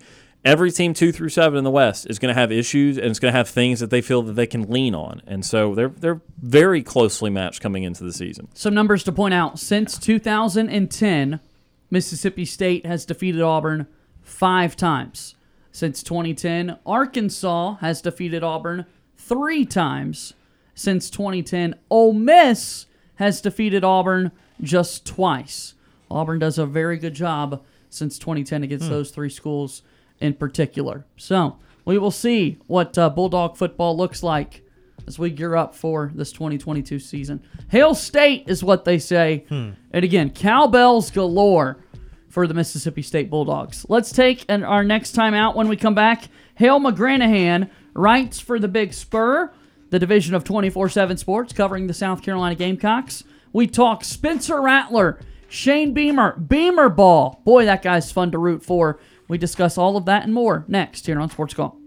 every 0.48 0.70
team 0.72 0.94
two 0.94 1.12
through 1.12 1.28
seven 1.28 1.58
in 1.58 1.64
the 1.64 1.70
West 1.70 2.06
is 2.08 2.18
going 2.18 2.34
to 2.34 2.40
have 2.40 2.50
issues 2.50 2.96
and 2.96 3.06
it's 3.06 3.18
going 3.18 3.32
to 3.32 3.36
have 3.36 3.48
things 3.48 3.80
that 3.80 3.90
they 3.90 4.00
feel 4.00 4.22
that 4.22 4.32
they 4.34 4.46
can 4.46 4.62
lean 4.70 4.94
on, 4.94 5.22
and 5.26 5.44
so 5.44 5.74
they're 5.74 5.88
they're 5.90 6.20
very 6.42 6.82
closely 6.82 7.30
matched 7.30 7.60
coming 7.60 7.82
into 7.84 8.02
the 8.04 8.12
season. 8.12 8.48
Some 8.54 8.74
numbers 8.74 9.04
to 9.04 9.12
point 9.12 9.34
out. 9.34 9.58
Since 9.58 9.98
2010, 9.98 11.40
Mississippi 11.90 12.44
State 12.44 12.84
has 12.86 13.04
defeated 13.04 13.40
Auburn 13.42 13.86
five 14.22 14.76
times. 14.76 15.34
Since 15.72 16.02
2010, 16.02 16.78
Arkansas 16.84 17.74
has 17.76 18.00
defeated 18.02 18.42
Auburn 18.42 18.84
three 19.16 19.64
times. 19.64 20.34
Since 20.74 21.10
2010, 21.10 21.74
Ole 21.90 22.12
Miss 22.12 22.86
has 23.16 23.40
defeated 23.40 23.84
Auburn 23.84 24.32
just 24.60 25.06
twice. 25.06 25.74
Auburn 26.10 26.38
does 26.38 26.58
a 26.58 26.66
very 26.66 26.96
good 26.98 27.14
job 27.14 27.62
since 27.90 28.18
2010 28.18 28.62
against 28.64 28.86
Hmm. 28.86 28.92
those 28.92 29.10
three 29.10 29.30
schools 29.30 29.82
in 30.20 30.34
particular. 30.34 31.06
So 31.16 31.58
we 31.84 31.98
will 31.98 32.10
see 32.10 32.58
what 32.66 32.96
uh, 32.98 33.10
Bulldog 33.10 33.56
football 33.56 33.96
looks 33.96 34.22
like 34.22 34.62
as 35.06 35.18
we 35.18 35.30
gear 35.30 35.56
up 35.56 35.74
for 35.74 36.12
this 36.14 36.32
2022 36.32 36.98
season. 36.98 37.42
Hail 37.70 37.94
State 37.94 38.44
is 38.46 38.62
what 38.62 38.84
they 38.84 38.98
say. 38.98 39.46
Hmm. 39.48 39.70
And 39.90 40.04
again, 40.04 40.30
cowbells 40.30 41.10
galore 41.10 41.78
for 42.28 42.46
the 42.46 42.54
Mississippi 42.54 43.02
State 43.02 43.30
Bulldogs. 43.30 43.86
Let's 43.88 44.12
take 44.12 44.44
an, 44.48 44.62
our 44.62 44.84
next 44.84 45.12
time 45.12 45.34
out 45.34 45.56
when 45.56 45.66
we 45.66 45.76
come 45.76 45.94
back. 45.94 46.28
Hale 46.54 46.78
McGranahan 46.78 47.70
writes 47.94 48.38
for 48.38 48.58
the 48.58 48.68
Big 48.68 48.92
Spur, 48.92 49.52
the 49.90 49.98
division 49.98 50.34
of 50.34 50.44
24 50.44 50.90
7 50.90 51.16
sports 51.16 51.52
covering 51.52 51.86
the 51.86 51.94
South 51.94 52.22
Carolina 52.22 52.54
Gamecocks. 52.54 53.24
We 53.52 53.66
talk 53.66 54.04
Spencer 54.04 54.60
Rattler, 54.60 55.20
Shane 55.48 55.94
Beamer, 55.94 56.36
Beamer 56.36 56.90
Ball. 56.90 57.40
Boy, 57.44 57.64
that 57.64 57.82
guy's 57.82 58.12
fun 58.12 58.30
to 58.32 58.38
root 58.38 58.62
for. 58.62 59.00
We 59.28 59.36
discuss 59.38 59.76
all 59.76 59.96
of 59.96 60.06
that 60.06 60.24
and 60.24 60.32
more 60.32 60.64
next 60.68 61.06
here 61.06 61.20
on 61.20 61.30
Sports 61.30 61.54
Call. 61.54 61.78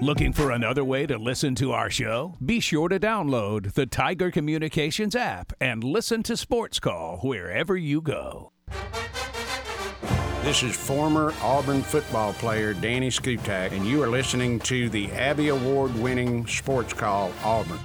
Looking 0.00 0.32
for 0.32 0.50
another 0.50 0.84
way 0.84 1.06
to 1.06 1.16
listen 1.16 1.54
to 1.54 1.70
our 1.70 1.88
show? 1.88 2.34
Be 2.44 2.58
sure 2.58 2.88
to 2.88 2.98
download 2.98 3.74
the 3.74 3.86
Tiger 3.86 4.32
Communications 4.32 5.14
app 5.14 5.52
and 5.60 5.84
listen 5.84 6.24
to 6.24 6.36
Sports 6.36 6.80
Call 6.80 7.18
wherever 7.18 7.76
you 7.76 8.00
go. 8.00 8.50
This 10.42 10.64
is 10.64 10.74
former 10.74 11.32
Auburn 11.40 11.82
football 11.82 12.32
player 12.32 12.74
Danny 12.74 13.10
Skutak, 13.10 13.70
and 13.70 13.86
you 13.86 14.02
are 14.02 14.08
listening 14.08 14.58
to 14.60 14.88
the 14.88 15.08
Abby 15.12 15.50
Award 15.50 15.94
winning 15.94 16.48
Sports 16.48 16.92
Call 16.92 17.30
Auburn. 17.44 17.78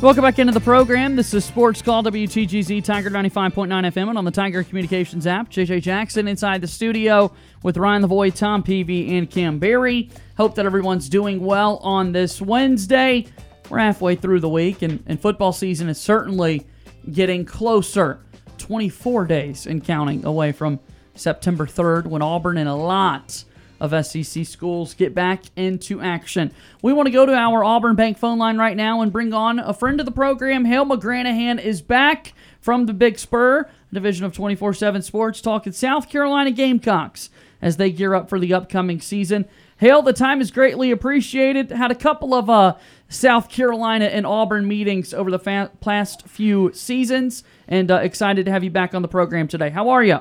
Welcome 0.00 0.22
back 0.22 0.38
into 0.38 0.54
the 0.54 0.60
program. 0.60 1.16
This 1.16 1.34
is 1.34 1.44
Sports 1.44 1.82
Call 1.82 2.02
WTGZ 2.02 2.82
Tiger 2.82 3.10
95.9 3.10 3.68
FM 3.68 4.08
and 4.08 4.16
on 4.16 4.24
the 4.24 4.30
Tiger 4.30 4.64
Communications 4.64 5.26
app. 5.26 5.50
JJ 5.50 5.82
Jackson 5.82 6.26
inside 6.26 6.62
the 6.62 6.66
studio 6.66 7.30
with 7.62 7.76
Ryan 7.76 8.04
Lavoie, 8.04 8.34
Tom 8.34 8.62
Peavy, 8.62 9.18
and 9.18 9.30
Cam 9.30 9.58
Berry. 9.58 10.08
Hope 10.36 10.54
that 10.56 10.66
everyone's 10.66 11.08
doing 11.08 11.40
well 11.40 11.78
on 11.78 12.12
this 12.12 12.42
Wednesday. 12.42 13.26
We're 13.70 13.78
halfway 13.78 14.16
through 14.16 14.40
the 14.40 14.48
week, 14.48 14.82
and, 14.82 15.02
and 15.06 15.20
football 15.20 15.52
season 15.52 15.88
is 15.88 15.98
certainly 15.98 16.66
getting 17.10 17.44
closer. 17.44 18.20
24 18.58 19.26
days 19.26 19.66
and 19.66 19.84
counting 19.84 20.24
away 20.24 20.52
from 20.52 20.80
September 21.14 21.66
3rd 21.66 22.06
when 22.06 22.22
Auburn 22.22 22.58
and 22.58 22.68
a 22.68 22.74
lot 22.74 23.44
of 23.80 24.06
SEC 24.06 24.44
schools 24.46 24.94
get 24.94 25.14
back 25.14 25.42
into 25.56 26.00
action. 26.00 26.52
We 26.82 26.92
want 26.92 27.06
to 27.06 27.12
go 27.12 27.26
to 27.26 27.34
our 27.34 27.62
Auburn 27.62 27.94
Bank 27.94 28.18
phone 28.18 28.38
line 28.38 28.58
right 28.58 28.76
now 28.76 29.02
and 29.02 29.12
bring 29.12 29.32
on 29.34 29.58
a 29.58 29.74
friend 29.74 30.00
of 30.00 30.06
the 30.06 30.12
program. 30.12 30.64
Hale 30.64 30.86
McGranahan 30.86 31.62
is 31.62 31.82
back 31.82 32.32
from 32.60 32.86
the 32.86 32.94
Big 32.94 33.18
Spur, 33.18 33.68
division 33.92 34.24
of 34.24 34.32
24 34.32 34.74
7 34.74 35.02
Sports, 35.02 35.40
talking 35.40 35.72
South 35.72 36.08
Carolina 36.08 36.50
Gamecocks 36.50 37.30
as 37.60 37.76
they 37.76 37.90
gear 37.90 38.14
up 38.14 38.28
for 38.28 38.38
the 38.38 38.54
upcoming 38.54 39.00
season. 39.00 39.46
Hale, 39.78 40.00
the 40.00 40.14
time 40.14 40.40
is 40.40 40.50
greatly 40.50 40.90
appreciated. 40.90 41.70
Had 41.70 41.90
a 41.90 41.94
couple 41.94 42.32
of 42.32 42.48
uh, 42.48 42.76
South 43.08 43.50
Carolina 43.50 44.06
and 44.06 44.26
Auburn 44.26 44.66
meetings 44.66 45.12
over 45.12 45.30
the 45.30 45.38
fa- 45.38 45.70
past 45.80 46.26
few 46.26 46.72
seasons, 46.72 47.44
and 47.68 47.90
uh, 47.90 47.96
excited 47.96 48.46
to 48.46 48.52
have 48.52 48.64
you 48.64 48.70
back 48.70 48.94
on 48.94 49.02
the 49.02 49.08
program 49.08 49.48
today. 49.48 49.68
How 49.68 49.90
are 49.90 50.02
you? 50.02 50.20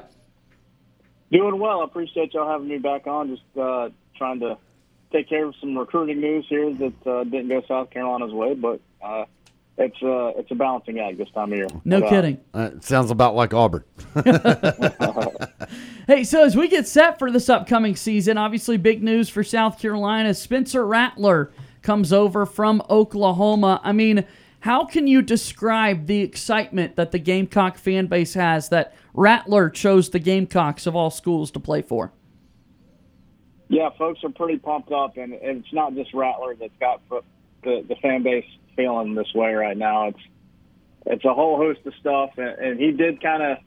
Doing 1.31 1.57
well. 1.57 1.81
I 1.81 1.85
appreciate 1.85 2.33
y'all 2.33 2.49
having 2.49 2.67
me 2.67 2.79
back 2.79 3.07
on. 3.07 3.29
Just 3.29 3.57
uh, 3.57 3.89
trying 4.17 4.41
to 4.41 4.57
take 5.13 5.29
care 5.29 5.45
of 5.45 5.55
some 5.61 5.77
recruiting 5.77 6.19
news 6.19 6.45
here 6.49 6.73
that 6.73 7.07
uh, 7.07 7.23
didn't 7.23 7.47
go 7.47 7.63
South 7.65 7.91
Carolina's 7.91 8.33
way, 8.33 8.55
but 8.55 8.81
uh, 9.01 9.23
it's 9.77 10.01
uh, 10.01 10.39
it's 10.39 10.49
a 10.51 10.55
balancing 10.55 10.99
act 10.99 11.17
this 11.17 11.29
time 11.31 11.51
of 11.51 11.57
year. 11.57 11.67
No 11.83 11.99
But, 11.99 12.05
uh, 12.05 12.09
kidding. 12.09 12.37
Uh, 12.53 12.69
it 12.75 12.83
sounds 12.83 13.11
about 13.11 13.35
like 13.35 13.53
Auburn. 13.53 13.83
Hey, 16.07 16.23
so 16.23 16.43
as 16.43 16.55
we 16.55 16.67
get 16.67 16.87
set 16.87 17.17
for 17.17 17.31
this 17.31 17.49
upcoming 17.49 17.95
season, 17.95 18.37
obviously 18.37 18.77
big 18.77 19.01
news 19.01 19.27
for 19.27 19.43
South 19.43 19.79
Carolina. 19.79 20.35
Spencer 20.35 20.85
Rattler 20.85 21.51
comes 21.81 22.13
over 22.13 22.45
from 22.45 22.83
Oklahoma. 22.91 23.81
I 23.83 23.91
mean, 23.91 24.23
how 24.59 24.85
can 24.85 25.07
you 25.07 25.23
describe 25.23 26.05
the 26.05 26.21
excitement 26.21 26.95
that 26.95 27.11
the 27.11 27.17
Gamecock 27.17 27.77
fan 27.77 28.05
base 28.05 28.35
has 28.35 28.69
that 28.69 28.93
Rattler 29.15 29.71
chose 29.71 30.11
the 30.11 30.19
Gamecocks 30.19 30.85
of 30.85 30.95
all 30.95 31.09
schools 31.09 31.49
to 31.51 31.59
play 31.59 31.81
for? 31.81 32.13
Yeah, 33.67 33.89
folks 33.97 34.23
are 34.23 34.29
pretty 34.29 34.59
pumped 34.59 34.91
up, 34.91 35.17
and 35.17 35.33
it's 35.33 35.73
not 35.73 35.95
just 35.95 36.13
Rattler 36.13 36.53
that's 36.53 36.71
got 36.79 37.01
the 37.09 37.23
the 37.63 37.95
fan 37.99 38.21
base 38.21 38.45
feeling 38.75 39.15
this 39.15 39.33
way 39.33 39.53
right 39.53 39.77
now. 39.77 40.07
It's 40.09 40.19
it's 41.05 41.25
a 41.25 41.33
whole 41.33 41.57
host 41.57 41.81
of 41.85 41.93
stuff, 41.99 42.31
and, 42.37 42.47
and 42.47 42.79
he 42.79 42.91
did 42.91 43.21
kind 43.21 43.43
of 43.43 43.57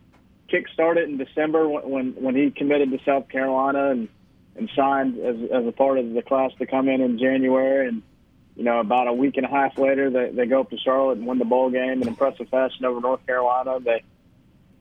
kickstart 0.48 0.97
it 0.97 1.09
in 1.09 1.18
December 1.18 1.68
when, 1.68 1.89
when 1.89 2.12
when 2.14 2.36
he 2.36 2.51
committed 2.51 2.90
to 2.90 2.98
South 3.05 3.28
Carolina 3.28 3.90
and 3.90 4.09
and 4.56 4.70
signed 4.74 5.18
as 5.18 5.36
as 5.51 5.66
a 5.66 5.72
part 5.72 5.98
of 5.98 6.12
the 6.12 6.22
class 6.22 6.51
to 6.59 6.66
come 6.66 6.89
in 6.89 7.01
in 7.01 7.18
January, 7.18 7.89
and 7.89 8.02
you 8.56 8.64
know 8.64 8.80
about 8.80 9.06
a 9.09 9.12
week 9.12 9.36
and 9.36 9.47
a 9.47 9.48
half 9.48 9.78
later 9.78 10.10
they 10.10 10.30
they 10.30 10.47
go 10.47 10.60
up 10.60 10.70
to 10.70 10.78
Charlotte 10.78 11.18
and 11.18 11.26
win 11.26 11.39
the 11.39 11.44
bowl 11.44 11.70
game 11.70 12.02
in 12.02 12.09
impressive 12.09 12.48
fashion 12.48 12.85
over 12.85 13.01
North 13.01 13.24
Carolina. 13.26 13.78
They 13.80 14.02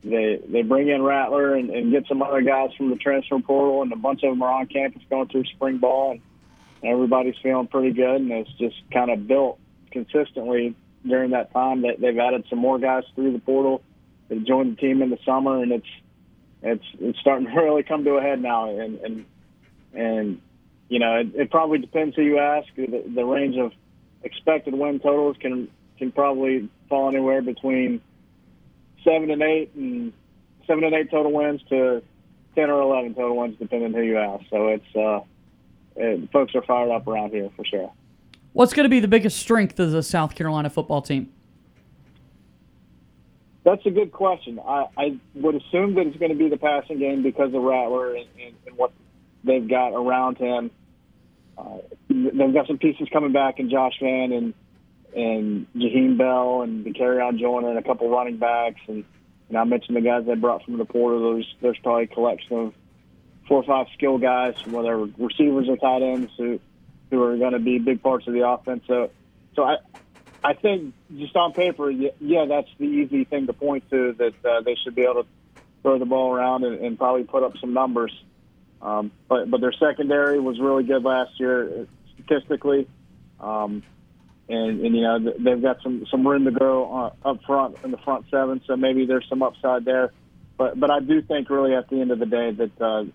they 0.04 0.42
they 0.48 0.62
bring 0.64 0.90
in 0.90 1.02
Rattler 1.02 1.54
and, 1.56 1.70
and 1.70 1.92
get 1.92 2.08
some 2.08 2.22
other 2.22 2.42
guys 2.42 2.74
from 2.76 2.90
the 2.90 2.96
transfer 2.96 3.40
portal, 3.40 3.84
and 3.84 3.92
a 3.92 3.98
bunch 3.98 4.24
of 4.24 4.32
them 4.32 4.42
are 4.42 4.62
on 4.62 4.68
campus 4.68 5.04
going 5.10 5.28
through 5.28 5.46
spring 5.46 5.78
ball, 5.78 6.12
and 6.12 6.22
everybody's 6.84 7.36
feeling 7.44 7.68
pretty 7.68 7.92
good, 7.92 8.22
and 8.22 8.32
it's 8.32 8.54
just 8.54 8.76
kind 8.92 9.12
of 9.12 9.28
built 9.28 9.60
consistently 9.92 10.76
during 11.06 11.32
that 11.32 11.52
time. 11.54 11.82
That 11.82 12.00
they've 12.00 12.18
added 12.18 12.46
some 12.50 12.60
more 12.60 12.80
guys 12.80 13.04
through 13.16 13.34
the 13.34 13.40
portal. 13.40 13.82
They've 14.28 14.46
joined 14.46 14.78
the 14.78 14.82
team 14.82 15.02
in 15.02 15.10
the 15.10 15.20
summer, 15.26 15.62
and 15.62 15.72
it's 15.72 15.88
it's 16.62 16.86
it's 17.00 17.20
starting 17.20 17.48
to 17.48 17.54
really 17.62 17.84
come 17.84 18.04
to 18.04 18.12
a 18.12 18.22
head 18.22 18.42
now, 18.42 18.70
and 18.70 19.00
and 19.00 19.26
and 19.94 20.42
you 20.90 21.00
know 21.00 21.16
it, 21.16 21.28
it 21.36 21.52
probably 21.52 21.80
depends 21.80 22.16
who 22.16 22.24
you 22.24 22.40
ask. 22.40 22.68
The, 22.76 23.04
the 23.14 23.26
range 23.26 23.58
of 23.58 23.72
expected 24.24 24.74
win 24.74 25.00
totals 25.00 25.38
can 25.40 25.70
can 25.98 26.12
probably 26.12 26.70
fall 26.90 27.10
anywhere 27.10 27.42
between 27.42 28.02
seven 29.04 29.32
and 29.32 29.42
eight 29.42 29.74
and 29.76 30.14
seven 30.66 30.84
and 30.84 30.94
eight 30.94 31.10
total 31.10 31.32
wins 31.32 31.62
to 31.70 32.04
ten 32.56 32.70
or 32.70 32.82
eleven 32.82 33.14
total 33.16 33.38
wins, 33.38 33.58
depending 33.60 33.94
on 33.94 34.02
who 34.02 34.06
you 34.06 34.18
ask. 34.18 34.44
So 34.50 34.68
it's 34.68 34.96
uh, 34.96 35.20
it, 35.96 36.32
folks 36.32 36.54
are 36.56 36.62
fired 36.64 36.92
up 36.92 37.08
around 37.08 37.32
here 37.32 37.50
for 37.56 37.66
sure. 37.66 37.92
What's 38.58 38.74
going 38.74 38.86
to 38.86 38.90
be 38.90 39.00
the 39.00 39.08
biggest 39.08 39.38
strength 39.38 39.80
of 39.80 39.92
the 39.92 40.02
South 40.02 40.34
Carolina 40.34 40.72
football 40.72 41.04
team? 41.04 41.32
That's 43.64 43.86
a 43.86 43.92
good 43.92 44.12
question. 44.12 44.60
I, 44.60 44.88
I 44.98 45.20
would 45.36 45.54
assume 45.54 45.94
that 45.94 46.08
it's 46.08 46.18
going 46.18 46.32
to 46.32 46.38
be 46.38 46.50
the 46.50 46.58
passing 46.58 46.98
game 46.98 47.22
because 47.22 47.54
of 47.54 47.62
Rattler 47.62 48.16
and, 48.16 48.26
and, 48.44 48.56
and 48.66 48.76
what 48.76 48.94
they've 49.44 49.70
got 49.70 49.90
around 49.90 50.40
him. 50.40 50.72
Uh, 51.56 51.78
they've 52.10 52.52
got 52.52 52.66
some 52.66 52.80
pieces 52.80 53.08
coming 53.14 53.32
back 53.32 53.60
in 53.60 53.70
Josh 53.70 53.94
Vann 54.02 54.32
and 54.32 54.54
and 55.16 55.68
Jaheim 55.76 56.18
Bell 56.18 56.64
and 56.64 56.84
Dakereon 56.84 57.40
Joyner 57.40 57.70
and 57.70 57.78
a 57.78 57.84
couple 57.84 58.10
running 58.10 58.38
backs 58.38 58.82
and 58.88 59.06
and 59.50 59.58
I 59.60 59.66
mentioned 59.66 59.96
the 59.96 60.02
guys 60.02 60.26
they 60.26 60.34
brought 60.34 60.66
from 60.66 60.80
the 60.80 60.86
portal. 60.86 61.36
There's 61.36 61.56
there's 61.62 61.78
probably 61.84 62.06
a 62.06 62.08
collection 62.08 62.58
of 62.58 62.74
four 63.48 63.58
or 63.58 63.64
five 63.64 63.86
skill 63.94 64.18
guys, 64.18 64.56
whether 64.66 64.98
receivers 64.98 65.70
or 65.70 65.78
tight 65.78 66.02
ends, 66.02 66.32
who 66.40 66.60
who 67.10 67.22
are 67.24 67.38
going 67.38 67.54
to 67.54 67.60
be 67.60 67.80
big 67.80 68.02
parts 68.02 68.28
of 68.28 68.34
the 68.34 68.48
offense. 68.48 68.84
So 68.88 69.12
so 69.56 69.64
I 69.64 69.78
I 70.44 70.54
think 70.54 70.94
just 71.18 71.36
on 71.36 71.54
paper, 71.54 71.90
yeah, 71.90 72.46
that's 72.48 72.70
the 72.78 72.86
easy 72.86 73.24
thing 73.24 73.48
to 73.48 73.54
point 73.54 73.90
to 73.90 74.14
that 74.14 74.46
uh, 74.46 74.62
they 74.62 74.76
should 74.76 74.96
be 74.96 75.04
able 75.04 75.24
to 75.24 75.30
throw 75.82 76.00
the 76.00 76.06
ball 76.06 76.34
around 76.34 76.64
and, 76.64 76.80
and 76.80 76.98
probably 76.98 77.24
put 77.24 77.44
up 77.44 77.58
some 77.60 77.74
numbers. 77.74 78.14
Um, 78.82 79.12
but 79.28 79.50
but 79.50 79.62
their 79.62 79.74
secondary 79.74 80.40
was 80.40 80.60
really 80.60 80.84
good 80.84 81.04
last 81.04 81.40
year 81.40 81.88
statistically, 82.14 82.88
um, 83.40 83.84
and 84.48 84.82
and 84.82 84.96
you 84.96 85.02
know 85.02 85.34
they've 85.40 85.62
got 85.62 85.82
some 85.82 86.06
some 86.12 86.28
room 86.28 86.46
to 86.46 86.52
grow 86.52 87.14
uh, 87.26 87.30
up 87.30 87.44
front 87.44 87.78
in 87.84 87.92
the 87.92 87.98
front 87.98 88.26
seven. 88.30 88.62
So 88.68 88.76
maybe 88.76 89.06
there's 89.06 89.28
some 89.28 89.42
upside 89.42 89.86
there. 89.86 90.14
But 90.58 90.80
but 90.80 90.92
I 90.92 91.00
do 91.00 91.22
think 91.22 91.50
really 91.50 91.74
at 91.74 91.90
the 91.90 92.00
end 92.00 92.12
of 92.12 92.20
the 92.20 92.28
day 92.28 92.52
that 92.52 92.82
uh, 92.82 93.06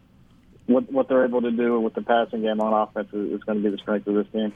what 0.66 0.90
what 0.92 1.08
they're 1.08 1.24
able 1.24 1.42
to 1.42 1.50
do 1.50 1.80
with 1.80 1.94
the 1.94 2.02
passing 2.02 2.42
game 2.42 2.60
on 2.60 2.72
offense 2.72 3.08
is, 3.12 3.32
is 3.32 3.44
going 3.44 3.62
to 3.62 3.64
be 3.64 3.74
the 3.74 3.80
strength 3.82 4.06
of 4.06 4.14
this 4.14 4.26
team. 4.32 4.52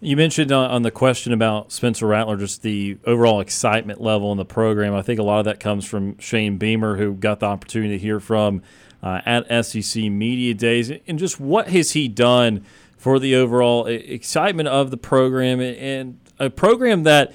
You 0.00 0.16
mentioned 0.16 0.52
uh, 0.52 0.60
on 0.60 0.82
the 0.82 0.92
question 0.92 1.32
about 1.32 1.72
Spencer 1.72 2.06
Rattler, 2.06 2.36
just 2.36 2.62
the 2.62 2.98
overall 3.04 3.40
excitement 3.40 4.00
level 4.00 4.30
in 4.30 4.38
the 4.38 4.44
program. 4.44 4.94
I 4.94 5.02
think 5.02 5.18
a 5.18 5.24
lot 5.24 5.40
of 5.40 5.44
that 5.46 5.58
comes 5.58 5.84
from 5.84 6.16
Shane 6.18 6.56
Beamer, 6.56 6.96
who 6.96 7.14
got 7.14 7.40
the 7.40 7.46
opportunity 7.46 7.98
to 7.98 7.98
hear 7.98 8.20
from 8.20 8.62
uh, 9.02 9.20
at 9.26 9.66
SEC 9.66 10.04
Media 10.04 10.54
Days. 10.54 10.92
And 11.08 11.18
just 11.18 11.40
what 11.40 11.68
has 11.70 11.92
he 11.92 12.06
done 12.06 12.64
for 12.96 13.18
the 13.18 13.34
overall 13.34 13.86
excitement 13.86 14.68
of 14.68 14.92
the 14.92 14.96
program 14.96 15.60
and 15.60 16.20
a 16.38 16.48
program 16.48 17.02
that 17.02 17.32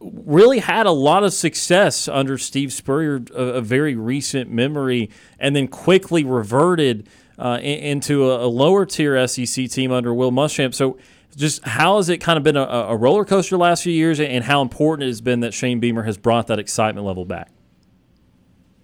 really 0.00 0.58
had 0.60 0.86
a 0.86 0.92
lot 0.92 1.24
of 1.24 1.32
success 1.32 2.06
under 2.06 2.38
Steve 2.38 2.72
Spurrier, 2.72 3.22
a, 3.34 3.42
a 3.42 3.60
very 3.60 3.94
recent 3.94 4.50
memory, 4.50 5.10
and 5.38 5.54
then 5.54 5.68
quickly 5.68 6.24
reverted 6.24 7.08
uh, 7.42 7.58
into 7.58 8.30
a, 8.30 8.46
a, 8.46 8.48
lower 8.48 8.86
tier 8.86 9.26
SEC 9.26 9.68
team 9.68 9.90
under 9.90 10.14
Will 10.14 10.30
Muschamp. 10.30 10.74
So, 10.74 10.96
just 11.34 11.64
how 11.64 11.96
has 11.96 12.08
it 12.08 12.18
kind 12.18 12.36
of 12.36 12.44
been 12.44 12.56
a, 12.56 12.62
a 12.62 12.96
roller 12.96 13.24
coaster 13.24 13.56
last 13.56 13.82
few 13.82 13.92
years, 13.92 14.20
and 14.20 14.44
how 14.44 14.62
important 14.62 15.04
it 15.04 15.08
has 15.08 15.20
been 15.20 15.40
that 15.40 15.52
Shane 15.52 15.80
Beamer 15.80 16.04
has 16.04 16.16
brought 16.16 16.46
that 16.46 16.60
excitement 16.60 17.04
level 17.04 17.24
back? 17.24 17.50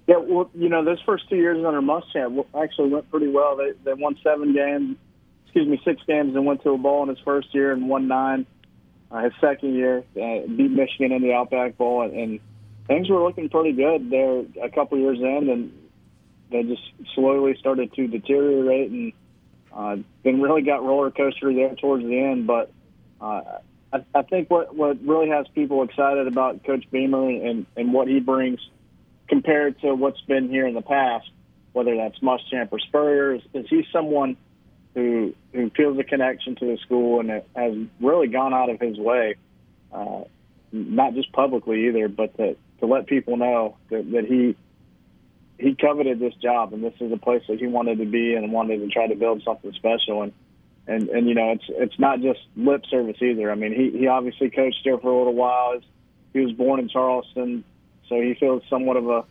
Yeah, 0.09 0.17
well, 0.17 0.51
you 0.55 0.69
know, 0.69 0.85
those 0.85 1.01
first 1.03 1.29
two 1.29 1.37
years 1.37 1.65
under 1.65 1.81
Muschamp 1.81 2.45
actually 2.61 2.89
went 2.89 3.09
pretty 3.11 3.29
well. 3.29 3.57
They 3.57 3.73
they 3.85 3.93
won 3.93 4.19
seven 4.25 4.53
games, 4.53 4.97
excuse 5.45 5.69
me, 5.69 5.81
six 5.85 6.03
games, 6.09 6.35
and 6.35 6.45
went 6.45 6.65
to 6.65 6.71
a 6.71 6.79
bowl 6.79 7.05
in 7.05 7.11
his 7.11 7.19
first 7.25 7.55
year 7.55 7.73
and 7.73 7.89
won 7.89 8.09
nine. 8.09 8.45
Uh, 9.13 9.23
his 9.23 9.33
second 9.41 9.75
year, 9.75 9.99
uh, 10.17 10.47
beat 10.49 10.71
Michigan 10.71 11.13
in 11.13 11.23
the 11.23 11.33
Outback 11.33 11.79
Bowl, 11.79 12.03
and, 12.03 12.13
and 12.13 12.41
things 12.89 13.09
were 13.09 13.23
looking 13.23 13.49
pretty 13.49 13.73
good 13.73 14.11
there 14.11 14.43
a 14.63 14.69
couple 14.69 14.99
years 14.99 15.19
in, 15.19 15.49
and 15.49 15.88
they 16.51 16.63
just 16.63 16.83
slowly 17.15 17.57
started 17.59 17.93
to 17.95 18.07
deteriorate, 18.07 18.91
and 18.91 19.13
uh, 19.73 19.97
then 20.25 20.41
really 20.41 20.63
got 20.63 20.85
roller 20.85 21.11
coaster 21.11 21.53
there 21.53 21.75
towards 21.75 22.05
the 22.05 22.19
end. 22.19 22.47
But 22.47 22.71
uh, 23.21 23.43
I, 23.93 24.05
I 24.15 24.23
think 24.23 24.51
what 24.51 24.75
what 24.75 24.99
really 25.05 25.29
has 25.29 25.47
people 25.55 25.83
excited 25.83 26.27
about 26.27 26.65
Coach 26.65 26.85
Beamer 26.91 27.29
and 27.29 27.67
and 27.77 27.93
what 27.93 28.09
he 28.09 28.21
brings 28.21 28.61
compared 29.29 29.81
to 29.81 29.95
what's 29.95 30.21
been 30.23 30.49
here 30.49 30.67
in 30.67 30.75
the 30.75 30.83
past, 30.83 31.31
whether 31.73 31.97
that's 31.97 32.19
Muschamp 32.21 32.69
or 32.73 32.79
Spurrier, 32.79 33.35
is, 33.35 33.43
is 33.53 33.67
he's 33.69 33.85
someone 33.93 34.37
who 34.95 35.35
who 35.53 35.71
feels 35.71 35.99
a 35.99 36.05
connection 36.05 36.57
to 36.57 36.65
the 36.65 36.79
school 36.79 37.21
and 37.21 37.31
has 37.55 37.75
really 38.01 38.29
gone 38.29 38.55
out 38.55 38.71
of 38.71 38.81
his 38.81 38.99
way, 38.99 39.37
uh, 39.93 40.23
not 40.73 41.15
just 41.15 41.31
publicly 41.33 41.89
either, 41.89 42.09
but 42.09 42.37
to, 42.37 42.57
to 42.81 42.87
let 42.87 43.07
people 43.07 43.37
know 43.37 43.77
that, 43.91 44.11
that 44.13 44.25
he 44.25 44.57
he 45.59 45.75
coveted 45.75 46.21
this 46.21 46.35
job 46.35 46.73
and 46.73 46.83
this 46.83 46.95
is 47.01 47.13
a 47.13 47.17
place 47.17 47.43
that 47.49 47.59
he 47.59 47.67
wanted 47.67 47.99
to 47.99 48.07
be 48.07 48.35
and 48.35 48.53
wanted 48.53 48.79
to 48.79 48.89
try 48.89 49.07
to 49.07 49.15
build 49.15 49.43
something 49.45 49.73
special 49.73 50.23
and 50.23 50.33
and 50.87 51.09
and 51.11 51.29
you 51.29 51.35
know 51.35 51.53
it's 51.53 51.65
it's 51.69 51.99
not 51.99 52.21
just 52.21 52.41
lip 52.57 52.83
service 52.91 53.17
either. 53.21 53.51
I 53.51 53.55
mean 53.55 53.73
he 53.73 53.99
he 53.99 54.07
obviously 54.07 54.51
coached 54.51 54.81
there 54.85 54.99
for 54.99 55.11
a 55.11 55.19
little 55.19 55.35
while. 55.35 55.81
He 56.33 56.41
was 56.41 56.53
born 56.53 56.81
in 56.81 56.89
Charleston, 56.89 57.65
so 58.09 58.21
he 58.21 58.35
feels 58.35 58.63
somewhat 58.71 58.97
of 58.97 59.09
a 59.09 59.25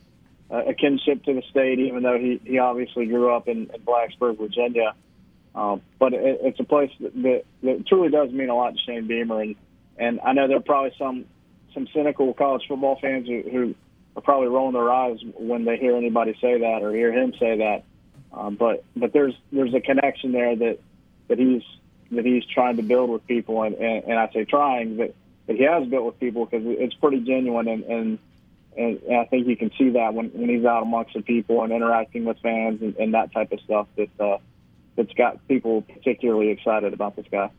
a 0.49 0.73
kinship 0.73 1.23
to 1.25 1.33
the 1.33 1.41
state, 1.49 1.79
even 1.79 2.03
though 2.03 2.17
he 2.17 2.39
he 2.43 2.59
obviously 2.59 3.05
grew 3.07 3.33
up 3.33 3.47
in, 3.47 3.69
in 3.73 3.81
Blacksburg, 3.81 4.37
Virginia. 4.37 4.93
Um, 5.55 5.81
but 5.97 6.13
it, 6.13 6.39
it's 6.43 6.59
a 6.59 6.63
place 6.63 6.91
that, 6.99 7.15
that, 7.15 7.43
that 7.63 7.87
truly 7.87 8.09
does 8.09 8.31
mean 8.31 8.49
a 8.49 8.55
lot 8.55 8.73
to 8.73 8.77
Shane 8.85 9.07
Beamer, 9.07 9.41
and 9.41 9.55
and 9.97 10.19
I 10.21 10.33
know 10.33 10.47
there 10.47 10.57
are 10.57 10.61
probably 10.61 10.93
some 10.97 11.25
some 11.73 11.87
cynical 11.93 12.33
college 12.33 12.63
football 12.67 12.97
fans 13.01 13.27
who, 13.27 13.41
who 13.41 13.75
are 14.17 14.21
probably 14.21 14.47
rolling 14.47 14.73
their 14.73 14.91
eyes 14.91 15.19
when 15.35 15.63
they 15.63 15.77
hear 15.77 15.95
anybody 15.95 16.35
say 16.41 16.59
that 16.59 16.81
or 16.81 16.91
hear 16.91 17.13
him 17.13 17.33
say 17.39 17.57
that. 17.59 17.83
Um, 18.33 18.55
but 18.55 18.83
but 18.95 19.13
there's 19.13 19.35
there's 19.51 19.73
a 19.73 19.79
connection 19.79 20.31
there 20.31 20.55
that 20.55 20.79
that 21.27 21.39
he's 21.39 21.63
that 22.11 22.25
he's 22.25 22.43
trying 22.45 22.77
to 22.77 22.83
build 22.83 23.09
with 23.09 23.25
people, 23.27 23.63
and 23.63 23.75
and, 23.75 24.03
and 24.05 24.19
I 24.19 24.29
say 24.33 24.43
trying, 24.43 24.97
but 24.97 25.13
that 25.45 25.55
he 25.55 25.63
has 25.63 25.87
built 25.87 26.05
with 26.05 26.19
people 26.19 26.45
because 26.45 26.65
it's 26.65 26.95
pretty 26.95 27.21
genuine, 27.21 27.67
and 27.67 27.83
and 27.85 28.19
and, 28.75 29.01
and 29.03 29.17
I 29.17 29.25
think 29.25 29.47
you 29.47 29.55
can 29.55 29.71
see 29.77 29.91
that 29.91 30.13
when 30.13 30.29
when 30.29 30.49
he's 30.49 30.65
out 30.65 30.83
amongst 30.83 31.13
the 31.13 31.21
people 31.21 31.63
and 31.63 31.71
interacting 31.71 32.25
with 32.25 32.39
fans 32.39 32.81
and, 32.81 32.95
and 32.97 33.13
that 33.13 33.31
type 33.31 33.51
of 33.51 33.61
stuff 33.61 33.87
that. 33.95 34.09
Uh, 34.19 34.39
that's 34.97 35.13
got 35.13 35.47
people 35.47 35.83
particularly 35.83 36.49
excited 36.49 36.91
about 36.91 37.15
this 37.15 37.27
guy. 37.31 37.49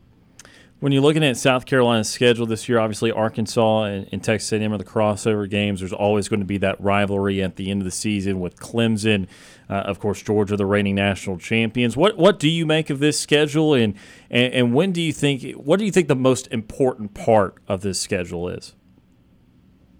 When 0.79 0.93
you're 0.93 1.01
looking 1.01 1.25
at 1.25 1.35
South 1.35 1.65
Carolina's 1.65 2.09
schedule 2.09 2.45
this 2.45 2.69
year, 2.69 2.79
obviously 2.79 3.11
Arkansas 3.11 3.83
and, 3.83 4.07
and 4.13 4.23
Texas 4.23 4.49
A&M 4.53 4.71
are 4.71 4.77
the 4.77 4.85
crossover 4.85 5.49
games. 5.49 5.81
There's 5.81 5.91
always 5.91 6.29
going 6.29 6.39
to 6.39 6.45
be 6.45 6.57
that 6.59 6.79
rivalry 6.79 7.43
at 7.43 7.57
the 7.57 7.69
end 7.69 7.81
of 7.81 7.85
the 7.85 7.91
season 7.91 8.39
with 8.39 8.57
Clemson, 8.57 9.27
uh, 9.69 9.73
of 9.73 9.99
course 9.99 10.21
Georgia, 10.21 10.55
the 10.55 10.65
reigning 10.65 10.95
national 10.95 11.37
champions. 11.37 11.97
What 11.97 12.17
what 12.17 12.39
do 12.39 12.47
you 12.47 12.65
make 12.65 12.89
of 12.89 12.99
this 12.99 13.19
schedule, 13.19 13.73
and, 13.73 13.93
and 14.31 14.53
and 14.53 14.73
when 14.73 14.93
do 14.93 15.01
you 15.01 15.11
think 15.11 15.43
what 15.57 15.79
do 15.79 15.85
you 15.85 15.91
think 15.91 16.07
the 16.07 16.15
most 16.15 16.47
important 16.47 17.13
part 17.13 17.55
of 17.67 17.81
this 17.81 17.99
schedule 17.99 18.47
is? 18.47 18.73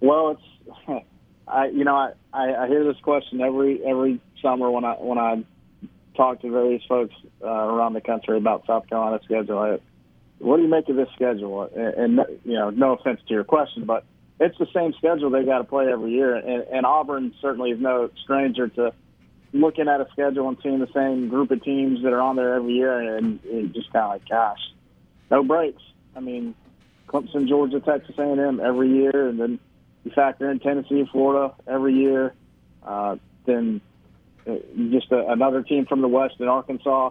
Well, 0.00 0.30
it's 0.30 1.04
I 1.46 1.66
you 1.66 1.84
know 1.84 1.94
I, 1.94 2.12
I, 2.32 2.64
I 2.64 2.68
hear 2.68 2.84
this 2.84 3.00
question 3.02 3.42
every 3.42 3.84
every 3.84 4.18
summer 4.40 4.70
when 4.70 4.86
I 4.86 4.94
when 4.94 5.18
I 5.18 5.44
talked 6.16 6.40
to 6.40 6.50
various 6.50 6.82
folks 6.88 7.14
uh, 7.44 7.48
around 7.48 7.92
the 7.92 8.00
country 8.00 8.38
about 8.38 8.66
South 8.66 8.88
Carolina's 8.88 9.22
schedule. 9.26 9.58
I, 9.58 9.78
what 10.40 10.56
do 10.56 10.62
you 10.62 10.68
make 10.68 10.88
of 10.88 10.96
this 10.96 11.08
schedule? 11.14 11.70
And, 11.74 12.18
and 12.18 12.40
you 12.44 12.54
know, 12.54 12.70
no 12.70 12.94
offense 12.94 13.20
to 13.28 13.34
your 13.34 13.44
question, 13.44 13.84
but 13.84 14.04
it's 14.40 14.56
the 14.58 14.66
same 14.74 14.94
schedule 14.94 15.30
they 15.30 15.44
got 15.44 15.58
to 15.58 15.64
play 15.64 15.86
every 15.92 16.12
year. 16.12 16.34
And, 16.34 16.64
and 16.72 16.86
Auburn 16.86 17.34
certainly 17.40 17.70
is 17.70 17.80
no 17.80 18.10
stranger 18.22 18.68
to 18.68 18.92
looking 19.52 19.88
at 19.88 20.00
a 20.00 20.08
schedule 20.12 20.48
and 20.48 20.56
seeing 20.62 20.78
the 20.78 20.88
same 20.94 21.28
group 21.28 21.50
of 21.50 21.62
teams 21.62 22.02
that 22.02 22.12
are 22.12 22.20
on 22.20 22.36
there 22.36 22.54
every 22.54 22.72
year, 22.72 23.16
and, 23.16 23.42
and 23.44 23.74
just 23.74 23.92
kind 23.92 24.04
of 24.04 24.10
like, 24.10 24.28
gosh, 24.28 24.60
no 25.30 25.42
breaks. 25.44 25.82
I 26.16 26.20
mean, 26.20 26.54
Clemson, 27.08 27.48
Georgia, 27.48 27.80
Texas 27.80 28.14
A&M 28.18 28.60
every 28.60 28.90
year, 28.90 29.28
and 29.28 29.38
then 29.38 29.58
you 30.04 30.10
factor 30.12 30.50
in 30.50 30.60
Tennessee, 30.60 31.06
Florida 31.12 31.54
every 31.66 31.94
year. 31.94 32.34
Uh, 32.82 33.16
then 33.44 33.80
uh, 34.46 34.54
just 34.90 35.10
a, 35.12 35.28
another 35.30 35.62
team 35.62 35.84
from 35.86 36.00
the 36.00 36.08
West 36.08 36.36
in 36.38 36.48
Arkansas 36.48 37.10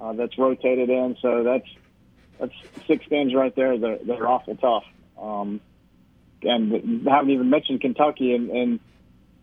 uh, 0.00 0.12
that's 0.14 0.38
rotated 0.38 0.88
in. 0.88 1.16
So 1.20 1.42
that's 1.42 1.66
that's 2.40 2.54
six 2.86 3.04
games 3.06 3.34
right 3.34 3.54
there 3.54 3.76
that, 3.76 4.06
that 4.06 4.20
are 4.20 4.26
awful 4.26 4.56
tough. 4.56 4.84
Um, 5.20 5.60
and 6.42 7.06
haven't 7.06 7.30
even 7.30 7.50
mentioned 7.50 7.80
Kentucky 7.82 8.34
and, 8.34 8.50
and 8.50 8.80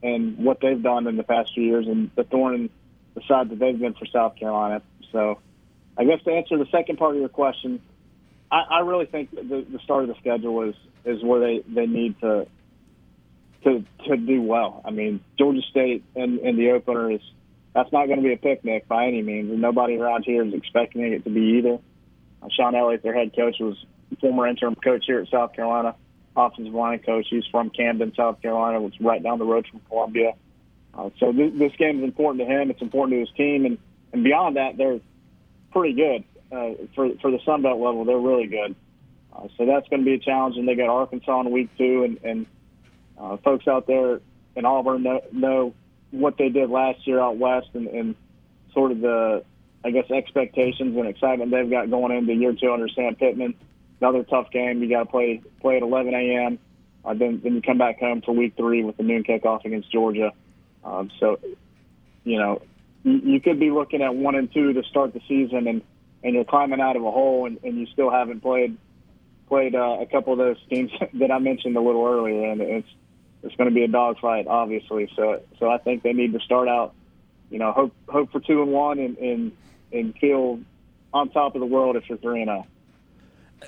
and 0.04 0.38
what 0.38 0.60
they've 0.62 0.82
done 0.82 1.08
in 1.08 1.18
the 1.18 1.24
past 1.24 1.54
few 1.54 1.64
years 1.64 1.88
and 1.88 2.12
the 2.16 2.24
thorn 2.24 2.56
in 2.56 2.70
the 3.16 3.22
side 3.28 3.50
that 3.50 3.60
they've 3.60 3.80
been 3.80 3.94
for 3.94 4.06
South 4.06 4.36
Carolina. 4.36 4.82
So 5.12 5.40
I 5.98 6.06
guess 6.06 6.22
to 6.24 6.32
answer 6.32 6.58
the 6.58 6.68
second 6.72 6.98
part 6.98 7.16
of 7.16 7.20
your 7.20 7.30
question, 7.30 7.82
I, 8.52 8.62
I 8.70 8.80
really 8.82 9.06
think 9.06 9.32
the, 9.32 9.66
the 9.70 9.80
start 9.84 10.04
of 10.04 10.10
the 10.10 10.16
schedule 10.16 10.70
is 10.70 10.76
is 11.06 11.24
where 11.24 11.40
they, 11.40 11.64
they 11.68 11.86
need 11.86 12.20
to 12.22 12.48
to 13.64 13.84
to 14.08 14.18
do 14.18 14.42
well. 14.42 14.82
I 14.86 14.92
mean, 14.92 15.22
Georgia 15.38 15.62
State 15.70 16.04
and, 16.16 16.40
and 16.40 16.58
the 16.58 16.72
opener 16.72 17.12
is 17.12 17.22
that's 17.74 17.92
not 17.92 18.08
going 18.08 18.18
to 18.18 18.24
be 18.24 18.34
a 18.34 18.38
picnic 18.38 18.88
by 18.88 19.08
any 19.08 19.22
means, 19.22 19.52
and 19.52 19.62
nobody 19.62 19.98
around 19.98 20.24
here 20.26 20.44
is 20.44 20.54
expecting 20.54 21.02
it 21.02 21.24
to 21.26 21.30
be 21.30 21.60
either. 21.60 21.80
Shawn 22.52 22.76
Elliott, 22.76 23.04
their 23.04 23.14
head 23.14 23.36
coach, 23.36 23.56
was 23.60 23.78
former 24.20 24.48
interim 24.48 24.76
coach 24.76 25.04
here 25.06 25.20
at 25.20 25.30
South 25.30 25.54
Carolina, 25.54 25.96
offensive 26.36 26.74
line 26.74 27.00
coach. 27.00 27.28
He's 27.30 27.46
from 27.52 27.70
Camden, 27.70 28.14
South 28.16 28.42
Carolina, 28.42 28.82
which 28.82 28.96
is 28.96 29.02
right 29.02 29.22
down 29.22 29.40
the 29.40 29.46
road 29.46 29.68
from 29.70 29.82
Columbia. 29.90 30.34
Uh, 30.94 31.10
so 31.20 31.32
th- 31.32 31.54
this 31.54 31.74
game 31.78 32.00
is 32.00 32.04
important 32.04 32.48
to 32.48 32.52
him. 32.52 32.72
It's 32.72 32.82
important 32.82 33.16
to 33.16 33.20
his 33.20 33.30
team, 33.36 33.66
and 33.66 33.78
and 34.14 34.24
beyond 34.24 34.56
that, 34.56 34.78
they're 34.78 35.00
pretty 35.72 35.94
good 35.94 36.24
uh, 36.52 36.86
for 36.96 37.10
for 37.22 37.32
the 37.32 37.40
Sun 37.46 37.62
Belt 37.62 37.80
level. 37.80 38.06
They're 38.06 38.18
really 38.18 38.48
good. 38.48 38.76
Uh, 39.34 39.48
so 39.58 39.66
that's 39.66 39.88
going 39.90 40.02
to 40.02 40.06
be 40.06 40.14
a 40.14 40.20
challenge. 40.20 40.58
And 40.58 40.68
they 40.68 40.76
got 40.76 40.90
Arkansas 40.90 41.42
in 41.42 41.52
week 41.52 41.70
two, 41.78 42.04
and, 42.04 42.20
and 42.24 42.46
uh, 43.18 43.38
folks 43.38 43.68
out 43.68 43.88
there 43.88 44.22
in 44.56 44.66
Auburn 44.66 45.04
know, 45.04 45.22
know 45.32 45.74
what 46.12 46.38
they 46.38 46.50
did 46.50 46.70
last 46.70 47.06
year 47.06 47.20
out 47.20 47.38
west 47.38 47.68
and, 47.74 47.88
and 47.88 48.16
sort 48.74 48.92
of 48.92 49.00
the, 49.02 49.44
I 49.84 49.92
guess, 49.92 50.10
expectations 50.12 50.98
and 50.98 51.08
excitement 51.08 51.52
they've 51.52 51.70
got 51.70 51.90
going 51.90 52.16
into 52.16 52.34
year 52.34 52.54
two 52.54 52.72
under 52.72 52.88
Sam 52.90 53.16
Pittman. 53.16 53.56
Another 54.02 54.24
tough 54.24 54.52
game. 54.52 54.82
You 54.82 54.90
got 54.90 55.04
to 55.04 55.06
play 55.06 55.42
play 55.62 55.78
at 55.78 55.84
11 55.84 56.14
a.m. 56.14 56.60
Uh, 57.04 57.14
then 57.14 57.42
then 57.44 57.56
you 57.56 57.62
come 57.62 57.78
back 57.78 58.00
home 58.00 58.22
for 58.22 58.34
week 58.34 58.54
three 58.58 58.84
with 58.84 58.98
the 58.98 59.04
noon 59.04 59.24
kickoff 59.24 59.66
against 59.66 59.92
Georgia. 59.92 60.34
Um, 60.84 61.10
so, 61.20 61.40
you 62.24 62.38
know, 62.38 62.62
you, 63.04 63.20
you 63.24 63.42
could 63.42 63.60
be 63.60 63.72
looking 63.72 64.02
at 64.02 64.14
one 64.16 64.36
and 64.36 64.52
two 64.54 64.74
to 64.74 64.84
start 64.84 65.14
the 65.14 65.22
season, 65.28 65.68
and 65.68 65.82
and 66.24 66.36
you're 66.36 66.46
climbing 66.46 66.82
out 66.82 66.96
of 66.96 67.04
a 67.04 67.12
hole, 67.12 67.46
and, 67.46 67.60
and 67.64 67.78
you 67.78 67.88
still 67.88 68.12
haven't 68.12 68.42
played 68.42 68.78
played 69.48 69.76
uh, 69.76 69.98
a 70.02 70.06
couple 70.06 70.34
of 70.34 70.40
those 70.40 70.58
teams 70.70 70.92
that 71.14 71.32
I 71.32 71.40
mentioned 71.40 71.76
a 71.78 71.82
little 71.82 72.06
earlier, 72.06 72.52
and 72.52 72.62
it's 72.62 72.90
it's 73.44 73.56
going 73.56 73.70
to 73.70 73.74
be 73.74 73.84
a 73.84 73.88
dogfight, 73.88 74.48
obviously. 74.48 75.10
So, 75.16 75.42
so 75.60 75.70
I 75.70 75.78
think 75.78 76.04
they 76.04 76.14
need 76.14 76.34
to 76.34 76.40
start 76.40 76.68
out, 76.68 76.94
you 77.50 77.60
know, 77.60 77.72
hope 77.72 77.94
hope 78.10 78.32
for 78.32 78.40
two 78.40 78.62
and 78.62 78.72
one, 78.72 79.00
and 79.00 79.18
and 79.18 79.52
and 79.92 80.16
feel 80.18 80.60
on 81.14 81.30
top 81.30 81.56
of 81.56 81.62
the 81.62 81.66
world 81.66 81.96
if 81.96 82.08
you're 82.10 82.18
three 82.18 82.42
and 82.42 82.50
zero. 82.50 82.66
Oh. 82.68 82.72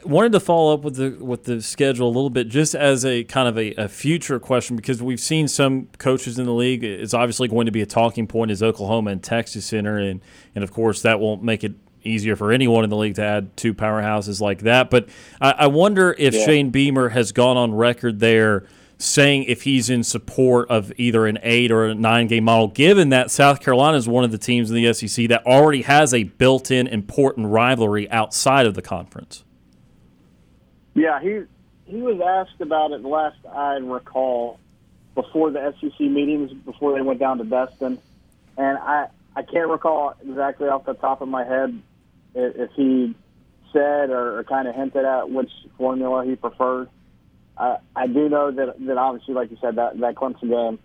Wanted 0.03 0.33
to 0.33 0.39
follow 0.39 0.71
up 0.73 0.81
with 0.81 0.97
the 0.97 1.23
with 1.23 1.45
the 1.45 1.61
schedule 1.61 2.07
a 2.07 2.13
little 2.13 2.29
bit, 2.29 2.47
just 2.47 2.75
as 2.75 3.03
a 3.03 3.23
kind 3.23 3.47
of 3.47 3.57
a, 3.57 3.73
a 3.73 3.87
future 3.87 4.39
question, 4.39 4.75
because 4.75 5.01
we've 5.01 5.19
seen 5.19 5.47
some 5.47 5.87
coaches 5.97 6.37
in 6.37 6.45
the 6.45 6.53
league. 6.53 6.83
It's 6.83 7.15
obviously 7.15 7.47
going 7.47 7.65
to 7.65 7.71
be 7.71 7.81
a 7.81 7.87
talking 7.87 8.27
point 8.27 8.51
is 8.51 8.61
Oklahoma 8.61 9.09
and 9.09 9.23
Texas 9.23 9.65
Center, 9.65 9.97
and 9.97 10.21
and 10.53 10.63
of 10.63 10.71
course 10.71 11.01
that 11.01 11.19
won't 11.19 11.41
make 11.41 11.63
it 11.63 11.73
easier 12.03 12.35
for 12.35 12.51
anyone 12.51 12.83
in 12.83 12.91
the 12.91 12.95
league 12.95 13.15
to 13.15 13.23
add 13.23 13.55
two 13.57 13.73
powerhouses 13.73 14.39
like 14.39 14.59
that. 14.59 14.91
But 14.91 15.09
I, 15.41 15.51
I 15.51 15.67
wonder 15.67 16.15
if 16.17 16.35
yeah. 16.35 16.45
Shane 16.45 16.69
Beamer 16.69 17.09
has 17.09 17.31
gone 17.31 17.57
on 17.57 17.73
record 17.73 18.19
there 18.19 18.67
saying 18.99 19.45
if 19.45 19.63
he's 19.63 19.89
in 19.89 20.03
support 20.03 20.69
of 20.69 20.91
either 20.97 21.25
an 21.25 21.39
eight 21.41 21.71
or 21.71 21.85
a 21.85 21.95
nine 21.95 22.27
game 22.27 22.43
model, 22.43 22.67
given 22.67 23.09
that 23.09 23.31
South 23.31 23.61
Carolina 23.61 23.97
is 23.97 24.07
one 24.07 24.23
of 24.23 24.31
the 24.31 24.37
teams 24.37 24.69
in 24.69 24.75
the 24.75 24.93
SEC 24.93 25.27
that 25.29 25.45
already 25.45 25.81
has 25.83 26.13
a 26.13 26.23
built 26.23 26.69
in 26.69 26.85
important 26.85 27.47
rivalry 27.47 28.09
outside 28.11 28.65
of 28.65 28.73
the 28.75 28.81
conference. 28.81 29.45
Yeah, 30.93 31.19
he 31.21 31.43
he 31.85 32.01
was 32.01 32.19
asked 32.21 32.59
about 32.59 32.91
it 32.91 33.01
last 33.01 33.37
I 33.49 33.75
recall 33.75 34.59
before 35.15 35.49
the 35.49 35.73
SEC 35.79 35.99
meetings 36.01 36.51
before 36.51 36.93
they 36.93 37.01
went 37.01 37.19
down 37.19 37.37
to 37.37 37.45
Destin, 37.45 37.99
and 38.57 38.77
I 38.77 39.07
I 39.35 39.43
can't 39.43 39.69
recall 39.69 40.13
exactly 40.21 40.67
off 40.67 40.85
the 40.85 40.93
top 40.93 41.21
of 41.21 41.29
my 41.29 41.45
head 41.45 41.81
if, 42.35 42.71
he 42.75 43.15
said 43.71 44.09
or, 44.09 44.39
or 44.39 44.43
kind 44.43 44.67
of 44.67 44.75
hinted 44.75 45.05
at 45.05 45.29
which 45.29 45.51
formula 45.77 46.25
he 46.25 46.35
preferred. 46.35 46.89
I 47.59 47.77
I 47.95 48.07
do 48.07 48.29
know 48.29 48.51
that 48.51 48.75
that 48.79 48.97
obviously, 48.97 49.33
like 49.33 49.51
you 49.51 49.57
said, 49.61 49.75
that 49.75 49.99
that 49.99 50.15
Clemson 50.15 50.49
game 50.49 50.79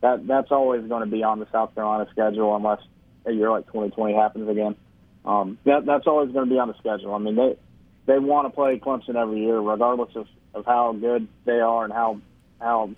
that 0.00 0.26
that's 0.26 0.50
always 0.50 0.86
going 0.88 1.04
to 1.04 1.10
be 1.10 1.22
on 1.22 1.40
the 1.40 1.46
South 1.52 1.74
Carolina 1.74 2.08
schedule 2.10 2.54
unless 2.56 2.80
a 3.26 3.32
year 3.32 3.50
like 3.50 3.66
2020 3.66 4.14
happens 4.14 4.48
again. 4.48 4.76
Um, 5.24 5.58
that 5.64 5.84
that's 5.84 6.06
always 6.06 6.32
going 6.32 6.48
to 6.48 6.50
be 6.50 6.58
on 6.58 6.68
the 6.68 6.78
schedule. 6.78 7.14
I 7.14 7.18
mean, 7.18 7.36
they 7.36 7.56
they 8.06 8.18
want 8.18 8.46
to 8.46 8.50
play 8.50 8.78
Clemson 8.78 9.16
every 9.16 9.40
year, 9.40 9.58
regardless 9.58 10.14
of, 10.16 10.26
of 10.54 10.64
how 10.64 10.92
good 10.92 11.28
they 11.44 11.60
are 11.60 11.84
and 11.84 11.92
how 11.92 12.20
how 12.60 12.90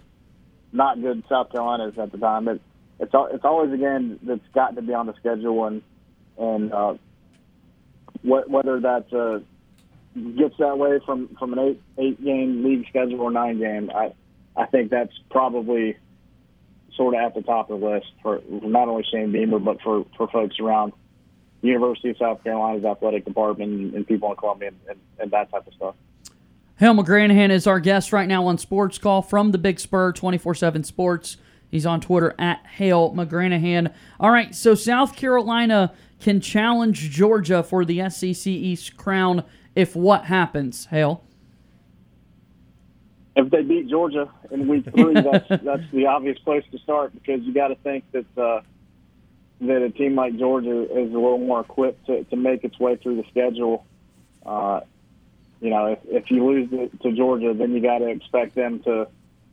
not 0.72 1.00
good 1.00 1.24
South 1.28 1.50
Carolina 1.50 1.88
is 1.88 1.98
at 1.98 2.12
the 2.12 2.18
time. 2.18 2.48
It, 2.48 2.60
it's 3.00 3.12
it's 3.14 3.44
always 3.44 3.72
a 3.72 3.76
game 3.76 4.20
that's 4.22 4.46
got 4.54 4.76
to 4.76 4.82
be 4.82 4.94
on 4.94 5.06
the 5.06 5.14
schedule, 5.18 5.64
and 5.66 5.82
and 6.38 6.72
uh, 6.72 6.94
what, 8.22 8.48
whether 8.48 8.80
that 8.80 9.12
uh, 9.12 9.40
gets 10.36 10.56
that 10.58 10.78
way 10.78 11.00
from 11.04 11.28
from 11.38 11.52
an 11.52 11.58
eight 11.58 11.82
eight 11.98 12.24
game 12.24 12.64
league 12.64 12.86
schedule 12.88 13.20
or 13.20 13.30
nine 13.30 13.58
game, 13.58 13.90
I 13.94 14.12
I 14.56 14.66
think 14.66 14.90
that's 14.90 15.12
probably 15.30 15.96
sort 16.96 17.14
of 17.14 17.20
at 17.20 17.34
the 17.34 17.42
top 17.42 17.70
of 17.70 17.80
the 17.80 17.86
list 17.86 18.06
for 18.22 18.40
not 18.48 18.88
only 18.88 19.04
Shane 19.10 19.32
Beamer 19.32 19.58
but 19.58 19.80
for 19.82 20.04
for 20.16 20.28
folks 20.28 20.58
around 20.60 20.92
University 21.62 22.10
of 22.10 22.18
South 22.18 22.44
Carolina's 22.44 22.84
athletic 22.84 23.24
department 23.24 23.94
and, 23.94 24.06
people 24.06 24.30
in 24.30 24.36
Columbia 24.36 24.72
and, 24.88 24.98
and, 25.18 25.30
that 25.30 25.50
type 25.50 25.64
of 25.66 25.72
stuff. 25.74 25.94
Hale 26.76 26.94
McGranahan 26.94 27.50
is 27.50 27.68
our 27.68 27.78
guest 27.78 28.12
right 28.12 28.26
now 28.26 28.46
on 28.46 28.58
Sports 28.58 28.98
Call 28.98 29.22
from 29.22 29.52
the 29.52 29.58
Big 29.58 29.78
Spur 29.78 30.12
24 30.12 30.56
7 30.56 30.84
Sports. 30.84 31.36
He's 31.70 31.86
on 31.86 32.00
Twitter 32.00 32.34
at 32.38 32.66
Hale 32.66 33.12
McGranahan. 33.12 33.94
All 34.20 34.30
right, 34.30 34.54
so 34.54 34.74
South 34.74 35.16
Carolina 35.16 35.94
can 36.20 36.40
challenge 36.40 37.10
Georgia 37.10 37.62
for 37.62 37.84
the 37.84 38.08
SEC 38.10 38.46
East 38.46 38.96
crown 38.96 39.44
if 39.74 39.96
what 39.96 40.24
happens, 40.26 40.86
Hale? 40.86 41.24
If 43.34 43.50
they 43.50 43.62
beat 43.62 43.88
Georgia 43.88 44.28
in 44.50 44.68
week 44.68 44.84
three, 44.94 45.14
that's 45.20 45.48
that's 45.48 45.90
the 45.92 46.06
obvious 46.06 46.38
place 46.38 46.64
to 46.72 46.78
start 46.78 47.12
because 47.14 47.42
you 47.42 47.54
got 47.54 47.68
to 47.68 47.76
think 47.76 48.04
that 48.12 48.38
uh, 48.38 48.60
that 49.62 49.82
a 49.82 49.90
team 49.90 50.14
like 50.14 50.36
Georgia 50.36 50.82
is 50.82 51.10
a 51.10 51.18
little 51.18 51.38
more 51.38 51.60
equipped 51.60 52.06
to, 52.06 52.24
to 52.24 52.36
make 52.36 52.64
its 52.64 52.78
way 52.78 52.96
through 52.96 53.16
the 53.16 53.24
schedule. 53.30 53.86
Uh, 54.44 54.80
you 55.60 55.70
know, 55.70 55.86
if, 55.86 55.98
if 56.04 56.30
you 56.30 56.44
lose 56.44 56.68
to, 56.70 56.88
to 56.98 57.12
Georgia, 57.12 57.54
then 57.54 57.72
you 57.72 57.80
got 57.80 57.98
to 57.98 58.08
expect 58.08 58.54
them 58.54 58.80
to 58.80 59.08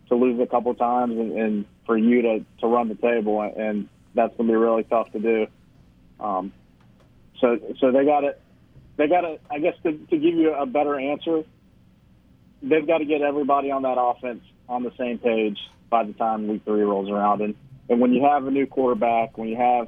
to 0.10 0.16
lose 0.16 0.40
a 0.40 0.48
couple 0.48 0.74
times 0.74 1.18
and, 1.18 1.32
and 1.34 1.66
for 1.86 1.98
you 1.98 2.22
to 2.24 2.46
to 2.60 2.68
run 2.68 2.90
the 2.90 2.96
table, 2.96 3.42
and 3.42 3.88
that's 4.16 4.36
going 4.36 4.48
to 4.48 4.54
be 4.54 4.58
really 4.58 4.84
tough 4.84 5.12
to 5.14 5.20
do. 5.20 5.48
Um, 6.20 6.52
so 7.40 7.60
so 7.80 7.92
they 7.92 8.04
got 8.04 8.22
to 8.22 8.36
they 9.00 9.08
got 9.08 9.22
to 9.22 9.40
I 9.50 9.60
guess 9.60 9.76
to, 9.84 9.94
to 9.94 10.18
give 10.18 10.36
you 10.36 10.54
a 10.54 10.66
better 10.66 11.00
answer, 11.00 11.44
they've 12.62 12.86
got 12.86 12.98
to 12.98 13.06
get 13.06 13.22
everybody 13.22 13.72
on 13.72 13.84
that 13.84 13.98
offense 13.98 14.44
on 14.68 14.84
the 14.84 14.92
same 14.98 15.18
page 15.18 15.58
by 15.90 16.04
the 16.04 16.12
time 16.14 16.48
week 16.50 16.64
three 16.66 16.82
rolls 16.82 17.10
around, 17.10 17.42
and 17.42 17.56
and 17.90 18.02
when 18.02 18.14
you 18.14 18.24
have 18.24 18.46
a 18.46 18.52
new 18.52 18.68
quarterback, 18.68 19.38
when 19.38 19.48
you 19.48 19.56
have 19.56 19.88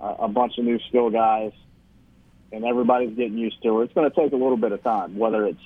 uh, 0.00 0.24
a 0.24 0.28
bunch 0.28 0.56
of 0.56 0.64
new 0.64 0.78
skill 0.88 1.10
guys, 1.10 1.52
and 2.50 2.64
everybody's 2.64 3.14
getting 3.16 3.36
used 3.36 3.62
to 3.62 3.82
it. 3.82 3.84
It's 3.84 3.92
going 3.92 4.10
to 4.10 4.16
take 4.16 4.32
a 4.32 4.36
little 4.36 4.56
bit 4.56 4.72
of 4.72 4.82
time, 4.82 5.18
whether 5.18 5.44
it's 5.44 5.60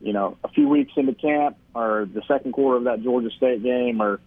you 0.00 0.12
know 0.12 0.36
a 0.42 0.48
few 0.48 0.68
weeks 0.68 0.92
into 0.96 1.14
camp 1.14 1.56
or 1.72 2.08
the 2.12 2.22
second 2.26 2.52
quarter 2.52 2.78
of 2.78 2.84
that 2.84 3.04
Georgia 3.04 3.30
State 3.36 3.62
game, 3.62 4.02
or 4.02 4.18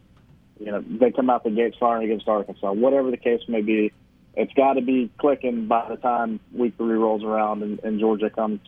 you 0.62 0.72
know 0.72 0.82
they 0.82 1.12
come 1.12 1.30
out 1.30 1.44
the 1.44 1.50
gates 1.50 1.76
firing 1.78 2.06
against 2.06 2.26
Arkansas. 2.30 2.72
Whatever 2.72 3.12
the 3.12 3.18
case 3.18 3.42
may 3.50 3.62
be, 3.62 3.92
it's 4.36 4.54
got 4.54 4.74
to 4.74 4.82
be 4.82 5.12
clicking 5.18 5.68
by 5.68 5.88
the 5.90 5.96
time 5.98 6.40
week 6.54 6.76
three 6.78 6.96
rolls 6.96 7.24
around 7.24 7.64
and, 7.64 7.80
and 7.84 8.00
Georgia 8.00 8.30
comes 8.30 8.60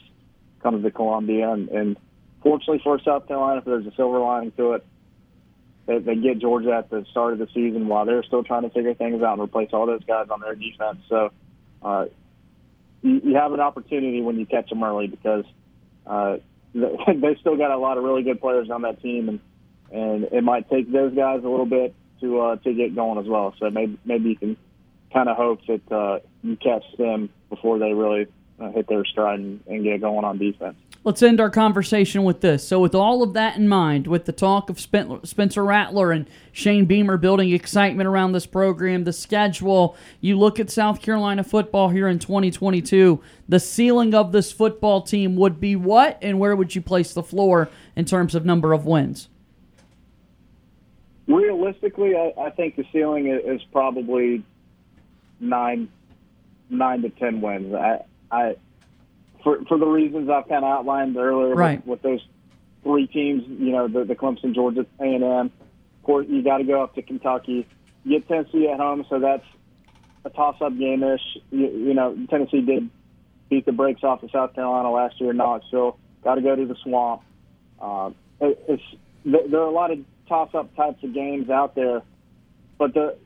comes 0.61 0.83
to 0.83 0.91
Columbia. 0.91 1.51
And, 1.51 1.69
and 1.69 1.97
fortunately 2.41 2.81
for 2.83 2.99
South 3.03 3.27
Carolina, 3.27 3.59
if 3.59 3.65
there's 3.65 3.85
a 3.85 3.95
silver 3.95 4.19
lining 4.19 4.51
to 4.53 4.73
it, 4.73 4.85
they, 5.85 5.99
they 5.99 6.15
get 6.15 6.39
Georgia 6.39 6.73
at 6.73 6.89
the 6.89 7.05
start 7.11 7.33
of 7.33 7.39
the 7.39 7.47
season 7.53 7.87
while 7.87 8.05
they're 8.05 8.23
still 8.23 8.43
trying 8.43 8.63
to 8.63 8.69
figure 8.69 8.93
things 8.93 9.21
out 9.21 9.33
and 9.33 9.41
replace 9.41 9.69
all 9.73 9.85
those 9.85 10.03
guys 10.03 10.27
on 10.29 10.41
their 10.41 10.55
defense. 10.55 10.99
So. 11.09 11.31
Uh, 11.81 12.05
you, 13.01 13.21
you 13.23 13.35
have 13.35 13.53
an 13.53 13.59
opportunity 13.59 14.21
when 14.21 14.37
you 14.37 14.45
catch 14.45 14.69
them 14.69 14.83
early 14.83 15.07
because 15.07 15.45
uh, 16.05 16.37
they 16.73 17.35
still 17.39 17.57
got 17.57 17.71
a 17.71 17.77
lot 17.77 17.97
of 17.97 18.03
really 18.03 18.23
good 18.23 18.39
players 18.39 18.69
on 18.69 18.83
that 18.83 19.01
team, 19.01 19.29
and 19.29 19.39
and 19.91 20.25
it 20.25 20.43
might 20.43 20.69
take 20.69 20.91
those 20.91 21.13
guys 21.15 21.43
a 21.43 21.49
little 21.49 21.65
bit 21.65 21.95
to 22.21 22.39
uh, 22.39 22.55
to 22.57 22.73
get 22.73 22.95
going 22.95 23.17
as 23.19 23.27
well. 23.27 23.53
So 23.59 23.69
maybe 23.69 23.97
maybe 24.05 24.29
you 24.29 24.35
can 24.35 24.57
kind 25.13 25.29
of 25.29 25.37
hope 25.37 25.59
that 25.67 25.91
uh, 25.91 26.19
you 26.43 26.55
catch 26.57 26.83
them 26.97 27.29
before 27.49 27.79
they 27.79 27.93
really 27.93 28.27
uh, 28.59 28.71
hit 28.71 28.87
their 28.87 29.05
stride 29.05 29.39
and, 29.39 29.61
and 29.67 29.83
get 29.83 30.01
going 30.01 30.25
on 30.25 30.37
defense. 30.37 30.75
Let's 31.03 31.23
end 31.23 31.39
our 31.39 31.49
conversation 31.49 32.23
with 32.23 32.41
this. 32.41 32.67
So, 32.67 32.81
with 32.81 32.93
all 32.93 33.23
of 33.23 33.33
that 33.33 33.55
in 33.55 33.69
mind, 33.69 34.07
with 34.07 34.25
the 34.25 34.33
talk 34.33 34.69
of 34.69 34.79
Spencer 34.79 35.63
Rattler 35.63 36.11
and 36.11 36.27
Shane 36.51 36.85
Beamer 36.85 37.15
building 37.17 37.51
excitement 37.51 38.07
around 38.07 38.33
this 38.33 38.45
program, 38.45 39.05
the 39.05 39.13
schedule, 39.13 39.95
you 40.19 40.37
look 40.37 40.59
at 40.59 40.69
South 40.69 41.01
Carolina 41.01 41.45
football 41.45 41.89
here 41.89 42.09
in 42.09 42.19
2022, 42.19 43.21
the 43.47 43.59
ceiling 43.59 44.13
of 44.13 44.33
this 44.33 44.51
football 44.51 45.01
team 45.01 45.37
would 45.37 45.61
be 45.61 45.77
what, 45.77 46.17
and 46.21 46.39
where 46.39 46.55
would 46.55 46.75
you 46.75 46.81
place 46.81 47.13
the 47.13 47.23
floor 47.23 47.69
in 47.95 48.03
terms 48.03 48.35
of 48.35 48.43
number 48.43 48.73
of 48.73 48.85
wins? 48.85 49.29
Realistically, 51.27 52.15
I, 52.15 52.33
I 52.37 52.49
think 52.49 52.75
the 52.75 52.85
ceiling 52.91 53.27
is 53.27 53.61
probably 53.71 54.43
nine, 55.39 55.89
nine 56.69 57.01
to 57.01 57.09
ten 57.09 57.41
wins. 57.41 57.73
I, 57.73 58.03
I 58.31 58.55
for 59.43 59.63
for 59.65 59.77
the 59.77 59.85
reasons 59.85 60.29
I've 60.29 60.47
kind 60.47 60.63
of 60.65 60.71
outlined 60.71 61.17
earlier 61.17 61.55
right. 61.55 61.85
with, 61.85 62.01
with 62.01 62.01
those 62.01 62.27
three 62.83 63.07
teams, 63.07 63.43
you 63.47 63.71
know, 63.71 63.87
the, 63.87 64.05
the 64.05 64.15
Clemson, 64.15 64.53
Georgia, 64.55 64.85
A 64.99 65.03
and 65.03 65.23
M. 65.23 65.51
Of 65.99 66.03
course, 66.03 66.25
you 66.29 66.41
got 66.41 66.57
to 66.57 66.63
go 66.63 66.81
up 66.81 66.95
to 66.95 67.01
Kentucky. 67.01 67.67
You 68.03 68.19
get 68.19 68.27
Tennessee 68.27 68.69
at 68.69 68.79
home, 68.79 69.05
so 69.09 69.19
that's 69.19 69.43
a 70.23 70.29
toss-up 70.29 70.77
game-ish. 70.77 71.21
You, 71.51 71.67
you 71.67 71.93
know, 71.93 72.17
Tennessee 72.29 72.61
did 72.61 72.89
beat 73.49 73.65
the 73.65 73.73
brakes 73.73 74.03
off 74.03 74.23
of 74.23 74.31
South 74.31 74.55
Carolina 74.55 74.89
last 74.91 75.19
year 75.19 75.31
in 75.31 75.37
Knoxville. 75.37 75.97
Got 76.23 76.35
to 76.35 76.41
go 76.41 76.55
to 76.55 76.65
the 76.65 76.75
swamp. 76.83 77.23
Uh, 77.81 78.11
it, 78.39 78.63
it's 78.67 78.83
there 79.25 79.59
are 79.59 79.67
a 79.67 79.71
lot 79.71 79.91
of 79.91 79.99
toss-up 80.29 80.73
types 80.75 81.03
of 81.03 81.13
games 81.13 81.49
out 81.49 81.75
there, 81.75 82.01
but 82.77 82.93
the 82.93 83.17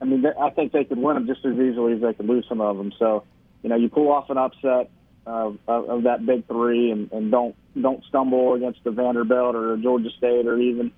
I 0.00 0.04
mean, 0.04 0.24
I 0.26 0.50
think 0.50 0.72
they 0.72 0.84
could 0.84 0.98
win 0.98 1.14
them 1.14 1.26
just 1.26 1.44
as 1.44 1.54
easily 1.54 1.94
as 1.94 2.00
they 2.00 2.12
could 2.12 2.26
lose 2.26 2.44
some 2.48 2.60
of 2.60 2.76
them. 2.76 2.92
So, 2.98 3.24
you 3.62 3.70
know, 3.70 3.76
you 3.76 3.88
pull 3.88 4.12
off 4.12 4.28
an 4.30 4.36
upset 4.36 4.90
of, 5.26 5.58
of, 5.66 6.04
that 6.04 6.24
big 6.24 6.46
three, 6.46 6.90
and, 6.90 7.10
and 7.12 7.30
don't 7.30 7.56
don't 7.80 8.04
stumble 8.04 8.54
against 8.54 8.84
the 8.84 8.90
Vanderbilt 8.90 9.56
or 9.56 9.76
Georgia 9.76 10.10
State 10.16 10.46
or 10.46 10.58
even 10.58 10.92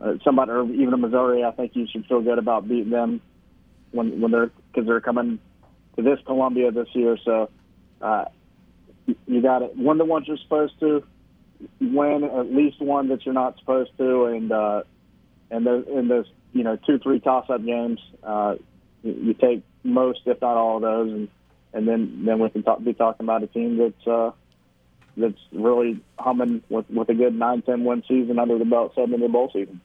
uh, 0.00 0.14
somebody 0.24 0.52
or 0.52 0.64
even 0.72 0.94
a 0.94 0.96
Missouri. 0.96 1.44
I 1.44 1.50
think 1.50 1.72
you 1.74 1.86
should 1.90 2.06
feel 2.06 2.22
good 2.22 2.38
about 2.38 2.68
beating 2.68 2.90
them 2.90 3.20
when 3.90 4.20
when 4.20 4.30
they're 4.30 4.50
because 4.72 4.86
they're 4.86 5.00
coming 5.00 5.38
to 5.96 6.02
this 6.02 6.18
Columbia 6.24 6.70
this 6.70 6.88
year. 6.92 7.18
So 7.24 7.50
uh, 8.00 8.26
you 9.26 9.42
got 9.42 9.62
it. 9.62 9.76
Win 9.76 9.98
the 9.98 10.04
ones 10.04 10.26
you're 10.28 10.38
supposed 10.38 10.78
to. 10.80 11.04
Win 11.80 12.24
at 12.24 12.52
least 12.52 12.80
one 12.80 13.08
that 13.08 13.24
you're 13.24 13.34
not 13.34 13.58
supposed 13.58 13.96
to, 13.98 14.24
and 14.26 14.50
uh, 14.50 14.82
and 15.50 15.66
those 15.66 15.86
in 15.88 16.08
those 16.08 16.26
you 16.54 16.64
know 16.64 16.76
two 16.86 16.98
three 16.98 17.20
toss 17.20 17.50
up 17.50 17.62
games, 17.62 18.00
uh, 18.22 18.54
you, 19.02 19.12
you 19.12 19.34
take 19.34 19.62
most 19.82 20.20
if 20.24 20.40
not 20.40 20.56
all 20.56 20.76
of 20.76 20.82
those 20.82 21.10
and 21.12 21.28
and 21.74 21.86
then 21.88 22.24
then 22.24 22.38
we 22.38 22.48
can 22.48 22.62
talk, 22.62 22.82
be 22.82 22.94
talking 22.94 23.26
about 23.26 23.42
a 23.42 23.46
team 23.48 23.76
that's 23.76 24.06
uh, 24.06 24.30
that's 25.16 25.40
really 25.52 26.00
humming 26.18 26.62
with 26.70 26.88
with 26.88 27.08
a 27.08 27.14
good 27.14 27.34
9-10 27.34 27.84
win 27.84 28.02
season 28.08 28.38
under 28.38 28.58
the 28.58 28.64
belt, 28.64 28.92
seven 28.94 29.14
in 29.14 29.20
the 29.20 29.28
bowl 29.28 29.50
season. 29.52 29.80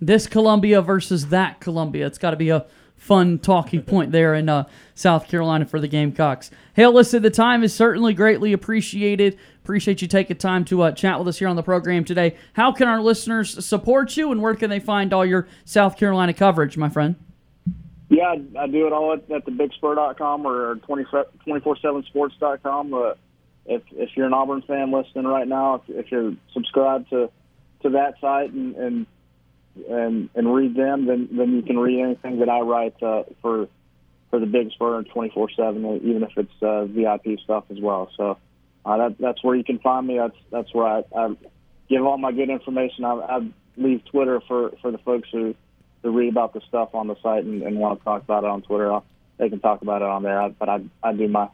This 0.00 0.26
Columbia 0.26 0.80
versus 0.80 1.28
that 1.28 1.60
Columbia. 1.60 2.06
It's 2.06 2.18
got 2.18 2.30
to 2.30 2.36
be 2.36 2.50
a 2.50 2.66
fun 2.96 3.38
talking 3.38 3.82
point 3.82 4.12
there 4.12 4.34
in 4.34 4.48
uh, 4.48 4.64
South 4.94 5.28
Carolina 5.28 5.66
for 5.66 5.80
the 5.80 5.88
Gamecocks. 5.88 6.50
Hey, 6.74 6.86
listen, 6.86 7.22
the 7.22 7.30
time 7.30 7.62
is 7.62 7.74
certainly 7.74 8.14
greatly 8.14 8.52
appreciated. 8.52 9.38
Appreciate 9.66 10.00
you 10.00 10.06
taking 10.06 10.36
time 10.36 10.64
to 10.66 10.82
uh, 10.82 10.92
chat 10.92 11.18
with 11.18 11.26
us 11.26 11.40
here 11.40 11.48
on 11.48 11.56
the 11.56 11.62
program 11.64 12.04
today. 12.04 12.36
How 12.52 12.70
can 12.70 12.86
our 12.86 13.00
listeners 13.00 13.66
support 13.66 14.16
you, 14.16 14.30
and 14.30 14.40
where 14.40 14.54
can 14.54 14.70
they 14.70 14.78
find 14.78 15.12
all 15.12 15.26
your 15.26 15.48
South 15.64 15.96
Carolina 15.96 16.32
coverage, 16.34 16.76
my 16.76 16.88
friend? 16.88 17.16
Yeah, 18.08 18.36
I, 18.56 18.68
do 18.68 18.86
it 18.86 18.92
all 18.92 19.14
at, 19.14 19.28
at 19.28 19.44
thebigspur.com 19.44 20.46
or 20.46 20.76
247sports.com. 20.76 22.94
Uh, 22.94 23.14
if 23.64 23.82
if 23.90 24.10
you're 24.14 24.26
an 24.26 24.34
Auburn 24.34 24.62
fan 24.62 24.92
listening 24.92 25.26
right 25.26 25.48
now, 25.48 25.82
if, 25.88 25.88
if 25.88 26.12
you're 26.12 26.34
subscribed 26.52 27.10
to 27.10 27.28
to 27.82 27.90
that 27.90 28.20
site 28.20 28.52
and 28.52 28.76
and 28.76 29.06
and, 29.88 30.30
and 30.36 30.54
read 30.54 30.76
them, 30.76 31.06
then 31.06 31.28
then 31.32 31.56
you 31.56 31.62
can 31.62 31.76
read 31.76 32.00
anything 32.00 32.38
that 32.38 32.48
I 32.48 32.60
write 32.60 33.02
uh, 33.02 33.24
for 33.42 33.66
for 34.30 34.38
the 34.38 34.46
Big 34.46 34.70
Spur 34.70 34.98
and 34.98 35.08
24 35.08 35.50
seven, 35.56 35.84
even 36.04 36.22
if 36.22 36.30
it's 36.36 36.62
uh, 36.62 36.84
VIP 36.84 37.40
stuff 37.42 37.64
as 37.70 37.80
well. 37.80 38.08
So 38.16 38.38
uh, 38.86 38.96
that 38.96 39.18
that's 39.18 39.42
where 39.42 39.56
you 39.56 39.64
can 39.64 39.80
find 39.80 40.06
me. 40.06 40.16
That's 40.16 40.36
that's 40.50 40.72
where 40.72 40.86
I, 40.86 41.02
I 41.14 41.36
give 41.88 42.04
all 42.04 42.18
my 42.18 42.30
good 42.30 42.48
information. 42.48 43.04
I, 43.04 43.14
I 43.14 43.50
leave 43.76 44.04
Twitter 44.04 44.40
for 44.46 44.72
for 44.80 44.92
the 44.92 44.98
folks 44.98 45.28
who 45.32 45.56
who 46.02 46.12
read 46.12 46.28
about 46.28 46.54
the 46.54 46.60
stuff 46.68 46.94
on 46.94 47.08
the 47.08 47.16
site 47.20 47.44
and, 47.44 47.62
and 47.62 47.78
want 47.78 47.98
to 47.98 48.04
talk 48.04 48.22
about 48.22 48.44
it 48.44 48.50
on 48.50 48.62
Twitter. 48.62 48.92
I'll, 48.92 49.04
they 49.38 49.48
can 49.48 49.58
talk 49.58 49.82
about 49.82 50.02
it 50.02 50.08
on 50.08 50.22
there. 50.22 50.40
I, 50.40 50.48
but 50.50 50.68
I 50.68 50.84
I 51.02 51.12
do 51.12 51.26
my 51.26 51.48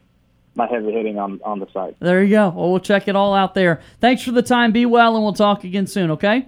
my 0.53 0.67
heavy 0.67 0.91
hitting 0.91 1.17
on 1.17 1.41
on 1.43 1.59
the 1.59 1.65
site. 1.73 1.99
There 1.99 2.23
you 2.23 2.29
go. 2.29 2.49
Well, 2.49 2.69
we'll 2.69 2.79
check 2.79 3.07
it 3.07 3.15
all 3.15 3.33
out 3.33 3.55
there. 3.55 3.81
Thanks 3.99 4.21
for 4.21 4.31
the 4.31 4.43
time. 4.43 4.71
Be 4.71 4.85
well, 4.85 5.15
and 5.15 5.23
we'll 5.23 5.33
talk 5.33 5.63
again 5.63 5.87
soon. 5.87 6.11
Okay. 6.11 6.47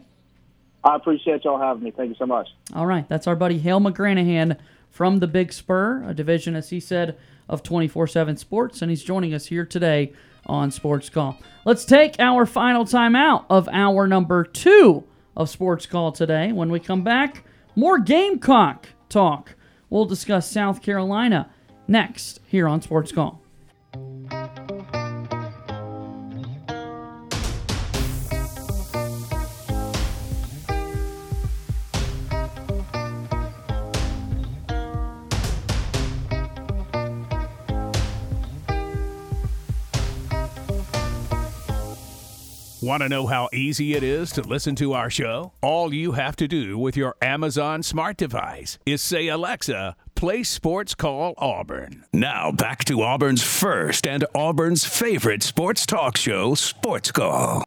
I 0.83 0.95
appreciate 0.95 1.43
y'all 1.43 1.59
having 1.59 1.81
me. 1.81 1.89
Thank 1.89 2.09
you 2.09 2.15
so 2.15 2.27
much. 2.27 2.47
All 2.75 2.85
right, 2.85 3.09
that's 3.09 3.25
our 3.25 3.35
buddy 3.35 3.57
Hale 3.57 3.79
McGranahan 3.79 4.55
from 4.91 5.17
the 5.17 5.25
Big 5.25 5.51
Spur, 5.51 6.03
a 6.03 6.13
division, 6.13 6.55
as 6.55 6.69
he 6.69 6.79
said, 6.79 7.17
of 7.49 7.63
24 7.63 8.05
7 8.05 8.37
Sports, 8.37 8.83
and 8.83 8.91
he's 8.91 9.03
joining 9.03 9.33
us 9.33 9.47
here 9.47 9.65
today 9.65 10.13
on 10.45 10.71
Sports 10.71 11.09
Call. 11.09 11.37
Let's 11.65 11.85
take 11.85 12.19
our 12.19 12.45
final 12.45 12.85
timeout 12.85 13.45
of 13.49 13.67
hour 13.71 14.07
number 14.07 14.43
two 14.43 15.03
of 15.35 15.49
Sports 15.49 15.85
Call 15.85 16.11
today. 16.11 16.51
When 16.51 16.69
we 16.69 16.79
come 16.79 17.03
back, 17.03 17.45
more 17.75 17.99
Gamecock 17.99 18.87
talk. 19.09 19.55
We'll 19.89 20.05
discuss 20.05 20.49
South 20.49 20.81
Carolina 20.81 21.49
next 21.87 22.39
here 22.47 22.67
on 22.67 22.81
Sports 22.81 23.11
Call. 23.11 23.44
Want 42.85 43.01
to 43.01 43.09
know 43.09 43.25
how 43.25 43.49
easy 43.51 43.95
it 43.95 44.03
is 44.03 44.31
to 44.33 44.43
listen 44.43 44.75
to 44.75 44.93
our 44.93 45.09
show? 45.09 45.53
All 45.63 45.91
you 45.91 46.11
have 46.11 46.35
to 46.35 46.47
do 46.47 46.77
with 46.77 46.95
your 46.95 47.15
Amazon 47.19 47.81
smart 47.81 48.15
device 48.15 48.77
is 48.85 49.01
say, 49.01 49.27
Alexa, 49.27 49.95
play 50.13 50.43
Sports 50.43 50.93
Call 50.93 51.33
Auburn. 51.39 52.05
Now 52.13 52.51
back 52.51 52.85
to 52.85 53.01
Auburn's 53.01 53.41
first 53.41 54.05
and 54.05 54.23
Auburn's 54.35 54.85
favorite 54.85 55.41
sports 55.41 55.87
talk 55.87 56.15
show, 56.15 56.53
Sports 56.53 57.11
Call. 57.11 57.63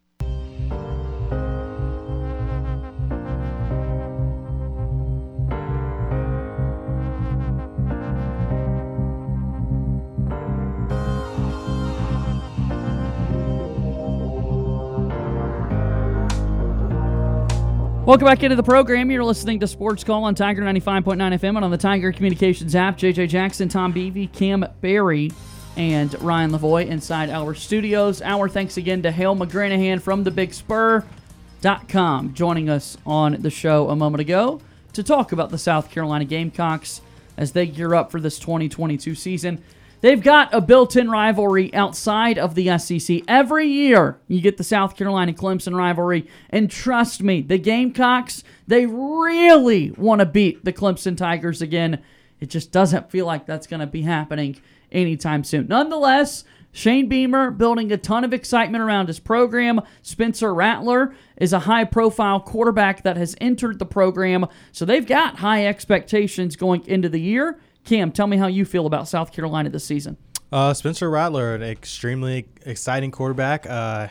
Welcome 18.09 18.25
back 18.25 18.41
into 18.41 18.55
the 18.55 18.63
program. 18.63 19.11
You're 19.11 19.23
listening 19.23 19.59
to 19.59 19.67
Sports 19.67 20.03
Call 20.03 20.23
on 20.23 20.33
Tiger 20.33 20.63
95.9 20.63 21.15
FM 21.15 21.57
and 21.57 21.63
on 21.63 21.69
the 21.69 21.77
Tiger 21.77 22.11
Communications 22.11 22.73
app. 22.73 22.97
JJ 22.97 23.29
Jackson, 23.29 23.69
Tom 23.69 23.91
Beebe, 23.91 24.25
Cam 24.25 24.65
Berry, 24.81 25.31
and 25.77 26.19
Ryan 26.19 26.49
Lavoie 26.49 26.87
inside 26.87 27.29
our 27.29 27.53
studios. 27.53 28.23
Our 28.23 28.49
thanks 28.49 28.77
again 28.77 29.03
to 29.03 29.11
Hale 29.11 29.35
McGranahan 29.35 30.01
from 30.01 30.23
the 30.23 30.31
Big 30.31 30.55
Spur.com 30.55 32.33
joining 32.33 32.67
us 32.67 32.97
on 33.05 33.43
the 33.43 33.51
show 33.51 33.89
a 33.89 33.95
moment 33.95 34.21
ago 34.21 34.59
to 34.93 35.03
talk 35.03 35.31
about 35.31 35.51
the 35.51 35.59
South 35.59 35.91
Carolina 35.91 36.25
Gamecocks 36.25 37.01
as 37.37 37.51
they 37.51 37.67
gear 37.67 37.93
up 37.93 38.09
for 38.09 38.19
this 38.19 38.39
2022 38.39 39.13
season. 39.13 39.63
They've 40.01 40.21
got 40.21 40.53
a 40.53 40.61
built 40.61 40.95
in 40.95 41.09
rivalry 41.09 41.73
outside 41.73 42.37
of 42.37 42.55
the 42.55 42.77
SEC. 42.77 43.21
Every 43.27 43.67
year, 43.67 44.19
you 44.27 44.41
get 44.41 44.57
the 44.57 44.63
South 44.63 44.95
Carolina 44.95 45.33
Clemson 45.33 45.75
rivalry. 45.75 46.27
And 46.49 46.71
trust 46.71 47.21
me, 47.21 47.41
the 47.41 47.57
Gamecocks, 47.57 48.43
they 48.67 48.85
really 48.85 49.91
want 49.91 50.19
to 50.19 50.25
beat 50.25 50.63
the 50.63 50.73
Clemson 50.73 51.17
Tigers 51.17 51.61
again. 51.61 52.01
It 52.39 52.49
just 52.49 52.71
doesn't 52.71 53.11
feel 53.11 53.25
like 53.25 53.45
that's 53.45 53.67
going 53.67 53.81
to 53.81 53.87
be 53.87 54.03
happening 54.03 54.61
anytime 54.91 55.43
soon. 55.43 55.67
Nonetheless, 55.67 56.45
Shane 56.71 57.09
Beamer 57.09 57.51
building 57.51 57.91
a 57.91 57.97
ton 57.97 58.23
of 58.23 58.33
excitement 58.33 58.83
around 58.83 59.07
his 59.07 59.19
program. 59.19 59.81
Spencer 60.01 60.53
Rattler 60.53 61.13
is 61.35 61.51
a 61.51 61.59
high 61.59 61.83
profile 61.83 62.39
quarterback 62.39 63.03
that 63.03 63.17
has 63.17 63.35
entered 63.41 63.79
the 63.79 63.85
program. 63.85 64.45
So 64.71 64.85
they've 64.85 65.05
got 65.05 65.37
high 65.37 65.65
expectations 65.65 66.55
going 66.55 66.85
into 66.87 67.09
the 67.09 67.19
year. 67.19 67.59
Cam, 67.85 68.11
tell 68.11 68.27
me 68.27 68.37
how 68.37 68.47
you 68.47 68.65
feel 68.65 68.85
about 68.85 69.07
South 69.07 69.31
Carolina 69.31 69.69
this 69.69 69.83
season. 69.85 70.17
Uh, 70.51 70.73
Spencer 70.73 71.09
Rattler, 71.09 71.55
an 71.55 71.63
extremely 71.63 72.47
exciting 72.65 73.11
quarterback. 73.11 73.67
Uh, 73.69 74.07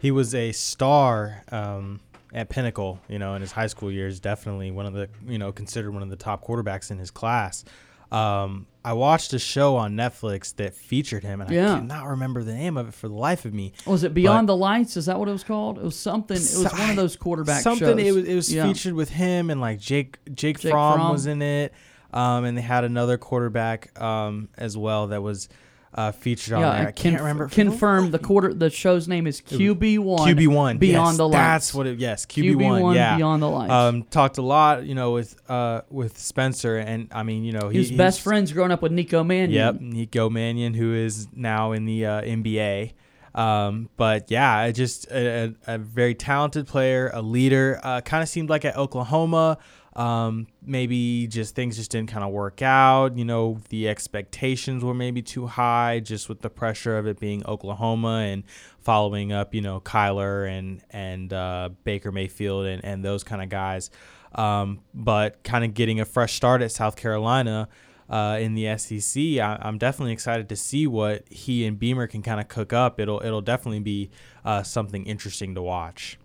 he 0.00 0.10
was 0.10 0.34
a 0.34 0.52
star 0.52 1.42
um, 1.50 2.00
at 2.32 2.48
Pinnacle, 2.48 3.00
you 3.08 3.18
know, 3.18 3.34
in 3.34 3.40
his 3.40 3.52
high 3.52 3.66
school 3.68 3.90
years. 3.90 4.20
Definitely 4.20 4.70
one 4.70 4.86
of 4.86 4.94
the, 4.94 5.08
you 5.26 5.38
know, 5.38 5.52
considered 5.52 5.92
one 5.92 6.02
of 6.02 6.10
the 6.10 6.16
top 6.16 6.44
quarterbacks 6.44 6.90
in 6.90 6.98
his 6.98 7.10
class. 7.10 7.64
Um, 8.12 8.66
I 8.84 8.92
watched 8.92 9.32
a 9.32 9.38
show 9.40 9.74
on 9.76 9.94
Netflix 9.96 10.54
that 10.56 10.74
featured 10.76 11.24
him, 11.24 11.40
and 11.40 11.50
Yeah. 11.50 11.74
I 11.74 11.78
cannot 11.78 12.06
remember 12.06 12.44
the 12.44 12.54
name 12.54 12.76
of 12.76 12.86
it 12.88 12.94
for 12.94 13.08
the 13.08 13.14
life 13.14 13.44
of 13.44 13.52
me. 13.52 13.72
Was 13.84 14.04
it 14.04 14.14
Beyond 14.14 14.48
the 14.48 14.56
Lights? 14.56 14.96
Is 14.96 15.06
that 15.06 15.18
what 15.18 15.28
it 15.28 15.32
was 15.32 15.42
called? 15.42 15.78
It 15.78 15.82
was 15.84 15.98
something. 15.98 16.36
It 16.36 16.40
was 16.40 16.68
one 16.72 16.90
of 16.90 16.94
those 16.96 17.16
quarterback 17.16 17.62
something. 17.62 17.98
shows. 17.98 18.06
It 18.06 18.12
was 18.14 18.24
it 18.28 18.34
was 18.36 18.52
Yeah. 18.54 18.66
featured 18.66 18.94
with 18.94 19.08
him 19.10 19.50
and 19.50 19.60
like 19.60 19.80
Jake 19.80 20.18
Jake, 20.32 20.60
Jake 20.60 20.70
Fromm, 20.70 20.98
Fromm. 21.00 21.12
was 21.12 21.26
in 21.26 21.42
it, 21.42 21.72
um, 22.12 22.44
and 22.44 22.56
they 22.56 22.62
had 22.62 22.84
another 22.84 23.18
quarterback 23.18 23.98
um, 24.00 24.48
as 24.56 24.76
well 24.76 25.08
that 25.08 25.22
was 25.22 25.48
uh, 25.94 26.12
featured 26.12 26.52
on 26.54 26.60
Yeah, 26.60 26.70
there. 26.72 26.80
I 26.82 26.84
conf- 26.86 26.96
can't 26.96 27.18
remember. 27.20 27.48
Confirmed. 27.48 28.12
The 28.12 28.18
quarter. 28.18 28.52
The 28.52 28.68
show's 28.68 29.08
name 29.08 29.26
is 29.26 29.40
QB 29.40 29.98
one. 30.00 30.28
QB 30.28 30.48
one 30.48 30.76
Beyond 30.78 31.08
yes, 31.12 31.16
the 31.16 31.24
Lights. 31.28 31.36
That's 31.36 31.74
what 31.74 31.86
it. 31.86 31.98
Yes, 31.98 32.26
QB 32.26 32.80
one. 32.82 32.94
Yeah, 32.94 33.16
Beyond 33.16 33.42
the 33.42 33.48
Lights. 33.48 33.72
Um, 33.72 34.02
talked 34.02 34.36
a 34.36 34.42
lot, 34.42 34.84
you 34.84 34.94
know, 34.94 35.12
with 35.12 35.36
uh 35.48 35.82
with 35.88 36.18
Spencer, 36.18 36.76
and 36.76 37.08
I 37.12 37.22
mean, 37.22 37.44
you 37.44 37.52
know, 37.52 37.70
He 37.70 37.82
he's- 37.82 37.96
best 37.96 38.20
friends 38.20 38.52
growing 38.52 38.72
up 38.72 38.82
with 38.82 38.92
Nico 38.92 39.24
Mannion. 39.24 39.52
Yep, 39.52 39.80
Nico 39.80 40.28
Mannion, 40.28 40.74
who 40.74 40.92
is 40.92 41.28
now 41.34 41.72
in 41.72 41.86
the 41.86 42.04
uh, 42.04 42.20
NBA. 42.22 42.92
Um, 43.34 43.88
but 43.96 44.30
yeah, 44.30 44.70
just 44.72 45.10
a, 45.10 45.54
a, 45.66 45.74
a 45.74 45.78
very 45.78 46.14
talented 46.14 46.66
player, 46.66 47.10
a 47.14 47.22
leader. 47.22 47.80
Uh, 47.82 48.00
kind 48.02 48.22
of 48.22 48.28
seemed 48.28 48.48
like 48.50 48.64
at 48.64 48.76
Oklahoma, 48.76 49.58
um, 49.96 50.46
maybe 50.62 51.26
just 51.26 51.54
things 51.54 51.76
just 51.76 51.90
didn't 51.90 52.10
kind 52.10 52.22
of 52.22 52.30
work 52.30 52.60
out. 52.60 53.16
You 53.16 53.24
know, 53.24 53.58
the 53.70 53.88
expectations 53.88 54.84
were 54.84 54.94
maybe 54.94 55.22
too 55.22 55.46
high, 55.46 56.00
just 56.00 56.28
with 56.28 56.42
the 56.42 56.50
pressure 56.50 56.98
of 56.98 57.06
it 57.06 57.18
being 57.18 57.44
Oklahoma 57.46 58.26
and 58.26 58.44
following 58.78 59.32
up. 59.32 59.54
You 59.54 59.62
know, 59.62 59.80
Kyler 59.80 60.48
and 60.48 60.82
and 60.90 61.32
uh, 61.32 61.70
Baker 61.84 62.12
Mayfield 62.12 62.66
and 62.66 62.84
and 62.84 63.02
those 63.02 63.24
kind 63.24 63.42
of 63.42 63.48
guys. 63.48 63.90
Um, 64.34 64.80
but 64.92 65.42
kind 65.42 65.64
of 65.64 65.72
getting 65.72 65.98
a 65.98 66.04
fresh 66.04 66.34
start 66.34 66.60
at 66.60 66.70
South 66.70 66.96
Carolina 66.96 67.68
uh, 68.10 68.36
in 68.38 68.54
the 68.54 68.76
SEC. 68.76 69.22
I, 69.38 69.58
I'm 69.62 69.78
definitely 69.78 70.12
excited 70.12 70.50
to 70.50 70.56
see 70.56 70.86
what 70.86 71.24
he 71.30 71.64
and 71.64 71.78
Beamer 71.78 72.06
can 72.06 72.22
kind 72.22 72.38
of 72.38 72.48
cook 72.48 72.74
up. 72.74 73.00
It'll 73.00 73.22
it'll 73.24 73.40
definitely 73.40 73.80
be 73.80 74.10
uh, 74.44 74.62
something 74.62 75.06
interesting 75.06 75.54
to 75.54 75.62
watch. 75.62 76.18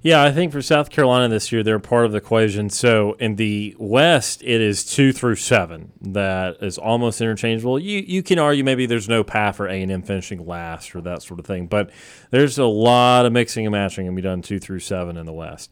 Yeah, 0.00 0.22
I 0.22 0.32
think 0.32 0.52
for 0.52 0.62
South 0.62 0.90
Carolina 0.90 1.28
this 1.28 1.52
year, 1.52 1.62
they're 1.62 1.78
part 1.78 2.06
of 2.06 2.12
the 2.12 2.18
equation. 2.18 2.70
So 2.70 3.12
in 3.20 3.36
the 3.36 3.76
West, 3.78 4.42
it 4.42 4.60
is 4.60 4.84
two 4.84 5.12
through 5.12 5.36
seven 5.36 5.92
that 6.00 6.56
is 6.60 6.78
almost 6.78 7.20
interchangeable. 7.20 7.78
You 7.78 7.98
you 8.06 8.22
can 8.22 8.38
argue 8.38 8.64
maybe 8.64 8.86
there's 8.86 9.08
no 9.08 9.22
path 9.22 9.56
for 9.56 9.68
A 9.68 9.80
and 9.82 9.92
M 9.92 10.02
finishing 10.02 10.44
last 10.46 10.94
or 10.96 11.00
that 11.02 11.22
sort 11.22 11.38
of 11.38 11.46
thing, 11.46 11.66
but 11.66 11.90
there's 12.30 12.58
a 12.58 12.64
lot 12.64 13.26
of 13.26 13.32
mixing 13.32 13.66
and 13.66 13.72
matching 13.72 14.06
and 14.06 14.16
be 14.16 14.22
done 14.22 14.42
two 14.42 14.58
through 14.58 14.80
seven 14.80 15.16
in 15.16 15.26
the 15.26 15.32
West. 15.32 15.70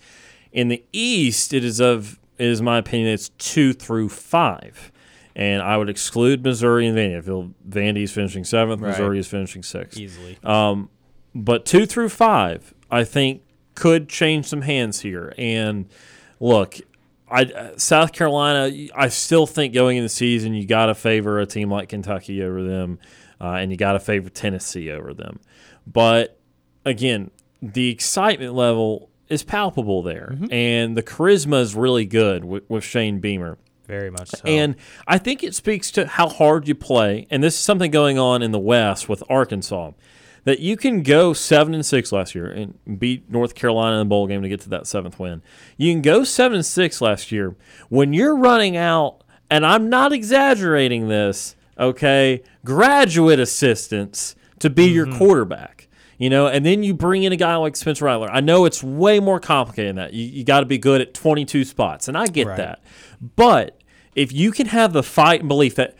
In 0.52 0.68
the 0.68 0.84
East, 0.92 1.52
it 1.52 1.64
is 1.64 1.80
of 1.80 2.18
it 2.38 2.46
is 2.46 2.62
my 2.62 2.78
opinion 2.78 3.08
it's 3.12 3.30
two 3.30 3.72
through 3.72 4.08
five. 4.10 4.92
And 5.36 5.62
I 5.62 5.76
would 5.76 5.88
exclude 5.88 6.44
Missouri 6.44 6.86
and 6.88 6.98
Vandy. 6.98 7.16
I 7.16 7.20
feel 7.20 7.54
Vandy's 7.68 8.12
finishing 8.12 8.44
seventh, 8.44 8.82
Right. 8.82 8.90
Missouri 8.90 9.18
is 9.18 9.28
finishing 9.28 9.62
sixth. 9.62 9.98
Easily. 9.98 10.36
Um, 10.42 10.90
but 11.34 11.64
two 11.64 11.86
through 11.86 12.08
five, 12.08 12.74
I 12.90 13.04
think, 13.04 13.42
could 13.80 14.10
change 14.10 14.46
some 14.46 14.60
hands 14.60 15.00
here. 15.00 15.32
And 15.38 15.88
look, 16.38 16.76
I 17.30 17.44
uh, 17.44 17.78
South 17.78 18.12
Carolina, 18.12 18.88
I 18.94 19.08
still 19.08 19.46
think 19.46 19.72
going 19.72 19.96
in 19.96 20.02
the 20.02 20.10
season, 20.10 20.52
you 20.52 20.66
got 20.66 20.86
to 20.86 20.94
favor 20.94 21.40
a 21.40 21.46
team 21.46 21.70
like 21.70 21.88
Kentucky 21.88 22.42
over 22.42 22.62
them, 22.62 22.98
uh, 23.40 23.54
and 23.54 23.70
you 23.70 23.78
got 23.78 23.92
to 23.92 24.00
favor 24.00 24.28
Tennessee 24.28 24.90
over 24.90 25.14
them. 25.14 25.40
But 25.86 26.38
again, 26.84 27.30
the 27.62 27.88
excitement 27.88 28.52
level 28.52 29.08
is 29.28 29.42
palpable 29.42 30.02
there, 30.02 30.36
and 30.50 30.94
the 30.94 31.02
charisma 31.02 31.62
is 31.62 31.74
really 31.74 32.04
good 32.04 32.44
with, 32.44 32.68
with 32.68 32.84
Shane 32.84 33.18
Beamer. 33.18 33.56
Very 33.86 34.10
much 34.10 34.28
so. 34.28 34.42
And 34.44 34.76
I 35.06 35.16
think 35.18 35.42
it 35.42 35.54
speaks 35.54 35.90
to 35.92 36.06
how 36.06 36.28
hard 36.28 36.68
you 36.68 36.76
play. 36.76 37.26
And 37.28 37.42
this 37.42 37.54
is 37.54 37.60
something 37.60 37.90
going 37.90 38.20
on 38.20 38.40
in 38.40 38.52
the 38.52 38.58
West 38.58 39.08
with 39.08 39.24
Arkansas 39.28 39.92
that 40.44 40.60
you 40.60 40.76
can 40.76 41.02
go 41.02 41.32
seven 41.32 41.74
and 41.74 41.84
six 41.84 42.12
last 42.12 42.34
year 42.34 42.50
and 42.50 42.98
beat 42.98 43.30
North 43.30 43.54
Carolina 43.54 43.96
in 43.96 44.00
the 44.00 44.08
bowl 44.08 44.26
game 44.26 44.42
to 44.42 44.48
get 44.48 44.60
to 44.62 44.68
that 44.70 44.86
seventh 44.86 45.18
win. 45.18 45.42
You 45.76 45.92
can 45.92 46.02
go 46.02 46.24
seven 46.24 46.56
and 46.56 46.66
six 46.66 47.00
last 47.00 47.30
year 47.30 47.56
when 47.88 48.12
you're 48.12 48.36
running 48.36 48.76
out, 48.76 49.22
and 49.50 49.66
I'm 49.66 49.88
not 49.88 50.12
exaggerating 50.12 51.08
this, 51.08 51.56
okay, 51.78 52.42
graduate 52.64 53.40
assistants 53.40 54.34
to 54.60 54.70
be 54.70 54.86
your 54.86 55.06
mm-hmm. 55.06 55.18
quarterback. 55.18 55.88
You 56.18 56.28
know, 56.28 56.48
and 56.48 56.66
then 56.66 56.82
you 56.82 56.92
bring 56.92 57.22
in 57.22 57.32
a 57.32 57.36
guy 57.36 57.56
like 57.56 57.74
Spencer 57.76 58.04
Rattler. 58.04 58.30
I 58.30 58.40
know 58.40 58.66
it's 58.66 58.82
way 58.82 59.20
more 59.20 59.40
complicated 59.40 59.96
than 59.96 59.96
that. 59.96 60.12
You, 60.12 60.26
you 60.26 60.44
got 60.44 60.60
to 60.60 60.66
be 60.66 60.76
good 60.76 61.00
at 61.00 61.14
22 61.14 61.64
spots, 61.64 62.08
and 62.08 62.18
I 62.18 62.26
get 62.26 62.46
Right. 62.46 62.56
that. 62.58 62.82
But 63.36 63.80
if 64.14 64.30
you 64.30 64.52
can 64.52 64.66
have 64.66 64.92
the 64.92 65.02
fight 65.02 65.40
and 65.40 65.48
belief 65.48 65.76
that 65.76 65.96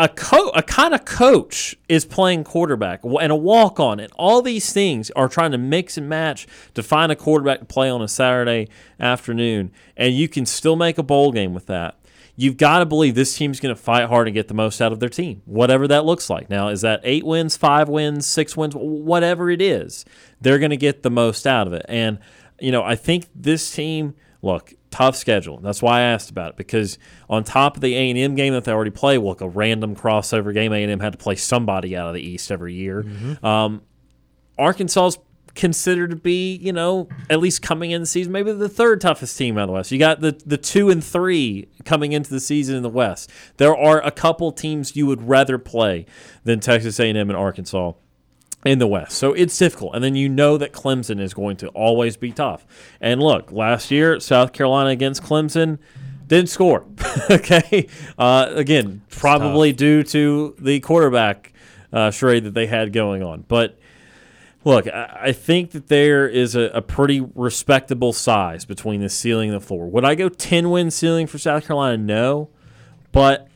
a 0.00 0.08
co- 0.08 0.48
a 0.50 0.62
kind 0.62 0.94
of 0.94 1.04
coach 1.04 1.76
is 1.86 2.06
playing 2.06 2.42
quarterback 2.42 3.04
and 3.04 3.30
a 3.30 3.36
walk 3.36 3.78
on 3.78 4.00
and 4.00 4.10
all 4.14 4.40
these 4.40 4.72
things 4.72 5.10
are 5.10 5.28
trying 5.28 5.52
to 5.52 5.58
mix 5.58 5.98
and 5.98 6.08
match 6.08 6.46
to 6.72 6.82
find 6.82 7.12
a 7.12 7.16
quarterback 7.16 7.58
to 7.58 7.66
play 7.66 7.90
on 7.90 8.00
a 8.00 8.08
Saturday 8.08 8.66
afternoon 8.98 9.70
and 9.98 10.14
you 10.14 10.26
can 10.26 10.46
still 10.46 10.74
make 10.74 10.96
a 10.96 11.02
bowl 11.02 11.32
game 11.32 11.52
with 11.52 11.66
that. 11.66 11.96
You've 12.34 12.56
got 12.56 12.78
to 12.78 12.86
believe 12.86 13.14
this 13.14 13.36
team's 13.36 13.60
going 13.60 13.74
to 13.74 13.80
fight 13.80 14.08
hard 14.08 14.26
and 14.26 14.34
get 14.34 14.48
the 14.48 14.54
most 14.54 14.80
out 14.80 14.90
of 14.90 15.00
their 15.00 15.10
team, 15.10 15.42
whatever 15.44 15.86
that 15.88 16.06
looks 16.06 16.30
like. 16.30 16.48
Now, 16.48 16.68
is 16.68 16.80
that 16.80 17.02
eight 17.04 17.26
wins, 17.26 17.58
five 17.58 17.86
wins, 17.90 18.26
six 18.26 18.56
wins, 18.56 18.74
whatever 18.74 19.50
it 19.50 19.60
is, 19.60 20.06
they're 20.40 20.58
going 20.58 20.70
to 20.70 20.78
get 20.78 21.02
the 21.02 21.10
most 21.10 21.46
out 21.46 21.66
of 21.66 21.74
it. 21.74 21.84
And, 21.86 22.18
you 22.58 22.72
know, 22.72 22.82
I 22.82 22.96
think 22.96 23.26
this 23.34 23.70
team, 23.70 24.14
look, 24.40 24.72
tough 24.90 25.16
schedule. 25.16 25.58
That's 25.58 25.82
why 25.82 25.98
I 25.98 26.02
asked 26.02 26.30
about 26.30 26.50
it 26.50 26.56
because 26.56 26.98
on 27.28 27.44
top 27.44 27.76
of 27.76 27.80
the 27.80 27.94
A 27.94 28.10
and 28.10 28.18
M 28.18 28.34
game 28.34 28.52
that 28.52 28.64
they 28.64 28.72
already 28.72 28.90
play, 28.90 29.18
look, 29.18 29.40
a 29.40 29.48
random 29.48 29.94
crossover 29.94 30.52
game. 30.52 30.72
A 30.72 30.82
and 30.82 30.90
M 30.90 31.00
had 31.00 31.12
to 31.12 31.18
play 31.18 31.36
somebody 31.36 31.96
out 31.96 32.08
of 32.08 32.14
the 32.14 32.20
East 32.20 32.50
every 32.50 32.74
year. 32.74 33.04
Um, 33.42 33.82
Arkansas's 34.58 35.18
considered 35.54 36.10
to 36.10 36.16
be, 36.16 36.54
you 36.56 36.72
know, 36.72 37.08
at 37.28 37.40
least 37.40 37.60
coming 37.60 37.90
in 37.90 38.02
the 38.02 38.06
season, 38.06 38.32
maybe 38.32 38.52
the 38.52 38.68
third 38.68 39.00
toughest 39.00 39.36
team 39.36 39.58
out 39.58 39.62
of 39.62 39.68
the 39.68 39.72
West. 39.74 39.90
You 39.90 39.98
got 39.98 40.20
the 40.20 40.40
the 40.46 40.56
two 40.58 40.90
and 40.90 41.02
three 41.02 41.68
coming 41.84 42.12
into 42.12 42.30
the 42.30 42.40
season 42.40 42.76
in 42.76 42.82
the 42.82 42.88
West. 42.88 43.30
There 43.56 43.76
are 43.76 44.04
a 44.04 44.10
couple 44.10 44.52
teams 44.52 44.94
you 44.96 45.06
would 45.06 45.28
rather 45.28 45.58
play 45.58 46.06
than 46.44 46.60
Texas 46.60 47.00
A&M 47.00 47.16
and 47.16 47.36
Arkansas 47.36 47.92
in 48.64 48.78
the 48.78 48.86
West. 48.86 49.12
So 49.12 49.32
it's 49.32 49.56
difficult. 49.56 49.94
And 49.94 50.04
then 50.04 50.14
you 50.14 50.28
know 50.28 50.58
that 50.58 50.72
Clemson 50.72 51.20
is 51.20 51.34
going 51.34 51.56
to 51.58 51.68
always 51.68 52.16
be 52.16 52.32
tough. 52.32 52.66
And 53.00 53.22
look, 53.22 53.52
last 53.52 53.90
year, 53.90 54.20
South 54.20 54.52
Carolina 54.52 54.90
against 54.90 55.22
Clemson 55.22 55.78
didn't 56.26 56.48
score. 56.48 56.86
okay. 57.30 57.88
Uh, 58.18 58.50
again, 58.54 59.02
probably 59.10 59.72
due 59.72 60.02
to 60.04 60.54
the 60.58 60.80
quarterback 60.80 61.52
uh, 61.92 62.10
charade 62.10 62.44
that 62.44 62.54
they 62.54 62.66
had 62.66 62.92
going 62.92 63.22
on. 63.22 63.44
But 63.48 63.78
look, 64.64 64.86
I, 64.86 65.18
I 65.22 65.32
think 65.32 65.72
that 65.72 65.88
there 65.88 66.28
is 66.28 66.54
a, 66.54 66.70
a 66.74 66.82
pretty 66.82 67.20
respectable 67.20 68.12
size 68.12 68.64
between 68.64 69.00
the 69.00 69.08
ceiling 69.08 69.50
and 69.50 69.60
the 69.60 69.64
floor. 69.64 69.88
Would 69.88 70.04
I 70.04 70.14
go 70.14 70.28
10 70.28 70.70
win 70.70 70.90
ceiling 70.90 71.26
for 71.26 71.38
South 71.38 71.66
Carolina? 71.66 71.96
No. 71.96 72.50
But 73.12 73.49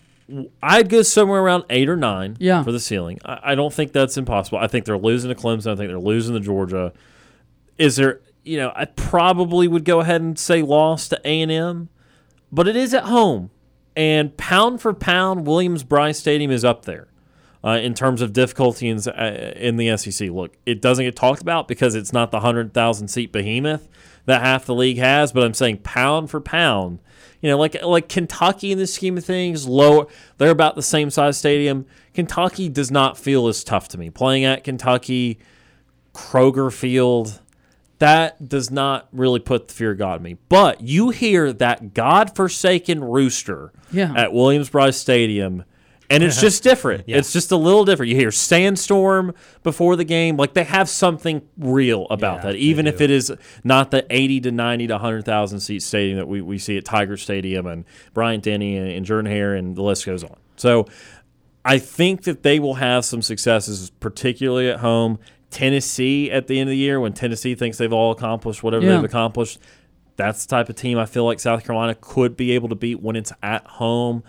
I'd 0.62 0.88
go 0.88 1.02
somewhere 1.02 1.40
around 1.42 1.64
eight 1.70 1.88
or 1.88 1.96
nine 1.96 2.36
Yeah. 2.40 2.62
for 2.62 2.72
the 2.72 2.80
ceiling. 2.80 3.18
I, 3.24 3.40
I 3.52 3.54
don't 3.54 3.72
think 3.72 3.92
that's 3.92 4.16
impossible. 4.16 4.58
I 4.58 4.66
think 4.66 4.84
they're 4.86 4.96
losing 4.98 5.28
to 5.28 5.34
Clemson. 5.34 5.72
I 5.72 5.76
think 5.76 5.88
they're 5.90 5.98
losing 5.98 6.34
to 6.34 6.40
Georgia. 6.40 6.92
Is 7.76 7.96
there, 7.96 8.20
you 8.42 8.56
know, 8.56 8.72
I 8.74 8.86
probably 8.86 9.68
would 9.68 9.84
go 9.84 10.00
ahead 10.00 10.20
and 10.22 10.38
say 10.38 10.62
loss 10.62 11.08
to 11.08 11.20
A&M, 11.24 11.88
but 12.50 12.66
it 12.68 12.76
is 12.76 12.94
at 12.94 13.04
home. 13.04 13.50
And 13.96 14.36
pound 14.36 14.80
for 14.80 14.92
pound, 14.94 15.46
Williams 15.46 15.84
Brice 15.84 16.18
Stadium 16.18 16.50
is 16.50 16.64
up 16.64 16.84
there 16.84 17.08
uh, 17.62 17.78
in 17.82 17.94
terms 17.94 18.22
of 18.22 18.32
difficulty 18.32 18.88
in, 18.88 18.98
uh, 19.08 19.52
in 19.56 19.76
the 19.76 19.96
SEC. 19.96 20.30
Look, 20.30 20.56
it 20.66 20.80
doesn't 20.80 21.04
get 21.04 21.14
talked 21.16 21.42
about 21.42 21.68
because 21.68 21.94
it's 21.94 22.12
not 22.12 22.30
the 22.30 22.38
100,000 22.38 23.08
seat 23.08 23.30
behemoth 23.30 23.88
that 24.26 24.40
half 24.40 24.64
the 24.66 24.74
league 24.74 24.98
has, 24.98 25.32
but 25.32 25.44
I'm 25.44 25.54
saying 25.54 25.78
pound 25.84 26.30
for 26.30 26.40
pound, 26.40 26.98
you 27.44 27.50
know, 27.50 27.58
like 27.58 27.76
like 27.82 28.08
Kentucky 28.08 28.72
in 28.72 28.78
the 28.78 28.86
scheme 28.86 29.18
of 29.18 29.24
things, 29.26 29.68
lower 29.68 30.06
they're 30.38 30.48
about 30.50 30.76
the 30.76 30.82
same 30.82 31.10
size 31.10 31.36
stadium. 31.36 31.84
Kentucky 32.14 32.70
does 32.70 32.90
not 32.90 33.18
feel 33.18 33.48
as 33.48 33.62
tough 33.62 33.86
to 33.88 33.98
me. 33.98 34.08
Playing 34.08 34.46
at 34.46 34.64
Kentucky, 34.64 35.38
Kroger 36.14 36.72
Field, 36.72 37.42
that 37.98 38.48
does 38.48 38.70
not 38.70 39.08
really 39.12 39.40
put 39.40 39.68
the 39.68 39.74
fear 39.74 39.90
of 39.90 39.98
God 39.98 40.16
in 40.16 40.22
me. 40.22 40.36
But 40.48 40.80
you 40.80 41.10
hear 41.10 41.52
that 41.52 41.92
God-forsaken 41.92 43.04
rooster 43.04 43.72
Yeah. 43.92 44.14
at 44.16 44.32
Williams 44.32 44.70
Brice 44.70 44.96
Stadium, 44.96 45.64
and 46.10 46.22
it's 46.22 46.40
just 46.40 46.62
different. 46.70 47.04
It's 47.06 47.32
just 47.32 47.50
a 47.52 47.56
little 47.56 47.84
different. 47.84 48.10
You 48.10 48.16
hear 48.16 48.30
sandstorm 48.30 49.34
before 49.62 49.96
the 49.96 50.04
game, 50.04 50.36
like 50.36 50.54
they 50.54 50.64
have 50.64 50.88
something 50.88 51.42
real 51.58 52.06
about 52.10 52.42
that, 52.42 52.56
even 52.56 52.86
if 52.86 53.00
it 53.00 53.10
is 53.10 53.32
not 53.62 53.90
the 53.90 54.06
80 54.10 54.40
to 54.42 54.50
90 54.52 54.86
to 54.88 54.94
100,000 54.94 55.60
seat 55.60 55.82
stadium 55.82 56.18
that 56.18 56.28
we, 56.28 56.40
we 56.40 56.58
see 56.58 56.76
at 56.76 56.84
Tiger 56.84 57.16
Stadium 57.16 57.66
and 57.66 57.84
Bryant 58.12 58.42
Denny 58.44 58.76
and, 58.76 58.88
and 58.88 59.04
Jordan 59.06 59.30
Hare, 59.30 59.54
and 59.54 59.76
the 59.76 59.82
list 59.82 60.06
goes 60.06 60.22
on. 60.24 60.36
So 60.56 60.86
I 61.64 61.78
think 61.78 62.24
that 62.24 62.42
they 62.42 62.58
will 62.60 62.74
have 62.74 63.04
some 63.04 63.22
successes, 63.22 63.90
particularly 63.90 64.68
at 64.68 64.80
home. 64.80 65.18
Tennessee 65.50 66.30
at 66.32 66.48
the 66.48 66.58
end 66.58 66.68
of 66.68 66.72
the 66.72 66.76
year, 66.76 66.98
when 66.98 67.12
Tennessee 67.12 67.54
thinks 67.54 67.78
they've 67.78 67.92
all 67.92 68.10
accomplished 68.10 68.62
whatever 68.62 68.84
Yeah. 68.84 68.96
they've 68.96 69.04
accomplished, 69.04 69.60
that's 70.16 70.44
the 70.44 70.50
type 70.50 70.68
of 70.68 70.76
team 70.76 70.98
I 70.98 71.06
feel 71.06 71.24
like 71.24 71.40
South 71.40 71.64
Carolina 71.64 71.96
could 72.00 72.36
be 72.36 72.52
able 72.52 72.68
to 72.68 72.74
beat 72.74 73.00
when 73.00 73.14
it's 73.16 73.32
at 73.42 73.64
home. 73.66 74.22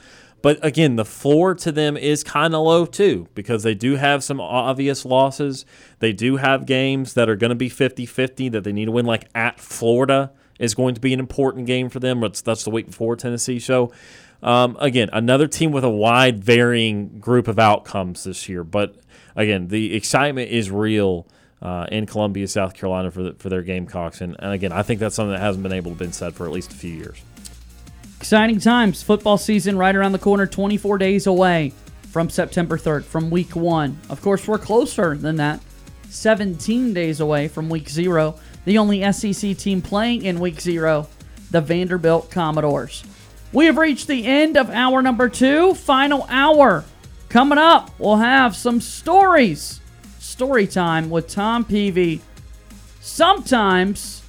But 0.45 0.63
again, 0.63 0.95
the 0.95 1.05
floor 1.05 1.55
to 1.55 1.71
them 1.71 1.97
is 1.97 2.23
kind 2.23 2.53
of 2.53 2.61
low 2.61 2.85
too 2.85 3.27
because 3.33 3.63
they 3.63 3.73
do 3.73 3.95
have 3.95 4.23
some 4.23 4.39
obvious 4.39 5.03
losses. 5.03 5.65
They 5.97 6.13
do 6.13 6.37
have 6.37 6.67
games 6.67 7.15
that 7.15 7.27
are 7.27 7.35
going 7.35 7.49
to 7.49 7.55
be 7.55 7.67
50 7.67 8.05
50 8.05 8.49
that 8.49 8.63
they 8.63 8.71
need 8.71 8.85
to 8.85 8.91
win, 8.91 9.07
like 9.07 9.27
at 9.33 9.59
Florida 9.59 10.31
is 10.59 10.75
going 10.75 10.93
to 10.93 11.01
be 11.01 11.15
an 11.15 11.19
important 11.19 11.65
game 11.65 11.89
for 11.89 11.99
them. 11.99 12.19
That's, 12.19 12.41
that's 12.41 12.63
the 12.63 12.69
week 12.69 12.85
before 12.85 13.15
Tennessee. 13.15 13.57
So, 13.57 13.91
um, 14.43 14.77
again, 14.79 15.09
another 15.11 15.47
team 15.47 15.71
with 15.71 15.83
a 15.83 15.89
wide 15.89 16.43
varying 16.43 17.19
group 17.19 17.47
of 17.47 17.57
outcomes 17.57 18.23
this 18.25 18.47
year. 18.47 18.63
But 18.63 18.97
again, 19.35 19.69
the 19.69 19.95
excitement 19.95 20.51
is 20.51 20.69
real 20.69 21.25
uh, 21.63 21.87
in 21.91 22.05
Columbia, 22.05 22.47
South 22.47 22.75
Carolina 22.75 23.09
for 23.09 23.23
the, 23.23 23.33
for 23.33 23.49
their 23.49 23.63
Gamecocks, 23.63 24.21
and, 24.21 24.35
and 24.37 24.53
again, 24.53 24.71
I 24.71 24.83
think 24.83 24.99
that's 24.99 25.15
something 25.15 25.33
that 25.33 25.41
hasn't 25.41 25.63
been 25.63 25.73
able 25.73 25.89
to 25.89 25.97
been 25.97 26.13
said 26.13 26.35
for 26.35 26.45
at 26.45 26.51
least 26.51 26.71
a 26.71 26.75
few 26.75 26.93
years. 26.93 27.19
Exciting 28.25 28.59
times. 28.59 29.03
Football 29.03 29.37
season 29.37 29.77
right 29.77 29.95
around 29.95 30.13
the 30.13 30.17
corner, 30.17 30.47
24 30.47 30.97
days 30.97 31.27
away 31.27 31.71
from 32.09 32.27
September 32.27 32.75
3rd, 32.75 33.03
from 33.03 33.29
week 33.29 33.55
one. 33.55 33.99
Of 34.09 34.19
course, 34.23 34.47
we're 34.47 34.57
closer 34.57 35.15
than 35.15 35.35
that, 35.35 35.59
17 36.09 36.91
days 36.91 37.19
away 37.19 37.47
from 37.47 37.69
week 37.69 37.87
zero. 37.87 38.39
The 38.65 38.79
only 38.79 39.03
SEC 39.11 39.55
team 39.55 39.79
playing 39.79 40.23
in 40.23 40.39
week 40.39 40.59
zero, 40.59 41.07
the 41.51 41.61
Vanderbilt 41.61 42.31
Commodores. 42.31 43.03
We 43.53 43.67
have 43.67 43.77
reached 43.77 44.07
the 44.07 44.25
end 44.25 44.57
of 44.57 44.71
hour 44.71 45.03
number 45.03 45.29
two, 45.29 45.75
final 45.75 46.25
hour. 46.27 46.83
Coming 47.29 47.59
up, 47.59 47.91
we'll 47.99 48.17
have 48.17 48.55
some 48.55 48.81
stories. 48.81 49.81
Story 50.17 50.65
time 50.65 51.11
with 51.11 51.27
Tom 51.27 51.63
Peavy. 51.63 52.21
Sometimes 53.01 54.23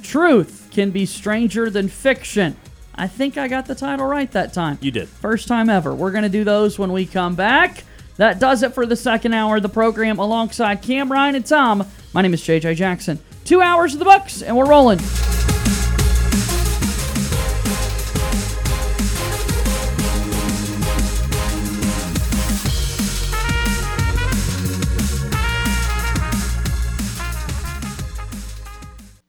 truth 0.00 0.70
can 0.72 0.90
be 0.90 1.04
stranger 1.04 1.68
than 1.68 1.86
fiction. 1.86 2.56
I 2.94 3.06
think 3.08 3.38
I 3.38 3.48
got 3.48 3.66
the 3.66 3.74
title 3.74 4.06
right 4.06 4.30
that 4.32 4.52
time. 4.52 4.78
You 4.80 4.90
did. 4.90 5.08
First 5.08 5.48
time 5.48 5.68
ever. 5.70 5.94
We're 5.94 6.10
going 6.10 6.24
to 6.24 6.28
do 6.28 6.44
those 6.44 6.78
when 6.78 6.92
we 6.92 7.06
come 7.06 7.34
back. 7.34 7.84
That 8.16 8.38
does 8.38 8.62
it 8.62 8.74
for 8.74 8.84
the 8.84 8.96
second 8.96 9.32
hour 9.32 9.56
of 9.56 9.62
the 9.62 9.68
program 9.68 10.18
alongside 10.18 10.82
Cam 10.82 11.10
Ryan 11.10 11.36
and 11.36 11.46
Tom. 11.46 11.86
My 12.12 12.20
name 12.20 12.34
is 12.34 12.42
JJ 12.42 12.76
Jackson. 12.76 13.18
Two 13.44 13.62
hours 13.62 13.94
of 13.94 13.98
the 13.98 14.04
books, 14.04 14.42
and 14.42 14.56
we're 14.56 14.68
rolling. 14.68 14.98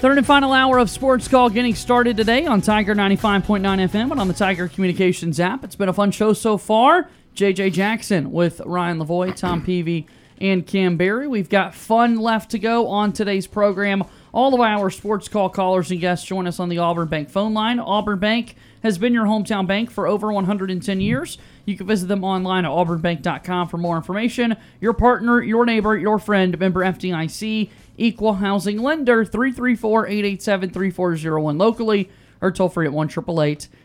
Third 0.00 0.16
and 0.16 0.26
final 0.26 0.54
hour 0.54 0.78
of 0.78 0.88
Sports 0.88 1.28
Call 1.28 1.50
getting 1.50 1.74
started 1.74 2.16
today 2.16 2.46
on 2.46 2.62
Tiger 2.62 2.94
95.9 2.94 3.60
FM 3.60 4.10
and 4.12 4.18
on 4.18 4.28
the 4.28 4.34
Tiger 4.34 4.66
Communications 4.66 5.38
app. 5.38 5.62
It's 5.62 5.76
been 5.76 5.90
a 5.90 5.92
fun 5.92 6.10
show 6.10 6.32
so 6.32 6.56
far. 6.56 7.10
JJ 7.36 7.74
Jackson 7.74 8.32
with 8.32 8.62
Ryan 8.64 8.98
Lavoie, 8.98 9.36
Tom 9.36 9.62
Peavy, 9.62 10.06
and 10.40 10.66
Cam 10.66 10.96
Berry. 10.96 11.28
We've 11.28 11.50
got 11.50 11.74
fun 11.74 12.16
left 12.16 12.52
to 12.52 12.58
go 12.58 12.88
on 12.88 13.12
today's 13.12 13.46
program. 13.46 14.02
All 14.32 14.54
of 14.54 14.60
our 14.62 14.88
Sports 14.88 15.28
Call 15.28 15.50
callers 15.50 15.90
and 15.90 16.00
guests 16.00 16.26
join 16.26 16.46
us 16.46 16.60
on 16.60 16.70
the 16.70 16.78
Auburn 16.78 17.08
Bank 17.08 17.28
phone 17.28 17.52
line. 17.52 17.78
Auburn 17.78 18.20
Bank 18.20 18.56
has 18.82 18.98
been 18.98 19.12
your 19.12 19.26
hometown 19.26 19.66
bank 19.66 19.90
for 19.90 20.06
over 20.06 20.32
110 20.32 21.00
years. 21.00 21.38
You 21.64 21.76
can 21.76 21.86
visit 21.86 22.06
them 22.06 22.24
online 22.24 22.64
at 22.64 22.70
auburnbank.com 22.70 23.68
for 23.68 23.78
more 23.78 23.96
information. 23.96 24.56
Your 24.80 24.92
partner, 24.92 25.42
your 25.42 25.64
neighbor, 25.66 25.96
your 25.96 26.18
friend, 26.18 26.58
member 26.58 26.80
FDIC, 26.80 27.70
equal 27.96 28.34
housing 28.34 28.78
lender, 28.78 29.24
334 29.24 30.06
887 30.06 30.70
3401 30.70 31.58
locally 31.58 32.10
or 32.40 32.50
toll 32.50 32.68
free 32.68 32.86
at 32.86 32.92
1 32.92 33.10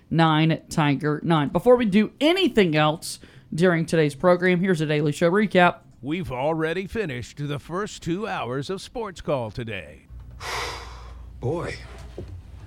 9 0.09 0.61
Tiger 0.69 1.19
9. 1.23 1.49
Before 1.49 1.75
we 1.75 1.85
do 1.85 2.11
anything 2.21 2.75
else 2.75 3.19
during 3.53 3.85
today's 3.85 4.15
program, 4.15 4.59
here's 4.59 4.81
a 4.81 4.85
Daily 4.85 5.11
Show 5.11 5.29
recap. 5.29 5.79
We've 6.01 6.31
already 6.31 6.87
finished 6.87 7.47
the 7.47 7.59
first 7.59 8.03
two 8.03 8.27
hours 8.27 8.69
of 8.69 8.81
Sports 8.81 9.21
Call 9.21 9.51
today. 9.51 10.05
Boy, 11.39 11.75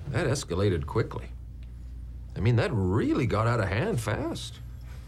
that 0.09 0.27
escalated 0.27 0.85
quickly. 0.85 1.31
I 2.39 2.41
mean, 2.41 2.55
that 2.55 2.71
really 2.71 3.25
got 3.25 3.47
out 3.47 3.59
of 3.59 3.67
hand 3.67 3.99
fast. 3.99 4.61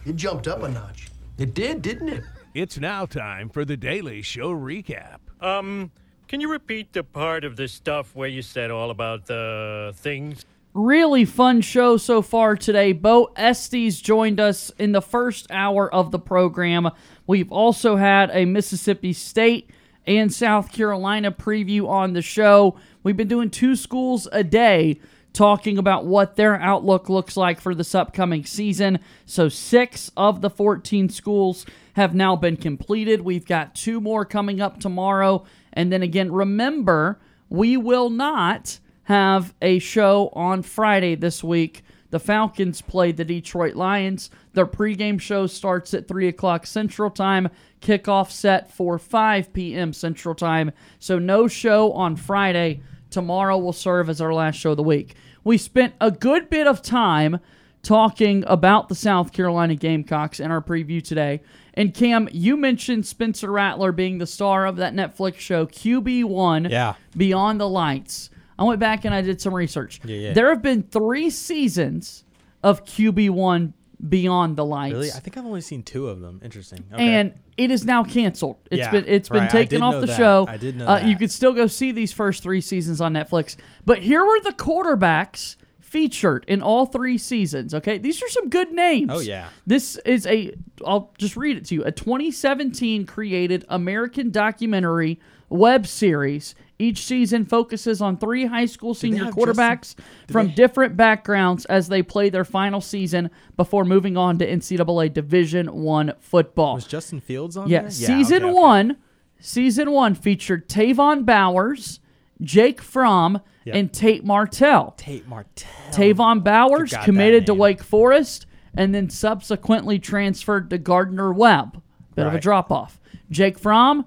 It 0.05 0.17
jumped 0.17 0.49
up 0.49 0.63
a 0.63 0.67
notch. 0.67 1.07
It 1.37 1.53
did, 1.53 1.81
didn't 1.81 2.09
it? 2.09 2.25
It's 2.53 2.77
now 2.77 3.05
time 3.05 3.47
for 3.47 3.63
the 3.63 3.77
Daily 3.77 4.21
Show 4.21 4.53
recap. 4.53 5.19
Um, 5.39 5.91
can 6.27 6.41
you 6.41 6.51
repeat 6.51 6.91
the 6.91 7.05
part 7.05 7.45
of 7.45 7.55
the 7.55 7.69
stuff 7.69 8.13
where 8.17 8.27
you 8.27 8.41
said 8.41 8.69
all 8.69 8.91
about 8.91 9.27
the 9.27 9.93
things? 9.95 10.43
Really 10.73 11.23
fun 11.23 11.61
show 11.61 11.95
so 11.95 12.21
far 12.21 12.57
today. 12.57 12.91
Bo 12.91 13.31
Estes 13.37 14.01
joined 14.01 14.41
us 14.41 14.69
in 14.77 14.91
the 14.91 15.01
first 15.01 15.49
hour 15.49 15.89
of 15.93 16.11
the 16.11 16.19
program. 16.19 16.89
We've 17.27 17.49
also 17.49 17.95
had 17.95 18.29
a 18.33 18.43
Mississippi 18.43 19.13
State 19.13 19.69
and 20.05 20.33
South 20.33 20.73
Carolina 20.73 21.31
preview 21.31 21.87
on 21.87 22.11
the 22.11 22.21
show. 22.21 22.77
We've 23.03 23.15
been 23.15 23.29
doing 23.29 23.51
two 23.51 23.77
schools 23.77 24.27
a 24.33 24.43
day 24.43 24.99
talking 25.33 25.77
about 25.77 26.05
what 26.05 26.35
their 26.35 26.59
outlook 26.59 27.09
looks 27.09 27.37
like 27.37 27.61
for 27.61 27.73
this 27.73 27.95
upcoming 27.95 28.45
season. 28.45 28.99
So, 29.25 29.49
six 29.49 30.11
of 30.17 30.41
the 30.41 30.49
14 30.49 31.09
schools 31.09 31.65
have 31.93 32.13
now 32.13 32.35
been 32.35 32.57
completed. 32.57 33.21
We've 33.21 33.45
got 33.45 33.75
two 33.75 34.01
more 34.01 34.25
coming 34.25 34.61
up 34.61 34.79
tomorrow. 34.79 35.45
And 35.73 35.91
then 35.91 36.01
again, 36.01 36.31
remember, 36.31 37.19
we 37.49 37.77
will 37.77 38.09
not 38.09 38.79
have 39.03 39.53
a 39.61 39.79
show 39.79 40.29
on 40.33 40.61
Friday 40.63 41.15
this 41.15 41.43
week. 41.43 41.83
The 42.11 42.19
Falcons 42.19 42.81
play 42.81 43.13
the 43.13 43.23
Detroit 43.23 43.75
Lions. 43.75 44.29
Their 44.53 44.65
pregame 44.65 45.19
show 45.19 45.47
starts 45.47 45.93
at 45.93 46.09
3 46.09 46.27
o'clock 46.27 46.65
Central 46.65 47.09
Time, 47.09 47.49
kickoff 47.81 48.31
set 48.31 48.71
for 48.71 48.99
5 48.99 49.53
p.m. 49.53 49.93
Central 49.93 50.35
Time. 50.35 50.71
So, 50.99 51.19
no 51.19 51.47
show 51.47 51.93
on 51.93 52.17
Friday. 52.17 52.81
Tomorrow 53.11 53.57
will 53.57 53.73
serve 53.73 54.09
as 54.09 54.19
our 54.21 54.33
last 54.33 54.55
show 54.55 54.71
of 54.71 54.77
the 54.77 54.83
week. 54.83 55.15
We 55.43 55.57
spent 55.57 55.93
a 56.01 56.09
good 56.11 56.49
bit 56.49 56.65
of 56.67 56.81
time 56.81 57.39
talking 57.83 58.43
about 58.47 58.89
the 58.89 58.95
South 58.95 59.31
Carolina 59.33 59.75
Gamecocks 59.75 60.39
in 60.39 60.51
our 60.51 60.61
preview 60.61 61.03
today. 61.03 61.41
And 61.73 61.93
Cam, 61.93 62.27
you 62.31 62.57
mentioned 62.57 63.05
Spencer 63.05 63.51
Rattler 63.51 63.91
being 63.91 64.17
the 64.17 64.27
star 64.27 64.65
of 64.65 64.75
that 64.77 64.93
Netflix 64.93 65.35
show, 65.39 65.65
QB1 65.65 66.69
Yeah. 66.69 66.93
Beyond 67.15 67.59
the 67.59 67.67
Lights. 67.69 68.29
I 68.59 68.63
went 68.63 68.79
back 68.79 69.05
and 69.05 69.15
I 69.15 69.21
did 69.21 69.41
some 69.41 69.53
research. 69.53 69.99
Yeah, 70.03 70.17
yeah. 70.17 70.33
There 70.33 70.49
have 70.49 70.61
been 70.61 70.83
three 70.83 71.29
seasons 71.29 72.23
of 72.61 72.85
QB1 72.85 73.73
Beyond 74.07 74.56
the 74.56 74.65
Lights. 74.65 74.94
Really? 74.94 75.11
I 75.11 75.19
think 75.19 75.38
I've 75.38 75.45
only 75.45 75.61
seen 75.61 75.84
two 75.84 76.07
of 76.07 76.22
them. 76.22 76.41
Interesting. 76.44 76.84
Okay. 76.94 77.07
And 77.15 77.34
it 77.57 77.69
is 77.72 77.86
now 77.86 78.03
canceled. 78.03 78.57
It's 78.72 78.80
Yeah, 78.80 78.91
been 78.91 79.06
it's 79.07 79.30
been 79.30 79.40
right. 79.41 79.49
I 79.49 79.52
taken 79.52 79.82
off 79.84 80.02
the 80.02 80.07
that. 80.07 80.18
show. 80.18 80.45
I 80.49 80.57
did 80.57 80.76
know 80.78 80.88
uh, 80.88 80.99
You 80.99 81.15
could 81.15 81.32
still 81.32 81.53
go 81.53 81.68
see 81.68 81.91
these 81.91 82.11
first 82.11 82.41
three 82.41 82.61
seasons 82.61 82.99
on 83.02 83.14
Netflix. 83.14 83.57
But 83.86 83.99
here 83.99 84.26
were 84.26 84.40
the 84.41 84.53
quarterbacks 84.53 85.56
featured 85.80 86.45
in 86.48 86.61
all 86.61 86.86
three 86.86 87.18
seasons. 87.18 87.73
Okay, 87.73 87.98
these 87.98 88.23
are 88.23 88.30
some 88.30 88.49
good 88.49 88.72
names. 88.72 89.11
Oh, 89.14 89.19
yeah. 89.19 89.49
This 89.68 89.98
is 90.06 90.26
a. 90.26 90.53
I'll 90.86 91.14
just 91.18 91.36
read 91.38 91.57
it 91.57 91.65
to 91.65 91.76
you. 91.76 91.84
A 91.84 91.91
2017 91.91 93.06
created 93.06 93.65
American 93.69 94.32
documentary 94.32 95.19
web 95.49 95.86
series. 95.86 96.56
Each 96.81 97.05
season 97.05 97.45
focuses 97.45 98.01
on 98.01 98.17
three 98.17 98.45
high 98.45 98.65
school 98.65 98.93
senior 98.93 99.25
quarterbacks 99.25 99.93
from 100.29 100.49
different 100.55 100.97
backgrounds 100.97 101.65
as 101.65 101.87
they 101.89 102.01
play 102.01 102.29
their 102.29 102.43
final 102.43 102.81
season 102.81 103.29
before 103.55 103.85
moving 103.85 104.17
on 104.17 104.39
to 104.39 104.47
NCAA 104.49 105.13
Division 105.13 105.67
One 105.67 106.13
football. 106.19 106.75
was 106.75 106.85
Justin 106.85 107.19
Fields 107.21 107.55
on 107.55 107.69
Yeah, 107.69 107.81
there? 107.81 107.91
season 107.91 108.37
okay, 108.43 108.45
okay. 108.45 108.53
one, 108.53 108.97
season 109.39 109.91
one 109.91 110.15
featured 110.15 110.67
Tayvon 110.67 111.25
Bowers, 111.25 111.99
Jake 112.41 112.81
Fromm, 112.81 113.41
Yep. 113.65 113.75
and 113.75 113.93
Tate 113.93 114.25
Martell. 114.25 114.95
Tate 114.97 115.27
Martell. 115.27 115.69
Tayvon 115.91 116.43
Bowers 116.43 116.95
committed 117.03 117.45
to. 117.45 117.53
Wake 117.53 117.83
Forest 117.83 118.47
and 118.73 118.95
then 118.95 119.07
subsequently 119.07 119.99
transferred 119.99 120.71
to 120.71 120.79
Gardner 120.79 121.31
Webb. 121.31 121.79
Bit 122.15 122.25
of 122.25 122.33
a 122.33 122.39
drop 122.39 122.71
off. 122.71 122.99
Jake 123.29 123.59
Fromm 123.59 124.05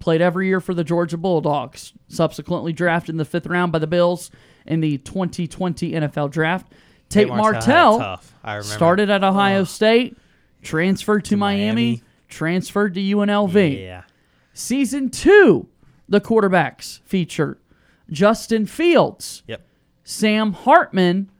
played 0.00 0.20
every 0.20 0.48
year 0.48 0.60
for 0.60 0.74
the 0.74 0.82
Georgia 0.84 1.16
Bulldogs, 1.16 1.92
subsequently 2.08 2.72
drafted 2.72 3.14
in 3.14 3.16
the 3.18 3.24
fifth 3.24 3.46
round 3.46 3.70
by 3.70 3.78
the 3.78 3.86
Bills 3.86 4.30
in 4.66 4.80
the 4.80 4.98
2020 4.98 5.92
NFL 5.92 6.30
draft. 6.30 6.72
Tate, 7.08 7.26
Tate 7.26 7.28
Martell 7.28 7.52
had 7.52 7.58
it 7.58 7.66
Martell, 7.66 7.98
tough. 7.98 8.34
I 8.42 8.54
remember. 8.54 8.74
started 8.74 9.10
at 9.10 9.22
Ohio 9.24 9.64
State, 9.64 10.16
transferred 10.62 11.24
to, 11.26 11.36
Miami, 11.36 11.64
Miami. 11.66 12.02
transferred 12.28 12.94
to 12.94 13.00
UNLV. 13.00 13.80
Yeah. 13.80 14.02
Season 14.54 15.08
two, 15.10 15.68
the 16.08 16.20
quarterbacks 16.20 17.00
featured 17.04 17.58
Justin 18.10 18.66
Fields, 18.66 19.42
Yep. 19.46 19.62
Sam 20.04 20.52
Hartman, 20.52 21.30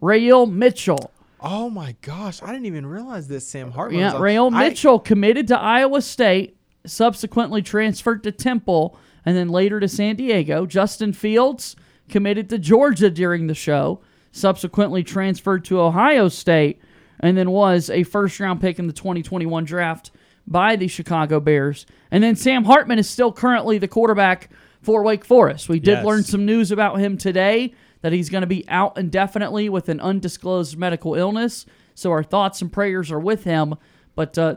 Re-al 0.00 0.46
Mitchell. 0.46 1.10
Oh 1.40 1.68
my 1.70 1.96
gosh, 2.02 2.42
I 2.42 2.46
didn't 2.52 2.66
even 2.66 2.86
realize 2.86 3.26
this. 3.28 3.46
Sam 3.46 3.72
Hartman. 3.72 4.00
Yeah, 4.00 4.06
was 4.06 4.14
on- 4.14 4.22
Re-al 4.22 4.54
I- 4.54 4.68
Mitchell 4.68 4.98
committed 4.98 5.48
to 5.48 5.58
Iowa 5.58 6.00
State, 6.02 6.56
subsequently 6.86 7.62
transferred 7.62 8.22
to 8.24 8.32
Temple, 8.32 8.96
and 9.24 9.36
then 9.36 9.48
later 9.48 9.78
to 9.80 9.88
San 9.88 10.16
Diego. 10.16 10.66
Justin 10.66 11.12
Fields 11.12 11.76
committed 12.08 12.48
to 12.50 12.58
Georgia 12.58 13.08
during 13.10 13.46
the 13.46 13.54
show, 13.54 14.00
subsequently 14.32 15.02
transferred 15.04 15.64
to 15.66 15.80
Ohio 15.80 16.28
State, 16.28 16.80
and 17.20 17.36
then 17.36 17.50
was 17.50 17.88
a 17.90 18.02
first 18.02 18.40
round 18.40 18.60
pick 18.60 18.78
in 18.78 18.86
the 18.86 18.92
2021 18.92 19.64
draft 19.64 20.10
by 20.46 20.74
the 20.74 20.88
Chicago 20.88 21.38
Bears. 21.38 21.86
And 22.10 22.22
then 22.24 22.34
Sam 22.34 22.64
Hartman 22.64 22.98
is 22.98 23.08
still 23.08 23.32
currently 23.32 23.78
the 23.78 23.86
quarterback 23.88 24.50
for 24.80 25.04
Wake 25.04 25.24
Forest. 25.24 25.68
We 25.68 25.78
did 25.78 25.98
Yes. 25.98 26.04
learn 26.04 26.24
some 26.24 26.44
news 26.44 26.72
about 26.72 26.98
him 26.98 27.16
today 27.16 27.72
that 28.00 28.12
he's 28.12 28.28
going 28.28 28.40
to 28.40 28.48
be 28.48 28.68
out 28.68 28.98
indefinitely 28.98 29.68
with 29.68 29.88
an 29.88 30.00
undisclosed 30.00 30.76
medical 30.76 31.14
illness. 31.14 31.64
So 31.94 32.10
our 32.10 32.24
thoughts 32.24 32.60
and 32.60 32.72
prayers 32.72 33.12
are 33.12 33.20
with 33.20 33.44
him. 33.44 33.76
But 34.16 34.36
uh, 34.36 34.56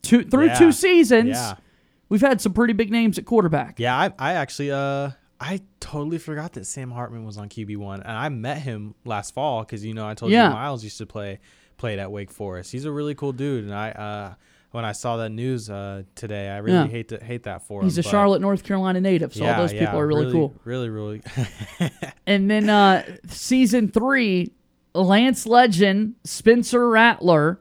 two, 0.00 0.24
through 0.24 0.46
Yeah. 0.46 0.58
two 0.58 0.72
seasons, 0.72 1.28
Yeah. 1.28 1.54
We've 2.08 2.20
had 2.20 2.40
some 2.40 2.52
pretty 2.52 2.72
big 2.72 2.90
names 2.90 3.18
at 3.18 3.24
quarterback. 3.24 3.78
Yeah, 3.80 3.96
I, 3.96 4.12
I 4.18 4.32
actually 4.34 4.70
uh 4.72 5.10
I 5.40 5.60
totally 5.80 6.18
forgot 6.18 6.52
that 6.54 6.64
Sam 6.66 6.90
Hartman 6.90 7.24
was 7.24 7.36
on 7.36 7.48
QB 7.48 7.76
one, 7.76 8.00
and 8.02 8.12
I 8.16 8.28
met 8.30 8.58
him 8.58 8.94
last 9.04 9.34
fall 9.34 9.60
because 9.62 9.84
you 9.84 9.92
know 9.94 10.06
I 10.08 10.14
told 10.14 10.32
Yeah. 10.32 10.48
you 10.48 10.54
Miles 10.54 10.82
used 10.84 10.98
to 10.98 11.06
play 11.06 11.40
played 11.76 11.98
at 11.98 12.10
Wake 12.10 12.30
Forest. 12.30 12.72
He's 12.72 12.84
a 12.86 12.92
really 12.92 13.14
cool 13.14 13.32
dude, 13.32 13.64
and 13.64 13.74
I 13.74 13.90
uh 13.90 14.34
when 14.72 14.84
I 14.84 14.92
saw 14.92 15.16
that 15.18 15.30
news 15.30 15.68
uh 15.70 16.02
today, 16.14 16.48
I 16.48 16.58
really 16.58 16.76
Yeah. 16.78 16.86
hate 16.86 17.08
to 17.08 17.22
hate 17.22 17.42
that 17.44 17.66
for 17.66 17.82
He's 17.82 17.96
him. 17.98 18.02
He's 18.02 18.06
a 18.06 18.10
Charlotte, 18.10 18.40
North 18.40 18.62
Carolina 18.64 19.00
native, 19.00 19.34
so 19.34 19.42
all 19.42 19.46
Yeah, 19.48 19.56
those 19.58 19.72
people 19.72 19.98
are 19.98 20.06
really, 20.06 20.32
cool. 20.32 20.54
Really, 20.64 20.88
really. 20.90 21.22
And 22.26 22.50
then 22.50 22.68
uh, 22.68 23.04
season 23.28 23.88
three, 23.88 24.52
Lance 24.94 25.44
LeGendre, 25.46 26.12
Spencer 26.24 26.88
Rattler, 26.88 27.60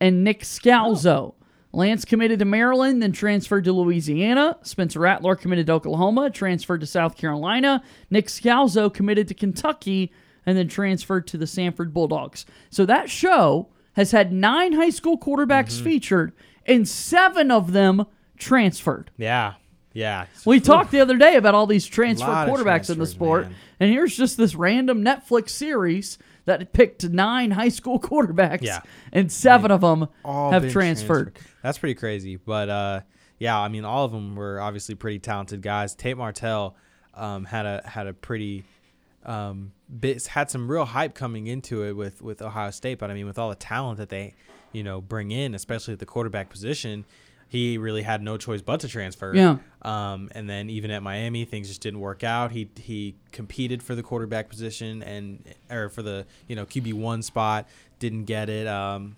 and 0.00 0.22
Nick 0.22 0.42
Scalzo. 0.42 1.34
Lance 1.74 2.04
committed 2.04 2.38
to 2.38 2.44
Maryland, 2.44 3.02
then 3.02 3.12
transferred 3.12 3.64
to 3.64 3.72
Louisiana. 3.72 4.56
Spencer 4.62 5.00
Rattler 5.00 5.36
committed 5.36 5.66
to 5.66 5.72
Oklahoma, 5.74 6.30
transferred 6.30 6.80
to 6.80 6.86
South 6.86 7.16
Carolina. 7.16 7.82
Nick 8.10 8.26
Scalzo 8.26 8.92
committed 8.92 9.28
to 9.28 9.34
Kentucky, 9.34 10.12
and 10.46 10.56
then 10.58 10.68
transferred 10.68 11.26
to 11.28 11.38
the 11.38 11.46
Samford 11.46 11.92
Bulldogs. 11.92 12.44
So 12.70 12.84
that 12.86 13.08
show 13.10 13.68
has 13.94 14.10
had 14.10 14.32
nine 14.32 14.72
high 14.74 14.90
school 14.90 15.18
quarterbacks 15.18 15.74
Mm-hmm. 15.74 15.84
featured, 15.84 16.32
and 16.66 16.88
seven 16.88 17.50
of 17.50 17.72
them 17.72 18.04
transferred. 18.38 19.10
yeah, 19.16 19.54
yeah. 19.92 20.26
We 20.44 20.58
talked 20.60 20.90
the 20.90 21.00
other 21.00 21.16
day 21.16 21.36
about 21.36 21.54
all 21.54 21.66
these 21.66 21.86
transfer 21.86 22.26
quarterbacks 22.26 22.90
in 22.90 22.98
the 22.98 23.06
sport, 23.06 23.44
man. 23.44 23.54
and 23.80 23.90
here's 23.90 24.16
just 24.16 24.36
this 24.36 24.54
random 24.54 25.04
Netflix 25.04 25.50
series 25.50 26.18
that 26.46 26.72
picked 26.72 27.08
nine 27.08 27.50
high 27.50 27.68
school 27.68 27.98
quarterbacks, 28.00 28.62
Yeah. 28.62 28.80
and 29.12 29.30
seven 29.30 29.70
of 29.70 29.80
them 29.80 30.08
have 30.24 30.62
been 30.62 30.70
transferred. 30.70 31.38
That's 31.62 31.78
pretty 31.78 31.94
crazy. 31.94 32.36
But 32.36 32.68
uh, 32.68 33.00
yeah, 33.38 33.58
I 33.58 33.68
mean, 33.68 33.84
all 33.84 34.04
of 34.04 34.12
them 34.12 34.36
were 34.36 34.60
obviously 34.60 34.94
pretty 34.94 35.18
talented 35.18 35.62
guys. 35.62 35.94
Tate 35.94 36.16
Martell, 36.16 36.76
um, 37.14 37.44
had 37.44 37.66
a 37.66 37.82
had 37.86 38.06
a 38.06 38.12
pretty 38.12 38.64
um, 39.24 39.72
bit, 40.00 40.26
had 40.26 40.50
some 40.50 40.70
real 40.70 40.84
hype 40.84 41.14
coming 41.14 41.46
into 41.46 41.84
it 41.84 41.92
with 41.92 42.20
with 42.22 42.42
Ohio 42.42 42.70
State. 42.70 42.98
But 42.98 43.10
I 43.10 43.14
mean, 43.14 43.26
with 43.26 43.38
all 43.38 43.48
the 43.50 43.56
talent 43.56 43.98
that 43.98 44.08
they 44.08 44.34
you 44.72 44.82
know 44.82 45.00
bring 45.00 45.30
in, 45.30 45.54
especially 45.54 45.94
at 45.94 46.00
the 46.00 46.06
quarterback 46.06 46.50
position, 46.50 47.04
he 47.54 47.78
really 47.78 48.02
had 48.02 48.20
no 48.20 48.36
choice 48.36 48.60
but 48.62 48.80
to 48.80 48.88
transfer. 48.88 49.32
Yeah. 49.34 49.58
Um, 49.82 50.28
and 50.34 50.50
then 50.50 50.68
even 50.70 50.90
at 50.90 51.02
Miami, 51.02 51.44
things 51.44 51.68
just 51.68 51.80
didn't 51.80 52.00
work 52.00 52.24
out. 52.24 52.50
He 52.50 52.68
he 52.76 53.14
competed 53.32 53.82
for 53.82 53.94
the 53.94 54.02
quarterback 54.02 54.48
position 54.48 55.02
and 55.02 55.44
or 55.70 55.88
for 55.88 56.02
the 56.02 56.26
you 56.48 56.56
know 56.56 56.66
QB 56.66 56.94
one 56.94 57.22
spot, 57.22 57.68
didn't 57.98 58.24
get 58.24 58.48
it. 58.48 58.66
Um, 58.66 59.16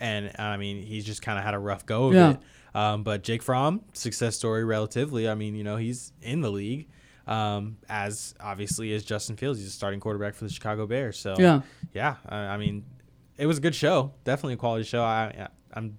and 0.00 0.30
I 0.38 0.56
mean, 0.58 0.82
he's 0.82 1.04
just 1.04 1.22
kind 1.22 1.38
of 1.38 1.44
had 1.44 1.54
a 1.54 1.58
rough 1.58 1.86
go 1.86 2.08
of 2.08 2.14
Yeah. 2.14 2.30
it. 2.32 2.38
Um, 2.74 3.02
but 3.04 3.22
Jake 3.22 3.42
Fromm, 3.42 3.80
success 3.94 4.36
story 4.36 4.62
relatively. 4.64 5.26
I 5.28 5.34
mean, 5.34 5.54
you 5.54 5.64
know, 5.64 5.76
he's 5.76 6.12
in 6.20 6.42
the 6.42 6.50
league. 6.50 6.88
Um, 7.26 7.78
as 7.88 8.34
obviously 8.38 8.92
as 8.94 9.02
Justin 9.04 9.36
Fields, 9.36 9.58
he's 9.58 9.68
a 9.68 9.70
starting 9.70 9.98
quarterback 9.98 10.34
for 10.34 10.44
the 10.44 10.50
Chicago 10.50 10.86
Bears. 10.86 11.18
So 11.18 11.34
Yeah. 11.38 11.62
yeah. 11.94 12.16
I, 12.28 12.36
I 12.36 12.56
mean, 12.58 12.84
it 13.38 13.46
was 13.46 13.58
a 13.58 13.60
good 13.62 13.74
show, 13.74 14.12
definitely 14.24 14.54
a 14.54 14.56
quality 14.58 14.84
show. 14.84 15.02
I 15.02 15.48
I'm 15.72 15.98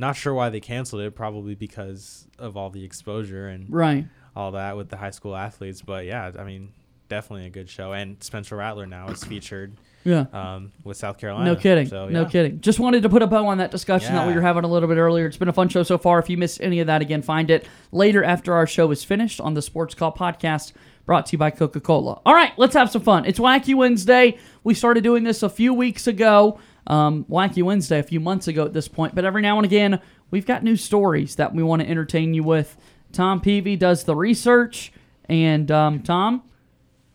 not 0.00 0.16
sure 0.16 0.34
why 0.34 0.48
they 0.48 0.60
canceled 0.60 1.02
it. 1.02 1.14
Probably 1.14 1.54
because 1.54 2.26
of 2.38 2.56
all 2.56 2.70
the 2.70 2.84
exposure 2.84 3.46
and 3.48 3.66
Right. 3.70 4.06
all 4.34 4.52
that 4.52 4.76
with 4.76 4.88
the 4.88 4.96
high 4.96 5.10
school 5.10 5.36
athletes. 5.36 5.82
But 5.82 6.06
yeah, 6.06 6.32
I 6.38 6.42
mean, 6.44 6.72
definitely 7.08 7.46
a 7.46 7.50
good 7.50 7.68
show. 7.68 7.92
And 7.92 8.20
Spencer 8.22 8.56
Rattler 8.56 8.86
now 8.86 9.08
is 9.08 9.22
featured. 9.22 9.74
Yeah. 10.02 10.24
Um, 10.32 10.72
with 10.82 10.96
South 10.96 11.18
Carolina. 11.18 11.44
No 11.44 11.56
kidding. 11.56 11.86
So, 11.86 12.08
No 12.08 12.24
kidding. 12.24 12.62
Just 12.62 12.80
wanted 12.80 13.02
to 13.02 13.10
put 13.10 13.20
a 13.20 13.26
bow 13.26 13.46
on 13.48 13.58
that 13.58 13.70
discussion 13.70 14.14
that 14.14 14.26
we 14.26 14.32
were 14.32 14.40
having 14.40 14.64
a 14.64 14.66
little 14.66 14.88
bit 14.88 14.96
earlier. 14.96 15.26
It's 15.26 15.36
been 15.36 15.48
a 15.48 15.52
fun 15.52 15.68
show 15.68 15.82
so 15.82 15.98
far. 15.98 16.18
If 16.18 16.30
you 16.30 16.38
missed 16.38 16.62
any 16.62 16.80
of 16.80 16.86
that, 16.86 17.02
again, 17.02 17.20
find 17.20 17.50
it 17.50 17.66
later 17.92 18.24
after 18.24 18.54
our 18.54 18.66
show 18.66 18.90
is 18.92 19.04
finished 19.04 19.42
on 19.42 19.52
the 19.52 19.60
Sports 19.60 19.94
Call 19.94 20.10
podcast 20.10 20.72
brought 21.04 21.26
to 21.26 21.32
you 21.32 21.38
by 21.38 21.50
Coca 21.50 21.80
Cola. 21.80 22.18
All 22.24 22.34
right, 22.34 22.52
let's 22.56 22.74
have 22.74 22.90
some 22.90 23.02
fun. 23.02 23.26
It's 23.26 23.38
Wacky 23.38 23.74
Wednesday. 23.74 24.38
We 24.64 24.72
started 24.72 25.02
doing 25.04 25.24
this 25.24 25.42
a 25.42 25.50
few 25.50 25.74
weeks 25.74 26.06
ago. 26.06 26.58
Um, 26.90 27.24
Wacky 27.30 27.62
Wednesday, 27.62 28.00
a 28.00 28.02
few 28.02 28.18
months 28.18 28.48
ago 28.48 28.64
at 28.64 28.72
this 28.72 28.88
point. 28.88 29.14
But 29.14 29.24
every 29.24 29.42
now 29.42 29.56
and 29.58 29.64
again, 29.64 30.00
we've 30.32 30.44
got 30.44 30.64
new 30.64 30.74
stories 30.74 31.36
that 31.36 31.54
we 31.54 31.62
want 31.62 31.82
to 31.82 31.88
entertain 31.88 32.34
you 32.34 32.42
with. 32.42 32.76
Tom 33.12 33.40
Peavy 33.40 33.76
does 33.76 34.02
the 34.04 34.16
research. 34.16 34.92
And 35.28 35.70
um, 35.70 36.02
Tom, 36.02 36.42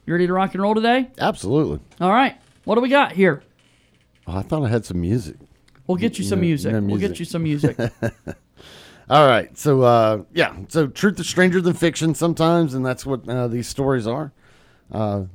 you 0.06 0.14
ready 0.14 0.27
to 0.27 0.34
rock 0.34 0.53
and 0.53 0.64
roll 0.64 0.76
today? 0.76 1.10
Absolutely. 1.19 1.80
All 1.99 2.10
right. 2.10 2.38
What 2.64 2.76
do 2.76 2.81
we 2.81 2.88
got 2.88 3.11
here? 3.11 3.43
Oh, 4.26 4.38
I 4.38 4.41
thought 4.43 4.64
I 4.64 4.69
had 4.69 4.85
some 4.85 5.02
music. 5.02 5.35
We'll 5.88 5.97
get 5.97 6.18
you 6.18 6.23
some 6.23 6.39
No- 6.39 6.45
music. 6.45 6.72
no 6.72 6.80
We'll 6.80 6.97
get 6.97 7.19
you 7.19 7.26
some 7.26 7.43
music. 7.43 7.77
All 9.10 9.27
right. 9.27 9.56
So, 9.57 9.81
uh, 9.81 10.23
yeah. 10.34 10.56
So, 10.69 10.88
truth 10.88 11.19
is 11.19 11.27
stranger 11.27 11.60
than 11.61 11.73
fiction 11.73 12.15
sometimes, 12.15 12.73
and 12.73 12.85
that's 12.85 13.06
what 13.06 13.27
uh, 13.30 13.47
these 13.49 13.68
stories 13.68 14.07
are. 14.07 14.31
Uh, 14.91 15.26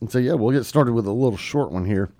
and 0.00 0.10
so, 0.10 0.18
yeah, 0.18 0.32
we'll 0.32 0.56
get 0.56 0.64
started 0.64 0.94
with 0.94 1.06
a 1.06 1.12
little 1.12 1.36
short 1.36 1.70
one 1.70 1.84
here. 1.84 2.10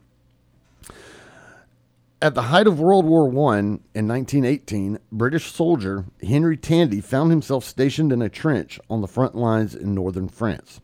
At 2.23 2.35
the 2.35 2.43
height 2.43 2.67
of 2.67 2.79
World 2.79 3.07
War 3.07 3.25
I 3.25 3.59
in 3.61 3.81
1918, 4.07 4.99
British 5.11 5.55
soldier 5.55 6.05
Henry 6.23 6.59
Tandy 6.59 7.01
found 7.01 7.31
himself 7.31 7.65
stationed 7.65 8.13
in 8.13 8.21
a 8.21 8.29
trench 8.29 8.79
on 8.91 9.01
the 9.01 9.09
front 9.09 9.35
lines 9.35 9.75
in 9.75 9.95
northern 9.95 10.29
France. 10.29 10.83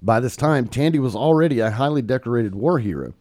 By 0.00 0.20
this 0.20 0.36
time, 0.36 0.68
Tandy 0.68 1.00
was 1.00 1.16
already 1.16 1.58
a 1.58 1.72
highly 1.72 2.02
decorated 2.02 2.54
war 2.54 2.78
hero, 2.78 3.14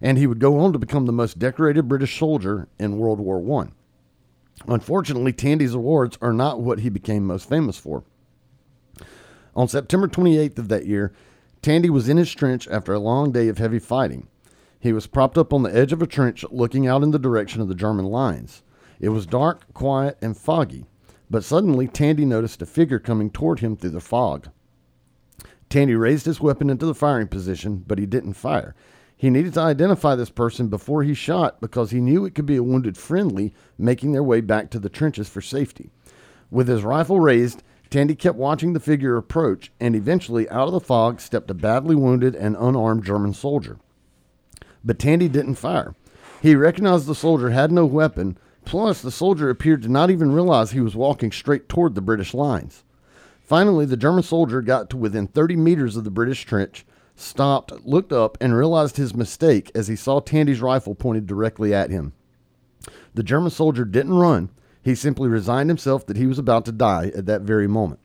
and 0.00 0.16
he 0.16 0.26
would 0.26 0.38
go 0.38 0.58
on 0.58 0.72
to 0.72 0.78
become 0.78 1.04
the 1.04 1.12
most 1.12 1.38
decorated 1.38 1.86
British 1.86 2.18
soldier 2.18 2.66
in 2.78 2.96
World 2.96 3.20
War 3.20 3.60
I. 3.60 3.68
Unfortunately, 4.66 5.34
Tandy's 5.34 5.74
awards 5.74 6.16
are 6.22 6.32
not 6.32 6.62
what 6.62 6.80
he 6.80 6.88
became 6.88 7.26
most 7.26 7.46
famous 7.46 7.76
for. 7.76 8.04
On 9.54 9.68
September 9.68 10.08
28th 10.08 10.58
of 10.58 10.68
that 10.68 10.86
year, 10.86 11.12
Tandy 11.60 11.90
was 11.90 12.08
in 12.08 12.16
his 12.16 12.32
trench 12.32 12.66
after 12.68 12.94
a 12.94 12.98
long 12.98 13.32
day 13.32 13.48
of 13.48 13.58
heavy 13.58 13.78
fighting. 13.78 14.28
He 14.84 14.92
was 14.92 15.06
propped 15.06 15.38
up 15.38 15.54
on 15.54 15.62
the 15.62 15.74
edge 15.74 15.94
of 15.94 16.02
a 16.02 16.06
trench 16.06 16.44
looking 16.50 16.86
out 16.86 17.02
in 17.02 17.10
the 17.10 17.18
direction 17.18 17.62
of 17.62 17.68
the 17.68 17.74
German 17.74 18.04
lines. 18.04 18.62
It 19.00 19.08
was 19.08 19.24
dark, 19.24 19.72
quiet, 19.72 20.18
and 20.20 20.36
foggy, 20.36 20.84
but 21.30 21.42
suddenly 21.42 21.88
Tandy 21.88 22.26
noticed 22.26 22.60
a 22.60 22.66
figure 22.66 22.98
coming 22.98 23.30
toward 23.30 23.60
him 23.60 23.76
through 23.76 23.92
the 23.92 24.00
fog. 24.02 24.50
Tandy 25.70 25.94
raised 25.94 26.26
his 26.26 26.42
weapon 26.42 26.68
into 26.68 26.84
the 26.84 26.94
firing 26.94 27.28
position, 27.28 27.82
but 27.86 27.98
he 27.98 28.04
didn't 28.04 28.34
fire. 28.34 28.74
He 29.16 29.30
needed 29.30 29.54
to 29.54 29.60
identify 29.60 30.16
this 30.16 30.28
person 30.28 30.68
before 30.68 31.02
he 31.02 31.14
shot 31.14 31.62
because 31.62 31.90
he 31.90 32.00
knew 32.02 32.26
it 32.26 32.34
could 32.34 32.44
be 32.44 32.56
a 32.56 32.62
wounded 32.62 32.98
friendly 32.98 33.54
making 33.78 34.12
their 34.12 34.22
way 34.22 34.42
back 34.42 34.68
to 34.72 34.78
the 34.78 34.90
trenches 34.90 35.30
for 35.30 35.40
safety. 35.40 35.92
With 36.50 36.68
his 36.68 36.84
rifle 36.84 37.20
raised, 37.20 37.62
Tandy 37.88 38.14
kept 38.14 38.36
watching 38.36 38.74
the 38.74 38.80
figure 38.80 39.16
approach, 39.16 39.72
and 39.80 39.96
eventually 39.96 40.46
out 40.50 40.66
of 40.66 40.74
the 40.74 40.78
fog 40.80 41.22
stepped 41.22 41.50
a 41.50 41.54
badly 41.54 41.94
wounded 41.94 42.34
and 42.36 42.54
unarmed 42.60 43.06
German 43.06 43.32
soldier. 43.32 43.78
But 44.84 44.98
Tandy 44.98 45.28
didn't 45.28 45.54
fire. 45.54 45.94
He 46.42 46.54
recognized 46.54 47.06
the 47.06 47.14
soldier 47.14 47.50
had 47.50 47.72
no 47.72 47.86
weapon, 47.86 48.36
plus, 48.64 49.00
the 49.00 49.10
soldier 49.10 49.48
appeared 49.48 49.82
to 49.82 49.88
not 49.88 50.10
even 50.10 50.32
realize 50.32 50.70
he 50.70 50.80
was 50.80 50.94
walking 50.94 51.32
straight 51.32 51.68
toward 51.68 51.94
the 51.94 52.02
British 52.02 52.34
lines. 52.34 52.84
Finally, 53.40 53.86
the 53.86 53.96
German 53.96 54.22
soldier 54.22 54.60
got 54.62 54.90
to 54.90 54.96
within 54.96 55.26
30 55.26 55.56
meters 55.56 55.96
of 55.96 56.04
the 56.04 56.10
British 56.10 56.44
trench, 56.44 56.84
stopped, 57.16 57.72
looked 57.86 58.12
up, 58.12 58.36
and 58.40 58.56
realized 58.56 58.96
his 58.96 59.14
mistake 59.14 59.70
as 59.74 59.88
he 59.88 59.96
saw 59.96 60.20
Tandy's 60.20 60.60
rifle 60.60 60.94
pointed 60.94 61.26
directly 61.26 61.72
at 61.74 61.90
him. 61.90 62.12
The 63.14 63.22
German 63.22 63.50
soldier 63.50 63.84
didn't 63.84 64.14
run, 64.14 64.50
he 64.82 64.94
simply 64.94 65.28
resigned 65.28 65.70
himself 65.70 66.06
that 66.06 66.16
he 66.16 66.26
was 66.26 66.38
about 66.38 66.64
to 66.66 66.72
die 66.72 67.10
at 67.14 67.26
that 67.26 67.42
very 67.42 67.66
moment. 67.66 68.00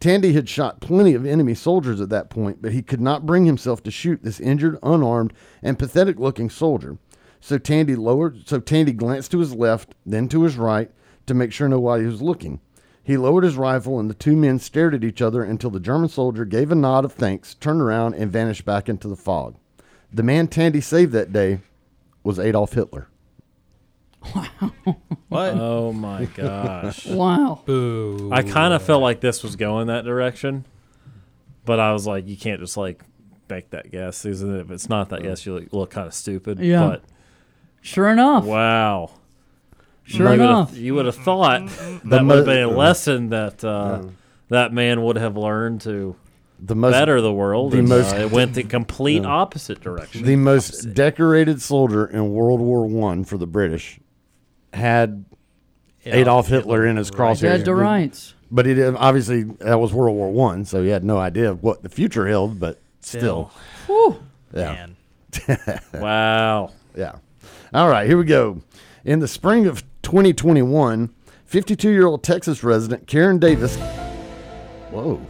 Tandy 0.00 0.32
had 0.32 0.48
shot 0.48 0.80
plenty 0.80 1.12
of 1.12 1.26
enemy 1.26 1.54
soldiers 1.54 2.00
at 2.00 2.08
that 2.08 2.30
point, 2.30 2.62
but 2.62 2.72
he 2.72 2.80
could 2.80 3.02
not 3.02 3.26
bring 3.26 3.44
himself 3.44 3.82
to 3.82 3.90
shoot 3.90 4.22
this 4.22 4.40
injured, 4.40 4.78
unarmed, 4.82 5.34
and 5.62 5.78
pathetic 5.78 6.18
looking 6.18 6.48
soldier. 6.48 6.96
So 7.38 7.58
Tandy 7.58 7.94
lowered 7.96 8.48
so 8.48 8.60
Tandy 8.60 8.92
glanced 8.92 9.30
to 9.32 9.38
his 9.38 9.54
left, 9.54 9.94
then 10.06 10.26
to 10.28 10.42
his 10.42 10.56
right, 10.56 10.90
to 11.26 11.34
make 11.34 11.52
sure 11.52 11.68
nobody 11.68 12.06
was 12.06 12.22
looking. 12.22 12.60
He 13.02 13.18
lowered 13.18 13.44
his 13.44 13.56
rifle 13.56 14.00
and 14.00 14.08
the 14.08 14.14
two 14.14 14.36
men 14.36 14.58
stared 14.58 14.94
at 14.94 15.04
each 15.04 15.20
other 15.20 15.42
until 15.42 15.70
the 15.70 15.80
German 15.80 16.08
soldier 16.08 16.44
gave 16.44 16.72
a 16.72 16.74
nod 16.74 17.04
of 17.04 17.12
thanks, 17.12 17.54
turned 17.54 17.82
around, 17.82 18.14
and 18.14 18.32
vanished 18.32 18.64
back 18.64 18.88
into 18.88 19.08
the 19.08 19.16
fog. 19.16 19.56
The 20.12 20.22
man 20.22 20.48
Tandy 20.48 20.80
saved 20.80 21.12
that 21.12 21.32
day 21.32 21.60
was 22.22 22.38
Adolf 22.38 22.72
Hitler. 22.72 23.09
What? 25.28 25.54
Oh 25.54 25.92
my 25.92 26.24
gosh. 26.26 27.06
Wow. 27.10 27.62
Boo. 27.64 28.30
I 28.32 28.42
kind 28.42 28.74
of 28.74 28.82
felt 28.82 29.02
like 29.02 29.20
this 29.20 29.42
was 29.42 29.56
going 29.56 29.86
that 29.88 30.04
direction, 30.04 30.66
but 31.64 31.78
I 31.80 31.92
was 31.92 32.06
like, 32.06 32.26
you 32.26 32.36
can't 32.36 32.60
just 32.60 32.76
like 32.76 33.02
make 33.48 33.70
that 33.70 33.90
guess. 33.90 34.24
Isn't 34.24 34.54
it? 34.56 34.60
If 34.60 34.70
it's 34.70 34.88
not 34.88 35.08
that 35.10 35.22
guess, 35.22 35.44
you 35.46 35.54
look, 35.54 35.72
look 35.72 35.90
kind 35.90 36.06
of 36.06 36.14
stupid. 36.14 36.58
Yeah. 36.60 36.86
But 36.88 37.02
Sure 37.82 38.08
enough. 38.10 38.44
wow. 38.44 39.10
Sure 40.04 40.28
you 40.28 40.34
enough. 40.34 40.70
Would've, 40.70 40.82
you 40.84 40.94
would 40.96 41.06
have 41.06 41.16
thought 41.16 41.66
that 42.04 42.24
would 42.24 42.36
have 42.36 42.44
been 42.46 42.62
a 42.64 42.68
lesson 42.68 43.30
that 43.30 43.64
uh, 43.64 44.00
Yeah. 44.02 44.10
that 44.48 44.72
man 44.72 45.02
would 45.02 45.16
have 45.16 45.36
learned 45.36 45.80
to 45.82 46.16
The 46.60 46.74
most 46.74 46.92
better 46.92 47.20
the 47.20 47.32
world. 47.32 47.72
the 47.72 47.78
and, 47.78 47.88
most- 47.88 48.14
uh, 48.14 48.18
it 48.18 48.30
went 48.32 48.54
the 48.54 48.64
complete 48.64 49.22
Yeah. 49.22 49.28
opposite 49.28 49.80
direction. 49.80 50.24
The 50.24 50.36
most 50.36 50.92
decorated 50.92 51.62
soldier 51.62 52.04
in 52.06 52.30
World 52.32 52.60
War 52.60 52.86
One 52.86 53.24
for 53.24 53.38
the 53.38 53.46
British 53.46 53.98
had 54.72 55.24
Adolf 56.04 56.48
Hitler 56.48 56.86
in 56.86 56.96
his 56.96 57.10
crosshairs. 57.10 57.40
Dead 57.40 57.64
to 57.66 57.74
rights. 57.74 58.34
But 58.50 58.66
he 58.66 58.74
did, 58.74 58.96
obviously 58.96 59.44
that 59.60 59.78
was 59.78 59.92
World 59.92 60.16
War 60.16 60.30
One, 60.30 60.64
so 60.64 60.82
he 60.82 60.88
had 60.88 61.04
no 61.04 61.18
idea 61.18 61.50
of 61.50 61.62
what 61.62 61.82
the 61.82 61.88
future 61.88 62.26
held. 62.26 62.58
But 62.58 62.80
still, 63.00 63.52
Whew. 63.86 64.20
yeah, 64.52 64.88
wow, 65.94 66.72
yeah. 66.96 67.16
All 67.72 67.88
right, 67.88 68.06
here 68.08 68.18
we 68.18 68.24
go. 68.24 68.60
In 69.04 69.20
the 69.20 69.28
spring 69.28 69.66
of 69.66 69.84
2021, 70.02 71.14
52-year-old 71.48 72.22
Texas 72.24 72.64
resident 72.64 73.06
Karen 73.06 73.38
Davis. 73.38 73.76
Whoa, 74.90 75.20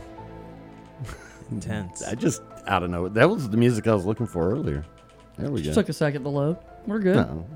Intense. 1.50 2.02
I 2.08 2.14
just 2.14 2.42
I 2.66 2.78
don't 2.78 2.90
know. 2.90 3.08
That 3.08 3.28
was 3.28 3.48
the 3.50 3.56
music 3.58 3.86
I 3.86 3.94
was 3.94 4.06
looking 4.06 4.26
for 4.26 4.50
earlier. 4.50 4.84
There 5.36 5.50
we 5.50 5.62
Just 5.62 5.74
go. 5.74 5.82
took 5.82 5.88
a 5.90 5.92
second 5.92 6.22
to 6.24 6.28
load. 6.30 6.56
We're 6.86 6.98
good. 7.00 7.16
No. 7.16 7.46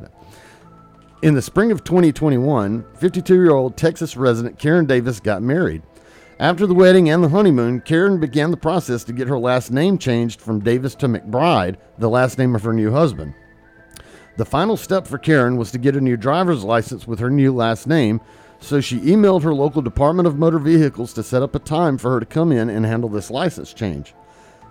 In 1.24 1.32
the 1.32 1.40
spring 1.40 1.72
of 1.72 1.82
2021, 1.84 2.84
52 2.98 3.34
year 3.34 3.50
old 3.52 3.78
Texas 3.78 4.14
resident 4.14 4.58
Karen 4.58 4.84
Davis 4.84 5.20
got 5.20 5.40
married. 5.40 5.80
After 6.38 6.66
the 6.66 6.74
wedding 6.74 7.08
and 7.08 7.24
the 7.24 7.30
honeymoon, 7.30 7.80
Karen 7.80 8.20
began 8.20 8.50
the 8.50 8.58
process 8.58 9.04
to 9.04 9.14
get 9.14 9.28
her 9.28 9.38
last 9.38 9.70
name 9.70 9.96
changed 9.96 10.38
from 10.38 10.60
Davis 10.60 10.94
to 10.96 11.08
McBride, 11.08 11.76
the 11.96 12.10
last 12.10 12.36
name 12.36 12.54
of 12.54 12.62
her 12.64 12.74
new 12.74 12.92
husband. 12.92 13.32
The 14.36 14.44
final 14.44 14.76
step 14.76 15.06
for 15.06 15.16
Karen 15.16 15.56
was 15.56 15.70
to 15.70 15.78
get 15.78 15.96
a 15.96 16.00
new 16.02 16.18
driver's 16.18 16.62
license 16.62 17.06
with 17.06 17.20
her 17.20 17.30
new 17.30 17.54
last 17.54 17.86
name, 17.86 18.20
so 18.60 18.82
she 18.82 19.00
emailed 19.00 19.44
her 19.44 19.54
local 19.54 19.80
Department 19.80 20.28
of 20.28 20.36
Motor 20.36 20.58
Vehicles 20.58 21.14
to 21.14 21.22
set 21.22 21.42
up 21.42 21.54
a 21.54 21.58
time 21.58 21.96
for 21.96 22.10
her 22.10 22.20
to 22.20 22.26
come 22.26 22.52
in 22.52 22.68
and 22.68 22.84
handle 22.84 23.08
this 23.08 23.30
license 23.30 23.72
change. 23.72 24.12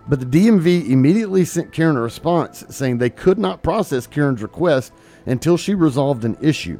But 0.08 0.20
the 0.20 0.26
DMV 0.28 0.88
immediately 0.88 1.46
sent 1.46 1.72
Karen 1.72 1.98
a 1.98 2.02
response 2.02 2.64
saying 2.70 3.00
they 3.00 3.10
could 3.10 3.40
not 3.40 3.64
process 3.64 4.06
Karen's 4.06 4.44
request 4.44 4.94
until 5.26 5.58
she 5.58 5.74
resolved 5.74 6.26
an 6.26 6.38
issue. 6.42 6.80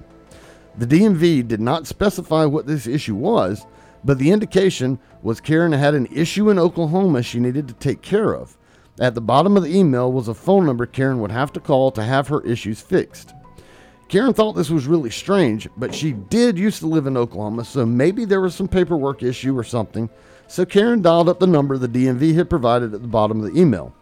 The 0.78 0.88
DMV 0.88 1.48
did 1.48 1.62
not 1.62 1.88
specify 1.88 2.46
what 2.46 2.66
this 2.66 2.88
issue 2.88 3.16
was, 3.16 3.66
but 4.04 4.18
the 4.18 4.32
indication 4.32 5.00
was 5.22 5.40
Karen 5.40 5.72
had 5.72 5.94
an 5.94 6.08
issue 6.08 6.50
in 6.50 6.60
Oklahoma 6.60 7.24
she 7.24 7.40
needed 7.40 7.68
to 7.68 7.74
take 7.76 8.02
care 8.02 8.34
of. 8.34 8.58
At 9.00 9.16
the 9.16 9.22
bottom 9.22 9.56
of 9.58 9.64
the 9.64 9.76
email 9.76 10.12
was 10.12 10.28
a 10.28 10.34
phone 10.34 10.66
number 10.66 10.86
Karen 10.86 11.20
would 11.20 11.32
have 11.32 11.54
to 11.54 11.60
call 11.60 11.92
to 11.92 12.04
have 12.04 12.28
her 12.28 12.42
issues 12.42 12.82
fixed. 12.82 13.34
Karen 14.10 14.34
thought 14.34 14.54
this 14.54 14.70
was 14.70 14.86
really 14.86 15.10
strange, 15.10 15.68
but 15.78 15.96
she 15.96 16.12
did 16.12 16.60
used 16.60 16.80
to 16.80 16.88
live 16.88 17.08
in 17.08 17.18
Oklahoma, 17.18 17.66
so 17.66 17.86
maybe 17.86 18.26
there 18.26 18.42
was 18.42 18.54
some 18.54 18.68
paperwork 18.68 19.24
issue 19.24 19.58
or 19.58 19.64
something. 19.64 20.10
So 20.48 20.66
Karen 20.66 21.02
dialed 21.02 21.30
up 21.30 21.40
the 21.40 21.48
number 21.48 21.78
the 21.78 21.88
DMV 21.88 22.36
had 22.36 22.50
provided 22.50 22.94
at 22.94 23.02
the 23.02 23.08
bottom 23.08 23.44
of 23.44 23.52
the 23.52 23.60
email. 23.60 23.96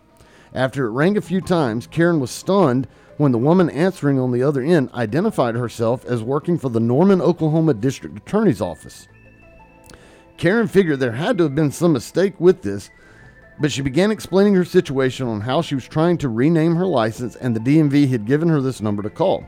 After 0.53 0.85
it 0.85 0.91
rang 0.91 1.15
a 1.15 1.21
few 1.21 1.39
times, 1.39 1.87
Karen 1.87 2.19
was 2.19 2.31
stunned 2.31 2.87
when 3.21 3.31
the 3.31 3.37
woman 3.37 3.69
answering 3.69 4.19
on 4.19 4.31
the 4.31 4.41
other 4.41 4.63
end 4.63 4.89
identified 4.95 5.53
herself 5.53 6.03
as 6.05 6.23
working 6.23 6.57
for 6.57 6.69
the 6.69 6.79
Norman, 6.79 7.21
Oklahoma 7.21 7.75
District 7.75 8.17
Attorney's 8.17 8.61
Office. 8.61 9.07
Karen 10.37 10.67
figured 10.67 10.99
there 10.99 11.11
had 11.11 11.37
to 11.37 11.43
have 11.43 11.53
been 11.53 11.71
some 11.71 11.93
mistake 11.93 12.33
with 12.39 12.63
this, 12.63 12.89
but 13.59 13.71
she 13.71 13.83
began 13.83 14.09
explaining 14.09 14.55
her 14.55 14.65
situation 14.65 15.27
on 15.27 15.41
how 15.41 15.61
she 15.61 15.75
was 15.75 15.87
trying 15.87 16.17
to 16.17 16.29
rename 16.29 16.75
her 16.75 16.87
license 16.87 17.35
and 17.35 17.55
the 17.55 17.59
DMV 17.59 18.09
had 18.09 18.25
given 18.25 18.49
her 18.49 18.59
this 18.59 18.81
number 18.81 19.03
to 19.03 19.09
call. 19.11 19.45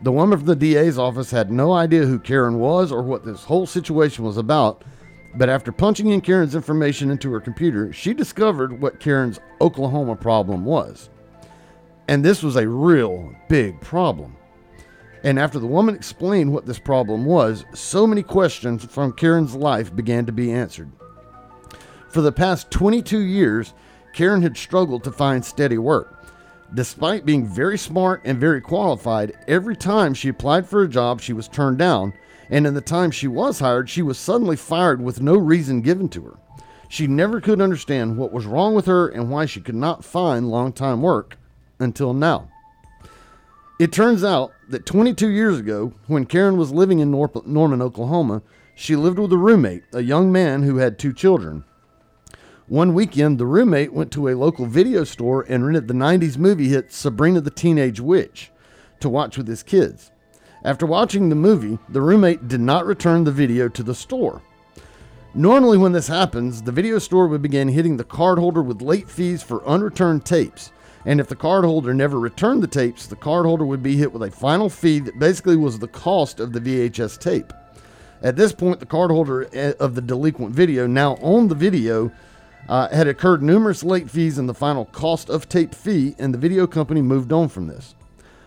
The 0.00 0.10
woman 0.10 0.38
from 0.38 0.46
the 0.46 0.56
DA's 0.56 0.98
office 0.98 1.30
had 1.30 1.52
no 1.52 1.74
idea 1.74 2.06
who 2.06 2.18
Karen 2.18 2.58
was 2.58 2.90
or 2.90 3.02
what 3.02 3.26
this 3.26 3.44
whole 3.44 3.66
situation 3.66 4.24
was 4.24 4.38
about, 4.38 4.84
but 5.34 5.50
after 5.50 5.70
punching 5.70 6.08
in 6.08 6.22
Karen's 6.22 6.54
information 6.54 7.10
into 7.10 7.30
her 7.32 7.40
computer, 7.40 7.92
she 7.92 8.14
discovered 8.14 8.80
what 8.80 9.00
Karen's 9.00 9.38
Oklahoma 9.60 10.16
problem 10.16 10.64
was. 10.64 11.10
And 12.12 12.22
this 12.22 12.42
was 12.42 12.56
a 12.56 12.68
real 12.68 13.34
big 13.48 13.80
problem. 13.80 14.36
And 15.24 15.38
after 15.38 15.58
the 15.58 15.66
woman 15.66 15.94
explained 15.94 16.52
what 16.52 16.66
this 16.66 16.78
problem 16.78 17.24
was, 17.24 17.64
so 17.72 18.06
many 18.06 18.22
questions 18.22 18.84
from 18.84 19.14
Karen's 19.14 19.54
life 19.54 19.96
began 19.96 20.26
to 20.26 20.32
be 20.32 20.52
answered. 20.52 20.92
For 22.10 22.20
the 22.20 22.30
past 22.30 22.70
22 22.70 23.18
years, 23.18 23.72
Karen 24.12 24.42
had 24.42 24.58
struggled 24.58 25.04
to 25.04 25.10
find 25.10 25.42
steady 25.42 25.78
work. 25.78 26.22
Despite 26.74 27.24
being 27.24 27.46
very 27.46 27.78
smart 27.78 28.20
and 28.26 28.38
very 28.38 28.60
qualified, 28.60 29.32
every 29.48 29.74
time 29.74 30.12
she 30.12 30.28
applied 30.28 30.68
for 30.68 30.82
a 30.82 30.88
job, 30.88 31.22
she 31.22 31.32
was 31.32 31.48
turned 31.48 31.78
down, 31.78 32.12
and 32.50 32.66
in 32.66 32.74
the 32.74 32.82
time 32.82 33.10
she 33.10 33.26
was 33.26 33.58
hired, 33.58 33.88
she 33.88 34.02
was 34.02 34.18
suddenly 34.18 34.56
fired 34.56 35.00
with 35.00 35.22
no 35.22 35.38
reason 35.38 35.80
given 35.80 36.10
to 36.10 36.20
her. 36.24 36.38
She 36.90 37.06
never 37.06 37.40
could 37.40 37.62
understand 37.62 38.18
what 38.18 38.34
was 38.34 38.44
wrong 38.44 38.74
with 38.74 38.84
her 38.84 39.08
and 39.08 39.30
why 39.30 39.46
she 39.46 39.62
could 39.62 39.74
not 39.74 40.04
find 40.04 40.50
long 40.50 40.74
time 40.74 41.00
work 41.00 41.38
until 41.82 42.14
now. 42.14 42.48
It 43.78 43.92
turns 43.92 44.22
out 44.22 44.52
that 44.68 44.86
22 44.86 45.28
years 45.28 45.58
ago, 45.58 45.92
when 46.06 46.26
Karen 46.26 46.56
was 46.56 46.72
living 46.72 47.00
in 47.00 47.10
Nor- 47.10 47.42
Norman, 47.44 47.82
Oklahoma, 47.82 48.42
she 48.74 48.96
lived 48.96 49.18
with 49.18 49.32
a 49.32 49.36
roommate, 49.36 49.82
a 49.92 50.02
young 50.02 50.30
man 50.30 50.62
who 50.62 50.76
had 50.76 50.98
two 50.98 51.12
children. 51.12 51.64
One 52.68 52.94
weekend, 52.94 53.38
the 53.38 53.46
roommate 53.46 53.92
went 53.92 54.12
to 54.12 54.28
a 54.28 54.36
local 54.36 54.66
video 54.66 55.04
store 55.04 55.44
and 55.48 55.66
rented 55.66 55.88
the 55.88 55.94
90s 55.94 56.38
movie 56.38 56.68
hit 56.68 56.92
Sabrina 56.92 57.40
the 57.40 57.50
Teenage 57.50 58.00
Witch 58.00 58.50
to 59.00 59.08
watch 59.08 59.36
with 59.36 59.48
his 59.48 59.62
kids. 59.62 60.10
After 60.64 60.86
watching 60.86 61.28
the 61.28 61.34
movie, 61.34 61.78
the 61.88 62.00
roommate 62.00 62.46
did 62.46 62.60
not 62.60 62.86
return 62.86 63.24
the 63.24 63.32
video 63.32 63.68
to 63.68 63.82
the 63.82 63.94
store. 63.94 64.42
Normally, 65.34 65.76
when 65.76 65.92
this 65.92 66.08
happens, 66.08 66.62
the 66.62 66.72
video 66.72 66.98
store 66.98 67.26
would 67.26 67.42
begin 67.42 67.68
hitting 67.68 67.96
the 67.96 68.04
cardholder 68.04 68.64
with 68.64 68.80
late 68.80 69.08
fees 69.08 69.42
for 69.42 69.66
unreturned 69.66 70.24
tapes. 70.24 70.72
And 71.04 71.20
if 71.20 71.28
the 71.28 71.36
cardholder 71.36 71.94
never 71.94 72.18
returned 72.18 72.62
the 72.62 72.68
tapes, 72.68 73.06
the 73.06 73.16
cardholder 73.16 73.66
would 73.66 73.82
be 73.82 73.96
hit 73.96 74.12
with 74.12 74.22
a 74.22 74.30
final 74.30 74.68
fee 74.68 75.00
that 75.00 75.18
basically 75.18 75.56
was 75.56 75.78
the 75.78 75.88
cost 75.88 76.38
of 76.38 76.52
the 76.52 76.60
VHS 76.60 77.18
tape. 77.18 77.52
At 78.22 78.36
this 78.36 78.52
point, 78.52 78.78
the 78.78 78.86
cardholder 78.86 79.48
eh, 79.52 79.72
of 79.80 79.96
the 79.96 80.00
delinquent 80.00 80.54
video 80.54 80.86
now 80.86 81.14
on 81.16 81.48
the 81.48 81.56
video 81.56 82.12
uh, 82.68 82.88
had 82.88 83.08
incurred 83.08 83.42
numerous 83.42 83.82
late 83.82 84.08
fees 84.08 84.38
and 84.38 84.48
the 84.48 84.54
final 84.54 84.84
cost 84.86 85.28
of 85.28 85.48
tape 85.48 85.74
fee, 85.74 86.14
and 86.18 86.32
the 86.32 86.38
video 86.38 86.68
company 86.68 87.02
moved 87.02 87.32
on 87.32 87.48
from 87.48 87.66
this. 87.66 87.96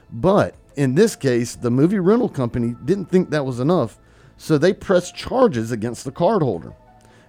But 0.10 0.56
in 0.77 0.95
this 0.95 1.18
case, 1.18 1.56
the 1.56 1.72
movie 1.72 1.99
rental 1.99 2.30
company 2.30 2.76
didn't 2.86 3.10
think 3.11 3.30
that 3.30 3.45
was 3.45 3.60
enough, 3.60 3.99
so 4.38 4.57
they 4.57 4.73
pressed 4.73 5.15
charges 5.15 5.72
against 5.72 6.06
the 6.06 6.11
cardholder. 6.11 6.73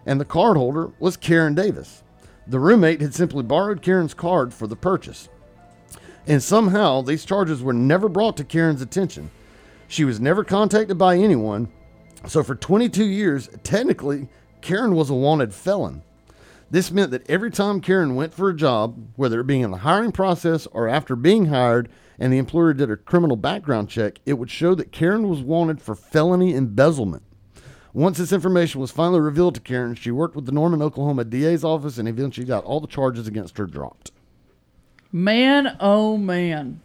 And 0.05 0.21
the 0.21 0.25
cardholder 0.25 0.93
was 1.01 1.17
Karen 1.17 1.57
Davis. 1.57 2.05
The 2.49 2.61
roommate 2.61 3.01
had 3.01 3.15
simply 3.15 3.43
borrowed 3.43 3.83
Karen's 3.83 4.15
card 4.15 4.55
for 4.55 4.67
the 4.67 4.77
purchase. 4.77 5.29
And 6.27 6.43
somehow 6.43 7.03
these 7.03 7.25
charges 7.25 7.63
were 7.63 7.73
never 7.73 8.09
brought 8.09 8.37
to 8.37 8.45
Karen's 8.45 8.83
attention. 8.83 9.31
She 9.89 10.05
was 10.05 10.21
never 10.21 10.45
contacted 10.45 10.99
by 10.99 11.17
anyone. 11.17 11.69
So 12.27 12.43
for 12.43 12.55
22 12.55 13.05
years, 13.05 13.49
technically, 13.63 14.29
Karen 14.61 14.95
was 14.95 15.11
a 15.11 15.15
wanted 15.15 15.55
felon. 15.55 16.03
This 16.71 16.91
meant 16.91 17.13
that 17.13 17.29
every 17.31 17.53
time 17.53 17.81
Karen 17.81 18.17
went 18.17 18.35
for 18.35 18.49
a 18.49 18.57
job, 18.57 19.11
whether 19.15 19.41
it 19.41 19.47
be 19.47 19.61
in 19.61 19.71
the 19.71 19.79
hiring 19.79 20.11
process 20.11 20.67
or 20.67 20.89
after 20.89 21.15
being 21.15 21.47
hired, 21.47 21.89
and 22.19 22.33
the 22.33 22.39
employer 22.39 22.73
did 22.73 22.91
a 22.91 22.97
criminal 22.97 23.37
background 23.37 23.89
check, 23.89 24.19
it 24.27 24.35
would 24.35 24.51
show 24.51 24.75
that 24.75 24.91
Karen 24.91 25.29
was 25.29 25.43
wanted 25.43 25.81
for 25.81 25.95
felony 25.95 26.55
embezzlement. 26.55 27.23
Once 27.97 28.19
this 28.19 28.31
information 28.31 28.79
was 28.79 28.91
finally 28.91 29.19
revealed 29.21 29.55
to 29.55 29.61
Karen, 29.63 29.95
she 29.95 30.11
worked 30.11 30.37
with 30.37 30.45
the 30.45 30.53
Norman, 30.53 30.83
Oklahoma 30.83 31.25
DA's 31.25 31.65
office 31.65 31.97
and 31.97 32.07
eventually 32.07 32.47
got 32.47 32.63
all 32.65 32.79
the 32.79 32.87
charges 32.87 33.27
against 33.27 33.57
her 33.57 33.65
dropped. 33.65 34.13
Man, 35.11 35.79
oh 35.81 36.19
man. 36.19 36.83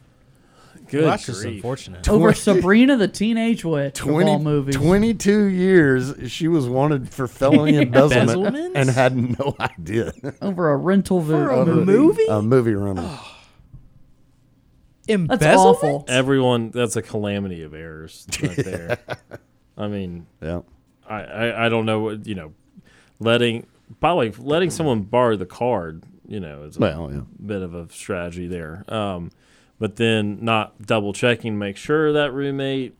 Good 0.87 1.01
Well, 1.01 1.11
that's 1.11 1.25
just 1.25 1.41
grief. 1.41 1.55
unfortunate. 1.55 2.07
Over 2.07 2.33
Sabrina 2.33 2.95
the 2.95 3.09
Teenage 3.09 3.65
Witch 3.65 3.99
of 4.01 4.07
all 4.09 4.39
movies. 4.39 4.75
22 4.77 5.43
years 5.47 6.13
she 6.31 6.47
was 6.47 6.69
wanted 6.69 7.09
for 7.13 7.27
felony 7.27 7.75
embezzlement 7.81 8.29
Embezzlement? 8.37 8.77
and 8.77 8.89
had 8.89 9.17
no 9.17 9.53
idea. 9.59 10.13
Over 10.41 10.71
a 10.71 10.77
rental 10.77 11.19
vo- 11.19 11.61
a 11.61 11.65
movie. 11.65 11.85
movie? 11.91 12.25
A 12.29 12.41
movie 12.41 12.73
rental. 12.73 13.09
That's 15.07 15.45
awful. 15.57 16.05
Everyone, 16.07 16.71
that's 16.71 16.95
a 16.95 17.01
calamity 17.01 17.63
of 17.63 17.73
errors 17.73 18.25
right 18.41 18.55
there. 18.55 18.97
I 19.77 19.89
mean, 19.89 20.25
yeah. 20.41 20.61
I, 21.11 21.23
I, 21.23 21.65
I 21.65 21.69
don't 21.69 21.85
know 21.85 21.99
what, 21.99 22.25
you 22.27 22.35
know, 22.35 22.53
letting, 23.19 23.67
by 23.99 24.09
the 24.11 24.15
way, 24.15 24.31
letting 24.37 24.69
someone 24.69 25.01
borrow 25.01 25.35
the 25.35 25.45
card, 25.45 26.03
you 26.27 26.39
know, 26.39 26.63
is 26.63 26.77
a 26.77 26.79
Well, 26.79 27.09
yeah. 27.13 27.21
bit 27.45 27.61
of 27.61 27.73
a 27.75 27.89
strategy 27.91 28.47
there. 28.47 28.85
Um, 28.87 29.31
but 29.79 29.95
then 29.97 30.39
not 30.43 30.81
double 30.85 31.11
checking, 31.13 31.57
make 31.57 31.75
sure 31.77 32.13
that 32.13 32.33
roommate 32.33 32.95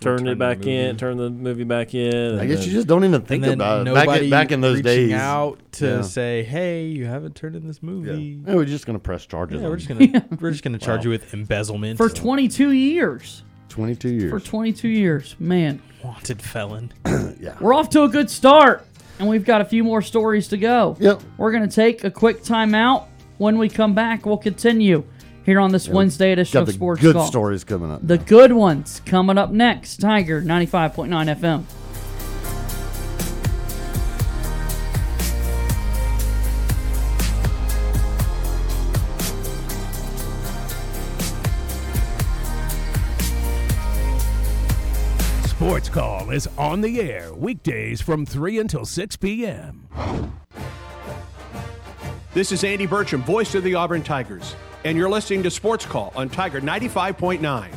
turned 0.00 0.18
turn 0.18 0.28
it 0.28 0.38
back 0.38 0.66
in, 0.66 0.86
movie. 0.88 0.98
turn 0.98 1.16
the 1.16 1.30
movie 1.30 1.64
back 1.64 1.94
in. 1.94 2.38
I 2.38 2.44
guess 2.44 2.58
then- 2.58 2.68
you 2.68 2.74
just 2.74 2.86
don't 2.88 3.04
even 3.04 3.22
think 3.22 3.46
about 3.46 3.86
it. 3.86 3.94
Back, 3.94 4.06
nobody 4.06 4.24
in, 4.26 4.30
back 4.30 4.52
in 4.52 4.60
those 4.60 4.76
reaching 4.78 5.08
days. 5.08 5.12
out 5.14 5.60
to 5.74 5.86
Yeah. 5.86 6.02
say, 6.02 6.42
"Hey, 6.42 6.86
you 6.88 7.06
haven't 7.06 7.36
turned 7.36 7.56
in 7.56 7.66
this 7.66 7.82
movie." 7.82 8.38
Yeah, 8.46 8.54
we're 8.56 8.66
just 8.66 8.84
going 8.84 8.98
to 8.98 9.02
press 9.02 9.24
charges. 9.24 9.60
Yeah, 9.60 9.64
on 9.66 9.70
we're 9.70 9.76
just 9.78 9.88
gonna 9.88 10.26
we're 10.40 10.50
just 10.50 10.62
gonna 10.62 10.76
charge 10.88 11.00
Wow. 11.00 11.04
you 11.04 11.10
with 11.10 11.32
embezzlement 11.32 11.96
For 11.96 12.10
22 12.10 12.72
years. 12.72 13.44
22 13.78 14.08
years. 14.08 14.30
For 14.30 14.40
22 14.40 14.88
years. 14.88 15.36
Man. 15.38 15.80
wanted 16.02 16.42
felon. 16.42 16.92
yeah. 17.40 17.56
We're 17.60 17.72
off 17.72 17.90
to 17.90 18.02
a 18.02 18.08
good 18.08 18.28
start, 18.28 18.84
and 19.20 19.28
we've 19.28 19.44
got 19.44 19.60
a 19.60 19.64
few 19.64 19.84
more 19.84 20.02
stories 20.02 20.48
to 20.48 20.56
go. 20.56 20.96
Yep. 20.98 21.22
We're 21.36 21.52
going 21.52 21.68
to 21.68 21.74
take 21.74 22.02
a 22.02 22.10
quick 22.10 22.42
timeout. 22.42 23.06
When 23.36 23.56
we 23.56 23.68
come 23.68 23.94
back, 23.94 24.26
we'll 24.26 24.36
continue 24.36 25.04
here 25.46 25.60
on 25.60 25.70
this 25.70 25.86
Yeah, 25.86 25.94
Wednesday 25.94 26.32
edition 26.32 26.54
got 26.54 26.60
of 26.62 26.66
the 26.66 26.72
Sports 26.72 27.00
good 27.00 27.14
Call. 27.14 27.26
stories 27.26 27.62
coming 27.62 27.92
up. 27.92 28.04
The 28.04 28.18
good 28.18 28.52
ones 28.52 29.00
coming 29.06 29.38
up 29.38 29.52
next. 29.52 30.00
Tiger 30.00 30.42
95.9 30.42 31.08
FM. 31.38 31.64
Sports 45.68 45.90
Call 45.90 46.30
is 46.30 46.48
on 46.56 46.80
the 46.80 46.98
air 46.98 47.34
weekdays 47.34 48.00
from 48.00 48.24
3 48.24 48.58
until 48.58 48.86
6 48.86 49.16
p.m. 49.16 49.86
This 52.32 52.52
is 52.52 52.64
Andy 52.64 52.86
Burcham, 52.86 53.22
voice 53.22 53.54
of 53.54 53.64
the 53.64 53.74
Auburn 53.74 54.02
Tigers, 54.02 54.56
and 54.86 54.96
you're 54.96 55.10
listening 55.10 55.42
to 55.42 55.50
Sports 55.50 55.84
Call 55.84 56.10
on 56.16 56.30
Tiger 56.30 56.62
95.9. 56.62 57.68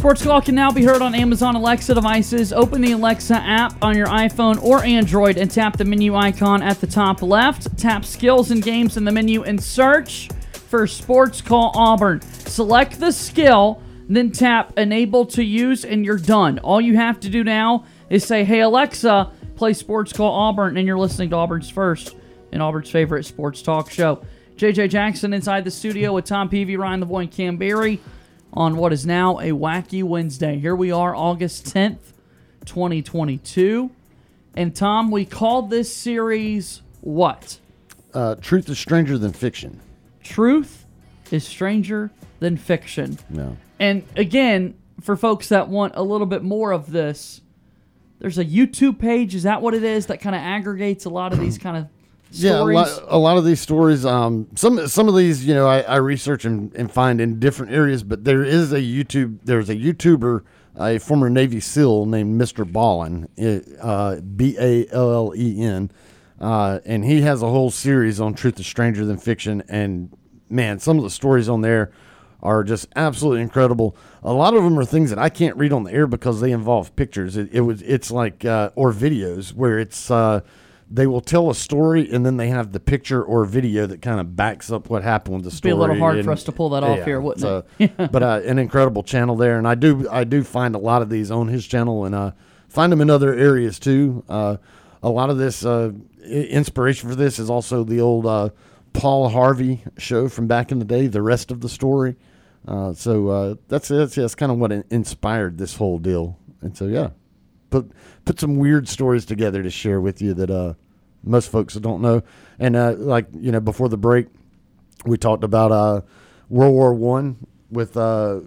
Sports 0.00 0.22
Call 0.22 0.40
can 0.40 0.54
now 0.54 0.70
be 0.70 0.82
heard 0.82 1.02
on 1.02 1.14
Amazon 1.14 1.56
Alexa 1.56 1.92
devices. 1.92 2.54
Open 2.54 2.80
the 2.80 2.92
Alexa 2.92 3.34
app 3.34 3.74
on 3.84 3.98
your 3.98 4.06
iPhone 4.06 4.58
or 4.62 4.82
Android 4.82 5.36
and 5.36 5.50
tap 5.50 5.76
the 5.76 5.84
menu 5.84 6.14
icon 6.14 6.62
at 6.62 6.80
the 6.80 6.86
top 6.86 7.20
left. 7.20 7.76
Tap 7.76 8.06
Skills 8.06 8.50
and 8.50 8.62
Games 8.62 8.96
in 8.96 9.04
the 9.04 9.12
menu 9.12 9.42
and 9.42 9.62
search 9.62 10.30
for 10.54 10.86
Sports 10.86 11.42
Call 11.42 11.70
Auburn. 11.74 12.22
Select 12.22 12.98
the 12.98 13.12
skill, 13.12 13.82
then 14.08 14.32
tap 14.32 14.72
Enable 14.78 15.26
to 15.26 15.44
Use, 15.44 15.84
and 15.84 16.02
you're 16.02 16.16
done. 16.16 16.58
All 16.60 16.80
you 16.80 16.96
have 16.96 17.20
to 17.20 17.28
do 17.28 17.44
now 17.44 17.84
is 18.08 18.24
say, 18.24 18.42
Hey 18.42 18.60
Alexa, 18.60 19.30
play 19.54 19.74
Sports 19.74 20.14
Call 20.14 20.32
Auburn, 20.32 20.78
and 20.78 20.86
you're 20.86 20.98
listening 20.98 21.28
to 21.28 21.36
Auburn's 21.36 21.68
first 21.68 22.16
and 22.52 22.62
Auburn's 22.62 22.90
favorite 22.90 23.26
sports 23.26 23.60
talk 23.60 23.90
show. 23.90 24.24
JJ 24.56 24.88
Jackson 24.88 25.34
inside 25.34 25.64
the 25.64 25.70
studio 25.70 26.14
with 26.14 26.24
Tom 26.24 26.48
Peavy, 26.48 26.78
Ryan 26.78 27.04
Lavoie, 27.04 27.24
and 27.24 27.30
Cam 27.30 27.58
Berry 27.58 28.00
on 28.52 28.76
what 28.76 28.92
is 28.92 29.06
now 29.06 29.38
a 29.38 29.50
wacky 29.50 30.02
Wednesday. 30.02 30.58
Here 30.58 30.74
we 30.74 30.90
are, 30.90 31.14
August 31.14 31.66
10th, 31.66 32.12
2022. 32.64 33.90
And 34.54 34.74
Tom, 34.74 35.10
we 35.10 35.24
called 35.24 35.70
this 35.70 35.94
series 35.94 36.82
what? 37.00 37.58
Uh, 38.12 38.34
Truth 38.36 38.68
is 38.68 38.78
stranger 38.78 39.16
than 39.18 39.32
fiction. 39.32 39.80
Truth 40.22 40.84
is 41.30 41.46
stranger 41.46 42.10
than 42.40 42.56
fiction. 42.56 43.18
No. 43.28 43.56
And 43.78 44.04
again, 44.16 44.74
for 45.00 45.16
folks 45.16 45.48
that 45.48 45.68
want 45.68 45.94
a 45.96 46.02
little 46.02 46.26
bit 46.26 46.42
more 46.42 46.72
of 46.72 46.90
this, 46.90 47.40
there's 48.18 48.38
a 48.38 48.44
YouTube 48.44 48.98
page. 48.98 49.34
Is 49.34 49.44
that 49.44 49.62
what 49.62 49.74
it 49.74 49.84
is 49.84 50.06
that 50.06 50.20
kind 50.20 50.34
of 50.34 50.42
aggregates 50.42 51.04
a 51.04 51.10
lot 51.10 51.32
of 51.32 51.40
these 51.40 51.56
kind 51.56 51.76
of 51.76 51.86
Yeah, 52.32 52.60
a 52.60 52.64
lot, 52.64 53.02
a 53.08 53.18
lot 53.18 53.36
of 53.38 53.44
these 53.44 53.60
stories. 53.60 54.06
Um, 54.06 54.48
some 54.54 54.86
some 54.86 55.08
of 55.08 55.16
these, 55.16 55.44
you 55.44 55.54
know, 55.54 55.66
I, 55.66 55.80
I 55.80 55.96
research 55.96 56.44
and, 56.44 56.72
and 56.74 56.90
find 56.90 57.20
in 57.20 57.40
different 57.40 57.72
areas. 57.72 58.02
But 58.02 58.24
there 58.24 58.44
is 58.44 58.72
a 58.72 58.80
YouTube. 58.80 59.40
There's 59.44 59.68
a 59.68 59.74
YouTuber, 59.74 60.42
a 60.78 60.98
former 60.98 61.28
Navy 61.28 61.60
SEAL 61.60 62.06
named 62.06 62.40
Mr. 62.40 62.64
Ballen, 62.70 63.26
uh, 63.80 64.20
B 64.20 64.56
A 64.58 64.86
L 64.92 65.12
L 65.12 65.32
E 65.36 65.62
N, 65.62 65.90
uh, 66.40 66.78
and 66.84 67.04
he 67.04 67.22
has 67.22 67.42
a 67.42 67.48
whole 67.48 67.70
series 67.70 68.20
on 68.20 68.34
Truth 68.34 68.60
is 68.60 68.66
Stranger 68.66 69.04
Than 69.04 69.18
Fiction. 69.18 69.62
And 69.68 70.16
man, 70.48 70.78
some 70.78 70.98
of 70.98 71.04
the 71.04 71.10
stories 71.10 71.48
on 71.48 71.62
there 71.62 71.90
are 72.42 72.64
just 72.64 72.88
absolutely 72.96 73.42
incredible. 73.42 73.96
A 74.22 74.32
lot 74.32 74.54
of 74.54 74.62
them 74.62 74.78
are 74.78 74.84
things 74.84 75.10
that 75.10 75.18
I 75.18 75.28
can't 75.28 75.56
read 75.56 75.72
on 75.72 75.84
the 75.84 75.92
air 75.92 76.06
because 76.06 76.40
they 76.40 76.52
involve 76.52 76.94
pictures. 76.96 77.36
It, 77.36 77.50
it 77.52 77.60
was 77.62 77.82
it's 77.82 78.10
like 78.10 78.44
uh, 78.44 78.70
or 78.74 78.92
videos 78.92 79.52
where 79.52 79.78
it's 79.78 80.10
uh, 80.10 80.40
they 80.92 81.06
will 81.06 81.20
tell 81.20 81.50
a 81.50 81.54
story 81.54 82.10
and 82.10 82.26
then 82.26 82.36
they 82.36 82.48
have 82.48 82.72
the 82.72 82.80
picture 82.80 83.22
or 83.22 83.44
video 83.44 83.86
that 83.86 84.02
kind 84.02 84.18
of 84.18 84.34
backs 84.34 84.72
up 84.72 84.90
what 84.90 85.04
happened 85.04 85.36
with 85.36 85.44
the 85.44 85.50
story. 85.50 85.70
It'd 85.70 85.78
be 85.78 85.78
a 85.78 85.86
little 85.88 85.98
hard 85.98 86.16
And- 86.16 86.24
for 86.24 86.32
us 86.32 86.42
to 86.44 86.52
pull 86.52 86.70
that 86.70 86.82
off 86.82 87.04
here, 87.04 87.20
wouldn't 87.20 87.40
so- 87.40 87.64
it? 87.78 87.96
but 88.12 88.22
uh, 88.22 88.40
an 88.44 88.58
incredible 88.58 89.02
channel 89.04 89.36
there, 89.36 89.56
and 89.56 89.68
I 89.68 89.76
do 89.76 90.08
I 90.10 90.24
do 90.24 90.42
find 90.42 90.74
a 90.74 90.78
lot 90.78 91.00
of 91.02 91.08
these 91.08 91.30
on 91.30 91.48
his 91.48 91.66
channel, 91.66 92.04
and 92.04 92.14
uh, 92.14 92.32
find 92.68 92.90
them 92.90 93.00
in 93.00 93.08
other 93.08 93.32
areas 93.34 93.78
too. 93.78 94.24
Uh, 94.28 94.56
a 95.02 95.08
lot 95.08 95.30
of 95.30 95.38
this 95.38 95.64
uh, 95.64 95.92
inspiration 96.24 97.08
for 97.08 97.14
this 97.14 97.38
is 97.38 97.48
also 97.48 97.84
the 97.84 98.00
old 98.00 98.26
uh, 98.26 98.50
Paul 98.92 99.28
Harvey 99.28 99.82
show 99.96 100.28
from 100.28 100.46
back 100.46 100.72
in 100.72 100.78
the 100.78 100.84
day, 100.84 101.06
the 101.06 101.22
rest 101.22 101.50
of 101.50 101.60
the 101.60 101.68
story. 101.68 102.16
Uh, 102.66 102.92
so 102.92 103.28
uh, 103.28 103.54
that's 103.68 103.88
that's, 103.88 104.16
that's 104.16 104.34
kind 104.34 104.52
of 104.52 104.58
what 104.58 104.72
inspired 104.90 105.56
this 105.56 105.76
whole 105.76 105.98
deal, 105.98 106.36
and 106.60 106.76
so 106.76 106.86
yeah, 106.86 107.10
put 107.70 107.90
put 108.24 108.38
some 108.38 108.56
weird 108.56 108.88
stories 108.88 109.24
together 109.24 109.62
to 109.62 109.70
share 109.70 110.00
with 110.00 110.20
you 110.20 110.34
that 110.34 110.50
uh, 110.50 110.74
most 111.22 111.50
folks 111.50 111.74
don't 111.74 112.02
know, 112.02 112.22
and 112.58 112.76
uh, 112.76 112.94
like 112.96 113.26
you 113.32 113.52
know 113.52 113.60
before 113.60 113.88
the 113.88 113.96
break, 113.96 114.26
we 115.06 115.16
talked 115.16 115.44
about 115.44 115.72
uh, 115.72 116.00
World 116.48 116.74
War 116.74 116.94
One 116.94 117.46
with 117.70 117.96
uh, 117.96 118.40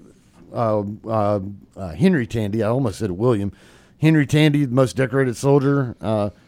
uh, 0.54 0.84
uh, 1.08 1.40
Henry 1.96 2.28
Tandy. 2.28 2.64
I 2.64 2.68
almost 2.68 3.00
said 3.00 3.12
William 3.12 3.52
Henry 4.00 4.26
Tandy, 4.26 4.66
the 4.66 4.76
most 4.76 4.96
decorated 4.96 5.38
soldier, 5.38 5.96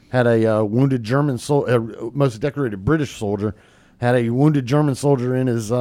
had 0.10 0.28
a 0.28 0.64
wounded 0.66 1.04
German 1.04 1.38
soldier, 1.38 1.80
most 2.14 2.40
decorated 2.40 2.86
British 2.86 3.18
soldier 3.18 3.56
had 4.02 4.16
a 4.16 4.30
wounded 4.30 4.66
German 4.66 4.94
soldier 4.94 5.36
in 5.36 5.48
his 5.48 5.72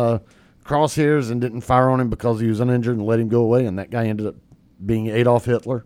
crosshairs 0.65 1.31
and 1.31 1.41
didn't 1.41 1.61
fire 1.61 1.91
on 1.91 2.01
him 2.01 2.09
because 2.09 2.41
he 2.41 2.47
was 2.47 2.61
uninjured 2.61 2.97
and 2.97 3.07
let 3.07 3.21
him 3.21 3.29
go 3.29 3.43
away, 3.43 3.67
and 3.67 3.79
that 3.79 3.91
guy 3.91 4.07
ended 4.07 4.27
up 4.27 4.35
being 4.85 5.09
Adolf 5.09 5.45
Hitler. 5.45 5.85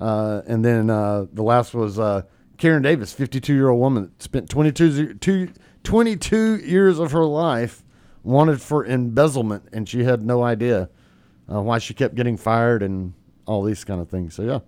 Uh, 0.00 0.42
and 0.46 0.64
then 0.64 0.90
uh, 0.90 1.26
the 1.32 1.42
last 1.42 1.72
was 1.74 1.98
uh, 1.98 2.22
Karen 2.58 2.82
Davis, 2.82 3.12
52 3.12 3.54
year 3.54 3.68
old 3.68 3.80
woman 3.80 4.04
that 4.04 4.22
spent 4.22 4.50
22, 4.50 5.14
two- 5.14 5.48
22 5.84 6.56
years 6.56 6.98
of 6.98 7.12
her 7.12 7.24
life 7.24 7.82
wanted 8.22 8.60
for 8.60 8.84
embezzlement, 8.84 9.68
and 9.72 9.88
she 9.88 10.04
had 10.04 10.22
no 10.22 10.42
idea 10.42 10.88
uh, 11.52 11.60
why 11.60 11.78
she 11.78 11.92
kept 11.94 12.14
getting 12.14 12.36
fired 12.36 12.82
and 12.82 13.12
all 13.46 13.62
these 13.62 13.84
kind 13.84 14.00
of 14.00 14.08
things. 14.08 14.34
So, 14.34 14.42
yeah. 14.42 14.58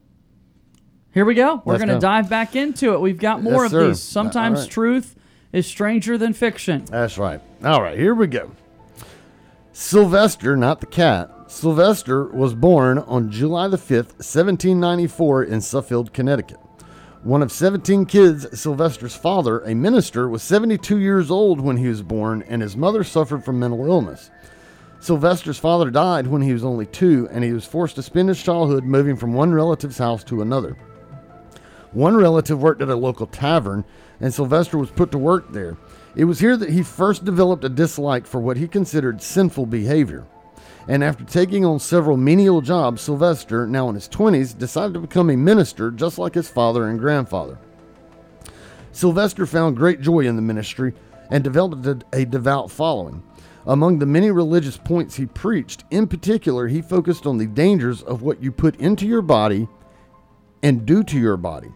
Here 1.15 1.25
we 1.25 1.35
go. 1.35 1.63
We're 1.65 1.79
going 1.79 1.89
to 1.89 1.99
dive 1.99 2.29
back 2.29 2.55
into 2.55 2.93
it. 2.93 3.01
We've 3.01 3.19
got 3.19 3.43
more 3.43 3.63
Yes, 3.63 3.65
of 3.65 3.71
sir. 3.71 3.89
these. 3.89 4.03
Sometimes 4.03 4.61
right. 4.61 4.71
truth 4.71 5.17
is 5.51 5.67
stranger 5.67 6.19
than 6.19 6.35
fiction. 6.35 6.85
That's 6.85 7.17
right. 7.17 7.41
All 7.65 7.81
right, 7.81 7.99
here 7.99 8.15
we 8.15 8.27
go. 8.27 8.51
Sylvester, 9.73 10.57
not 10.57 10.81
the 10.81 10.87
cat, 10.87 11.31
Sylvester 11.49 12.25
was 12.25 12.55
born 12.55 12.99
on 12.99 13.31
July 13.31 13.69
the 13.69 13.77
5th, 13.77 14.19
1794, 14.19 15.45
in 15.45 15.61
Suffield, 15.61 16.13
Connecticut. 16.13 16.59
One 17.23 17.41
of 17.41 17.53
17 17.53 18.05
kids, 18.07 18.59
Sylvester's 18.59 19.15
father, 19.15 19.61
a 19.61 19.73
minister, 19.73 20.29
was 20.29 20.43
72 20.43 20.99
years 20.99 21.31
old 21.31 21.61
when 21.61 21.77
he 21.77 21.87
was 21.87 22.03
born, 22.03 22.43
and 22.49 22.63
his 22.63 22.77
mother 22.77 23.05
suffered 23.05 23.45
from 23.45 23.61
mental 23.61 23.87
illness. 23.87 24.31
Sylvester's 24.99 25.59
father 25.59 25.89
died 25.89 26.27
when 26.27 26.43
he 26.43 26.53
was 26.53 26.65
only 26.65 26.85
two, 26.85 27.29
and 27.31 27.45
he 27.45 27.53
was 27.53 27.65
forced 27.65 27.95
to 27.95 28.03
spend 28.03 28.29
his 28.29 28.43
childhood 28.43 28.83
moving 28.83 29.15
from 29.15 29.33
one 29.33 29.53
relative's 29.53 29.99
house 29.99 30.25
to 30.25 30.43
another. 30.43 30.77
One 31.93 32.17
relative 32.17 32.61
worked 32.61 32.83
at 32.83 32.89
a 32.89 32.97
local 32.97 33.29
tavern, 33.29 33.85
and 34.21 34.35
Sylvester 34.35 34.79
was 34.79 34.91
put 34.91 35.13
to 35.13 35.19
work 35.19 35.53
there. 35.53 35.77
It 36.17 36.25
was 36.25 36.41
here 36.41 36.57
that 36.57 36.71
he 36.71 36.83
first 36.83 37.25
developed 37.25 37.63
a 37.63 37.69
dislike 37.69 38.27
for 38.27 38.41
what 38.41 38.57
he 38.57 38.67
considered 38.67 39.23
sinful 39.23 39.67
behavior. 39.67 40.27
And 40.89 41.03
after 41.03 41.25
taking 41.25 41.65
on 41.65 41.81
several 41.81 42.17
menial 42.17 42.61
jobs, 42.61 43.03
Sylvester, 43.03 43.67
now 43.67 43.89
in 43.89 43.97
his 43.97 44.09
20s, 44.09 44.57
decided 44.57 44.95
to 44.95 45.01
become 45.01 45.31
a 45.31 45.37
minister 45.37 45.91
just 45.91 46.19
like 46.19 46.35
his 46.35 46.49
father 46.49 46.89
and 46.89 46.99
grandfather. 46.99 47.59
Sylvester 48.93 49.47
found 49.47 49.77
great 49.77 50.01
joy 50.01 50.21
in 50.21 50.37
the 50.37 50.43
ministry 50.43 50.95
and 51.31 51.43
developed 51.43 51.87
a, 51.87 51.99
a 52.13 52.25
devout 52.25 52.71
following. 52.71 53.23
Among 53.67 53.99
the 53.99 54.07
many 54.07 54.31
religious 54.31 54.77
points 54.77 55.17
he 55.17 55.27
preached, 55.27 55.85
in 55.91 56.07
particular, 56.07 56.69
he 56.69 56.81
focused 56.81 57.27
on 57.27 57.37
the 57.37 57.47
dangers 57.47 58.01
of 58.03 58.23
what 58.23 58.41
you 58.41 58.53
put 58.53 58.77
into 58.77 59.07
your 59.07 59.23
body 59.23 59.69
and 60.63 60.87
do 60.87 61.03
to 61.03 61.19
your 61.19 61.37
body. 61.37 61.73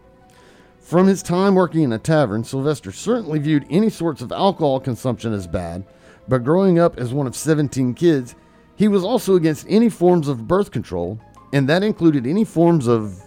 From 0.78 1.08
his 1.08 1.22
time 1.22 1.56
working 1.56 1.82
in 1.82 1.92
a 1.92 1.98
tavern, 1.98 2.44
Sylvester 2.44 2.92
certainly 2.92 3.40
viewed 3.40 3.66
any 3.70 3.90
sorts 3.90 4.22
of 4.22 4.30
alcohol 4.32 4.78
consumption 4.78 5.32
as 5.32 5.46
bad, 5.46 5.84
but 6.28 6.44
growing 6.44 6.78
up 6.78 6.96
as 6.96 7.12
one 7.12 7.26
of 7.26 7.34
17 7.34 7.94
kids, 7.94 8.36
he 8.80 8.88
was 8.88 9.04
also 9.04 9.34
against 9.34 9.66
any 9.68 9.90
forms 9.90 10.26
of 10.26 10.48
birth 10.48 10.70
control, 10.70 11.20
and 11.52 11.68
that 11.68 11.82
included 11.82 12.26
any 12.26 12.46
forms 12.46 12.86
of 12.86 13.22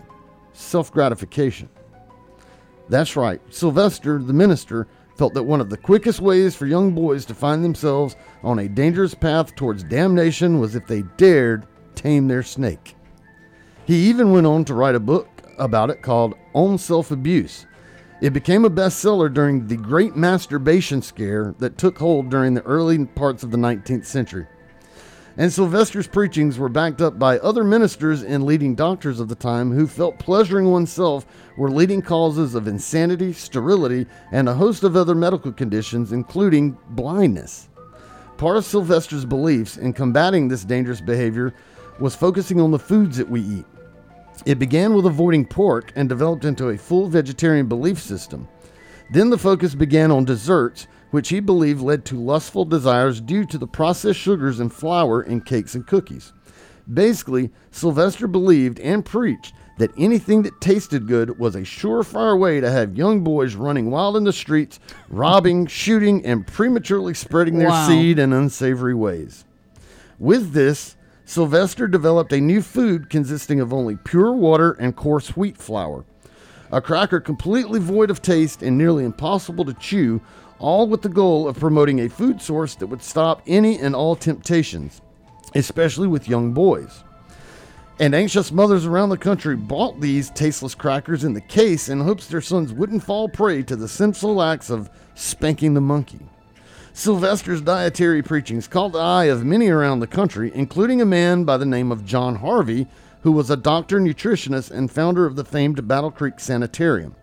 self 0.53 0.91
gratification. 0.91 1.69
That's 2.89 3.15
right, 3.15 3.39
Sylvester, 3.53 4.17
the 4.17 4.33
minister, 4.33 4.87
felt 5.15 5.35
that 5.35 5.43
one 5.43 5.61
of 5.61 5.69
the 5.69 5.77
quickest 5.77 6.21
ways 6.21 6.55
for 6.55 6.65
young 6.65 6.95
boys 6.95 7.23
to 7.25 7.35
find 7.35 7.63
themselves 7.63 8.15
on 8.41 8.57
a 8.57 8.67
dangerous 8.67 9.13
path 9.13 9.53
towards 9.55 9.83
damnation 9.83 10.59
was 10.59 10.75
if 10.75 10.87
they 10.87 11.03
dared 11.17 11.67
tame 11.93 12.27
their 12.27 12.41
snake. 12.41 12.95
He 13.85 14.09
even 14.09 14.31
went 14.31 14.47
on 14.47 14.65
to 14.65 14.73
write 14.73 14.95
a 14.95 14.99
book 14.99 15.29
about 15.59 15.91
it 15.91 16.01
called 16.01 16.33
On 16.55 16.79
Self 16.79 17.11
Abuse. 17.11 17.67
It 18.21 18.33
became 18.33 18.65
a 18.65 18.71
bestseller 18.71 19.31
during 19.31 19.67
the 19.67 19.77
great 19.77 20.15
masturbation 20.15 21.03
scare 21.03 21.53
that 21.59 21.77
took 21.77 21.99
hold 21.99 22.31
during 22.31 22.55
the 22.55 22.63
early 22.63 23.05
parts 23.05 23.43
of 23.43 23.51
the 23.51 23.57
19th 23.57 24.07
century. 24.07 24.47
And 25.35 25.51
Sylvester's 25.51 26.07
preachings 26.07 26.59
were 26.59 26.69
backed 26.69 27.01
up 27.01 27.17
by 27.17 27.39
other 27.39 27.63
ministers 27.63 28.21
and 28.21 28.43
leading 28.43 28.75
doctors 28.75 29.19
of 29.19 29.29
the 29.29 29.35
time 29.35 29.71
who 29.71 29.87
felt 29.87 30.19
pleasuring 30.19 30.69
oneself 30.69 31.25
were 31.57 31.71
leading 31.71 32.03
causes 32.03 32.53
of 32.53 32.67
insanity, 32.67 33.33
sterility, 33.33 34.05
and 34.31 34.47
a 34.47 34.53
host 34.53 34.83
of 34.83 34.95
other 34.95 35.15
medical 35.15 35.51
conditions, 35.51 36.11
including 36.11 36.77
blindness. 36.91 37.69
Part 38.37 38.57
of 38.57 38.65
Sylvester's 38.65 39.25
beliefs 39.25 39.77
in 39.77 39.93
combating 39.93 40.47
this 40.47 40.63
dangerous 40.63 41.01
behavior 41.01 41.55
was 41.99 42.15
focusing 42.15 42.61
on 42.61 42.69
the 42.69 42.77
foods 42.77 43.17
that 43.17 43.29
we 43.29 43.41
eat. 43.41 43.65
It 44.45 44.59
began 44.59 44.93
with 44.93 45.07
avoiding 45.07 45.45
pork 45.45 45.91
and 45.95 46.07
developed 46.09 46.45
into 46.45 46.69
a 46.69 46.77
full 46.77 47.07
vegetarian 47.07 47.67
belief 47.67 47.99
system. 47.99 48.47
Then 49.11 49.31
the 49.31 49.37
focus 49.37 49.73
began 49.73 50.11
on 50.11 50.25
desserts, 50.25 50.87
which 51.13 51.29
he 51.29 51.39
believed 51.39 51.79
led 51.79 52.03
to 52.03 52.19
lustful 52.19 52.65
desires 52.65 53.21
due 53.21 53.45
to 53.45 53.59
the 53.59 53.67
processed 53.67 54.19
sugars 54.19 54.59
and 54.59 54.73
flour 54.73 55.21
in 55.21 55.39
cakes 55.39 55.75
and 55.75 55.85
cookies. 55.85 56.33
Basically, 56.91 57.51
Sylvester 57.69 58.25
believed 58.25 58.79
and 58.79 59.05
preached 59.05 59.53
that 59.77 59.91
anything 59.95 60.41
that 60.41 60.59
tasted 60.59 61.05
good 61.07 61.37
was 61.37 61.53
a 61.53 61.61
surefire 61.61 62.37
way 62.39 62.59
to 62.59 62.71
have 62.71 62.97
young 62.97 63.23
boys 63.23 63.53
running 63.53 63.91
wild 63.91 64.17
in 64.17 64.23
the 64.23 64.33
streets, 64.33 64.79
robbing, 65.07 65.67
shooting, 65.67 66.25
and 66.25 66.47
prematurely 66.47 67.13
spreading 67.13 67.59
their 67.59 67.69
Wow. 67.69 67.87
seed 67.87 68.17
in 68.17 68.33
unsavory 68.33 68.95
ways. 68.95 69.45
With 70.17 70.53
this, 70.53 70.95
Sylvester 71.25 71.87
developed 71.87 72.33
a 72.33 72.41
new 72.41 72.63
food 72.63 73.11
consisting 73.11 73.59
of 73.59 73.71
only 73.71 73.97
pure 74.03 74.31
water 74.31 74.71
and 74.79 74.95
coarse 74.95 75.37
wheat 75.37 75.57
flour. 75.59 76.05
A 76.71 76.81
cracker 76.81 77.19
completely 77.19 77.79
void 77.79 78.09
of 78.09 78.19
taste 78.19 78.63
and 78.63 78.75
nearly 78.79 79.05
impossible 79.05 79.63
to 79.65 79.75
chew, 79.75 80.21
all 80.63 80.87
with 80.87 81.01
the 81.01 81.09
goal 81.09 81.45
of 81.45 81.59
promoting 81.59 81.99
a 81.99 82.09
food 82.09 82.41
source 82.41 82.73
that 82.75 82.87
would 82.87 83.03
stop 83.03 83.41
any 83.45 83.77
and 83.77 83.93
all 83.93 84.15
temptations, 84.15 85.01
especially 85.55 86.07
with 86.07 86.29
young 86.29 86.53
boys. 86.53 87.03
And 87.99 88.15
anxious 88.15 88.49
mothers 88.49 88.85
around 88.85 89.09
the 89.09 89.17
country 89.17 89.57
bought 89.57 89.99
these 89.99 90.29
tasteless 90.29 90.73
crackers 90.73 91.25
in 91.25 91.33
the 91.33 91.41
case 91.41 91.89
in 91.89 91.99
hopes 91.99 92.27
their 92.27 92.39
sons 92.39 92.71
wouldn't 92.71 93.03
fall 93.03 93.27
prey 93.27 93.61
to 93.63 93.75
the 93.75 93.89
sinful 93.89 94.41
acts 94.41 94.69
of 94.69 94.89
spanking 95.15 95.73
the 95.73 95.81
monkey. 95.81 96.21
Sylvester's 96.93 97.61
dietary 97.61 98.21
preachings 98.21 98.69
caught 98.69 98.93
the 98.93 98.99
eye 98.99 99.25
of 99.25 99.43
many 99.43 99.67
around 99.67 99.99
the 99.99 100.07
country, 100.07 100.49
including 100.55 101.01
a 101.01 101.05
man 101.05 101.43
by 101.43 101.57
the 101.57 101.65
name 101.65 101.91
of 101.91 102.05
John 102.05 102.35
Harvey, 102.35 102.87
who 103.23 103.33
was 103.33 103.49
a 103.49 103.57
doctor, 103.57 103.99
nutritionist, 103.99 104.71
and 104.71 104.89
founder 104.89 105.25
of 105.25 105.35
the 105.35 105.43
famed 105.43 105.85
Battle 105.89 106.11
Creek 106.11 106.39
Sanitarium. 106.39 107.15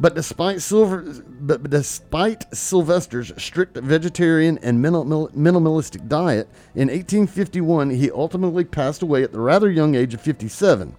But 0.00 0.14
despite 0.14 0.62
Silver, 0.62 1.02
but 1.40 1.68
despite 1.70 2.54
Sylvester's 2.54 3.32
strict 3.36 3.76
vegetarian 3.76 4.58
and 4.58 4.82
minimalistic 4.82 6.08
diet, 6.08 6.48
in 6.74 6.88
1851 6.88 7.90
he 7.90 8.10
ultimately 8.10 8.64
passed 8.64 9.02
away 9.02 9.24
at 9.24 9.32
the 9.32 9.40
rather 9.40 9.70
young 9.70 9.96
age 9.96 10.14
of 10.14 10.20
57. 10.20 10.94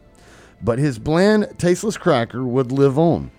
But 0.62 0.80
his 0.80 1.00
bland, 1.00 1.56
tasteless 1.58 1.98
cracker 1.98 2.44
would 2.44 2.74
live 2.74 3.00
on. 3.00 3.32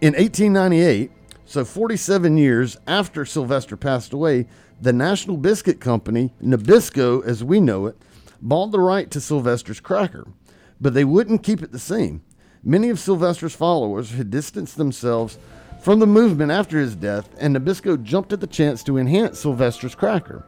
In 0.00 0.14
1898, 0.14 1.10
so 1.44 1.66
47 1.66 2.38
years 2.38 2.78
after 2.86 3.26
Sylvester 3.26 3.76
passed 3.76 4.14
away, 4.14 4.46
the 4.80 4.94
National 4.94 5.36
Biscuit 5.36 5.78
Company, 5.78 6.32
Nabisco 6.42 7.22
as 7.26 7.44
we 7.44 7.60
know 7.60 7.84
it, 7.86 7.96
bought 8.40 8.72
the 8.72 8.80
right 8.80 9.10
to 9.10 9.20
Sylvester's 9.20 9.78
cracker, 9.78 10.26
but 10.80 10.94
they 10.94 11.04
wouldn't 11.04 11.42
keep 11.42 11.62
it 11.62 11.70
the 11.70 11.78
same. 11.78 12.22
Many 12.64 12.90
of 12.90 13.00
Sylvester's 13.00 13.56
followers 13.56 14.12
had 14.12 14.30
distanced 14.30 14.76
themselves 14.76 15.36
from 15.80 15.98
the 15.98 16.06
movement 16.06 16.52
after 16.52 16.78
his 16.78 16.94
death, 16.94 17.28
and 17.40 17.56
Nabisco 17.56 18.00
jumped 18.00 18.32
at 18.32 18.38
the 18.38 18.46
chance 18.46 18.84
to 18.84 18.98
enhance 18.98 19.40
Sylvester's 19.40 19.96
cracker. 19.96 20.44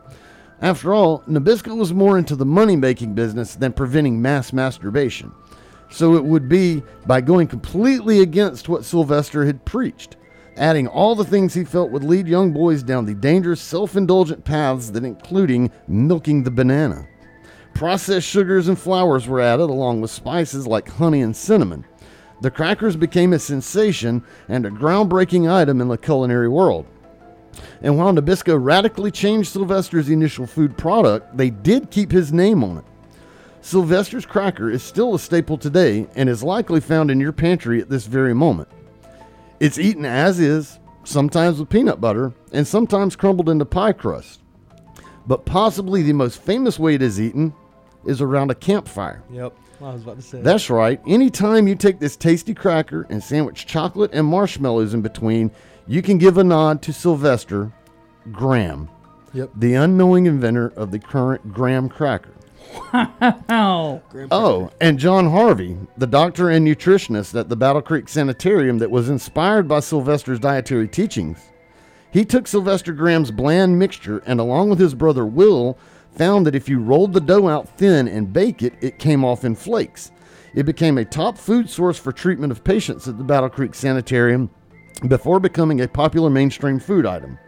After 0.62 0.94
all, 0.94 1.24
Nabisco 1.26 1.76
was 1.76 1.92
more 1.92 2.16
into 2.16 2.36
the 2.36 2.46
money 2.46 2.76
making 2.76 3.14
business 3.14 3.56
than 3.56 3.72
preventing 3.72 4.22
mass 4.22 4.52
masturbation. 4.52 5.32
So 5.90 6.14
it 6.14 6.24
would 6.24 6.48
be 6.48 6.84
by 7.04 7.20
going 7.20 7.48
completely 7.48 8.20
against 8.20 8.68
what 8.68 8.84
Sylvester 8.84 9.44
had 9.44 9.64
preached, 9.64 10.16
adding 10.56 10.86
all 10.86 11.16
the 11.16 11.24
things 11.24 11.52
he 11.52 11.64
felt 11.64 11.90
would 11.90 12.04
lead 12.04 12.28
young 12.28 12.52
boys 12.52 12.84
down 12.84 13.06
the 13.06 13.14
dangerous, 13.14 13.60
self 13.60 13.96
indulgent 13.96 14.44
paths 14.44 14.90
that 14.92 15.04
including 15.04 15.68
milking 15.88 16.44
the 16.44 16.50
banana. 16.52 17.08
Processed 17.74 18.28
sugars 18.28 18.68
and 18.68 18.78
flours 18.78 19.26
were 19.26 19.40
added 19.40 19.68
along 19.68 20.00
with 20.00 20.12
spices 20.12 20.64
like 20.64 20.88
honey 20.88 21.20
and 21.22 21.34
cinnamon. 21.34 21.84
The 22.40 22.50
crackers 22.50 22.96
became 22.96 23.32
a 23.32 23.38
sensation 23.38 24.22
and 24.48 24.66
a 24.66 24.70
groundbreaking 24.70 25.50
item 25.50 25.80
in 25.80 25.88
the 25.88 25.96
culinary 25.96 26.48
world. 26.48 26.86
And 27.82 27.96
while 27.96 28.12
Nabisco 28.12 28.58
radically 28.62 29.10
changed 29.10 29.52
Sylvester's 29.52 30.08
initial 30.08 30.46
food 30.46 30.76
product, 30.76 31.36
they 31.36 31.50
did 31.50 31.90
keep 31.90 32.10
his 32.10 32.32
name 32.32 32.64
on 32.64 32.78
it. 32.78 32.84
Sylvester's 33.60 34.26
cracker 34.26 34.70
is 34.70 34.82
still 34.82 35.14
a 35.14 35.18
staple 35.18 35.56
today 35.56 36.06
and 36.16 36.28
is 36.28 36.42
likely 36.42 36.80
found 36.80 37.10
in 37.10 37.20
your 37.20 37.32
pantry 37.32 37.80
at 37.80 37.88
this 37.88 38.06
very 38.06 38.34
moment. 38.34 38.68
It's 39.60 39.78
eaten 39.78 40.04
as 40.04 40.38
is, 40.40 40.78
sometimes 41.04 41.58
with 41.58 41.70
peanut 41.70 42.00
butter, 42.00 42.32
and 42.52 42.66
sometimes 42.66 43.16
crumbled 43.16 43.48
into 43.48 43.64
pie 43.64 43.92
crust. 43.92 44.40
But 45.26 45.46
possibly 45.46 46.02
the 46.02 46.12
most 46.12 46.42
famous 46.42 46.78
way 46.78 46.94
it 46.94 47.02
is 47.02 47.20
eaten 47.20 47.54
is 48.04 48.20
around 48.20 48.50
a 48.50 48.54
campfire. 48.54 49.22
Yep. 49.30 49.56
I 49.80 49.92
was 49.92 50.02
about 50.02 50.16
to 50.16 50.22
say. 50.22 50.40
That's 50.40 50.70
right. 50.70 51.00
Anytime 51.06 51.68
you 51.68 51.74
take 51.74 51.98
this 51.98 52.16
tasty 52.16 52.54
cracker 52.54 53.06
and 53.10 53.22
sandwich 53.22 53.66
chocolate 53.66 54.10
and 54.12 54.26
marshmallows 54.26 54.94
in 54.94 55.02
between, 55.02 55.50
you 55.86 56.02
can 56.02 56.18
give 56.18 56.38
a 56.38 56.44
nod 56.44 56.80
to 56.82 56.92
Sylvester 56.92 57.72
Graham, 58.32 58.88
Yep. 59.34 59.50
the 59.56 59.74
unknowing 59.74 60.26
inventor 60.26 60.72
of 60.76 60.90
the 60.90 60.98
current 60.98 61.52
graham 61.52 61.88
cracker. 61.88 62.30
Wow. 62.92 64.02
Oh, 64.30 64.70
and 64.80 64.98
John 64.98 65.30
Harvey, 65.30 65.76
the 65.96 66.06
doctor 66.06 66.48
and 66.50 66.66
nutritionist 66.66 67.38
at 67.38 67.48
the 67.48 67.56
Battle 67.56 67.82
Creek 67.82 68.08
Sanitarium 68.08 68.78
that 68.78 68.90
was 68.90 69.08
inspired 69.08 69.68
by 69.68 69.80
Sylvester's 69.80 70.40
dietary 70.40 70.88
teachings. 70.88 71.38
He 72.10 72.24
took 72.24 72.46
Sylvester 72.46 72.92
Graham's 72.92 73.30
bland 73.30 73.78
mixture 73.78 74.22
and, 74.26 74.40
along 74.40 74.70
with 74.70 74.78
his 74.78 74.94
brother 74.94 75.26
Will, 75.26 75.76
found 76.16 76.46
that 76.46 76.54
if 76.54 76.68
you 76.68 76.78
rolled 76.78 77.12
the 77.12 77.20
dough 77.20 77.48
out 77.48 77.68
thin 77.78 78.08
and 78.08 78.32
bake 78.32 78.62
it, 78.62 78.74
it 78.80 78.98
came 78.98 79.24
off 79.24 79.44
in 79.44 79.54
flakes. 79.54 80.10
It 80.54 80.64
became 80.66 80.98
a 80.98 81.04
top 81.04 81.36
food 81.36 81.68
source 81.68 81.98
for 81.98 82.12
treatment 82.12 82.52
of 82.52 82.62
patients 82.62 83.08
at 83.08 83.18
the 83.18 83.24
Battle 83.24 83.48
Creek 83.48 83.74
Sanitarium 83.74 84.50
before 85.08 85.40
becoming 85.40 85.80
a 85.80 85.88
popular 85.88 86.30
mainstream 86.30 86.78
food 86.78 87.06
item. 87.06 87.38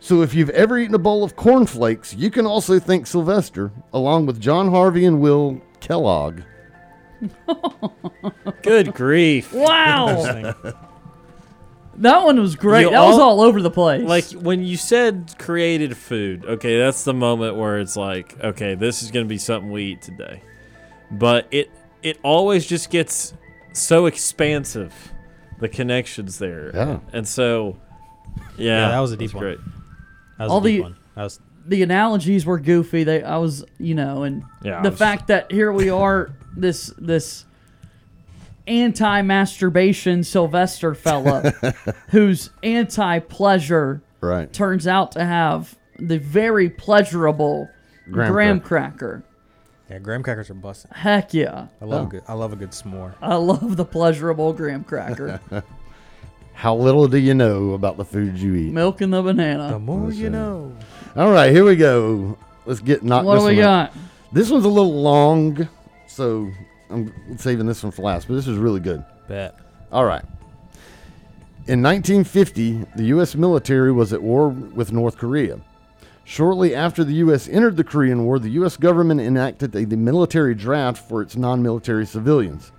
So 0.00 0.22
if 0.22 0.34
you've 0.34 0.50
ever 0.50 0.78
eaten 0.78 0.94
a 0.94 0.98
bowl 0.98 1.24
of 1.24 1.36
cornflakes, 1.36 2.14
you 2.14 2.30
can 2.30 2.46
also 2.46 2.78
thank 2.78 3.06
Sylvester, 3.06 3.72
along 3.92 4.26
with 4.26 4.40
John 4.40 4.70
Harvey 4.70 5.06
and 5.06 5.20
Will 5.20 5.60
Kellogg. 5.80 6.42
Good 8.62 8.92
grief! 8.94 9.52
Wow. 9.52 10.84
That 11.98 12.24
one 12.24 12.40
was 12.40 12.56
great. 12.56 12.82
You 12.82 12.90
that 12.90 13.04
was 13.04 13.18
all 13.18 13.40
over 13.40 13.60
the 13.62 13.70
place. 13.70 14.02
Like 14.02 14.24
when 14.32 14.64
you 14.64 14.76
said 14.76 15.34
created 15.38 15.96
food, 15.96 16.44
okay, 16.44 16.78
that's 16.78 17.04
the 17.04 17.14
moment 17.14 17.56
where 17.56 17.78
it's 17.78 17.96
like, 17.96 18.38
okay, 18.42 18.74
this 18.74 19.02
is 19.02 19.10
going 19.10 19.24
to 19.26 19.28
be 19.28 19.38
something 19.38 19.70
we 19.70 19.84
eat 19.92 20.02
today. 20.02 20.42
But 21.10 21.46
it 21.50 21.70
it 22.02 22.18
always 22.22 22.66
just 22.66 22.90
gets 22.90 23.34
so 23.72 24.06
expansive, 24.06 24.92
the 25.60 25.68
connections 25.68 26.38
there. 26.38 26.70
Yeah. 26.74 26.98
And 27.12 27.26
so, 27.26 27.78
yeah, 28.56 28.82
Yeah, 28.86 28.88
that 28.90 29.00
was 29.00 29.12
a 29.12 29.16
deep 29.16 29.28
that's 29.28 29.34
one. 29.34 29.42
Great. 29.44 29.58
That 30.38 30.44
was 30.44 30.52
all 30.52 30.58
a 30.58 30.62
deep 30.62 30.76
the 30.78 30.82
one. 30.82 30.96
That 31.14 31.22
was 31.24 31.40
the 31.66 31.82
analogies 31.82 32.44
were 32.44 32.58
goofy. 32.58 33.04
They 33.04 33.22
I 33.22 33.36
was 33.38 33.64
you 33.78 33.94
know, 33.94 34.24
and 34.24 34.42
Yeah, 34.62 34.82
the 34.82 34.90
was- 34.90 34.98
fact 34.98 35.28
that 35.28 35.50
here 35.52 35.72
we 35.72 35.88
are, 35.90 36.30
this 36.56 36.92
this 36.98 37.46
anti-masturbation 38.66 40.24
Sylvester 40.24 40.94
fella, 40.94 41.50
who's 42.10 42.50
anti-pleasure, 42.62 44.02
Right. 44.20 44.52
turns 44.52 44.86
out 44.86 45.12
to 45.12 45.24
have 45.24 45.76
the 45.98 46.18
very 46.18 46.70
pleasurable 46.70 47.68
Graham 48.10 48.32
graham, 48.32 48.60
cracker. 48.60 49.22
yeah. 49.90 49.98
Graham 49.98 50.22
crackers 50.22 50.50
are 50.50 50.54
busting. 50.54 50.90
Heck 50.94 51.32
yeah! 51.34 51.66
I 51.80 51.84
love 51.84 52.02
Oh. 52.02 52.06
a 52.06 52.10
good. 52.10 52.22
I 52.28 52.32
love 52.34 52.52
a 52.52 52.56
good 52.56 52.70
s'more. 52.70 53.14
I 53.22 53.34
love 53.36 53.76
the 53.76 53.84
pleasurable 53.84 54.52
graham 54.52 54.82
cracker. 54.84 55.40
How 56.54 56.74
little 56.76 57.08
do 57.08 57.18
you 57.18 57.34
know 57.34 57.72
about 57.72 57.96
the 57.96 58.04
food 58.04 58.38
you 58.38 58.54
eat? 58.54 58.72
Milk 58.72 59.00
and 59.00 59.12
the 59.12 59.20
banana. 59.22 59.70
The 59.70 59.78
more 59.78 60.06
Listen. 60.06 60.22
you 60.22 60.30
know. 60.30 60.72
All 61.16 61.30
right, 61.32 61.50
here 61.50 61.64
we 61.64 61.76
go. 61.76 62.38
Let's 62.64 62.80
get 62.80 63.02
knocked. 63.02 63.26
What 63.26 63.34
this 63.34 63.42
do 63.44 63.48
we 63.48 63.56
one 63.56 63.64
out. 63.64 63.92
got? 63.92 64.02
This 64.32 64.50
one's 64.50 64.64
a 64.64 64.68
little 64.68 65.02
long, 65.02 65.68
so 66.06 66.50
I'm 66.90 67.38
saving 67.38 67.66
this 67.66 67.82
one 67.82 67.92
for 67.92 68.02
last. 68.02 68.28
But 68.28 68.34
this 68.34 68.46
is 68.46 68.58
really 68.58 68.80
good. 68.80 69.04
Bet. 69.28 69.58
All 69.90 70.04
right. 70.04 70.24
In 71.66 71.82
1950, 71.82 72.84
the 72.96 73.04
U.S. 73.04 73.34
military 73.34 73.90
was 73.90 74.12
at 74.12 74.22
war 74.22 74.48
with 74.50 74.92
North 74.92 75.16
Korea. 75.16 75.60
Shortly 76.24 76.74
after 76.74 77.04
the 77.04 77.14
U.S. 77.14 77.48
entered 77.48 77.76
the 77.76 77.84
Korean 77.84 78.24
War, 78.24 78.38
the 78.38 78.50
U.S. 78.50 78.76
government 78.76 79.20
enacted 79.20 79.74
a 79.74 79.86
military 79.86 80.54
draft 80.54 81.06
for 81.08 81.22
its 81.22 81.36
non 81.36 81.62
military 81.62 82.06
civilians. 82.06 82.72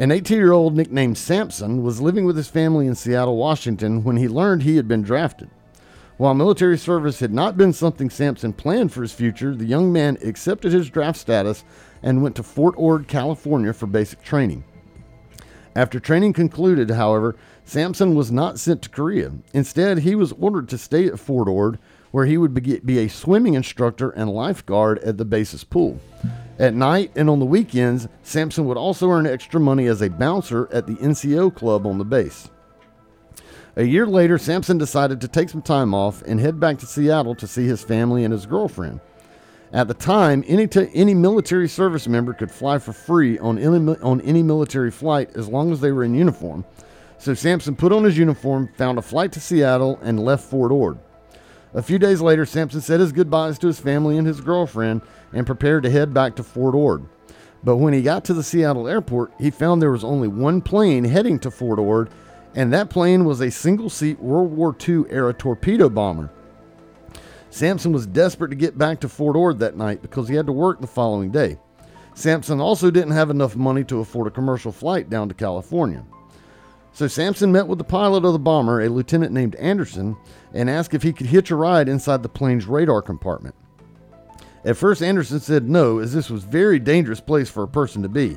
An 0.00 0.12
18 0.12 0.36
year 0.38 0.52
old 0.52 0.76
nicknamed 0.76 1.18
Sampson 1.18 1.82
was 1.82 2.00
living 2.00 2.24
with 2.24 2.36
his 2.36 2.48
family 2.48 2.86
in 2.86 2.94
Seattle, 2.94 3.36
Washington 3.36 4.04
when 4.04 4.16
he 4.16 4.28
learned 4.28 4.62
he 4.62 4.76
had 4.76 4.86
been 4.86 5.02
drafted. 5.02 5.50
While 6.18 6.34
military 6.34 6.78
service 6.78 7.20
had 7.20 7.32
not 7.32 7.56
been 7.56 7.72
something 7.72 8.10
Sampson 8.10 8.52
planned 8.52 8.92
for 8.92 9.02
his 9.02 9.12
future, 9.12 9.54
the 9.54 9.64
young 9.64 9.92
man 9.92 10.18
accepted 10.22 10.72
his 10.72 10.90
draft 10.90 11.18
status 11.18 11.64
and 12.02 12.22
went 12.22 12.36
to 12.36 12.42
Fort 12.42 12.74
Ord, 12.76 13.08
California 13.08 13.72
for 13.72 13.86
basic 13.86 14.22
training. 14.22 14.64
After 15.74 16.00
training 16.00 16.32
concluded, 16.32 16.90
however, 16.90 17.36
Sampson 17.64 18.14
was 18.14 18.32
not 18.32 18.58
sent 18.58 18.82
to 18.82 18.88
Korea. 18.88 19.32
Instead, 19.52 19.98
he 19.98 20.14
was 20.14 20.32
ordered 20.32 20.68
to 20.70 20.78
stay 20.78 21.06
at 21.06 21.20
Fort 21.20 21.48
Ord, 21.48 21.78
where 22.10 22.26
he 22.26 22.38
would 22.38 22.54
be, 22.54 22.98
a 22.98 23.08
swimming 23.08 23.54
instructor 23.54 24.10
and 24.10 24.30
lifeguard 24.30 24.98
at 25.00 25.18
the 25.18 25.24
base's 25.24 25.64
pool. 25.64 26.00
At 26.58 26.74
night 26.74 27.12
and 27.14 27.30
on 27.30 27.38
the 27.38 27.44
weekends, 27.44 28.08
Sampson 28.22 28.64
would 28.66 28.76
also 28.76 29.10
earn 29.10 29.26
extra 29.26 29.60
money 29.60 29.86
as 29.86 30.02
a 30.02 30.10
bouncer 30.10 30.68
at 30.72 30.86
the 30.86 30.94
NCO 30.94 31.54
club 31.54 31.86
on 31.86 31.98
the 31.98 32.04
base. 32.04 32.48
A 33.76 33.84
year 33.84 34.06
later, 34.06 34.38
Sampson 34.38 34.78
decided 34.78 35.20
to 35.20 35.28
take 35.28 35.50
some 35.50 35.62
time 35.62 35.94
off 35.94 36.22
and 36.22 36.40
head 36.40 36.58
back 36.58 36.78
to 36.78 36.86
Seattle 36.86 37.36
to 37.36 37.46
see 37.46 37.66
his 37.66 37.84
family 37.84 38.24
and 38.24 38.32
his 38.32 38.46
girlfriend. 38.46 39.00
At 39.72 39.86
the 39.86 39.94
time, 39.94 40.44
any, 40.46 40.66
t- 40.66 40.88
any 40.94 41.12
military 41.12 41.68
service 41.68 42.08
member 42.08 42.32
could 42.32 42.50
fly 42.50 42.78
for 42.78 42.92
free 42.92 43.38
on 43.38 43.58
any, 43.58 43.96
on 44.00 44.20
any 44.22 44.42
military 44.42 44.90
flight 44.90 45.30
as 45.36 45.48
long 45.48 45.72
as 45.72 45.80
they 45.80 45.92
were 45.92 46.04
in 46.04 46.14
uniform. 46.14 46.64
So 47.18 47.34
Sampson 47.34 47.76
put 47.76 47.92
on 47.92 48.04
his 48.04 48.16
uniform, 48.16 48.70
found 48.78 48.96
a 48.96 49.02
flight 49.02 49.32
to 49.32 49.40
Seattle, 49.40 49.98
and 50.02 50.24
left 50.24 50.44
Fort 50.44 50.72
Ord. 50.72 50.98
A 51.74 51.82
few 51.82 51.98
days 51.98 52.22
later, 52.22 52.46
Sampson 52.46 52.80
said 52.80 53.00
his 53.00 53.12
goodbyes 53.12 53.58
to 53.58 53.66
his 53.66 53.78
family 53.78 54.16
and 54.16 54.26
his 54.26 54.40
girlfriend 54.40 55.02
and 55.32 55.46
prepared 55.46 55.82
to 55.82 55.90
head 55.90 56.14
back 56.14 56.34
to 56.36 56.42
Fort 56.42 56.74
Ord. 56.74 57.04
But 57.62 57.76
when 57.76 57.92
he 57.92 58.00
got 58.00 58.24
to 58.26 58.34
the 58.34 58.42
Seattle 58.42 58.88
airport, 58.88 59.32
he 59.38 59.50
found 59.50 59.82
there 59.82 59.90
was 59.90 60.04
only 60.04 60.28
one 60.28 60.62
plane 60.62 61.04
heading 61.04 61.38
to 61.40 61.50
Fort 61.50 61.78
Ord, 61.78 62.08
and 62.54 62.72
that 62.72 62.88
plane 62.88 63.26
was 63.26 63.40
a 63.42 63.50
single 63.50 63.90
seat 63.90 64.18
World 64.18 64.52
War 64.52 64.74
II 64.88 65.04
era 65.10 65.34
torpedo 65.34 65.90
bomber. 65.90 66.30
Sampson 67.50 67.92
was 67.92 68.06
desperate 68.06 68.48
to 68.48 68.56
get 68.56 68.78
back 68.78 69.00
to 69.00 69.08
Fort 69.08 69.36
Ord 69.36 69.58
that 69.58 69.76
night 69.76 70.02
because 70.02 70.28
he 70.28 70.34
had 70.34 70.46
to 70.46 70.52
work 70.52 70.80
the 70.80 70.86
following 70.86 71.30
day. 71.30 71.58
Sampson 72.14 72.60
also 72.60 72.90
didn't 72.90 73.12
have 73.12 73.30
enough 73.30 73.56
money 73.56 73.84
to 73.84 74.00
afford 74.00 74.26
a 74.26 74.32
commercial 74.32 74.72
flight 74.72 75.08
down 75.08 75.28
to 75.28 75.34
California. 75.34 76.04
So 76.92 77.06
Sampson 77.06 77.52
met 77.52 77.68
with 77.68 77.78
the 77.78 77.84
pilot 77.84 78.24
of 78.24 78.32
the 78.32 78.38
bomber, 78.38 78.80
a 78.80 78.88
lieutenant 78.88 79.32
named 79.32 79.54
Anderson, 79.54 80.16
and 80.52 80.68
asked 80.68 80.94
if 80.94 81.02
he 81.02 81.12
could 81.12 81.28
hitch 81.28 81.50
a 81.50 81.56
ride 81.56 81.88
inside 81.88 82.22
the 82.22 82.28
plane's 82.28 82.66
radar 82.66 83.02
compartment. 83.02 83.54
At 84.64 84.76
first, 84.76 85.02
Anderson 85.02 85.38
said 85.38 85.68
no, 85.68 85.98
as 85.98 86.12
this 86.12 86.28
was 86.28 86.44
a 86.44 86.48
very 86.48 86.78
dangerous 86.80 87.20
place 87.20 87.48
for 87.48 87.62
a 87.62 87.68
person 87.68 88.02
to 88.02 88.08
be. 88.08 88.36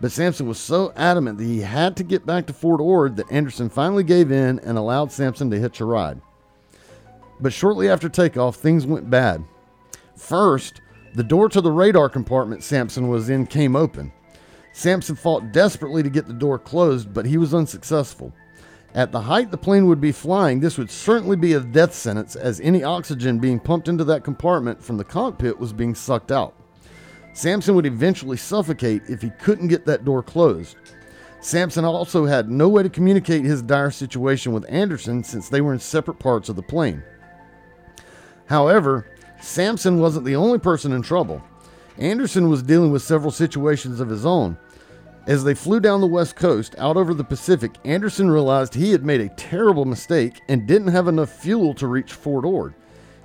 But 0.00 0.12
Sampson 0.12 0.46
was 0.46 0.58
so 0.58 0.92
adamant 0.96 1.38
that 1.38 1.44
he 1.44 1.60
had 1.60 1.96
to 1.96 2.04
get 2.04 2.24
back 2.24 2.46
to 2.46 2.52
Fort 2.52 2.80
Ord 2.80 3.16
that 3.16 3.30
Anderson 3.30 3.68
finally 3.68 4.04
gave 4.04 4.32
in 4.32 4.58
and 4.60 4.78
allowed 4.78 5.12
Sampson 5.12 5.50
to 5.50 5.58
hitch 5.58 5.80
a 5.80 5.84
ride. 5.84 6.20
But 7.40 7.52
shortly 7.52 7.88
after 7.88 8.08
takeoff, 8.08 8.56
things 8.56 8.86
went 8.86 9.10
bad. 9.10 9.44
First, 10.16 10.80
the 11.14 11.24
door 11.24 11.48
to 11.48 11.60
the 11.60 11.70
radar 11.70 12.08
compartment 12.08 12.62
Sampson 12.62 13.08
was 13.08 13.30
in 13.30 13.46
came 13.46 13.76
open. 13.76 14.12
Sampson 14.72 15.16
fought 15.16 15.52
desperately 15.52 16.02
to 16.02 16.10
get 16.10 16.26
the 16.26 16.32
door 16.32 16.58
closed, 16.58 17.12
but 17.12 17.26
he 17.26 17.38
was 17.38 17.54
unsuccessful. 17.54 18.32
At 18.94 19.12
the 19.12 19.20
height 19.20 19.50
the 19.50 19.58
plane 19.58 19.86
would 19.86 20.00
be 20.00 20.12
flying, 20.12 20.60
this 20.60 20.78
would 20.78 20.90
certainly 20.90 21.36
be 21.36 21.52
a 21.52 21.60
death 21.60 21.94
sentence, 21.94 22.36
as 22.36 22.60
any 22.60 22.82
oxygen 22.82 23.38
being 23.38 23.60
pumped 23.60 23.88
into 23.88 24.04
that 24.04 24.24
compartment 24.24 24.82
from 24.82 24.96
the 24.96 25.04
cockpit 25.04 25.58
was 25.58 25.72
being 25.72 25.94
sucked 25.94 26.32
out. 26.32 26.54
Sampson 27.32 27.74
would 27.74 27.86
eventually 27.86 28.36
suffocate 28.36 29.02
if 29.08 29.22
he 29.22 29.30
couldn't 29.30 29.68
get 29.68 29.86
that 29.86 30.04
door 30.04 30.22
closed. 30.22 30.76
Sampson 31.40 31.84
also 31.84 32.24
had 32.24 32.50
no 32.50 32.68
way 32.68 32.82
to 32.82 32.88
communicate 32.88 33.44
his 33.44 33.62
dire 33.62 33.90
situation 33.90 34.52
with 34.52 34.68
Anderson 34.68 35.22
since 35.22 35.48
they 35.48 35.60
were 35.60 35.72
in 35.72 35.78
separate 35.78 36.18
parts 36.18 36.48
of 36.48 36.56
the 36.56 36.62
plane. 36.62 37.02
However, 38.48 39.06
Sampson 39.40 39.98
wasn't 40.00 40.24
the 40.24 40.36
only 40.36 40.58
person 40.58 40.92
in 40.92 41.02
trouble. 41.02 41.42
Anderson 41.96 42.48
was 42.48 42.62
dealing 42.62 42.90
with 42.92 43.02
several 43.02 43.30
situations 43.30 44.00
of 44.00 44.08
his 44.08 44.24
own. 44.26 44.56
As 45.26 45.44
they 45.44 45.54
flew 45.54 45.78
down 45.80 46.00
the 46.00 46.06
west 46.06 46.36
coast 46.36 46.74
out 46.78 46.96
over 46.96 47.12
the 47.12 47.24
Pacific, 47.24 47.72
Anderson 47.84 48.30
realized 48.30 48.74
he 48.74 48.92
had 48.92 49.04
made 49.04 49.20
a 49.20 49.28
terrible 49.30 49.84
mistake 49.84 50.40
and 50.48 50.66
didn't 50.66 50.88
have 50.88 51.06
enough 51.08 51.30
fuel 51.30 51.74
to 51.74 51.86
reach 51.86 52.12
Fort 52.14 52.44
Ord. 52.46 52.74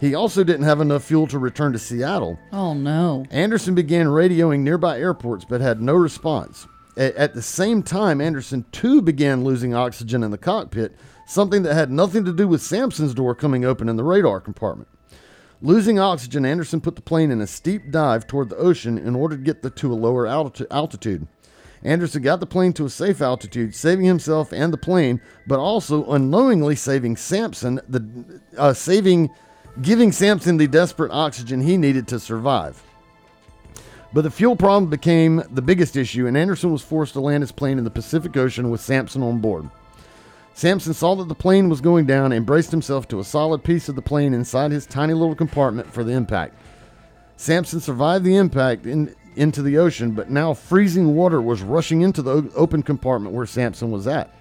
He 0.01 0.13
also 0.13 0.43
didn't 0.43 0.65
have 0.65 0.81
enough 0.81 1.03
fuel 1.05 1.27
to 1.27 1.39
return 1.39 1.71
to 1.71 1.79
Seattle. 1.79 2.37
Oh 2.51 2.73
no. 2.73 3.25
Anderson 3.31 3.73
began 3.73 4.07
radioing 4.07 4.59
nearby 4.59 4.99
airports 4.99 5.45
but 5.45 5.61
had 5.61 5.81
no 5.81 5.93
response. 5.93 6.67
A- 6.97 7.17
At 7.17 7.33
the 7.35 7.41
same 7.41 7.81
time, 7.81 8.19
Anderson 8.19 8.65
too 8.73 9.01
began 9.01 9.45
losing 9.45 9.73
oxygen 9.73 10.21
in 10.23 10.31
the 10.31 10.37
cockpit, 10.37 10.93
something 11.25 11.63
that 11.63 11.73
had 11.75 11.89
nothing 11.89 12.25
to 12.25 12.33
do 12.33 12.49
with 12.49 12.61
Sampson's 12.61 13.13
door 13.13 13.33
coming 13.33 13.63
open 13.63 13.87
in 13.87 13.95
the 13.95 14.03
radar 14.03 14.41
compartment. 14.41 14.89
Losing 15.63 15.97
oxygen, 15.97 16.45
Anderson 16.45 16.81
put 16.81 16.97
the 16.97 17.01
plane 17.01 17.31
in 17.31 17.39
a 17.39 17.47
steep 17.47 17.89
dive 17.89 18.27
toward 18.27 18.49
the 18.49 18.57
ocean 18.57 18.97
in 18.97 19.15
order 19.15 19.37
to 19.37 19.41
get 19.41 19.61
the, 19.61 19.69
to 19.69 19.93
a 19.93 19.95
lower 19.95 20.27
alti- 20.27 20.65
altitude. 20.69 21.25
Anderson 21.83 22.21
got 22.21 22.41
the 22.41 22.45
plane 22.45 22.73
to 22.73 22.85
a 22.85 22.89
safe 22.89 23.21
altitude, 23.21 23.73
saving 23.73 24.03
himself 24.03 24.51
and 24.51 24.73
the 24.73 24.77
plane, 24.77 25.21
but 25.47 25.59
also 25.59 26.05
unknowingly 26.11 26.75
saving 26.75 27.15
Sampson, 27.15 27.79
the 27.87 28.41
uh, 28.57 28.73
saving, 28.73 29.29
giving 29.81 30.11
Sampson 30.11 30.57
the 30.57 30.67
desperate 30.67 31.13
oxygen 31.13 31.61
he 31.61 31.77
needed 31.77 32.09
to 32.09 32.19
survive. 32.19 32.83
But 34.11 34.23
the 34.23 34.31
fuel 34.31 34.57
problem 34.57 34.89
became 34.89 35.43
the 35.49 35.61
biggest 35.61 35.95
issue, 35.95 36.27
and 36.27 36.35
Anderson 36.35 36.73
was 36.73 36.81
forced 36.81 37.13
to 37.13 37.21
land 37.21 37.41
his 37.41 37.53
plane 37.53 37.77
in 37.77 37.85
the 37.85 37.89
Pacific 37.89 38.35
Ocean 38.35 38.69
with 38.69 38.81
Sampson 38.81 39.23
on 39.23 39.39
board. 39.39 39.69
Sampson 40.53 40.93
saw 40.93 41.15
that 41.15 41.27
the 41.27 41.35
plane 41.35 41.67
was 41.67 41.81
going 41.81 42.05
down 42.05 42.31
and 42.31 42.45
braced 42.45 42.71
himself 42.71 43.07
to 43.07 43.19
a 43.19 43.23
solid 43.23 43.63
piece 43.63 43.89
of 43.89 43.95
the 43.95 44.01
plane 44.01 44.33
inside 44.33 44.71
his 44.71 44.85
tiny 44.85 45.13
little 45.13 45.35
compartment 45.35 45.91
for 45.91 46.03
the 46.03 46.13
impact. 46.13 46.55
Sampson 47.37 47.79
survived 47.79 48.23
the 48.23 48.35
impact 48.35 48.85
in, 48.85 49.13
into 49.35 49.61
the 49.61 49.77
ocean, 49.77 50.11
but 50.11 50.29
now 50.29 50.53
freezing 50.53 51.15
water 51.15 51.41
was 51.41 51.61
rushing 51.61 52.01
into 52.01 52.21
the 52.21 52.51
open 52.55 52.83
compartment 52.83 53.35
where 53.35 53.47
Sampson 53.47 53.89
was 53.89 54.05
at. 54.07 54.33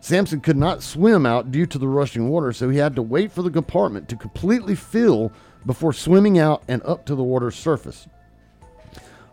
Sampson 0.00 0.40
could 0.40 0.56
not 0.56 0.82
swim 0.82 1.26
out 1.26 1.50
due 1.50 1.66
to 1.66 1.78
the 1.78 1.88
rushing 1.88 2.28
water, 2.28 2.52
so 2.52 2.70
he 2.70 2.78
had 2.78 2.94
to 2.96 3.02
wait 3.02 3.32
for 3.32 3.42
the 3.42 3.50
compartment 3.50 4.08
to 4.08 4.16
completely 4.16 4.74
fill 4.74 5.32
before 5.66 5.92
swimming 5.92 6.38
out 6.38 6.62
and 6.68 6.80
up 6.84 7.04
to 7.04 7.14
the 7.14 7.22
water's 7.22 7.56
surface. 7.56 8.06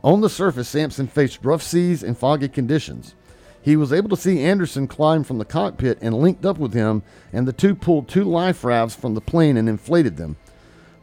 On 0.03 0.21
the 0.21 0.29
surface, 0.29 0.67
Sampson 0.67 1.07
faced 1.07 1.43
rough 1.43 1.63
seas 1.63 2.03
and 2.03 2.17
foggy 2.17 2.49
conditions. 2.49 3.15
He 3.67 3.75
was 3.75 3.91
able 3.91 4.07
to 4.11 4.15
see 4.15 4.45
Anderson 4.45 4.87
climb 4.87 5.25
from 5.25 5.39
the 5.39 5.43
cockpit 5.43 5.97
and 5.99 6.15
linked 6.15 6.45
up 6.45 6.57
with 6.57 6.73
him, 6.73 7.03
and 7.33 7.45
the 7.45 7.51
two 7.51 7.75
pulled 7.75 8.07
two 8.07 8.23
life 8.23 8.63
rafts 8.63 8.95
from 8.95 9.13
the 9.13 9.19
plane 9.19 9.57
and 9.57 9.67
inflated 9.67 10.15
them. 10.15 10.37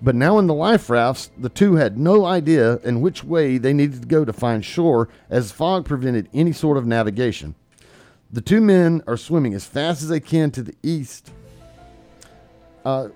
But 0.00 0.14
now 0.14 0.38
in 0.38 0.46
the 0.46 0.54
life 0.54 0.88
rafts, 0.88 1.30
the 1.36 1.50
two 1.50 1.74
had 1.74 1.98
no 1.98 2.24
idea 2.24 2.78
in 2.78 3.02
which 3.02 3.22
way 3.22 3.58
they 3.58 3.74
needed 3.74 4.00
to 4.00 4.08
go 4.08 4.24
to 4.24 4.32
find 4.32 4.64
shore, 4.64 5.10
as 5.28 5.52
fog 5.52 5.84
prevented 5.84 6.30
any 6.32 6.52
sort 6.52 6.78
of 6.78 6.86
navigation. 6.86 7.54
The 8.32 8.40
two 8.40 8.62
men 8.62 9.02
are 9.06 9.18
swimming 9.18 9.52
as 9.52 9.66
fast 9.66 10.00
as 10.00 10.08
they 10.08 10.20
can 10.20 10.50
to 10.52 10.62
the 10.62 10.74
east. 10.82 11.32
Uh, 12.82 13.08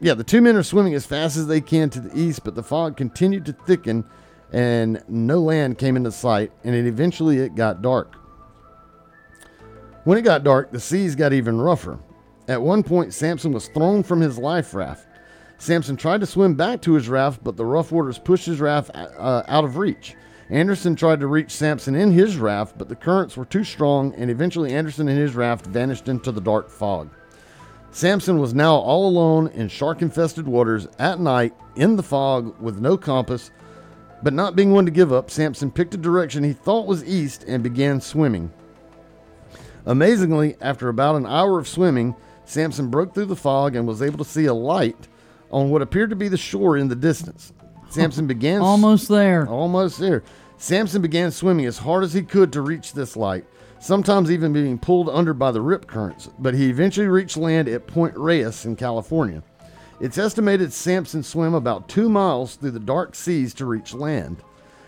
yeah, 0.00 0.14
the 0.14 0.24
two 0.24 0.40
men 0.40 0.56
are 0.56 0.62
swimming 0.62 0.94
as 0.94 1.04
fast 1.04 1.36
as 1.36 1.48
they 1.48 1.60
can 1.60 1.90
to 1.90 2.00
the 2.00 2.18
east, 2.18 2.44
but 2.44 2.54
the 2.54 2.62
fog 2.62 2.96
continued 2.96 3.44
to 3.44 3.52
thicken, 3.52 4.06
and 4.54 5.04
no 5.06 5.38
land 5.38 5.76
came 5.76 5.96
into 5.96 6.10
sight, 6.10 6.50
and 6.64 6.74
it 6.74 6.86
eventually 6.86 7.40
it 7.40 7.54
got 7.54 7.82
dark. 7.82 8.16
When 10.06 10.16
it 10.16 10.22
got 10.22 10.44
dark, 10.44 10.70
the 10.70 10.78
seas 10.78 11.16
got 11.16 11.32
even 11.32 11.60
rougher. 11.60 11.98
At 12.46 12.62
one 12.62 12.84
point, 12.84 13.12
Samson 13.12 13.50
was 13.50 13.66
thrown 13.66 14.04
from 14.04 14.20
his 14.20 14.38
life 14.38 14.72
raft. 14.72 15.04
Samson 15.58 15.96
tried 15.96 16.20
to 16.20 16.26
swim 16.26 16.54
back 16.54 16.80
to 16.82 16.92
his 16.92 17.08
raft, 17.08 17.42
but 17.42 17.56
the 17.56 17.64
rough 17.64 17.90
waters 17.90 18.16
pushed 18.16 18.46
his 18.46 18.60
raft 18.60 18.92
uh, 18.94 19.42
out 19.48 19.64
of 19.64 19.78
reach. 19.78 20.14
Anderson 20.48 20.94
tried 20.94 21.18
to 21.18 21.26
reach 21.26 21.50
Samson 21.50 21.96
in 21.96 22.12
his 22.12 22.36
raft, 22.36 22.78
but 22.78 22.88
the 22.88 22.94
currents 22.94 23.36
were 23.36 23.44
too 23.44 23.64
strong, 23.64 24.14
and 24.14 24.30
eventually 24.30 24.72
Anderson 24.72 25.08
and 25.08 25.18
his 25.18 25.34
raft 25.34 25.66
vanished 25.66 26.06
into 26.06 26.30
the 26.30 26.40
dark 26.40 26.70
fog. 26.70 27.10
Samson 27.90 28.38
was 28.38 28.54
now 28.54 28.76
all 28.76 29.08
alone 29.08 29.48
in 29.48 29.66
shark 29.66 30.02
infested 30.02 30.46
waters 30.46 30.86
at 31.00 31.18
night 31.18 31.52
in 31.74 31.96
the 31.96 32.02
fog 32.04 32.56
with 32.60 32.78
no 32.78 32.96
compass, 32.96 33.50
but 34.22 34.32
not 34.32 34.54
being 34.54 34.70
one 34.70 34.84
to 34.84 34.92
give 34.92 35.12
up, 35.12 35.32
Samson 35.32 35.68
picked 35.68 35.94
a 35.94 35.98
direction 35.98 36.44
he 36.44 36.52
thought 36.52 36.86
was 36.86 37.04
east 37.04 37.42
and 37.48 37.60
began 37.60 38.00
swimming. 38.00 38.52
Amazingly, 39.86 40.56
after 40.60 40.88
about 40.88 41.16
an 41.16 41.26
hour 41.26 41.58
of 41.58 41.68
swimming, 41.68 42.16
Samson 42.44 42.90
broke 42.90 43.14
through 43.14 43.26
the 43.26 43.36
fog 43.36 43.76
and 43.76 43.86
was 43.86 44.02
able 44.02 44.18
to 44.18 44.24
see 44.24 44.46
a 44.46 44.54
light 44.54 45.08
on 45.50 45.70
what 45.70 45.82
appeared 45.82 46.10
to 46.10 46.16
be 46.16 46.28
the 46.28 46.36
shore 46.36 46.76
in 46.76 46.88
the 46.88 46.96
distance. 46.96 47.52
Samson 47.88 48.26
began 48.28 48.60
Almost 48.60 49.08
there. 49.08 49.46
Almost 49.46 49.98
there. 49.98 50.24
Samson 50.58 51.02
began 51.02 51.30
swimming 51.30 51.66
as 51.66 51.78
hard 51.78 52.02
as 52.02 52.12
he 52.12 52.22
could 52.22 52.52
to 52.52 52.62
reach 52.62 52.92
this 52.92 53.16
light, 53.16 53.44
sometimes 53.78 54.30
even 54.30 54.52
being 54.52 54.78
pulled 54.78 55.08
under 55.08 55.34
by 55.34 55.50
the 55.50 55.60
rip 55.60 55.86
currents, 55.86 56.30
but 56.38 56.54
he 56.54 56.68
eventually 56.68 57.06
reached 57.06 57.36
land 57.36 57.68
at 57.68 57.86
Point 57.86 58.16
Reyes 58.16 58.64
in 58.64 58.74
California. 58.74 59.42
It's 60.00 60.18
estimated 60.18 60.72
Samson 60.72 61.22
swam 61.22 61.54
about 61.54 61.88
two 61.88 62.08
miles 62.08 62.56
through 62.56 62.72
the 62.72 62.80
dark 62.80 63.14
seas 63.14 63.54
to 63.54 63.66
reach 63.66 63.94
land. 63.94 64.42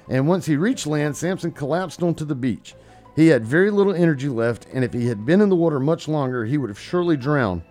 And 0.08 0.26
once 0.26 0.46
he 0.46 0.56
reached 0.56 0.86
land, 0.86 1.16
Samson 1.16 1.52
collapsed 1.52 2.02
onto 2.02 2.24
the 2.24 2.34
beach. 2.34 2.74
He 3.18 3.26
had 3.26 3.44
very 3.44 3.72
little 3.72 3.92
energy 3.92 4.28
left, 4.28 4.68
and 4.72 4.84
if 4.84 4.92
he 4.92 5.08
had 5.08 5.26
been 5.26 5.40
in 5.40 5.48
the 5.48 5.56
water 5.56 5.80
much 5.80 6.06
longer, 6.06 6.44
he 6.44 6.56
would 6.56 6.70
have 6.70 6.78
surely 6.78 7.16
drowned. 7.16 7.62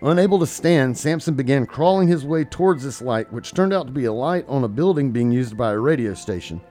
Unable 0.00 0.38
to 0.38 0.46
stand, 0.46 0.96
Samson 0.96 1.34
began 1.34 1.66
crawling 1.66 2.08
his 2.08 2.24
way 2.24 2.42
towards 2.44 2.82
this 2.82 3.02
light, 3.02 3.30
which 3.30 3.52
turned 3.52 3.74
out 3.74 3.86
to 3.86 3.92
be 3.92 4.06
a 4.06 4.12
light 4.14 4.46
on 4.48 4.64
a 4.64 4.68
building 4.68 5.10
being 5.10 5.30
used 5.30 5.58
by 5.58 5.72
a 5.72 5.78
radio 5.78 6.14
station. 6.14 6.62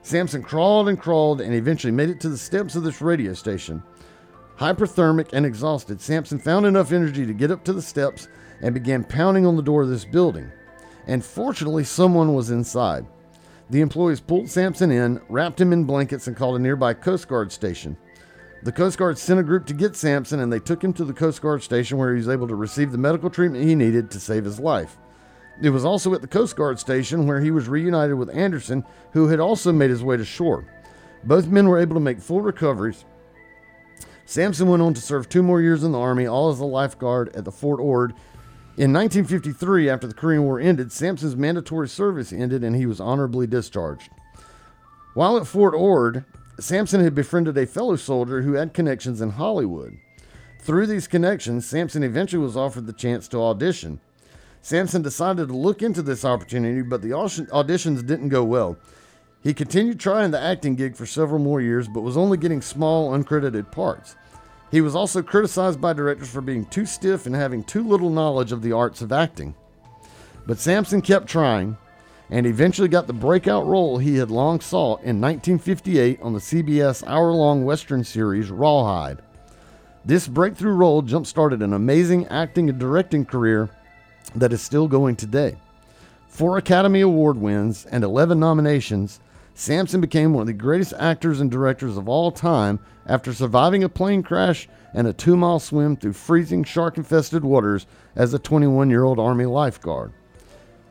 Samson 0.00 0.42
crawled 0.42 0.88
and 0.88 0.98
crawled 0.98 1.42
and 1.42 1.54
eventually 1.54 1.92
made 1.92 2.08
it 2.08 2.18
to 2.20 2.30
the 2.30 2.38
steps 2.38 2.74
of 2.74 2.82
this 2.82 3.02
radio 3.02 3.34
station. 3.34 3.82
Hyperthermic 4.58 5.34
and 5.34 5.44
exhausted, 5.44 6.00
Samson 6.00 6.38
found 6.38 6.64
enough 6.64 6.92
energy 6.92 7.26
to 7.26 7.34
get 7.34 7.50
up 7.50 7.62
to 7.64 7.74
the 7.74 7.82
steps 7.82 8.26
and 8.62 8.72
began 8.72 9.04
pounding 9.04 9.44
on 9.44 9.54
the 9.54 9.62
door 9.62 9.82
of 9.82 9.90
this 9.90 10.06
building. 10.06 10.50
And 11.06 11.22
fortunately, 11.22 11.84
someone 11.84 12.32
was 12.32 12.50
inside. 12.50 13.04
The 13.70 13.80
employees 13.80 14.20
pulled 14.20 14.50
Sampson 14.50 14.90
in, 14.90 15.20
wrapped 15.28 15.60
him 15.60 15.72
in 15.72 15.84
blankets, 15.84 16.26
and 16.26 16.36
called 16.36 16.56
a 16.56 16.58
nearby 16.58 16.92
Coast 16.92 17.28
Guard 17.28 17.52
station. 17.52 17.96
The 18.64 18.72
Coast 18.72 18.98
Guard 18.98 19.16
sent 19.16 19.38
a 19.38 19.44
group 19.44 19.64
to 19.66 19.74
get 19.74 19.94
Sampson, 19.94 20.40
and 20.40 20.52
they 20.52 20.58
took 20.58 20.82
him 20.82 20.92
to 20.94 21.04
the 21.04 21.12
Coast 21.12 21.40
Guard 21.40 21.62
station 21.62 21.96
where 21.96 22.10
he 22.10 22.18
was 22.18 22.28
able 22.28 22.48
to 22.48 22.56
receive 22.56 22.90
the 22.90 22.98
medical 22.98 23.30
treatment 23.30 23.64
he 23.64 23.76
needed 23.76 24.10
to 24.10 24.20
save 24.20 24.44
his 24.44 24.58
life. 24.58 24.98
It 25.62 25.70
was 25.70 25.84
also 25.84 26.12
at 26.14 26.20
the 26.20 26.26
Coast 26.26 26.56
Guard 26.56 26.80
station 26.80 27.26
where 27.26 27.40
he 27.40 27.52
was 27.52 27.68
reunited 27.68 28.16
with 28.16 28.34
Anderson, 28.34 28.84
who 29.12 29.28
had 29.28 29.38
also 29.38 29.72
made 29.72 29.90
his 29.90 30.02
way 30.02 30.16
to 30.16 30.24
shore. 30.24 30.66
Both 31.22 31.46
men 31.46 31.68
were 31.68 31.78
able 31.78 31.94
to 31.94 32.00
make 32.00 32.20
full 32.20 32.40
recoveries. 32.40 33.04
Sampson 34.24 34.68
went 34.68 34.82
on 34.82 34.94
to 34.94 35.00
serve 35.00 35.28
two 35.28 35.42
more 35.42 35.60
years 35.60 35.84
in 35.84 35.92
the 35.92 35.98
Army, 35.98 36.26
all 36.26 36.50
as 36.50 36.60
a 36.60 36.64
lifeguard 36.64 37.34
at 37.36 37.44
the 37.44 37.52
Fort 37.52 37.78
Ord. 37.80 38.14
In 38.80 38.94
1953, 38.94 39.90
after 39.90 40.06
the 40.06 40.14
Korean 40.14 40.42
War 40.42 40.58
ended, 40.58 40.90
Sampson's 40.90 41.36
mandatory 41.36 41.86
service 41.86 42.32
ended 42.32 42.64
and 42.64 42.74
he 42.74 42.86
was 42.86 42.98
honorably 42.98 43.46
discharged. 43.46 44.08
While 45.12 45.36
at 45.36 45.46
Fort 45.46 45.74
Ord, 45.74 46.24
Sampson 46.58 47.02
had 47.02 47.14
befriended 47.14 47.58
a 47.58 47.66
fellow 47.66 47.96
soldier 47.96 48.40
who 48.40 48.54
had 48.54 48.72
connections 48.72 49.20
in 49.20 49.32
Hollywood. 49.32 49.98
Through 50.62 50.86
these 50.86 51.06
connections, 51.06 51.66
Sampson 51.66 52.02
eventually 52.02 52.42
was 52.42 52.56
offered 52.56 52.86
the 52.86 52.94
chance 52.94 53.28
to 53.28 53.42
audition. 53.42 54.00
Sampson 54.62 55.02
decided 55.02 55.48
to 55.48 55.54
look 55.54 55.82
into 55.82 56.00
this 56.00 56.24
opportunity, 56.24 56.80
but 56.80 57.02
the 57.02 57.10
auditions 57.10 58.06
didn't 58.06 58.30
go 58.30 58.42
well. 58.42 58.78
He 59.42 59.52
continued 59.52 60.00
trying 60.00 60.30
the 60.30 60.40
acting 60.40 60.74
gig 60.74 60.96
for 60.96 61.04
several 61.04 61.38
more 61.38 61.60
years, 61.60 61.86
but 61.86 62.00
was 62.00 62.16
only 62.16 62.38
getting 62.38 62.62
small, 62.62 63.10
uncredited 63.10 63.72
parts. 63.72 64.16
He 64.70 64.80
was 64.80 64.94
also 64.94 65.22
criticized 65.22 65.80
by 65.80 65.92
directors 65.92 66.30
for 66.30 66.40
being 66.40 66.64
too 66.66 66.86
stiff 66.86 67.26
and 67.26 67.34
having 67.34 67.64
too 67.64 67.86
little 67.86 68.10
knowledge 68.10 68.52
of 68.52 68.62
the 68.62 68.72
arts 68.72 69.02
of 69.02 69.12
acting. 69.12 69.54
But 70.46 70.58
Sampson 70.58 71.02
kept 71.02 71.26
trying 71.26 71.76
and 72.30 72.46
eventually 72.46 72.88
got 72.88 73.08
the 73.08 73.12
breakout 73.12 73.66
role 73.66 73.98
he 73.98 74.16
had 74.16 74.30
long 74.30 74.60
sought 74.60 75.00
in 75.00 75.20
1958 75.20 76.22
on 76.22 76.32
the 76.32 76.38
CBS 76.38 77.04
hour 77.06 77.32
long 77.32 77.64
Western 77.64 78.04
series 78.04 78.50
Rawhide. 78.50 79.20
This 80.04 80.28
breakthrough 80.28 80.74
role 80.74 81.02
jump 81.02 81.26
started 81.26 81.60
an 81.60 81.72
amazing 81.72 82.26
acting 82.28 82.70
and 82.70 82.78
directing 82.78 83.26
career 83.26 83.68
that 84.36 84.52
is 84.52 84.62
still 84.62 84.86
going 84.86 85.16
today. 85.16 85.56
Four 86.28 86.58
Academy 86.58 87.00
Award 87.00 87.36
wins 87.36 87.86
and 87.86 88.04
11 88.04 88.38
nominations, 88.38 89.20
Sampson 89.54 90.00
became 90.00 90.32
one 90.32 90.42
of 90.42 90.46
the 90.46 90.52
greatest 90.52 90.94
actors 90.98 91.40
and 91.40 91.50
directors 91.50 91.96
of 91.96 92.08
all 92.08 92.30
time 92.30 92.78
after 93.10 93.34
surviving 93.34 93.82
a 93.82 93.88
plane 93.88 94.22
crash 94.22 94.68
and 94.94 95.06
a 95.06 95.12
two 95.12 95.36
mile 95.36 95.58
swim 95.58 95.96
through 95.96 96.12
freezing 96.12 96.62
shark 96.62 96.96
infested 96.96 97.44
waters 97.44 97.86
as 98.14 98.32
a 98.32 98.38
21 98.38 98.88
year 98.88 99.02
old 99.02 99.18
Army 99.18 99.46
lifeguard. 99.46 100.12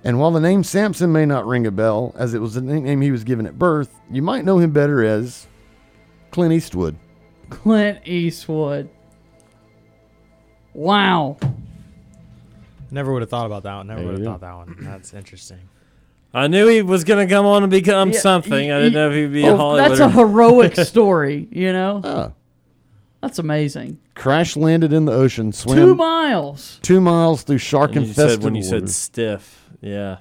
And 0.03 0.19
while 0.19 0.31
the 0.31 0.39
name 0.41 0.63
Sampson 0.63 1.11
may 1.11 1.25
not 1.25 1.45
ring 1.45 1.65
a 1.65 1.71
bell, 1.71 2.13
as 2.17 2.33
it 2.33 2.39
was 2.39 2.53
the 2.53 2.61
nickname 2.61 3.01
he 3.01 3.11
was 3.11 3.23
given 3.23 3.45
at 3.45 3.57
birth, 3.57 3.93
you 4.11 4.21
might 4.21 4.45
know 4.45 4.59
him 4.59 4.71
better 4.71 5.03
as 5.03 5.47
Clint 6.31 6.53
Eastwood. 6.53 6.97
Clint 7.49 8.05
Eastwood. 8.05 8.89
Wow. 10.73 11.37
Never 12.91 13.13
would 13.13 13.21
have 13.21 13.29
thought 13.29 13.45
about 13.45 13.63
that 13.63 13.75
one. 13.77 13.87
Never 13.87 14.03
would 14.03 14.11
have 14.11 14.19
you 14.19 14.25
thought 14.25 14.41
that 14.41 14.55
one. 14.55 14.75
That's 14.79 15.13
interesting. 15.13 15.59
I 16.33 16.47
knew 16.47 16.67
he 16.67 16.81
was 16.83 17.03
going 17.03 17.27
to 17.27 17.33
come 17.33 17.45
on 17.45 17.63
and 17.63 17.71
become 17.71 18.11
Yeah, 18.11 18.19
something. 18.19 18.71
I 18.71 18.77
didn't 18.79 18.93
know 18.93 19.09
if 19.09 19.15
he'd 19.15 19.33
be 19.33 19.45
a 19.45 19.51
Oh, 19.53 19.57
Hollywood. 19.57 19.91
That's 19.91 19.99
a 19.99 20.09
heroic 20.09 20.75
story, 20.85 21.47
you 21.51 21.73
know? 21.73 22.01
Oh. 22.03 22.33
That's 23.21 23.39
amazing. 23.39 23.99
Crash 24.15 24.55
landed 24.55 24.93
in 24.93 25.05
the 25.05 25.11
ocean, 25.11 25.51
swam 25.51 25.75
Two 25.75 25.95
miles. 25.95 26.79
two 26.83 27.01
miles 27.01 27.41
through 27.43 27.57
shark 27.57 27.95
And 27.95 28.05
you 28.05 28.13
said 28.13 28.23
infested 28.23 28.43
when 28.43 28.55
you 28.55 28.63
said 28.63 28.89
stiff, 28.89 29.69
yeah, 29.81 30.17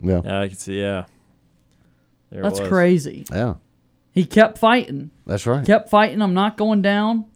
Yeah. 0.00 0.20
yeah, 0.24 0.40
I 0.40 0.48
can 0.48 0.56
see, 0.56 0.80
yeah. 0.80 1.04
There 2.30 2.42
That's 2.42 2.60
crazy. 2.60 3.24
Yeah, 3.30 3.54
He 4.12 4.24
kept 4.26 4.58
fighting. 4.58 5.10
that's 5.26 5.46
right. 5.46 5.64
Kept 5.64 5.88
fighting. 5.90 6.20
I'm 6.22 6.34
not 6.34 6.56
going 6.56 6.82
down. 6.82 7.26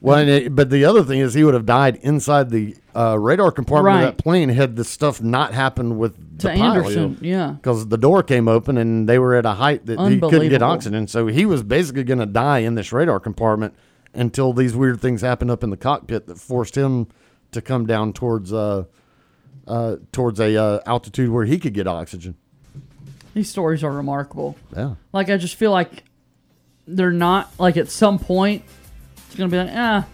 Well, 0.00 0.18
and 0.18 0.28
it, 0.28 0.54
but 0.54 0.68
the 0.70 0.84
other 0.84 1.02
thing 1.02 1.20
is, 1.20 1.32
he 1.34 1.42
would 1.42 1.54
have 1.54 1.64
died 1.66 1.96
inside 2.02 2.50
the 2.50 2.76
uh, 2.94 3.18
radar 3.18 3.50
compartment 3.50 3.94
Right. 3.96 4.04
of 4.04 4.16
that 4.16 4.22
plane 4.22 4.50
had 4.50 4.76
the 4.76 4.84
stuff 4.84 5.22
not 5.22 5.54
happened 5.54 5.98
with 5.98 6.38
To 6.40 6.48
the. 6.48 6.52
Anderson, 6.52 7.18
yeah. 7.22 7.52
because 7.52 7.88
the 7.88 7.96
door 7.96 8.22
came 8.22 8.46
open 8.46 8.76
and 8.76 9.08
they 9.08 9.18
were 9.18 9.34
at 9.34 9.46
a 9.46 9.52
height 9.52 9.86
that 9.86 9.98
he 9.98 10.20
couldn't 10.20 10.20
get 10.20 10.34
Unbelievable. 10.34 10.66
oxygen. 10.66 11.06
So 11.08 11.26
he 11.28 11.46
was 11.46 11.62
basically 11.62 12.04
going 12.04 12.18
to 12.18 12.26
die 12.26 12.58
in 12.58 12.74
this 12.74 12.92
radar 12.92 13.18
compartment 13.20 13.74
until 14.12 14.52
these 14.52 14.76
weird 14.76 15.00
things 15.00 15.22
happened 15.22 15.50
up 15.50 15.64
in 15.64 15.70
the 15.70 15.76
cockpit 15.78 16.26
that 16.26 16.38
forced 16.38 16.74
him 16.76 17.06
to 17.52 17.62
come 17.62 17.86
down 17.86 18.12
towards 18.12 18.52
uh, 18.52 18.84
uh, 19.66 19.96
towards 20.12 20.38
a 20.40 20.56
uh, 20.56 20.80
altitude 20.86 21.30
where 21.30 21.44
he 21.46 21.58
could 21.58 21.72
get 21.74 21.86
oxygen. 21.86 22.36
These 23.34 23.48
stories 23.50 23.82
are 23.82 23.92
remarkable. 23.92 24.56
Yeah. 24.76 24.94
Like 25.12 25.30
I 25.30 25.36
just 25.38 25.54
feel 25.56 25.70
like 25.70 26.04
they're 26.86 27.10
not 27.10 27.50
like 27.58 27.76
at 27.76 27.90
some 27.90 28.18
point 28.18 28.62
it's 29.36 29.38
gonna 29.38 29.50
be 29.50 29.58
like, 29.58 29.76
ah, 29.76 30.06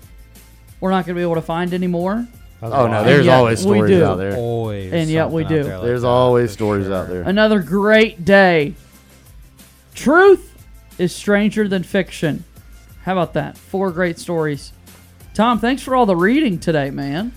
we're 0.80 0.90
not 0.90 1.06
gonna 1.06 1.14
be 1.14 1.22
able 1.22 1.36
to 1.36 1.42
find 1.42 1.72
anymore. 1.72 2.26
Oh 2.60 2.88
no, 2.88 3.04
there's 3.04 3.24
yet 3.26 3.36
always 3.36 3.64
we 3.64 3.76
stories 3.76 3.90
do. 3.90 4.04
out 4.04 4.16
there. 4.16 4.36
Always. 4.36 4.92
And 4.92 5.08
yet 5.08 5.30
we 5.30 5.42
something 5.42 5.58
out 5.58 5.62
do. 5.62 5.68
there 5.68 5.78
like 5.78 5.86
There's 5.86 6.02
that, 6.02 6.08
always 6.08 6.50
for 6.50 6.54
stories 6.54 6.86
sure. 6.86 6.94
out 6.94 7.08
there. 7.08 7.22
Another 7.22 7.60
great 7.62 8.24
day. 8.24 8.74
Truth 9.94 10.64
is 10.98 11.14
stranger 11.14 11.68
than 11.68 11.84
fiction. 11.84 12.42
How 13.04 13.12
about 13.12 13.34
that? 13.34 13.56
Four 13.56 13.92
great 13.92 14.18
stories. 14.18 14.72
Tom, 15.34 15.60
thanks 15.60 15.82
for 15.82 15.94
all 15.94 16.06
the 16.06 16.16
reading 16.16 16.58
today, 16.58 16.90
man. 16.90 17.32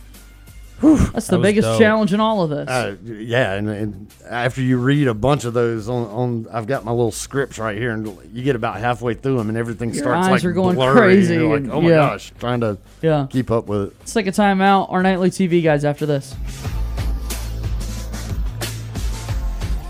That's 0.82 1.28
the 1.28 1.38
That 1.38 1.42
biggest 1.42 1.66
dope. 1.68 1.80
challenge 1.80 2.14
in 2.14 2.20
all 2.20 2.44
of 2.44 2.50
this. 2.50 2.68
Uh, 2.68 2.96
yeah, 3.04 3.54
and, 3.54 3.70
and 3.70 4.14
after 4.30 4.62
you 4.62 4.78
read 4.78 5.08
a 5.08 5.14
bunch 5.14 5.46
of 5.46 5.54
those 5.54 5.88
on, 5.88 6.04
on, 6.08 6.48
I've 6.52 6.68
got 6.68 6.84
my 6.84 6.92
little 6.92 7.12
scripts 7.14 7.58
right 7.58 7.78
here, 7.78 7.92
and 7.92 8.18
you 8.34 8.44
get 8.44 8.56
about 8.58 8.78
halfway 8.80 9.14
through 9.14 9.38
them, 9.38 9.48
and 9.50 9.58
everything 9.58 9.94
Your 9.94 10.04
starts 10.04 10.28
eyes 10.28 10.32
like 10.32 10.44
are 10.46 10.52
going 10.54 10.76
blurry, 10.76 10.92
and 10.92 10.98
crazy 11.00 11.34
you're 11.36 11.60
like, 11.60 11.72
oh 11.72 11.82
my 11.82 11.90
yeah. 11.90 11.96
gosh, 11.96 12.34
trying 12.40 12.60
to 12.60 12.78
Yeah. 13.02 13.28
keep 13.30 13.52
up 13.52 13.68
with 13.68 13.84
it. 13.90 13.94
Let's 14.00 14.14
take 14.14 14.28
a 14.28 14.32
time 14.34 14.62
out. 14.62 14.90
Our 14.92 15.02
nightly 15.02 15.30
TV 15.32 15.64
guys 15.64 15.86
after 15.86 16.06
this. 16.06 16.36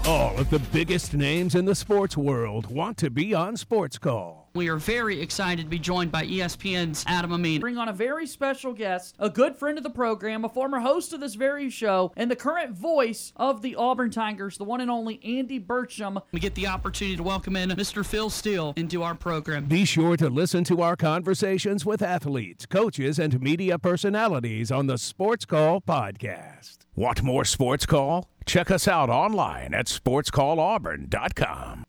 All 0.08 0.38
of 0.38 0.52
the 0.52 0.60
biggest 0.72 1.16
names 1.16 1.56
in 1.56 1.66
the 1.66 1.74
sports 1.74 2.16
world 2.16 2.68
want 2.70 2.98
to 3.00 3.10
be 3.10 3.34
on 3.34 3.58
Sports 3.58 3.98
Call. 3.98 4.45
We 4.56 4.70
are 4.70 4.78
very 4.78 5.20
excited 5.22 5.64
to 5.64 5.70
be 5.70 5.80
joined 5.80 6.14
by 6.14 6.26
ESPN's 6.26 7.04
Adam 7.08 7.34
Amin. 7.34 7.60
Bring 7.60 7.78
on 7.78 7.90
a 7.90 7.94
very 7.94 8.26
special 8.26 8.72
guest, 8.72 9.14
a 9.20 9.30
good 9.30 9.58
friend 9.58 9.78
of 9.78 9.84
the 9.84 9.90
program, 9.90 10.46
a 10.46 10.50
former 10.50 10.80
host 10.80 11.12
of 11.12 11.20
this 11.20 11.36
very 11.36 11.70
show, 11.70 12.14
and 12.16 12.32
the 12.32 12.38
current 12.38 12.72
voice 12.72 13.34
of 13.36 13.62
the 13.62 13.76
Auburn 13.76 14.12
Tigers, 14.12 14.58
the 14.58 14.64
one 14.64 14.80
and 14.80 14.90
only 14.90 15.20
Andy 15.26 15.60
Burcham. 15.60 16.22
We 16.32 16.40
get 16.40 16.56
the 16.56 16.68
opportunity 16.68 17.18
to 17.18 17.24
welcome 17.24 17.58
in 17.58 17.72
Mr. 17.72 18.06
Phil 18.06 18.30
Steele 18.30 18.72
into 18.78 19.04
our 19.04 19.14
program. 19.14 19.66
Be 19.66 19.84
sure 19.84 20.16
to 20.16 20.30
listen 20.30 20.64
to 20.66 20.82
our 20.82 20.96
conversations 20.96 21.86
with 21.86 22.02
athletes, 22.02 22.66
coaches, 22.66 23.20
and 23.20 23.42
media 23.42 23.78
personalities 23.78 24.72
on 24.72 24.88
the 24.88 24.98
Sports 24.98 25.44
Call 25.44 25.82
podcast. 25.82 26.78
Want 26.96 27.22
more 27.22 27.44
Sports 27.44 27.86
Call? 27.86 28.30
Check 28.46 28.72
us 28.72 28.88
out 28.88 29.10
online 29.10 29.74
at 29.74 29.88
sportscallauburn.com. 29.88 31.84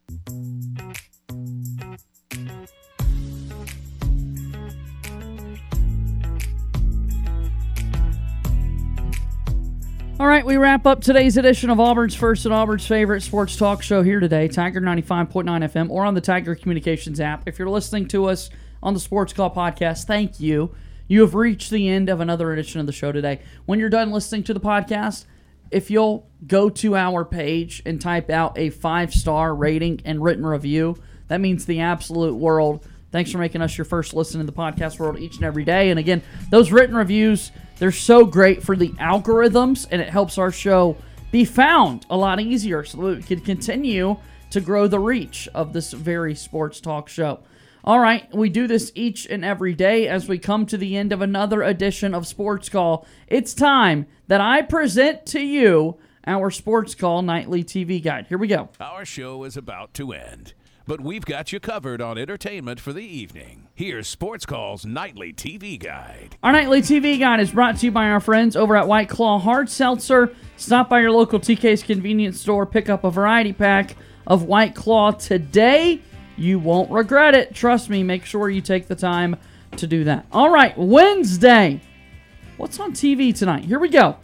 All 10.18 10.26
right, 10.26 10.46
we 10.46 10.56
wrap 10.56 10.86
up 10.86 11.02
today's 11.02 11.36
edition 11.36 11.68
of 11.68 11.78
Auburn's 11.78 12.14
first 12.14 12.46
and 12.46 12.54
Auburn's 12.54 12.86
favorite 12.86 13.20
sports 13.20 13.54
talk 13.54 13.82
show 13.82 14.02
here 14.02 14.18
today, 14.18 14.48
Tiger 14.48 14.80
95.9 14.80 15.44
FM, 15.44 15.90
or 15.90 16.06
on 16.06 16.14
the 16.14 16.22
Tiger 16.22 16.54
Communications 16.54 17.20
app. 17.20 17.46
If 17.46 17.58
you're 17.58 17.68
listening 17.68 18.08
to 18.08 18.24
us 18.24 18.48
on 18.82 18.94
the 18.94 19.00
Sports 19.00 19.34
Call 19.34 19.54
podcast, 19.54 20.04
thank 20.04 20.40
you. 20.40 20.74
You 21.06 21.20
have 21.20 21.34
reached 21.34 21.70
the 21.70 21.86
end 21.90 22.08
of 22.08 22.20
another 22.20 22.50
edition 22.54 22.80
of 22.80 22.86
the 22.86 22.92
show 22.92 23.12
today. 23.12 23.40
When 23.66 23.78
you're 23.78 23.90
done 23.90 24.10
listening 24.10 24.42
to 24.44 24.54
the 24.54 24.60
podcast, 24.60 25.26
if 25.70 25.90
you'll 25.90 26.26
go 26.46 26.70
to 26.70 26.96
our 26.96 27.22
page 27.22 27.82
and 27.84 28.00
type 28.00 28.30
out 28.30 28.56
a 28.56 28.70
five 28.70 29.12
star 29.12 29.54
rating 29.54 30.00
and 30.06 30.22
written 30.22 30.46
review, 30.46 30.96
that 31.28 31.40
means 31.40 31.66
the 31.66 31.81
absolute 31.81 32.35
world. 32.35 32.86
Thanks 33.12 33.31
for 33.31 33.39
making 33.39 33.62
us 33.62 33.77
your 33.78 33.85
first 33.85 34.15
listen 34.15 34.40
in 34.40 34.47
the 34.47 34.53
podcast 34.53 34.98
world 34.98 35.19
each 35.19 35.36
and 35.36 35.44
every 35.44 35.65
day. 35.65 35.90
And 35.90 35.98
again, 35.98 36.23
those 36.51 36.70
written 36.73 36.97
reviews, 36.97 37.53
they're 37.78 37.93
so 37.93 38.24
great 38.24 38.62
for 38.62 38.77
the 38.77 38.90
algorithms 38.90 39.86
and 39.90 40.03
it 40.03 40.09
helps 40.09 40.39
our 40.39 40.51
show 40.51 40.97
be 41.31 41.44
found 41.44 42.07
a 42.11 42.16
lot 42.16 42.40
easier 42.40 42.85
so 42.85 42.98
we 42.98 43.23
can 43.23 43.40
continue 43.40 44.16
to 44.51 44.61
grow 44.61 44.86
the 44.86 44.98
reach 44.98 45.48
of 45.55 45.73
this 45.73 45.93
very 45.93 46.35
sports 46.35 46.81
talk 46.81 47.09
show. 47.09 47.40
All 47.85 48.01
right, 48.01 48.32
we 48.35 48.48
do 48.48 48.66
this 48.66 48.90
each 48.97 49.27
and 49.27 49.44
every 49.44 49.73
day 49.73 50.09
as 50.09 50.27
we 50.27 50.39
come 50.39 50.66
to 50.66 50.77
the 50.77 50.97
end 50.97 51.12
of 51.12 51.23
another 51.23 51.62
edition 51.62 52.15
of 52.15 52.27
Sports 52.27 52.69
Call. 52.69 53.07
It's 53.28 53.55
time 53.55 54.07
that 54.27 54.40
I 54.40 54.62
present 54.62 55.24
to 55.27 55.40
you 55.40 55.97
our 56.27 56.51
Sports 56.51 56.97
Call 56.97 57.23
Nightly 57.23 57.62
TV 57.62 58.03
Guide. 58.03 58.27
Here 58.28 58.39
we 58.39 58.48
go. 58.48 58.70
Our 58.81 59.05
show 59.05 59.44
is 59.44 59.57
about 59.57 59.94
to 59.94 60.12
end, 60.12 60.55
but 60.86 61.00
we've 61.00 61.24
got 61.24 61.52
you 61.52 61.58
covered 61.58 62.00
on 62.00 62.16
entertainment 62.16 62.78
for 62.78 62.92
the 62.92 63.00
evening. 63.00 63.66
Here's 63.74 64.06
Sports 64.06 64.46
Call's 64.46 64.86
nightly 64.86 65.32
TV 65.32 65.78
guide. 65.78 66.36
Our 66.42 66.52
nightly 66.52 66.80
TV 66.80 67.18
guide 67.18 67.40
is 67.40 67.50
brought 67.50 67.78
to 67.78 67.86
you 67.86 67.92
by 67.92 68.08
our 68.08 68.20
friends 68.20 68.54
over 68.54 68.76
at 68.76 68.86
White 68.86 69.08
Claw 69.08 69.38
Hard 69.38 69.68
Seltzer. 69.68 70.32
Stop 70.56 70.88
by 70.88 71.00
your 71.00 71.10
local 71.10 71.40
TK's 71.40 71.82
convenience 71.82 72.40
store, 72.40 72.66
pick 72.66 72.88
up 72.88 73.02
a 73.02 73.10
variety 73.10 73.52
pack 73.52 73.96
of 74.26 74.44
White 74.44 74.74
Claw 74.74 75.10
today. 75.10 76.00
You 76.36 76.58
won't 76.58 76.90
regret 76.90 77.34
it. 77.34 77.54
Trust 77.54 77.90
me, 77.90 78.02
make 78.02 78.24
sure 78.24 78.48
you 78.48 78.60
take 78.60 78.86
the 78.86 78.94
time 78.94 79.36
to 79.76 79.86
do 79.86 80.04
that. 80.04 80.26
All 80.30 80.50
right, 80.50 80.76
Wednesday. 80.78 81.80
What's 82.58 82.78
on 82.78 82.92
TV 82.92 83.36
tonight? 83.36 83.64
Here 83.64 83.78
we 83.78 83.88
go. 83.88 84.16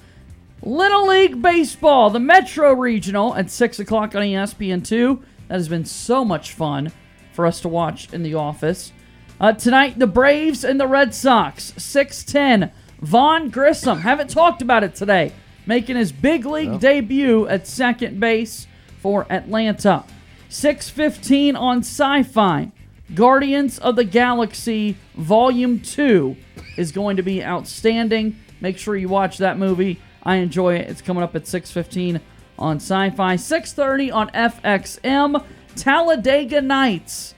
Little 0.63 1.09
League 1.09 1.43
Baseball, 1.43 2.11
the 2.11 2.21
Metro 2.21 2.73
Regional 2.73 3.35
at 3.35 3.51
6 3.51 3.81
o'clock 3.81 4.15
on 4.15 4.23
E 4.23 4.35
ESPN2. 4.35 5.23
That 5.53 5.59
has 5.59 5.69
been 5.69 5.85
so 5.85 6.25
much 6.25 6.53
fun 6.55 6.93
for 7.35 7.45
us 7.45 7.61
to 7.61 7.69
watch 7.69 8.11
in 8.15 8.23
the 8.23 8.33
office. 8.33 8.91
Uh, 9.39 9.53
tonight, 9.53 9.99
the 9.99 10.07
Braves 10.07 10.65
and 10.65 10.81
the 10.81 10.87
Red 10.87 11.15
Sox, 11.15 11.75
610. 11.77 12.73
Vaughn 13.03 13.51
Grissom, 13.51 14.01
haven't 14.01 14.31
talked 14.31 14.63
about 14.63 14.83
it 14.83 14.95
today, 14.95 15.31
making 15.67 15.97
his 15.97 16.11
big 16.11 16.47
league 16.47 16.81
debut 16.81 17.47
at 17.49 17.67
second 17.67 18.19
base 18.19 18.67
for 19.03 19.27
Atlanta. 19.29 20.05
615 20.49 21.55
on 21.55 21.81
sci 21.81 22.23
fi. 22.23 22.73
Guardians 23.15 23.79
of 23.79 23.97
the 23.97 24.05
Galaxy 24.05 24.97
Volume 25.17 25.81
2 25.81 26.35
is 26.79 26.93
going 26.93 27.19
to 27.19 27.23
be 27.23 27.45
outstanding. 27.45 28.39
Make 28.63 28.79
sure 28.79 28.97
you 28.97 29.11
watch 29.11 29.37
that 29.37 29.59
movie. 29.59 30.01
I 30.23 30.37
enjoy 30.37 30.77
it. 30.77 30.89
It's 30.89 31.03
coming 31.03 31.23
up 31.23 31.37
at 31.37 31.47
615 31.47 32.23
on 32.63 32.77
sci-fi. 32.77 33.37
630 33.37 34.11
on 34.11 34.31
FXM. 34.31 35.45
Talladega 35.77 36.63
Nights. 36.63 37.35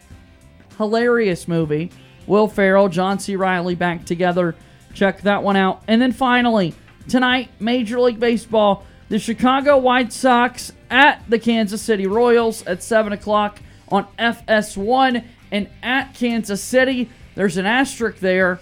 Hilarious 0.76 1.48
movie. 1.48 1.90
Will 2.26 2.48
Ferrell, 2.48 2.88
John 2.88 3.18
C. 3.18 3.36
Reilly 3.36 3.74
back 3.74 4.05
together. 4.05 4.55
Check 4.92 5.22
that 5.22 5.42
one 5.42 5.56
out. 5.56 5.82
And 5.88 6.01
then 6.01 6.12
finally, 6.12 6.74
tonight, 7.09 7.51
Major 7.59 8.01
League 8.01 8.20
Baseball, 8.20 8.84
the 9.09 9.18
Chicago 9.18 9.76
White 9.78 10.12
Sox 10.12 10.72
at 10.90 11.22
the 11.28 11.38
Kansas 11.38 11.82
City 11.82 12.06
Royals 12.06 12.64
at 12.66 12.82
7 12.82 13.12
o'clock 13.12 13.60
on 13.88 14.06
FS1 14.18 15.24
and 15.51 15.68
at 15.82 16.14
Kansas 16.14 16.62
City. 16.62 17.10
There's 17.34 17.56
an 17.56 17.66
asterisk 17.66 18.18
there 18.18 18.60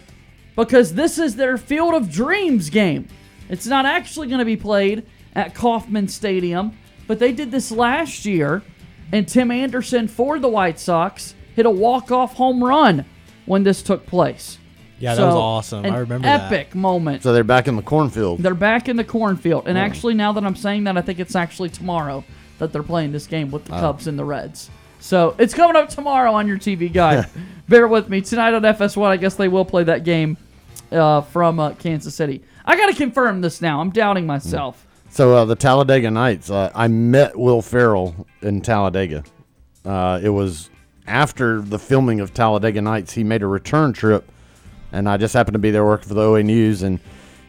because 0.57 0.95
this 0.95 1.19
is 1.19 1.37
their 1.37 1.57
Field 1.57 1.95
of 1.95 2.11
Dreams 2.11 2.71
game. 2.71 3.09
It's 3.49 3.67
not 3.67 3.87
actually 3.87 4.29
going 4.29 4.39
to 4.39 4.45
be 4.45 4.57
played 4.57 5.07
at 5.35 5.55
Kauffman 5.55 6.09
Stadium, 6.09 6.77
but 7.07 7.19
they 7.19 7.33
did 7.33 7.51
this 7.51 7.71
last 7.71 8.25
year, 8.25 8.63
and 9.13 9.27
Tim 9.29 9.51
Anderson 9.51 10.09
for 10.09 10.39
the 10.39 10.49
White 10.49 10.79
Sox 10.79 11.35
hit 11.55 11.67
a 11.67 11.71
walk-off 11.71 12.35
home 12.35 12.63
run 12.63 13.05
when 13.47 13.63
this 13.63 13.83
took 13.83 14.07
place. 14.07 14.59
Yeah, 14.99 15.17
that 15.17 15.27
was 15.27 15.35
awesome. 15.35 15.85
An 15.85 15.93
I 15.95 15.99
remember 15.99 16.27
that. 16.27 16.53
epic 16.53 16.75
moment. 16.77 17.23
So 17.25 17.33
they're 17.33 17.43
back 17.43 17.67
in 17.67 17.75
the 17.77 17.83
cornfield. 17.83 18.39
They're 18.39 18.55
back 18.55 18.89
in 18.89 18.97
the 18.97 19.05
cornfield, 19.05 19.67
and 19.67 19.77
Oh. 19.77 19.81
actually, 19.81 20.15
now 20.15 20.33
that 20.33 20.45
I'm 20.45 20.55
saying 20.55 20.85
that, 20.85 20.97
I 20.97 21.03
think 21.03 21.19
it's 21.19 21.35
actually 21.35 21.71
tomorrow 21.71 22.23
that 22.59 22.73
they're 22.73 22.85
playing 22.85 23.11
this 23.13 23.27
game 23.27 23.51
with 23.51 23.65
the 23.65 23.75
Oh. 23.77 23.81
Cubs 23.81 24.07
and 24.07 24.17
the 24.19 24.25
Reds. 24.25 24.71
So 25.01 25.35
it's 25.39 25.53
coming 25.55 25.75
up 25.75 25.89
tomorrow 25.89 26.33
on 26.33 26.47
your 26.47 26.59
TV 26.59 26.89
guide. 26.93 27.27
Bear 27.69 27.89
with 27.89 28.09
me 28.09 28.21
tonight 28.21 28.55
on 28.55 28.63
FS1. 28.63 29.09
I 29.09 29.17
guess 29.17 29.35
they 29.35 29.49
will 29.49 29.65
play 29.65 29.83
that 29.83 30.05
game 30.05 30.37
uh, 30.93 31.23
from 31.23 31.59
uh, 31.59 31.71
Kansas 31.71 32.15
City. 32.15 32.41
I 32.65 32.77
got 32.77 32.87
to 32.87 32.95
confirm 32.95 33.41
this 33.41 33.61
now. 33.61 33.81
I'm 33.81 33.91
doubting 33.91 34.25
myself. 34.27 34.87
So 35.13 35.37
uh, 35.37 35.45
the 35.45 35.57
Talladega 35.57 36.11
Nights, 36.11 36.49
uh, 36.51 36.73
I 36.75 36.89
met 36.89 37.39
Will 37.39 37.61
Ferrell 37.61 38.27
in 38.41 38.63
Talladega. 38.63 39.23
Uh, 39.85 40.19
it 40.23 40.31
was 40.31 40.71
after 41.07 41.61
the 41.61 41.79
filming 41.79 42.21
of 42.21 42.33
Talladega 42.33 42.81
Nights. 42.81 43.13
He 43.13 43.23
made 43.23 43.43
a 43.43 43.47
return 43.47 43.93
trip, 43.93 44.33
and 44.91 45.07
I 45.07 45.19
just 45.19 45.35
happened 45.35 45.53
to 45.53 45.59
be 45.59 45.71
there 45.71 45.85
working 45.85 46.09
for 46.09 46.15
the 46.15 46.23
OA 46.23 46.43
News. 46.43 46.81
And 46.81 46.99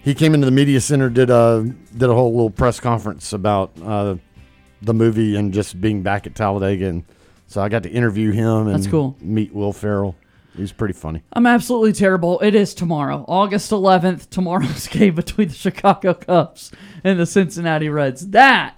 he 0.04 0.14
came 0.14 0.34
into 0.34 0.44
the 0.44 0.52
media 0.52 0.82
center, 0.82 1.10
did 1.10 1.30
a 1.30 1.74
did 1.96 2.10
a 2.10 2.14
whole 2.14 2.34
little 2.34 2.50
press 2.50 2.82
conference 2.82 3.32
about 3.32 3.72
uh, 3.82 4.16
the 4.82 4.94
movie 4.94 5.38
and 5.38 5.54
just 5.54 5.80
being 5.80 6.04
back 6.04 6.28
at 6.28 6.36
Talladega. 6.36 6.86
And 6.88 7.06
so 7.48 7.62
I 7.62 7.70
got 7.70 7.84
to 7.84 7.90
interview 7.90 8.32
him 8.32 8.68
and 8.68 8.76
That's 8.76 8.88
cool. 8.88 9.16
meet 9.22 9.54
Will 9.54 9.72
Farrell. 9.72 10.18
He 10.56 10.62
was 10.62 10.72
pretty 10.72 10.94
funny. 10.94 11.24
I'm 11.34 11.48
absolutely 11.48 11.94
terrible. 11.94 12.40
It 12.42 12.54
is 12.54 12.74
tomorrow, 12.76 13.26
August 13.28 13.72
11th. 13.72 14.30
Tomorrow's 14.30 14.88
game 14.92 15.16
between 15.16 15.48
the 15.48 15.54
Chicago 15.56 16.14
Cubs 16.14 16.72
and 17.04 17.20
the 17.20 17.26
Cincinnati 17.26 17.90
Reds. 17.90 18.30
That 18.30 18.76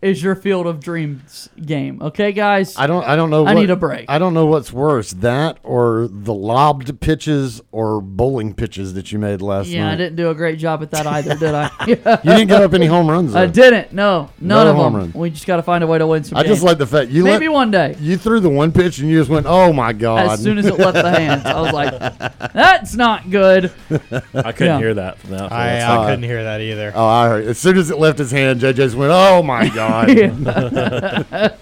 is 0.00 0.22
your 0.22 0.34
Field 0.36 0.66
of 0.66 0.80
Dreams 0.80 1.48
game. 1.60 2.00
Okay, 2.00 2.32
guys. 2.32 2.76
I 2.76 2.86
don't. 2.86 3.04
I 3.04 3.16
don't 3.16 3.30
know. 3.30 3.44
I 3.46 3.54
what- 3.54 3.60
need 3.60 3.70
a 3.70 3.76
break. 3.76 4.06
I 4.08 4.18
don't 4.18 4.32
know 4.34 4.46
what's 4.46 4.72
worse, 4.72 5.10
that 5.14 5.58
or 5.64 6.08
the 6.10 6.32
lobbed 6.34 7.00
pitches 7.00 7.60
or 7.72 8.00
bowling 8.00 8.54
pitches 8.54 8.94
that 8.94 9.10
you 9.10 9.18
made 9.18 9.42
last 9.42 9.68
Yeah, 9.68 9.90
I 9.90 9.96
didn't 9.96 10.16
do 10.16 10.30
a 10.30 10.34
great 10.34 10.58
job 10.58 10.82
at 10.82 10.90
that 10.92 11.06
either, 11.06 11.34
did 11.34 11.54
I? 11.54 11.70
You 11.88 11.96
didn't 11.96 12.48
get 12.48 12.62
up 12.62 12.74
any 12.74 12.86
home 12.86 13.08
runs. 13.08 13.34
I 13.34 13.46
didn't. 13.46 13.92
No, 13.92 14.30
none 14.40 14.66
No 14.66 14.70
of 14.70 14.76
home 14.76 14.92
them. 14.92 15.02
runs. 15.02 15.14
We 15.14 15.30
just 15.30 15.46
got 15.46 15.56
to 15.56 15.62
find 15.62 15.82
a 15.82 15.86
way 15.86 15.98
to 15.98 16.06
win 16.06 16.22
some. 16.24 16.38
I 16.38 16.42
just 16.44 16.62
like 16.62 16.78
the 16.78 16.86
fact 16.86 17.10
you 17.10 17.24
maybe 17.24 17.48
let- 17.48 17.54
one 17.54 17.70
day. 17.70 17.96
You 18.00 18.16
threw 18.16 18.40
the 18.40 18.48
one 18.48 18.70
pitch 18.72 18.98
and 18.98 19.10
you 19.10 19.18
just 19.18 19.30
went, 19.30 19.46
"Oh 19.46 19.72
my 19.72 19.92
god!" 19.92 20.30
As 20.30 20.42
soon 20.42 20.58
as 20.58 20.66
it 20.66 20.78
left 20.78 20.94
the 20.94 21.10
hands, 21.10 21.44
I 21.44 21.60
was 21.60 21.72
like, 21.72 21.92
"That's 22.52 22.94
not 22.94 23.30
good." 23.30 23.72
I 23.90 24.52
couldn't 24.52 24.60
Yeah. 24.66 24.78
hear 24.78 24.94
that 24.94 25.18
from 25.18 25.30
that. 25.30 25.50
I, 25.52 25.78
I 25.78 25.80
uh, 25.80 26.04
couldn't 26.06 26.22
hear 26.24 26.44
that 26.44 26.60
either. 26.60 26.92
Oh, 26.94 27.04
I 27.06 27.28
heard. 27.28 27.44
As 27.46 27.58
soon 27.58 27.76
as 27.76 27.90
it 27.90 27.98
left 27.98 28.18
his 28.18 28.30
hand, 28.30 28.60
JJ 28.60 28.74
just 28.76 28.94
went, 28.96 29.10
"Oh 29.12 29.42
my 29.42 29.68
god!" 29.68 29.87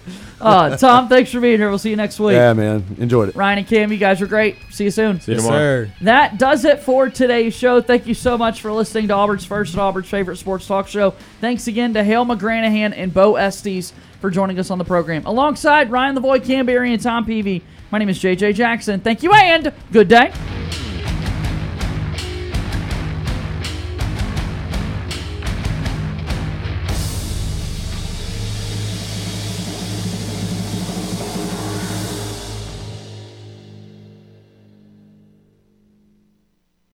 uh, 0.41 0.77
Tom, 0.77 1.07
thanks 1.09 1.31
for 1.31 1.39
being 1.39 1.57
here. 1.57 1.69
We'll 1.69 1.79
see 1.79 1.89
you 1.89 1.95
next 1.95 2.19
week. 2.19 2.33
yeah, 2.33 2.53
man, 2.53 2.83
enjoyed 2.99 3.29
it. 3.29 3.35
Ryan 3.35 3.59
and 3.59 3.67
Cam, 3.67 3.91
you 3.91 3.97
guys 3.97 4.21
are 4.21 4.27
great. 4.27 4.57
See 4.71 4.85
you 4.85 4.91
soon. 4.91 5.19
See 5.19 5.31
you 5.31 5.37
Yes, 5.37 5.45
tomorrow. 5.45 5.85
sir. 5.85 5.91
That 6.01 6.37
does 6.37 6.65
it 6.65 6.79
for 6.81 7.09
today's 7.09 7.53
show. 7.55 7.81
Thank 7.81 8.07
you 8.07 8.13
so 8.13 8.37
much 8.37 8.61
for 8.61 8.71
listening 8.71 9.07
to 9.09 9.13
Auburn's 9.13 9.45
first 9.45 9.73
and 9.73 9.81
Auburn's 9.81 10.09
favorite 10.09 10.37
sports 10.37 10.67
talk 10.67 10.87
show. 10.87 11.11
Thanks 11.41 11.67
again 11.67 11.93
to 11.93 12.03
Hale 12.03 12.25
McGranahan 12.25 12.93
and 12.95 13.13
Bo 13.13 13.35
Estes 13.35 13.93
for 14.21 14.29
joining 14.29 14.59
us 14.59 14.69
on 14.71 14.77
the 14.77 14.85
program. 14.85 15.25
Alongside 15.25 15.91
Ryan 15.91 16.15
the 16.15 16.21
Boy 16.21 16.39
Cam 16.39 16.65
Berry 16.65 16.93
and 16.93 17.01
Tom 17.01 17.25
Peavy, 17.25 17.63
my 17.91 17.97
name 17.99 18.09
is 18.09 18.19
JJ 18.19 18.55
Jackson. 18.55 18.99
Thank 18.99 19.23
you 19.23 19.31
and 19.33 19.71
good 19.91 20.07
day. 20.07 20.31